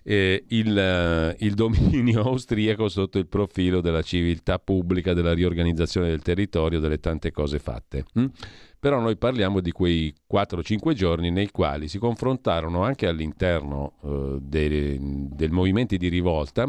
eh, 0.04 0.44
il, 0.50 0.78
eh, 0.78 1.36
il, 1.40 1.54
dominio 1.54 2.22
austriaco 2.28 2.90
sotto 2.90 3.18
il 3.18 3.28
profilo 3.28 3.82
della 3.82 4.02
civiltà 4.02 4.60
pubblica, 4.60 5.14
della 5.14 5.34
riorganizzazione 5.34 6.10
del 6.10 6.22
territorio, 6.22 6.80
delle 6.80 7.00
tante 7.00 7.32
cose 7.32 7.60
fatte. 7.60 8.06
Hm? 8.14 8.26
Però 8.80 9.00
noi 9.00 9.16
parliamo 9.16 9.60
di 9.60 9.72
quei 9.72 10.14
4-5 10.32 10.94
giorni 10.94 11.30
nei 11.30 11.52
quali 11.52 11.88
si 11.88 12.00
confrontarono 12.00 12.84
anche 12.84 13.08
all'interno 13.08 13.94
eh, 14.04 14.38
dei, 14.42 14.98
del 15.00 15.52
movimenti 15.52 15.98
di 15.98 16.08
rivolta 16.08 16.68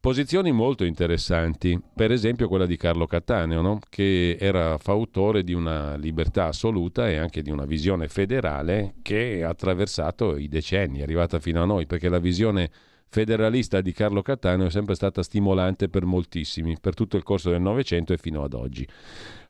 Posizioni 0.00 0.52
molto 0.52 0.84
interessanti, 0.84 1.76
per 1.92 2.12
esempio 2.12 2.46
quella 2.46 2.66
di 2.66 2.76
Carlo 2.76 3.08
Cattaneo, 3.08 3.60
no? 3.60 3.80
che 3.90 4.36
era 4.38 4.78
fautore 4.78 5.42
di 5.42 5.52
una 5.52 5.96
libertà 5.96 6.46
assoluta 6.46 7.10
e 7.10 7.16
anche 7.16 7.42
di 7.42 7.50
una 7.50 7.64
visione 7.64 8.06
federale 8.06 8.94
che 9.02 9.42
ha 9.42 9.48
attraversato 9.48 10.36
i 10.36 10.46
decenni, 10.46 11.00
è 11.00 11.02
arrivata 11.02 11.40
fino 11.40 11.60
a 11.60 11.64
noi, 11.64 11.86
perché 11.86 12.08
la 12.08 12.20
visione 12.20 12.70
federalista 13.08 13.80
di 13.80 13.92
Carlo 13.92 14.22
Cattaneo 14.22 14.66
è 14.66 14.70
sempre 14.70 14.94
stata 14.94 15.20
stimolante 15.24 15.88
per 15.88 16.04
moltissimi, 16.04 16.78
per 16.80 16.94
tutto 16.94 17.16
il 17.16 17.24
corso 17.24 17.50
del 17.50 17.60
Novecento 17.60 18.12
e 18.12 18.18
fino 18.18 18.44
ad 18.44 18.54
oggi. 18.54 18.86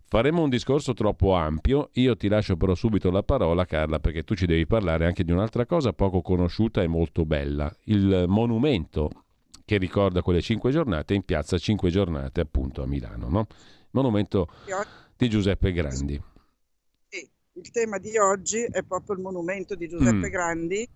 Faremo 0.06 0.42
un 0.42 0.48
discorso 0.48 0.94
troppo 0.94 1.34
ampio, 1.34 1.90
io 1.94 2.16
ti 2.16 2.26
lascio 2.28 2.56
però 2.56 2.74
subito 2.74 3.10
la 3.10 3.22
parola 3.22 3.66
Carla 3.66 4.00
perché 4.00 4.24
tu 4.24 4.34
ci 4.34 4.46
devi 4.46 4.66
parlare 4.66 5.04
anche 5.04 5.24
di 5.24 5.32
un'altra 5.32 5.66
cosa 5.66 5.92
poco 5.92 6.22
conosciuta 6.22 6.82
e 6.82 6.86
molto 6.86 7.26
bella, 7.26 7.70
il 7.84 8.24
monumento 8.26 9.10
che 9.68 9.76
ricorda 9.76 10.22
quelle 10.22 10.40
cinque 10.40 10.70
giornate 10.70 11.12
in 11.12 11.24
piazza 11.24 11.58
Cinque 11.58 11.90
Giornate 11.90 12.40
appunto 12.40 12.82
a 12.82 12.86
Milano, 12.86 13.28
no? 13.28 13.46
monumento 13.90 14.48
di 15.14 15.28
Giuseppe 15.28 15.72
Grandi. 15.72 16.18
Sì, 17.06 17.28
il 17.52 17.70
tema 17.70 17.98
di 17.98 18.16
oggi 18.16 18.62
è 18.62 18.82
proprio 18.82 19.16
il 19.16 19.20
monumento 19.20 19.74
di 19.74 19.86
Giuseppe 19.86 20.28
mm. 20.28 20.30
Grandi. 20.30 20.88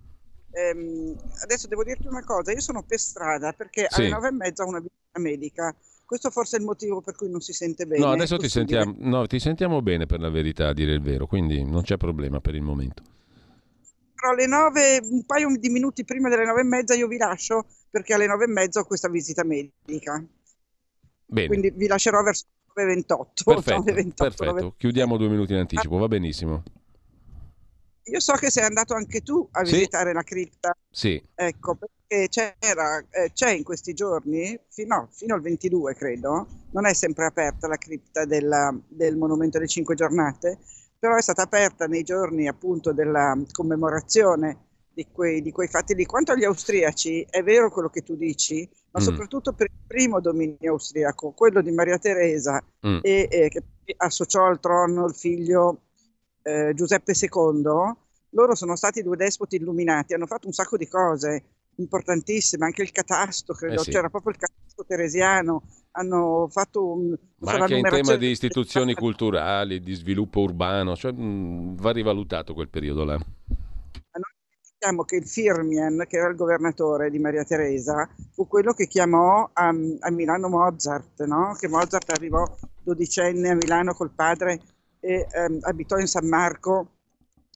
Ehm, 0.52 1.14
adesso 1.42 1.68
devo 1.68 1.84
dirti 1.84 2.06
una 2.06 2.24
cosa, 2.24 2.50
io 2.50 2.60
sono 2.60 2.82
per 2.82 2.98
strada 2.98 3.52
perché 3.52 3.88
sì. 3.90 4.00
alle 4.00 4.08
nove 4.08 4.28
e 4.28 4.32
mezza 4.32 4.64
ho 4.64 4.68
una 4.68 4.78
visita 4.78 5.18
medica. 5.18 5.76
Questo 6.06 6.30
forse 6.30 6.56
è 6.56 6.60
il 6.60 6.64
motivo 6.64 7.02
per 7.02 7.14
cui 7.14 7.28
non 7.28 7.42
si 7.42 7.52
sente 7.52 7.84
bene. 7.86 8.02
No, 8.02 8.12
adesso 8.12 8.38
ti 8.38 8.48
sentiamo, 8.48 8.94
no, 9.00 9.26
ti 9.26 9.38
sentiamo 9.38 9.82
bene 9.82 10.06
per 10.06 10.20
la 10.20 10.30
verità, 10.30 10.68
a 10.68 10.72
dire 10.72 10.94
il 10.94 11.02
vero, 11.02 11.26
quindi 11.26 11.62
non 11.62 11.82
c'è 11.82 11.98
problema 11.98 12.40
per 12.40 12.54
il 12.54 12.62
momento 12.62 13.02
però 14.22 14.34
alle 14.34 14.46
nove, 14.46 15.00
un 15.02 15.26
paio 15.26 15.48
di 15.58 15.68
minuti 15.68 16.04
prima 16.04 16.28
delle 16.28 16.44
nove 16.44 16.60
e 16.60 16.64
mezza 16.64 16.94
io 16.94 17.08
vi 17.08 17.16
lascio 17.16 17.66
perché 17.92 18.14
alle 18.14 18.26
nove 18.26 18.44
e 18.44 18.48
mezza 18.48 18.80
ho 18.80 18.84
questa 18.84 19.10
visita 19.10 19.44
medica. 19.44 20.24
Bene. 21.26 21.46
Quindi 21.46 21.70
vi 21.70 21.86
lascerò 21.86 22.22
verso 22.22 22.46
le 22.74 22.84
28. 22.86 23.44
Perfetto, 23.52 23.82
28, 23.82 24.14
perfetto. 24.16 24.44
9... 24.44 24.72
chiudiamo 24.78 25.18
due 25.18 25.28
minuti 25.28 25.52
in 25.52 25.58
anticipo, 25.58 25.98
va 25.98 26.08
benissimo. 26.08 26.62
Io 28.04 28.18
so 28.18 28.32
che 28.32 28.50
sei 28.50 28.64
andato 28.64 28.94
anche 28.94 29.20
tu 29.20 29.46
a 29.52 29.64
sì. 29.64 29.74
visitare 29.74 30.14
la 30.14 30.22
cripta. 30.22 30.74
Sì. 30.90 31.22
Ecco, 31.34 31.76
perché 31.76 32.28
c'era, 32.28 32.98
eh, 33.10 33.30
c'è 33.32 33.50
in 33.50 33.62
questi 33.62 33.92
giorni, 33.92 34.58
fino, 34.70 35.08
fino, 35.12 35.34
al 35.34 35.42
22 35.42 35.94
credo, 35.94 36.46
non 36.70 36.86
è 36.86 36.94
sempre 36.94 37.26
aperta 37.26 37.68
la 37.68 37.76
cripta 37.76 38.24
della, 38.24 38.74
del 38.88 39.16
Monumento 39.16 39.58
delle 39.58 39.68
Cinque 39.68 39.94
Giornate, 39.94 40.58
però 40.98 41.14
è 41.14 41.22
stata 41.22 41.42
aperta 41.42 41.86
nei 41.86 42.02
giorni 42.02 42.48
appunto 42.48 42.92
della 42.92 43.38
commemorazione 43.52 44.70
di 44.94 45.06
quei, 45.10 45.42
di 45.42 45.50
quei 45.50 45.68
fatti 45.68 45.94
lì. 45.94 46.04
Quanto 46.04 46.32
agli 46.32 46.44
austriaci, 46.44 47.26
è 47.28 47.42
vero 47.42 47.70
quello 47.70 47.88
che 47.88 48.02
tu 48.02 48.14
dici, 48.16 48.68
ma 48.90 49.00
mm. 49.00 49.04
soprattutto 49.04 49.52
per 49.52 49.68
il 49.70 49.86
primo 49.86 50.20
dominio 50.20 50.72
austriaco, 50.72 51.32
quello 51.32 51.62
di 51.62 51.70
Maria 51.70 51.98
Teresa, 51.98 52.62
mm. 52.86 52.98
e, 53.02 53.28
e, 53.30 53.48
che 53.48 53.62
associò 53.96 54.46
al 54.46 54.60
trono 54.60 55.06
il 55.06 55.14
figlio 55.14 55.82
eh, 56.42 56.72
Giuseppe 56.74 57.14
II, 57.18 57.62
loro 58.34 58.54
sono 58.54 58.76
stati 58.76 59.02
due 59.02 59.16
despoti 59.16 59.56
illuminati, 59.56 60.14
hanno 60.14 60.26
fatto 60.26 60.46
un 60.46 60.52
sacco 60.52 60.76
di 60.76 60.88
cose 60.88 61.44
importantissime, 61.76 62.66
anche 62.66 62.82
il 62.82 62.92
catasto, 62.92 63.54
credo, 63.54 63.80
eh 63.80 63.84
sì. 63.84 63.90
c'era 63.90 64.10
proprio 64.10 64.32
il 64.32 64.38
catasto 64.38 64.84
teresiano, 64.86 65.62
hanno 65.92 66.48
fatto 66.50 66.92
un... 66.92 67.16
Ma 67.38 67.52
anche 67.52 67.76
in 67.76 67.82
tema 67.82 68.16
di 68.16 68.30
istituzioni 68.30 68.94
culturali, 68.94 69.80
di 69.80 69.94
sviluppo 69.94 70.40
urbano, 70.40 70.94
cioè, 70.96 71.12
mh, 71.12 71.76
va 71.76 71.90
rivalutato 71.92 72.54
quel 72.54 72.68
periodo 72.68 73.04
là. 73.04 73.18
Diciamo 74.82 75.04
che 75.04 75.14
il 75.14 75.28
Firmian, 75.28 76.06
che 76.08 76.16
era 76.16 76.28
il 76.28 76.34
governatore 76.34 77.08
di 77.08 77.20
Maria 77.20 77.44
Teresa, 77.44 78.08
fu 78.32 78.48
quello 78.48 78.72
che 78.72 78.88
chiamò 78.88 79.48
a, 79.52 79.68
a 79.68 80.10
Milano 80.10 80.48
Mozart, 80.48 81.22
no? 81.22 81.54
che 81.56 81.68
Mozart 81.68 82.10
arrivò 82.10 82.44
dodicenne 82.82 83.50
a 83.50 83.54
Milano 83.54 83.94
col 83.94 84.10
padre 84.10 84.60
e 84.98 85.28
ehm, 85.30 85.58
abitò 85.60 85.98
in 85.98 86.08
San 86.08 86.26
Marco 86.26 86.94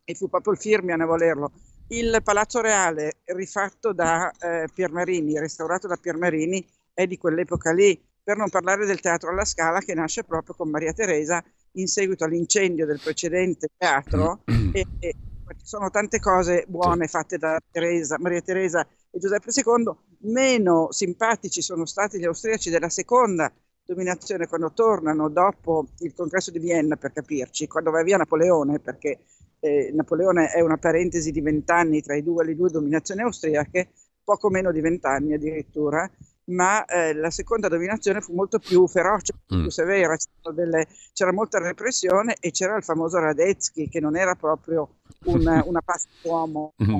e 0.05 0.15
fu 0.15 0.29
proprio 0.29 0.53
il 0.53 0.61
Firmian 0.61 1.01
a 1.01 1.05
volerlo. 1.05 1.51
Il 1.89 2.21
Palazzo 2.23 2.61
Reale, 2.61 3.15
rifatto 3.25 3.93
da 3.93 4.31
eh, 4.31 4.69
Piermarini, 4.73 5.37
restaurato 5.37 5.89
da 5.89 5.97
Piermarini, 5.97 6.65
è 6.95 7.09
di 7.09 7.19
quell'epoca 7.19 7.73
lì 7.73 8.01
per 8.23 8.37
non 8.37 8.51
parlare 8.51 8.87
del 8.87 9.01
Teatro 9.01 9.31
alla 9.31 9.45
Scala 9.45 9.81
che 9.81 9.95
nasce 9.95 10.23
proprio 10.23 10.55
con 10.55 10.71
Maria 10.71 10.93
Teresa 10.93 11.43
in 11.73 11.89
seguito 11.89 12.23
all'incendio 12.23 12.87
del 12.87 13.01
precedente 13.03 13.67
teatro 13.77 14.45
mm. 14.49 14.71
e, 14.73 14.87
e 15.01 15.15
ci 15.55 15.67
sono 15.67 15.91
tante 15.91 16.19
cose 16.19 16.65
buone 16.67 17.07
fatte 17.07 17.39
da 17.39 17.59
Teresa, 17.71 18.17
Maria 18.19 18.41
Teresa 18.41 18.87
e 19.11 19.19
Giuseppe 19.19 19.51
II, 19.55 19.95
meno 20.33 20.91
simpatici 20.91 21.63
sono 21.63 21.87
stati 21.87 22.19
gli 22.19 22.25
austriaci 22.25 22.71
della 22.71 22.89
seconda 22.89 23.53
dominazione 23.85 24.49
quando 24.49 24.73
tornano 24.73 25.29
dopo 25.29 25.87
il 26.01 26.13
congresso 26.13 26.51
di 26.51 26.59
Vienna 26.59 26.97
per 26.97 27.13
capirci, 27.13 27.69
quando 27.69 27.91
va 27.91 28.03
via 28.03 28.17
Napoleone 28.17 28.81
perché 28.81 29.21
eh, 29.61 29.91
Napoleone 29.95 30.51
è 30.51 30.61
una 30.61 30.77
parentesi 30.77 31.31
di 31.31 31.41
vent'anni 31.41 32.03
tra 32.03 32.21
due, 32.21 32.45
le 32.45 32.57
due 32.57 32.71
dominazioni 32.71 33.23
austriache, 33.23 33.91
poco 34.25 34.51
meno 34.51 34.73
di 34.73 34.81
vent'anni 34.81 35.35
addirittura, 35.35 36.11
ma 36.47 36.85
eh, 36.85 37.15
la 37.15 37.31
seconda 37.31 37.69
dominazione 37.69 38.21
fu 38.21 38.35
molto 38.35 38.59
più 38.59 38.87
feroce, 38.87 39.35
mm. 39.55 39.63
più 39.63 39.71
severa, 39.71 40.17
delle, 40.55 40.87
c'era 41.13 41.33
molta 41.33 41.59
repressione 41.59 42.37
e 42.41 42.51
c'era 42.51 42.77
il 42.77 42.85
famoso 42.85 43.19
Radetzky 43.19 43.89
che 43.89 44.01
non 44.01 44.17
era 44.17 44.35
proprio 44.35 44.97
un, 45.25 45.41
una 45.67 45.81
pasta 45.81 46.09
uomo. 46.23 46.75
Mm. 46.83 46.99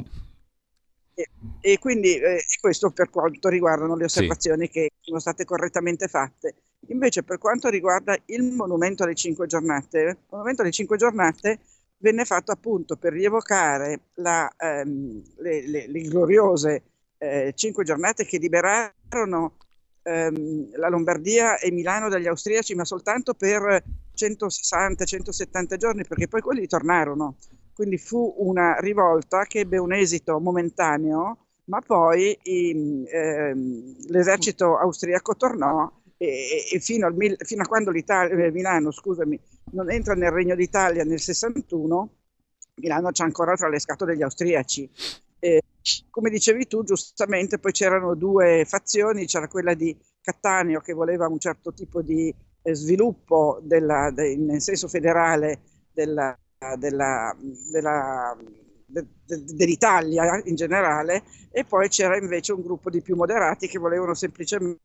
E, 1.15 1.29
e, 1.61 1.79
quindi 1.79 2.15
eh, 2.19 2.43
questo 2.61 2.91
per 2.91 3.09
quanto 3.09 3.49
riguardano 3.49 3.97
le 3.97 4.05
osservazioni 4.05 4.67
sì. 4.67 4.73
che 4.73 4.91
sono 5.01 5.19
state 5.19 5.45
correttamente 5.45 6.09
fatte. 6.09 6.57
Invece 6.89 7.23
per 7.23 7.39
quanto 7.39 7.69
riguarda 7.69 8.17
il 8.27 8.53
monumento 8.53 9.03
alle 9.03 9.15
cinque 9.15 9.47
giornate, 9.47 9.99
il 10.01 10.19
monumento 10.29 10.63
alle 10.63 10.71
cinque 10.71 10.97
giornate 10.97 11.61
venne 11.99 12.25
fatto 12.25 12.53
appunto 12.53 12.97
per 12.97 13.13
rievocare 13.13 14.01
la, 14.17 14.53
ehm, 14.59 15.23
le, 15.39 15.67
le, 15.67 15.87
le 15.89 16.01
gloriose 16.03 16.83
eh, 17.19 17.53
cinque 17.55 17.85
giornate 17.85 18.25
che 18.25 18.39
liberarono 18.39 19.57
ehm, 20.03 20.77
la 20.77 20.89
Lombardia 20.89 21.59
e 21.59 21.71
Milano 21.71 22.09
dagli 22.09 22.27
austriaci, 22.27 22.75
ma 22.75 22.85
soltanto 22.85 23.35
per 23.35 23.83
160-170 24.17 25.77
giorni, 25.77 26.05
perché 26.07 26.29
poi 26.29 26.41
quelli 26.41 26.67
tornarono. 26.67 27.37
Quindi 27.75 27.99
fu 27.99 28.35
una 28.39 28.77
rivolta 28.79 29.45
che 29.45 29.61
ebbe 29.61 29.79
un 29.79 29.93
esito 29.93 30.39
momentaneo, 30.41 31.39
ma 31.65 31.81
poi 31.81 32.37
i, 32.43 33.05
ehm, 33.07 33.97
l'esercito 34.09 34.79
austriaco 34.79 35.37
tornò 35.37 35.91
e, 36.17 36.65
e 36.73 36.81
fino, 36.81 37.07
al, 37.07 37.37
fino, 37.41 37.63
a 37.63 37.67
quando 37.67 37.91
l'Italia, 37.91 38.51
Milano 38.51 38.91
scusami, 38.91 39.39
non 39.73 39.91
entra 39.91 40.15
nel 40.15 40.31
Regno 40.31 40.55
d'Italia 40.55 41.05
nel 41.05 41.21
61, 41.21 42.11
Milano 42.77 43.11
c'è 43.11 43.25
ancora 43.25 43.55
tra 43.55 43.69
le 43.69 43.79
scatole 43.81 44.13
degli 44.13 44.23
austriaci. 44.23 44.91
Eh, 45.39 45.63
come 46.11 46.31
dicevi 46.31 46.67
tu, 46.67 46.83
giustamente, 46.83 47.59
poi 47.59 47.73
c'erano 47.73 48.15
due 48.15 48.65
fazioni, 48.67 49.27
c'era 49.27 49.49
quella 49.49 49.75
di 49.75 49.97
Cattaneo 50.21 50.81
che 50.81 50.93
voleva 50.93 51.29
un 51.29 51.39
certo 51.39 51.73
tipo 51.73 52.03
di 52.03 52.35
eh, 52.63 52.75
sviluppo 52.75 53.61
della, 53.63 54.11
de, 54.11 54.37
nel 54.37 54.61
senso 54.61 54.89
federale 54.89 55.61
della, 55.93 56.37
della, 56.77 57.35
della 57.71 58.37
de, 58.87 59.07
de, 59.25 59.45
dell'Italia 59.55 60.41
in 60.45 60.55
generale 60.55 61.25
e 61.51 61.65
poi 61.65 61.89
c'era 61.89 62.17
invece 62.17 62.53
un 62.53 62.63
gruppo 62.63 62.91
di 62.91 63.03
più 63.03 63.17
moderati 63.17 63.69
che 63.69 63.79
volevano 63.79 64.15
semplicemente 64.15 64.79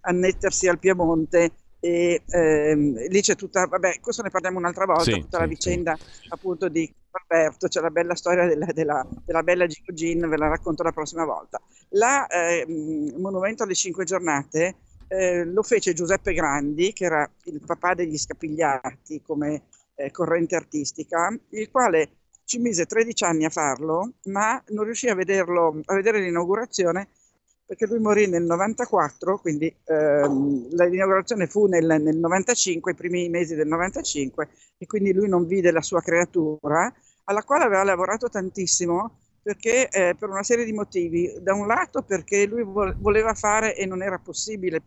annettersi 0.00 0.68
al 0.68 0.78
Piemonte 0.78 1.52
e 1.80 2.22
ehm, 2.26 3.08
lì 3.08 3.20
c'è 3.20 3.34
tutta, 3.34 3.66
vabbè, 3.66 4.00
questo 4.00 4.22
ne 4.22 4.30
parliamo 4.30 4.58
un'altra 4.58 4.86
volta, 4.86 5.02
sì, 5.02 5.20
tutta 5.20 5.36
sì, 5.36 5.42
la 5.42 5.48
vicenda 5.48 5.96
sì. 5.96 6.28
appunto 6.28 6.68
di 6.68 6.92
Alberto, 7.10 7.68
c'è 7.68 7.80
la 7.80 7.90
bella 7.90 8.14
storia 8.14 8.46
della, 8.46 8.66
della, 8.72 9.06
della 9.24 9.42
bella 9.42 9.66
Gino 9.66 9.92
Gin, 9.94 10.28
ve 10.28 10.36
la 10.36 10.48
racconto 10.48 10.82
la 10.82 10.92
prossima 10.92 11.24
volta. 11.24 11.60
La 11.90 12.26
eh, 12.26 12.66
Monumento 13.16 13.62
alle 13.62 13.74
Cinque 13.74 14.04
Giornate 14.04 14.76
eh, 15.08 15.44
lo 15.44 15.62
fece 15.62 15.92
Giuseppe 15.92 16.34
Grandi, 16.34 16.92
che 16.92 17.04
era 17.04 17.30
il 17.44 17.60
papà 17.64 17.94
degli 17.94 18.18
Scapigliati 18.18 19.22
come 19.22 19.62
eh, 19.94 20.10
corrente 20.10 20.56
artistica, 20.56 21.36
il 21.50 21.70
quale 21.70 22.10
ci 22.44 22.58
mise 22.58 22.86
13 22.86 23.24
anni 23.24 23.44
a 23.44 23.50
farlo, 23.50 24.14
ma 24.24 24.62
non 24.68 24.84
riuscì 24.84 25.08
a, 25.08 25.14
vederlo, 25.14 25.80
a 25.84 25.94
vedere 25.94 26.20
l'inaugurazione 26.20 27.08
perché 27.66 27.86
lui 27.86 27.98
morì 27.98 28.28
nel 28.28 28.44
94, 28.44 29.38
quindi 29.38 29.74
ehm, 29.84 30.68
l'inaugurazione 30.70 31.48
fu 31.48 31.66
nel, 31.66 32.00
nel 32.00 32.16
95, 32.16 32.92
i 32.92 32.94
primi 32.94 33.28
mesi 33.28 33.56
del 33.56 33.66
95, 33.66 34.48
e 34.78 34.86
quindi 34.86 35.12
lui 35.12 35.28
non 35.28 35.46
vide 35.46 35.72
la 35.72 35.82
sua 35.82 36.00
creatura, 36.00 36.92
alla 37.24 37.42
quale 37.42 37.64
aveva 37.64 37.82
lavorato 37.82 38.28
tantissimo 38.28 39.18
perché 39.42 39.88
eh, 39.88 40.14
per 40.18 40.28
una 40.28 40.44
serie 40.44 40.64
di 40.64 40.72
motivi. 40.72 41.32
Da 41.40 41.54
un 41.54 41.66
lato 41.66 42.02
perché 42.02 42.46
lui 42.46 42.62
voleva 42.64 43.34
fare 43.34 43.76
e 43.76 43.84
non 43.84 44.02
era 44.02 44.18
possibile, 44.18 44.82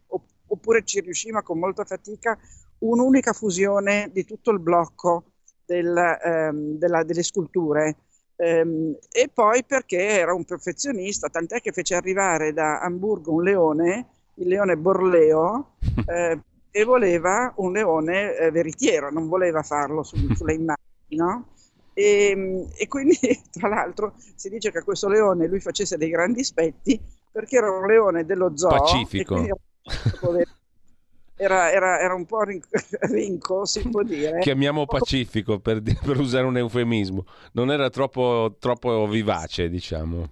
oppure 0.48 0.84
ci 0.84 1.02
riusciva 1.02 1.42
con 1.42 1.60
molta 1.60 1.84
fatica, 1.84 2.38
un'unica 2.80 3.34
fusione 3.34 4.10
di 4.14 4.24
tutto 4.24 4.52
il 4.52 4.60
blocco 4.60 5.32
del, 5.66 5.96
ehm, 5.98 6.78
della, 6.78 7.04
delle 7.04 7.24
sculture 7.24 7.96
e 8.42 9.30
poi 9.34 9.66
perché 9.66 9.98
era 9.98 10.34
un 10.34 10.46
perfezionista, 10.46 11.28
tant'è 11.28 11.60
che 11.60 11.74
fece 11.74 11.96
arrivare 11.96 12.54
da 12.54 12.80
Hamburgo 12.80 13.34
un 13.34 13.44
leone, 13.44 14.08
il 14.36 14.48
leone 14.48 14.78
Borleo, 14.78 15.76
eh, 16.08 16.40
e 16.72 16.84
voleva 16.84 17.52
un 17.58 17.74
leone 17.74 18.38
eh, 18.38 18.52
veritiero, 18.52 19.12
non 19.12 19.28
voleva 19.28 19.62
farlo 19.62 20.04
su, 20.04 20.16
sulle 20.36 20.54
immagini, 20.54 21.18
no? 21.18 21.48
E, 21.94 22.30
ehm, 22.30 22.68
e, 22.78 22.88
quindi, 22.88 23.18
tra 23.52 23.68
l'altro, 23.68 24.14
si 24.36 24.50
dice 24.50 24.72
che 24.72 24.78
a 24.78 24.84
questo 24.84 25.10
leone 25.10 25.48
lui 25.48 25.60
facesse 25.60 25.98
dei 25.98 26.10
grandi 26.10 26.44
spetti 26.44 27.00
perché 27.32 27.58
era 27.58 27.70
un 27.70 27.86
leone 27.86 28.26
dello 28.26 28.56
zoo. 28.56 28.70
Pacifico. 28.70 29.36
E 29.36 29.38
quindi 29.38 30.44
era, 31.42 31.72
era, 31.72 32.00
era 32.02 32.14
un 32.14 32.26
po' 32.26 32.42
rinco, 33.12 33.66
si 33.66 33.88
può 33.88 34.04
dire. 34.04 34.40
Chiamiamo 34.40 34.86
pacifico 34.86 35.60
per, 35.60 35.82
per 35.82 36.20
usare 36.20 36.46
un 36.46 36.58
eufemismo. 36.58 37.26
Non 37.54 37.72
era 37.72 37.90
troppo, 37.90 38.58
troppo 38.60 39.08
vivace, 39.08 39.70
diciamo. 39.70 40.30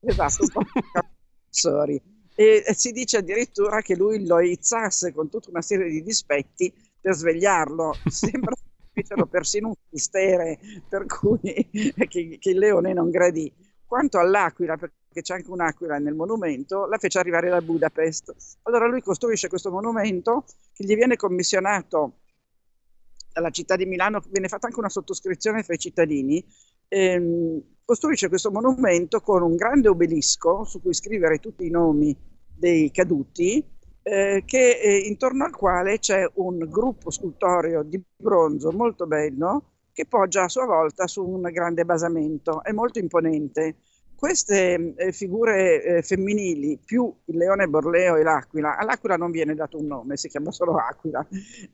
Esatto, 0.00 0.42
un 0.44 0.48
po' 0.48 0.62
sorry. 1.50 2.00
E, 2.34 2.64
e 2.66 2.74
si 2.74 2.90
dice 2.92 3.18
addirittura 3.18 3.82
che 3.82 3.94
lui 3.96 4.26
lo 4.26 4.40
izzasse 4.40 5.12
con 5.12 5.28
tutta 5.28 5.50
una 5.50 5.62
serie 5.62 5.90
di 5.90 6.02
dispetti 6.02 6.72
per 6.98 7.14
svegliarlo. 7.14 7.94
Sembra 8.08 8.54
che 8.54 9.02
fecero 9.02 9.26
persino 9.26 9.68
un 9.68 9.74
mistere 9.90 10.58
per 10.88 11.04
cui 11.04 11.68
che, 12.08 12.38
che 12.40 12.50
il 12.50 12.58
leone 12.58 12.94
non 12.94 13.10
gradì. 13.10 13.52
Quanto 13.84 14.18
all'aquila, 14.18 14.78
perché 14.78 15.03
c'è 15.22 15.34
anche 15.34 15.50
un'aquila 15.50 15.98
nel 15.98 16.14
monumento, 16.14 16.86
la 16.86 16.98
fece 16.98 17.18
arrivare 17.18 17.48
da 17.48 17.60
Budapest. 17.60 18.34
Allora 18.62 18.86
lui 18.86 19.00
costruisce 19.00 19.48
questo 19.48 19.70
monumento 19.70 20.44
che 20.72 20.84
gli 20.84 20.94
viene 20.94 21.16
commissionato 21.16 22.20
dalla 23.32 23.50
città 23.50 23.76
di 23.76 23.86
Milano, 23.86 24.22
viene 24.30 24.48
fatta 24.48 24.66
anche 24.66 24.78
una 24.78 24.88
sottoscrizione 24.88 25.62
fra 25.62 25.74
i 25.74 25.78
cittadini, 25.78 26.44
ehm, 26.88 27.62
costruisce 27.84 28.28
questo 28.28 28.50
monumento 28.50 29.20
con 29.20 29.42
un 29.42 29.56
grande 29.56 29.88
obelisco 29.88 30.64
su 30.64 30.80
cui 30.80 30.94
scrivere 30.94 31.38
tutti 31.38 31.66
i 31.66 31.70
nomi 31.70 32.16
dei 32.56 32.90
caduti, 32.90 33.62
eh, 34.02 34.42
che, 34.46 34.78
eh, 34.80 34.98
intorno 34.98 35.44
al 35.44 35.56
quale 35.56 35.98
c'è 35.98 36.30
un 36.34 36.58
gruppo 36.68 37.10
scultoreo 37.10 37.82
di 37.82 38.00
bronzo 38.16 38.70
molto 38.70 39.06
bello 39.06 39.70
che 39.92 40.06
poggia 40.06 40.44
a 40.44 40.48
sua 40.48 40.66
volta 40.66 41.06
su 41.06 41.24
un 41.24 41.40
grande 41.52 41.84
basamento, 41.84 42.62
è 42.62 42.72
molto 42.72 42.98
imponente. 42.98 43.76
Queste 44.24 44.94
eh, 44.96 45.12
figure 45.12 45.82
eh, 45.82 46.02
femminili, 46.02 46.78
più 46.82 47.14
il 47.26 47.36
leone 47.36 47.68
Borleo 47.68 48.16
e 48.16 48.22
l'aquila, 48.22 48.78
all'aquila 48.78 49.16
non 49.16 49.30
viene 49.30 49.54
dato 49.54 49.78
un 49.78 49.84
nome, 49.84 50.16
si 50.16 50.28
chiama 50.28 50.50
solo 50.50 50.76
aquila, 50.76 51.26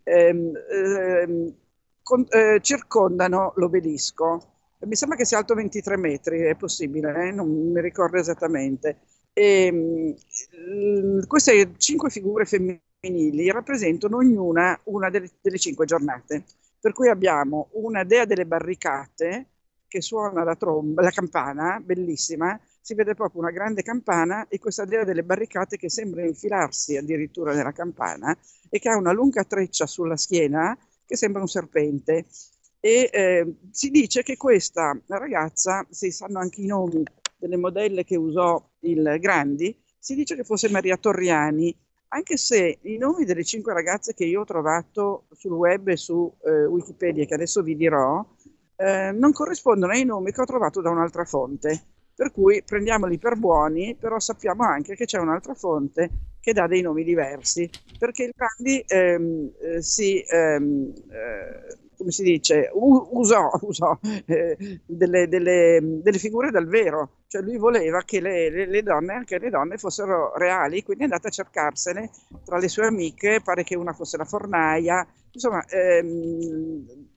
ehm, 0.02 0.52
ehm, 0.68 1.54
con, 2.02 2.26
eh, 2.28 2.58
circondano 2.60 3.52
l'obelisco. 3.54 4.42
Mi 4.80 4.96
sembra 4.96 5.16
che 5.16 5.24
sia 5.24 5.38
alto 5.38 5.54
23 5.54 5.96
metri, 5.96 6.40
è 6.40 6.56
possibile, 6.56 7.28
eh? 7.28 7.30
non 7.30 7.70
mi 7.70 7.80
ricordo 7.80 8.16
esattamente. 8.16 8.98
E, 9.32 10.16
ehm, 10.50 11.26
queste 11.28 11.74
cinque 11.76 12.10
figure 12.10 12.46
femminili 12.46 13.48
rappresentano 13.52 14.16
ognuna 14.16 14.76
una 14.86 15.08
delle, 15.08 15.30
delle 15.40 15.58
cinque 15.58 15.86
giornate. 15.86 16.42
Per 16.80 16.92
cui 16.94 17.08
abbiamo 17.08 17.68
una 17.74 18.02
dea 18.02 18.24
delle 18.24 18.44
barricate 18.44 19.50
che 19.90 20.00
suona 20.00 20.44
la, 20.44 20.54
tromba, 20.54 21.02
la 21.02 21.10
campana, 21.10 21.80
bellissima, 21.84 22.58
si 22.80 22.94
vede 22.94 23.14
proprio 23.14 23.42
una 23.42 23.50
grande 23.50 23.82
campana 23.82 24.46
e 24.48 24.60
questa 24.60 24.84
dea 24.84 25.02
delle 25.02 25.24
barricate 25.24 25.76
che 25.76 25.90
sembra 25.90 26.24
infilarsi 26.24 26.96
addirittura 26.96 27.52
nella 27.52 27.72
campana 27.72 28.34
e 28.68 28.78
che 28.78 28.88
ha 28.88 28.96
una 28.96 29.10
lunga 29.10 29.42
treccia 29.42 29.86
sulla 29.86 30.16
schiena 30.16 30.78
che 31.04 31.16
sembra 31.16 31.40
un 31.40 31.48
serpente. 31.48 32.26
E 32.78 33.10
eh, 33.12 33.54
si 33.72 33.90
dice 33.90 34.22
che 34.22 34.36
questa 34.36 34.96
ragazza, 35.08 35.84
si 35.90 36.12
sanno 36.12 36.38
anche 36.38 36.62
i 36.62 36.66
nomi 36.66 37.02
delle 37.36 37.56
modelle 37.56 38.04
che 38.04 38.16
usò 38.16 38.64
il 38.80 39.16
Grandi, 39.18 39.76
si 39.98 40.14
dice 40.14 40.36
che 40.36 40.44
fosse 40.44 40.70
Maria 40.70 40.96
Torriani, 40.96 41.76
anche 42.12 42.36
se 42.36 42.78
i 42.82 42.96
nomi 42.96 43.24
delle 43.24 43.44
cinque 43.44 43.72
ragazze 43.72 44.14
che 44.14 44.24
io 44.24 44.40
ho 44.40 44.44
trovato 44.44 45.26
sul 45.32 45.52
web 45.52 45.88
e 45.88 45.96
su 45.96 46.32
eh, 46.44 46.64
Wikipedia, 46.64 47.24
che 47.24 47.34
adesso 47.34 47.62
vi 47.62 47.76
dirò, 47.76 48.24
eh, 48.80 49.12
non 49.12 49.32
corrispondono 49.32 49.92
ai 49.92 50.04
nomi 50.04 50.32
che 50.32 50.40
ho 50.40 50.46
trovato 50.46 50.80
da 50.80 50.90
un'altra 50.90 51.24
fonte. 51.24 51.82
Per 52.14 52.32
cui 52.32 52.62
prendiamoli 52.64 53.18
per 53.18 53.36
buoni, 53.36 53.96
però 53.98 54.18
sappiamo 54.18 54.64
anche 54.64 54.94
che 54.94 55.06
c'è 55.06 55.18
un'altra 55.18 55.54
fonte 55.54 56.10
che 56.40 56.52
dà 56.52 56.66
dei 56.66 56.80
nomi 56.82 57.02
diversi, 57.04 57.68
perché 57.98 58.24
il 58.24 58.32
Grandi 58.34 58.82
ehm, 58.86 59.50
eh, 59.60 59.82
si 59.82 60.22
ehm, 60.26 60.92
eh, 61.10 61.78
come 61.96 62.10
si 62.12 62.22
dice, 62.22 62.70
usò, 62.72 63.50
usò 63.60 63.98
eh, 64.24 64.56
delle, 64.86 65.28
delle, 65.28 65.80
delle, 66.02 66.18
figure 66.18 66.50
dal 66.50 66.66
vero, 66.66 67.16
cioè 67.26 67.42
lui 67.42 67.58
voleva 67.58 68.02
che 68.04 68.20
le, 68.20 68.50
le, 68.50 68.66
le, 68.66 68.82
donne, 68.82 69.12
anche 69.12 69.38
le 69.38 69.50
donne, 69.50 69.76
fossero 69.76 70.34
reali, 70.36 70.82
quindi 70.82 71.02
è 71.02 71.06
andata 71.06 71.28
a 71.28 71.30
cercarsene 71.30 72.10
tra 72.44 72.56
le 72.56 72.68
sue 72.68 72.86
amiche, 72.86 73.42
pare 73.42 73.64
che 73.64 73.76
una 73.76 73.92
fosse 73.92 74.16
la 74.16 74.24
fornaia, 74.24 75.06
insomma, 75.30 75.62
ehm, 75.66 77.08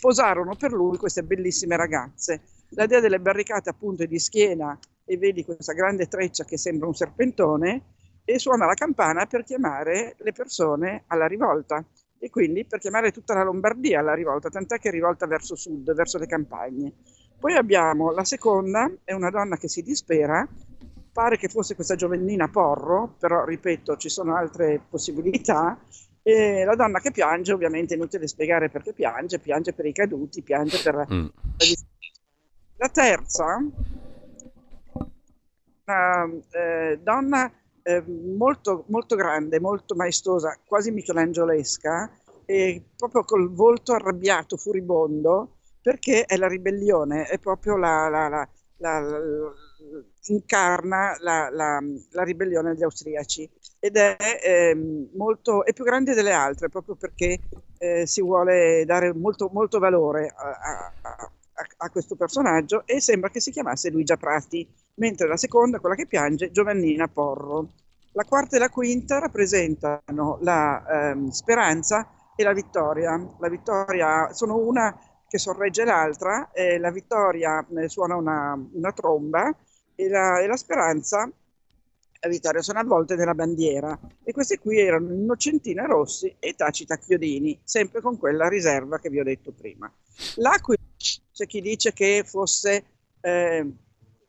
posarono 0.00 0.56
per 0.56 0.72
lui 0.72 0.96
queste 0.96 1.22
bellissime 1.22 1.76
ragazze. 1.76 2.42
La 2.70 2.86
dea 2.86 3.00
delle 3.00 3.20
barricate 3.20 3.70
appunto 3.70 4.02
è 4.02 4.06
di 4.06 4.18
schiena 4.18 4.78
e 5.04 5.16
vedi 5.16 5.44
questa 5.44 5.72
grande 5.72 6.06
treccia 6.06 6.44
che 6.44 6.56
sembra 6.56 6.86
un 6.86 6.94
serpentone 6.94 7.82
e 8.24 8.38
suona 8.38 8.66
la 8.66 8.74
campana 8.74 9.26
per 9.26 9.44
chiamare 9.44 10.14
le 10.18 10.32
persone 10.32 11.04
alla 11.08 11.26
rivolta 11.26 11.84
e 12.18 12.30
quindi 12.30 12.64
per 12.64 12.78
chiamare 12.78 13.12
tutta 13.12 13.34
la 13.34 13.44
Lombardia 13.44 14.00
alla 14.00 14.14
rivolta, 14.14 14.48
tant'è 14.48 14.78
che 14.78 14.88
è 14.88 14.92
rivolta 14.92 15.26
verso 15.26 15.54
sud, 15.56 15.92
verso 15.92 16.16
le 16.18 16.26
campagne. 16.26 16.92
Poi 17.38 17.54
abbiamo 17.54 18.10
la 18.12 18.24
seconda, 18.24 18.90
è 19.04 19.12
una 19.12 19.28
donna 19.28 19.58
che 19.58 19.68
si 19.68 19.82
dispera, 19.82 20.48
pare 21.12 21.36
che 21.36 21.48
fosse 21.48 21.74
questa 21.74 21.96
giovannina 21.96 22.48
Porro, 22.48 23.14
però 23.18 23.44
ripeto 23.44 23.96
ci 23.96 24.08
sono 24.08 24.34
altre 24.34 24.80
possibilità, 24.88 25.78
e 26.26 26.64
la 26.64 26.74
donna 26.74 27.00
che 27.00 27.10
piange, 27.10 27.52
ovviamente 27.52 27.92
è 27.92 27.98
inutile 27.98 28.26
spiegare 28.26 28.70
perché 28.70 28.94
piange, 28.94 29.38
piange 29.38 29.74
per 29.74 29.84
i 29.84 29.92
caduti, 29.92 30.42
piange 30.42 30.80
per... 30.82 31.06
Mm. 31.12 31.26
La 32.76 32.88
terza, 32.88 33.58
una 35.84 36.30
eh, 36.50 36.98
donna 37.02 37.52
eh, 37.82 38.02
molto, 38.02 38.84
molto 38.88 39.16
grande, 39.16 39.60
molto 39.60 39.94
maestosa, 39.94 40.58
quasi 40.66 40.90
michelangiolesca, 40.90 42.10
e 42.46 42.82
proprio 42.96 43.24
col 43.24 43.52
volto 43.52 43.92
arrabbiato, 43.92 44.56
furibondo, 44.56 45.58
perché 45.82 46.24
è 46.24 46.38
la 46.38 46.48
ribellione, 46.48 47.26
è 47.26 47.38
proprio 47.38 47.76
la, 47.76 48.08
la, 48.08 48.28
la, 48.28 48.48
la 48.78 49.00
incarna 50.26 51.16
la, 51.20 52.24
ribellione 52.24 52.72
degli 52.72 52.82
austriaci. 52.82 53.50
Ed 53.84 53.98
è, 53.98 54.16
ehm, 54.42 55.10
molto, 55.14 55.62
è 55.62 55.74
più 55.74 55.84
grande 55.84 56.14
delle 56.14 56.32
altre 56.32 56.70
proprio 56.70 56.94
perché 56.94 57.38
eh, 57.76 58.06
si 58.06 58.22
vuole 58.22 58.82
dare 58.86 59.12
molto, 59.12 59.50
molto 59.52 59.78
valore 59.78 60.32
a, 60.34 60.90
a, 61.02 61.30
a, 61.76 61.90
questo 61.90 62.16
personaggio 62.16 62.86
e 62.86 63.02
sembra 63.02 63.28
che 63.28 63.40
si 63.40 63.50
chiamasse 63.50 63.90
Luigia 63.90 64.16
Prati, 64.16 64.66
mentre 64.94 65.28
la 65.28 65.36
seconda, 65.36 65.80
quella 65.80 65.96
che 65.96 66.06
piange, 66.06 66.50
Giovannina 66.50 67.08
Porro. 67.08 67.72
La 68.12 68.24
quarta 68.24 68.56
e 68.56 68.58
la 68.58 68.70
quinta 68.70 69.18
rappresentano 69.18 70.38
la 70.40 71.10
ehm, 71.10 71.28
speranza 71.28 72.08
e 72.34 72.42
la 72.42 72.54
vittoria. 72.54 73.20
La 73.38 73.48
vittoria 73.50 74.32
sono 74.32 74.56
una 74.56 74.98
che 75.28 75.36
sorregge 75.36 75.84
l'altra, 75.84 76.50
eh, 76.52 76.78
la 76.78 76.90
vittoria 76.90 77.62
eh, 77.76 77.90
suona 77.90 78.16
una, 78.16 78.58
una 78.72 78.92
tromba 78.92 79.54
e 79.94 80.08
la, 80.08 80.40
e 80.40 80.46
la 80.46 80.56
speranza 80.56 81.30
la 82.24 82.30
vittoria 82.30 82.62
sono 82.62 82.78
avvolte 82.78 83.16
nella 83.16 83.34
bandiera 83.34 83.98
e 84.22 84.32
questi 84.32 84.58
qui 84.58 84.80
erano 84.80 85.12
Innocentina 85.12 85.84
Rossi 85.84 86.34
e 86.38 86.54
Tacita 86.54 86.96
Chiodini, 86.96 87.60
sempre 87.62 88.00
con 88.00 88.16
quella 88.16 88.48
riserva 88.48 88.98
che 88.98 89.10
vi 89.10 89.20
ho 89.20 89.24
detto 89.24 89.52
prima. 89.52 89.92
L'Aquila 90.36 90.80
c'è 91.32 91.46
chi 91.46 91.60
dice 91.60 91.92
che 91.92 92.24
fosse 92.24 92.84
eh, 93.20 93.72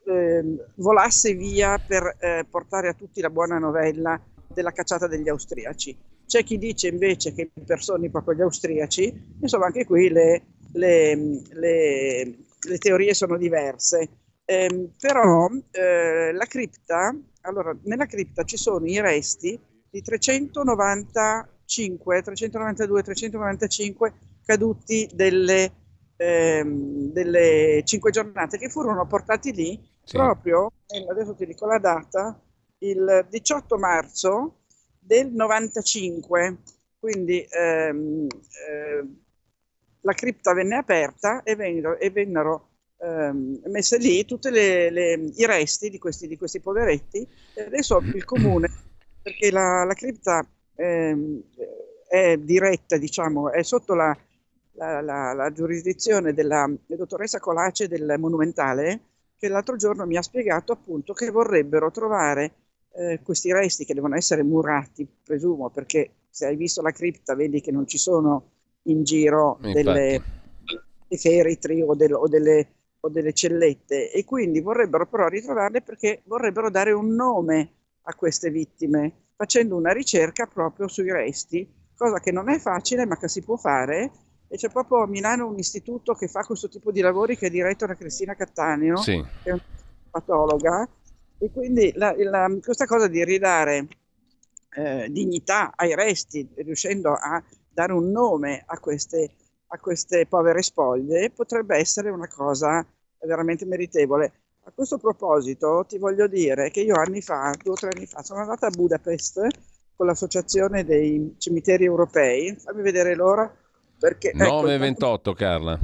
eh, 0.04 0.44
volasse 0.74 1.32
via 1.34 1.78
per 1.78 2.16
eh, 2.20 2.44
portare 2.48 2.88
a 2.88 2.94
tutti 2.94 3.20
la 3.22 3.30
buona 3.30 3.58
novella 3.58 4.20
della 4.52 4.72
cacciata 4.72 5.06
degli 5.06 5.28
austriaci. 5.28 5.96
C'è 6.26 6.44
chi 6.44 6.58
dice 6.58 6.88
invece 6.88 7.32
che 7.32 7.50
impersoni 7.54 8.10
proprio 8.10 8.34
gli 8.34 8.42
austriaci, 8.42 9.36
insomma 9.40 9.66
anche 9.66 9.86
qui 9.86 10.10
le, 10.10 10.42
le, 10.72 11.40
le, 11.50 12.36
le 12.60 12.78
teorie 12.78 13.14
sono 13.14 13.38
diverse. 13.38 14.08
Eh, 14.48 14.90
però 15.00 15.48
eh, 15.72 16.32
la 16.32 16.44
cripta, 16.44 17.16
allora 17.46 17.76
nella 17.84 18.06
cripta 18.06 18.42
ci 18.44 18.56
sono 18.56 18.86
i 18.86 19.00
resti 19.00 19.58
di 19.88 20.02
395, 20.02 22.22
392, 22.22 23.02
395 23.02 24.12
caduti 24.44 25.08
delle, 25.12 25.72
ehm, 26.16 27.12
delle 27.12 27.82
cinque 27.84 28.10
giornate 28.10 28.58
che 28.58 28.68
furono 28.68 29.06
portati 29.06 29.52
lì 29.52 29.80
sì. 30.04 30.16
proprio, 30.16 30.72
adesso 31.10 31.34
ti 31.34 31.46
dico 31.46 31.66
la 31.66 31.78
data, 31.78 32.38
il 32.78 33.26
18 33.28 33.78
marzo 33.78 34.62
del 34.98 35.32
95. 35.32 36.58
Quindi 36.98 37.46
ehm, 37.48 38.26
eh, 38.26 39.06
la 40.00 40.12
cripta 40.12 40.52
venne 40.52 40.76
aperta 40.76 41.42
e 41.42 41.56
vennero, 41.56 41.98
e 41.98 42.10
vennero 42.10 42.75
ehm, 42.98 43.60
messe 43.66 43.98
lì 43.98 44.24
tutti 44.24 44.48
i 44.48 45.46
resti 45.46 45.90
di 45.90 45.98
questi, 45.98 46.26
di 46.26 46.36
questi, 46.36 46.60
poveretti. 46.60 47.26
E 47.54 47.62
adesso 47.62 47.98
il 47.98 48.24
comune, 48.24 48.70
perché 49.22 49.50
la, 49.50 49.84
la 49.84 49.94
cripta 49.94 50.46
ehm, 50.74 51.42
è 52.08 52.36
diretta, 52.36 52.96
diciamo, 52.96 53.50
è 53.50 53.62
sotto 53.62 53.94
la, 53.94 54.16
la, 54.72 55.00
la, 55.00 55.32
la 55.32 55.52
giurisdizione 55.52 56.32
della 56.32 56.70
dottoressa 56.86 57.40
Colace 57.40 57.88
del 57.88 58.14
Monumentale, 58.18 59.00
che 59.38 59.48
l'altro 59.48 59.76
giorno 59.76 60.06
mi 60.06 60.16
ha 60.16 60.22
spiegato 60.22 60.72
appunto 60.72 61.12
che 61.12 61.30
vorrebbero 61.30 61.90
trovare 61.90 62.52
eh, 62.92 63.20
questi 63.22 63.52
resti 63.52 63.84
che 63.84 63.94
devono 63.94 64.16
essere 64.16 64.42
murati, 64.42 65.06
presumo, 65.22 65.70
perché 65.70 66.10
se 66.30 66.46
hai 66.46 66.56
visto 66.56 66.82
la 66.82 66.90
cripta 66.90 67.34
vedi 67.34 67.60
che 67.60 67.70
non 67.70 67.86
ci 67.86 67.98
sono 67.98 68.50
in 68.82 69.04
giro 69.04 69.58
delle, 69.60 70.22
dei 71.08 71.18
feretri 71.18 71.82
o, 71.82 71.94
del, 71.94 72.12
o, 72.14 72.28
delle, 72.28 72.66
o 73.06 73.08
delle 73.08 73.32
cellette 73.32 74.10
e 74.12 74.24
quindi 74.24 74.60
vorrebbero 74.60 75.06
però 75.06 75.28
ritrovarle 75.28 75.82
perché 75.82 76.22
vorrebbero 76.24 76.70
dare 76.70 76.92
un 76.92 77.14
nome 77.14 77.72
a 78.02 78.14
queste 78.14 78.50
vittime 78.50 79.30
facendo 79.36 79.76
una 79.76 79.92
ricerca 79.92 80.46
proprio 80.46 80.88
sui 80.88 81.10
resti, 81.10 81.68
cosa 81.96 82.18
che 82.20 82.32
non 82.32 82.48
è 82.48 82.58
facile 82.58 83.06
ma 83.06 83.18
che 83.18 83.28
si 83.28 83.42
può 83.42 83.56
fare 83.56 84.10
e 84.48 84.56
c'è 84.56 84.70
proprio 84.70 85.02
a 85.02 85.06
Milano 85.06 85.48
un 85.48 85.58
istituto 85.58 86.14
che 86.14 86.28
fa 86.28 86.42
questo 86.42 86.68
tipo 86.68 86.92
di 86.92 87.00
lavori 87.00 87.36
che 87.36 87.46
è 87.46 87.50
diretto 87.50 87.86
da 87.86 87.96
Cristina 87.96 88.34
Cattaneo, 88.34 88.96
sì. 88.96 89.22
che 89.42 89.50
è 89.50 89.52
una 89.52 89.62
patologa, 90.10 90.88
e 91.38 91.50
quindi 91.50 91.92
la, 91.96 92.14
la, 92.16 92.48
questa 92.62 92.86
cosa 92.86 93.08
di 93.08 93.24
ridare 93.24 93.88
eh, 94.76 95.08
dignità 95.10 95.72
ai 95.74 95.94
resti, 95.94 96.48
riuscendo 96.56 97.12
a 97.12 97.42
dare 97.68 97.92
un 97.92 98.10
nome 98.10 98.62
a 98.64 98.78
queste, 98.78 99.32
a 99.66 99.78
queste 99.78 100.26
povere 100.26 100.62
spoglie, 100.62 101.30
potrebbe 101.30 101.76
essere 101.76 102.10
una 102.10 102.28
cosa 102.28 102.86
veramente 103.20 103.64
meritevole. 103.64 104.32
A 104.64 104.72
questo 104.74 104.98
proposito 104.98 105.84
ti 105.88 105.96
voglio 105.96 106.26
dire 106.26 106.70
che 106.70 106.80
io 106.80 106.96
anni 106.96 107.22
fa, 107.22 107.54
due 107.62 107.72
o 107.72 107.76
tre 107.76 107.90
anni 107.94 108.06
fa, 108.06 108.22
sono 108.22 108.40
andata 108.40 108.66
a 108.66 108.70
Budapest 108.70 109.46
con 109.94 110.06
l'associazione 110.06 110.84
dei 110.84 111.36
cimiteri 111.38 111.84
europei, 111.84 112.54
fammi 112.56 112.82
vedere 112.82 113.14
l'ora, 113.14 113.52
perché, 113.98 114.32
9.28 114.34 115.14
ecco, 115.14 115.32
Carla. 115.34 115.78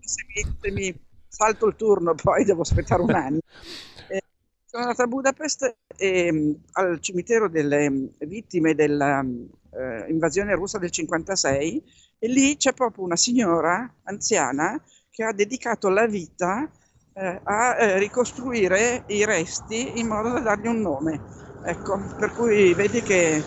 Se 0.00 0.24
mi, 0.26 0.56
se 0.60 0.70
mi, 0.72 1.00
salto 1.28 1.66
il 1.66 1.76
turno 1.76 2.14
poi 2.14 2.44
devo 2.44 2.62
aspettare 2.62 3.02
un 3.02 3.10
anno. 3.10 3.40
Eh, 4.08 4.20
sono 4.66 4.82
andata 4.82 5.04
a 5.04 5.06
Budapest 5.06 5.76
e, 5.96 6.56
al 6.72 7.00
cimitero 7.00 7.48
delle 7.48 8.10
vittime 8.18 8.74
dell'invasione 8.74 10.52
eh, 10.52 10.54
russa 10.54 10.78
del 10.78 10.90
56 10.90 11.82
e 12.18 12.28
lì 12.28 12.56
c'è 12.56 12.74
proprio 12.74 13.04
una 13.04 13.16
signora 13.16 13.90
anziana 14.02 14.78
che 15.12 15.24
ha 15.24 15.32
dedicato 15.32 15.90
la 15.90 16.06
vita 16.06 16.68
eh, 17.12 17.40
a 17.44 17.76
eh, 17.78 17.98
ricostruire 17.98 19.04
i 19.08 19.26
resti 19.26 20.00
in 20.00 20.06
modo 20.06 20.30
da 20.30 20.40
dargli 20.40 20.66
un 20.66 20.80
nome. 20.80 21.20
Ecco, 21.64 22.00
per 22.18 22.32
cui 22.32 22.72
vedi 22.72 23.02
che 23.02 23.44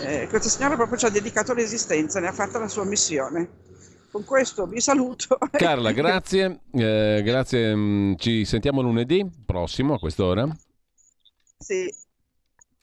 eh, 0.00 0.26
questa 0.28 0.48
signora 0.48 0.74
proprio 0.74 0.98
ci 0.98 1.06
ha 1.06 1.10
dedicato 1.10 1.54
l'esistenza, 1.54 2.18
ne 2.18 2.26
ha 2.26 2.32
fatta 2.32 2.58
la 2.58 2.68
sua 2.68 2.84
missione. 2.84 3.62
Con 4.10 4.24
questo 4.24 4.66
vi 4.66 4.80
saluto. 4.80 5.38
Carla, 5.52 5.92
grazie. 5.92 6.60
Eh, 6.72 7.22
grazie. 7.24 7.74
Mm, 7.74 8.14
ci 8.16 8.44
sentiamo 8.44 8.82
lunedì 8.82 9.24
prossimo 9.46 9.94
a 9.94 9.98
quest'ora. 10.00 10.46
Sì, 11.58 11.88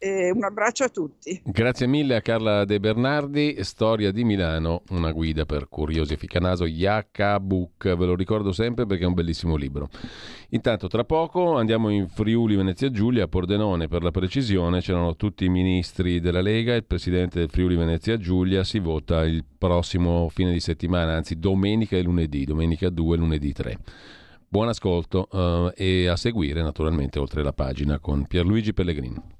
e 0.04 0.32
un 0.32 0.44
abbraccio 0.44 0.84
a 0.84 0.90
tutti. 0.90 1.40
Grazie 1.46 1.86
mille 1.86 2.16
a 2.16 2.22
Carla 2.22 2.66
De 2.66 2.80
Bernardi, 2.80 3.58
Storia 3.60 4.12
di 4.12 4.24
Milano, 4.24 4.82
una 4.90 5.12
guida 5.12 5.46
per 5.46 5.70
curiosi 5.70 6.16
ficanaso, 6.16 6.66
Yaka 6.66 7.40
Book, 7.40 7.96
ve 7.96 8.06
lo 8.08 8.16
ricordo 8.16 8.52
sempre 8.52 8.88
perché 8.88 9.04
è 9.04 9.08
un 9.08 9.14
bellissimo 9.14 9.56
libro. 9.56 9.90
Intanto 10.50 10.88
tra 10.88 11.04
poco 11.04 11.56
andiamo 11.56 11.90
in 11.90 12.08
Friuli 12.08 12.56
Venezia 12.56 12.90
Giulia, 12.90 13.26
a 13.26 13.28
Pordenone 13.28 13.88
per 13.88 14.02
la 14.02 14.10
precisione, 14.10 14.82
c'erano 14.82 15.16
tutti 15.16 15.46
i 15.46 15.50
ministri 15.50 16.20
della 16.20 16.42
Lega, 16.42 16.74
il 16.74 16.84
presidente 16.84 17.38
del 17.38 17.52
Friuli 17.52 17.76
Venezia 17.76 18.18
Giulia, 18.18 18.64
si 18.64 18.80
vota 18.80 19.24
il 19.24 19.46
prossimo 19.56 20.30
fine 20.30 20.52
di 20.52 20.60
settimana, 20.60 21.14
anzi 21.14 21.38
domenica 21.38 21.96
e 21.96 22.02
lunedì, 22.02 22.44
domenica 22.46 22.90
2 22.90 23.16
e 23.16 23.20
lunedì 23.20 23.54
3. 23.54 23.78
Buon 24.48 24.68
ascolto 24.68 25.28
uh, 25.30 25.72
e 25.76 26.08
a 26.08 26.16
seguire 26.16 26.64
naturalmente 26.64 27.20
oltre 27.20 27.44
la 27.44 27.54
pagina 27.54 28.00
con 28.00 28.26
Pierluigi 28.26 28.74
Pellegrini. 28.74 29.40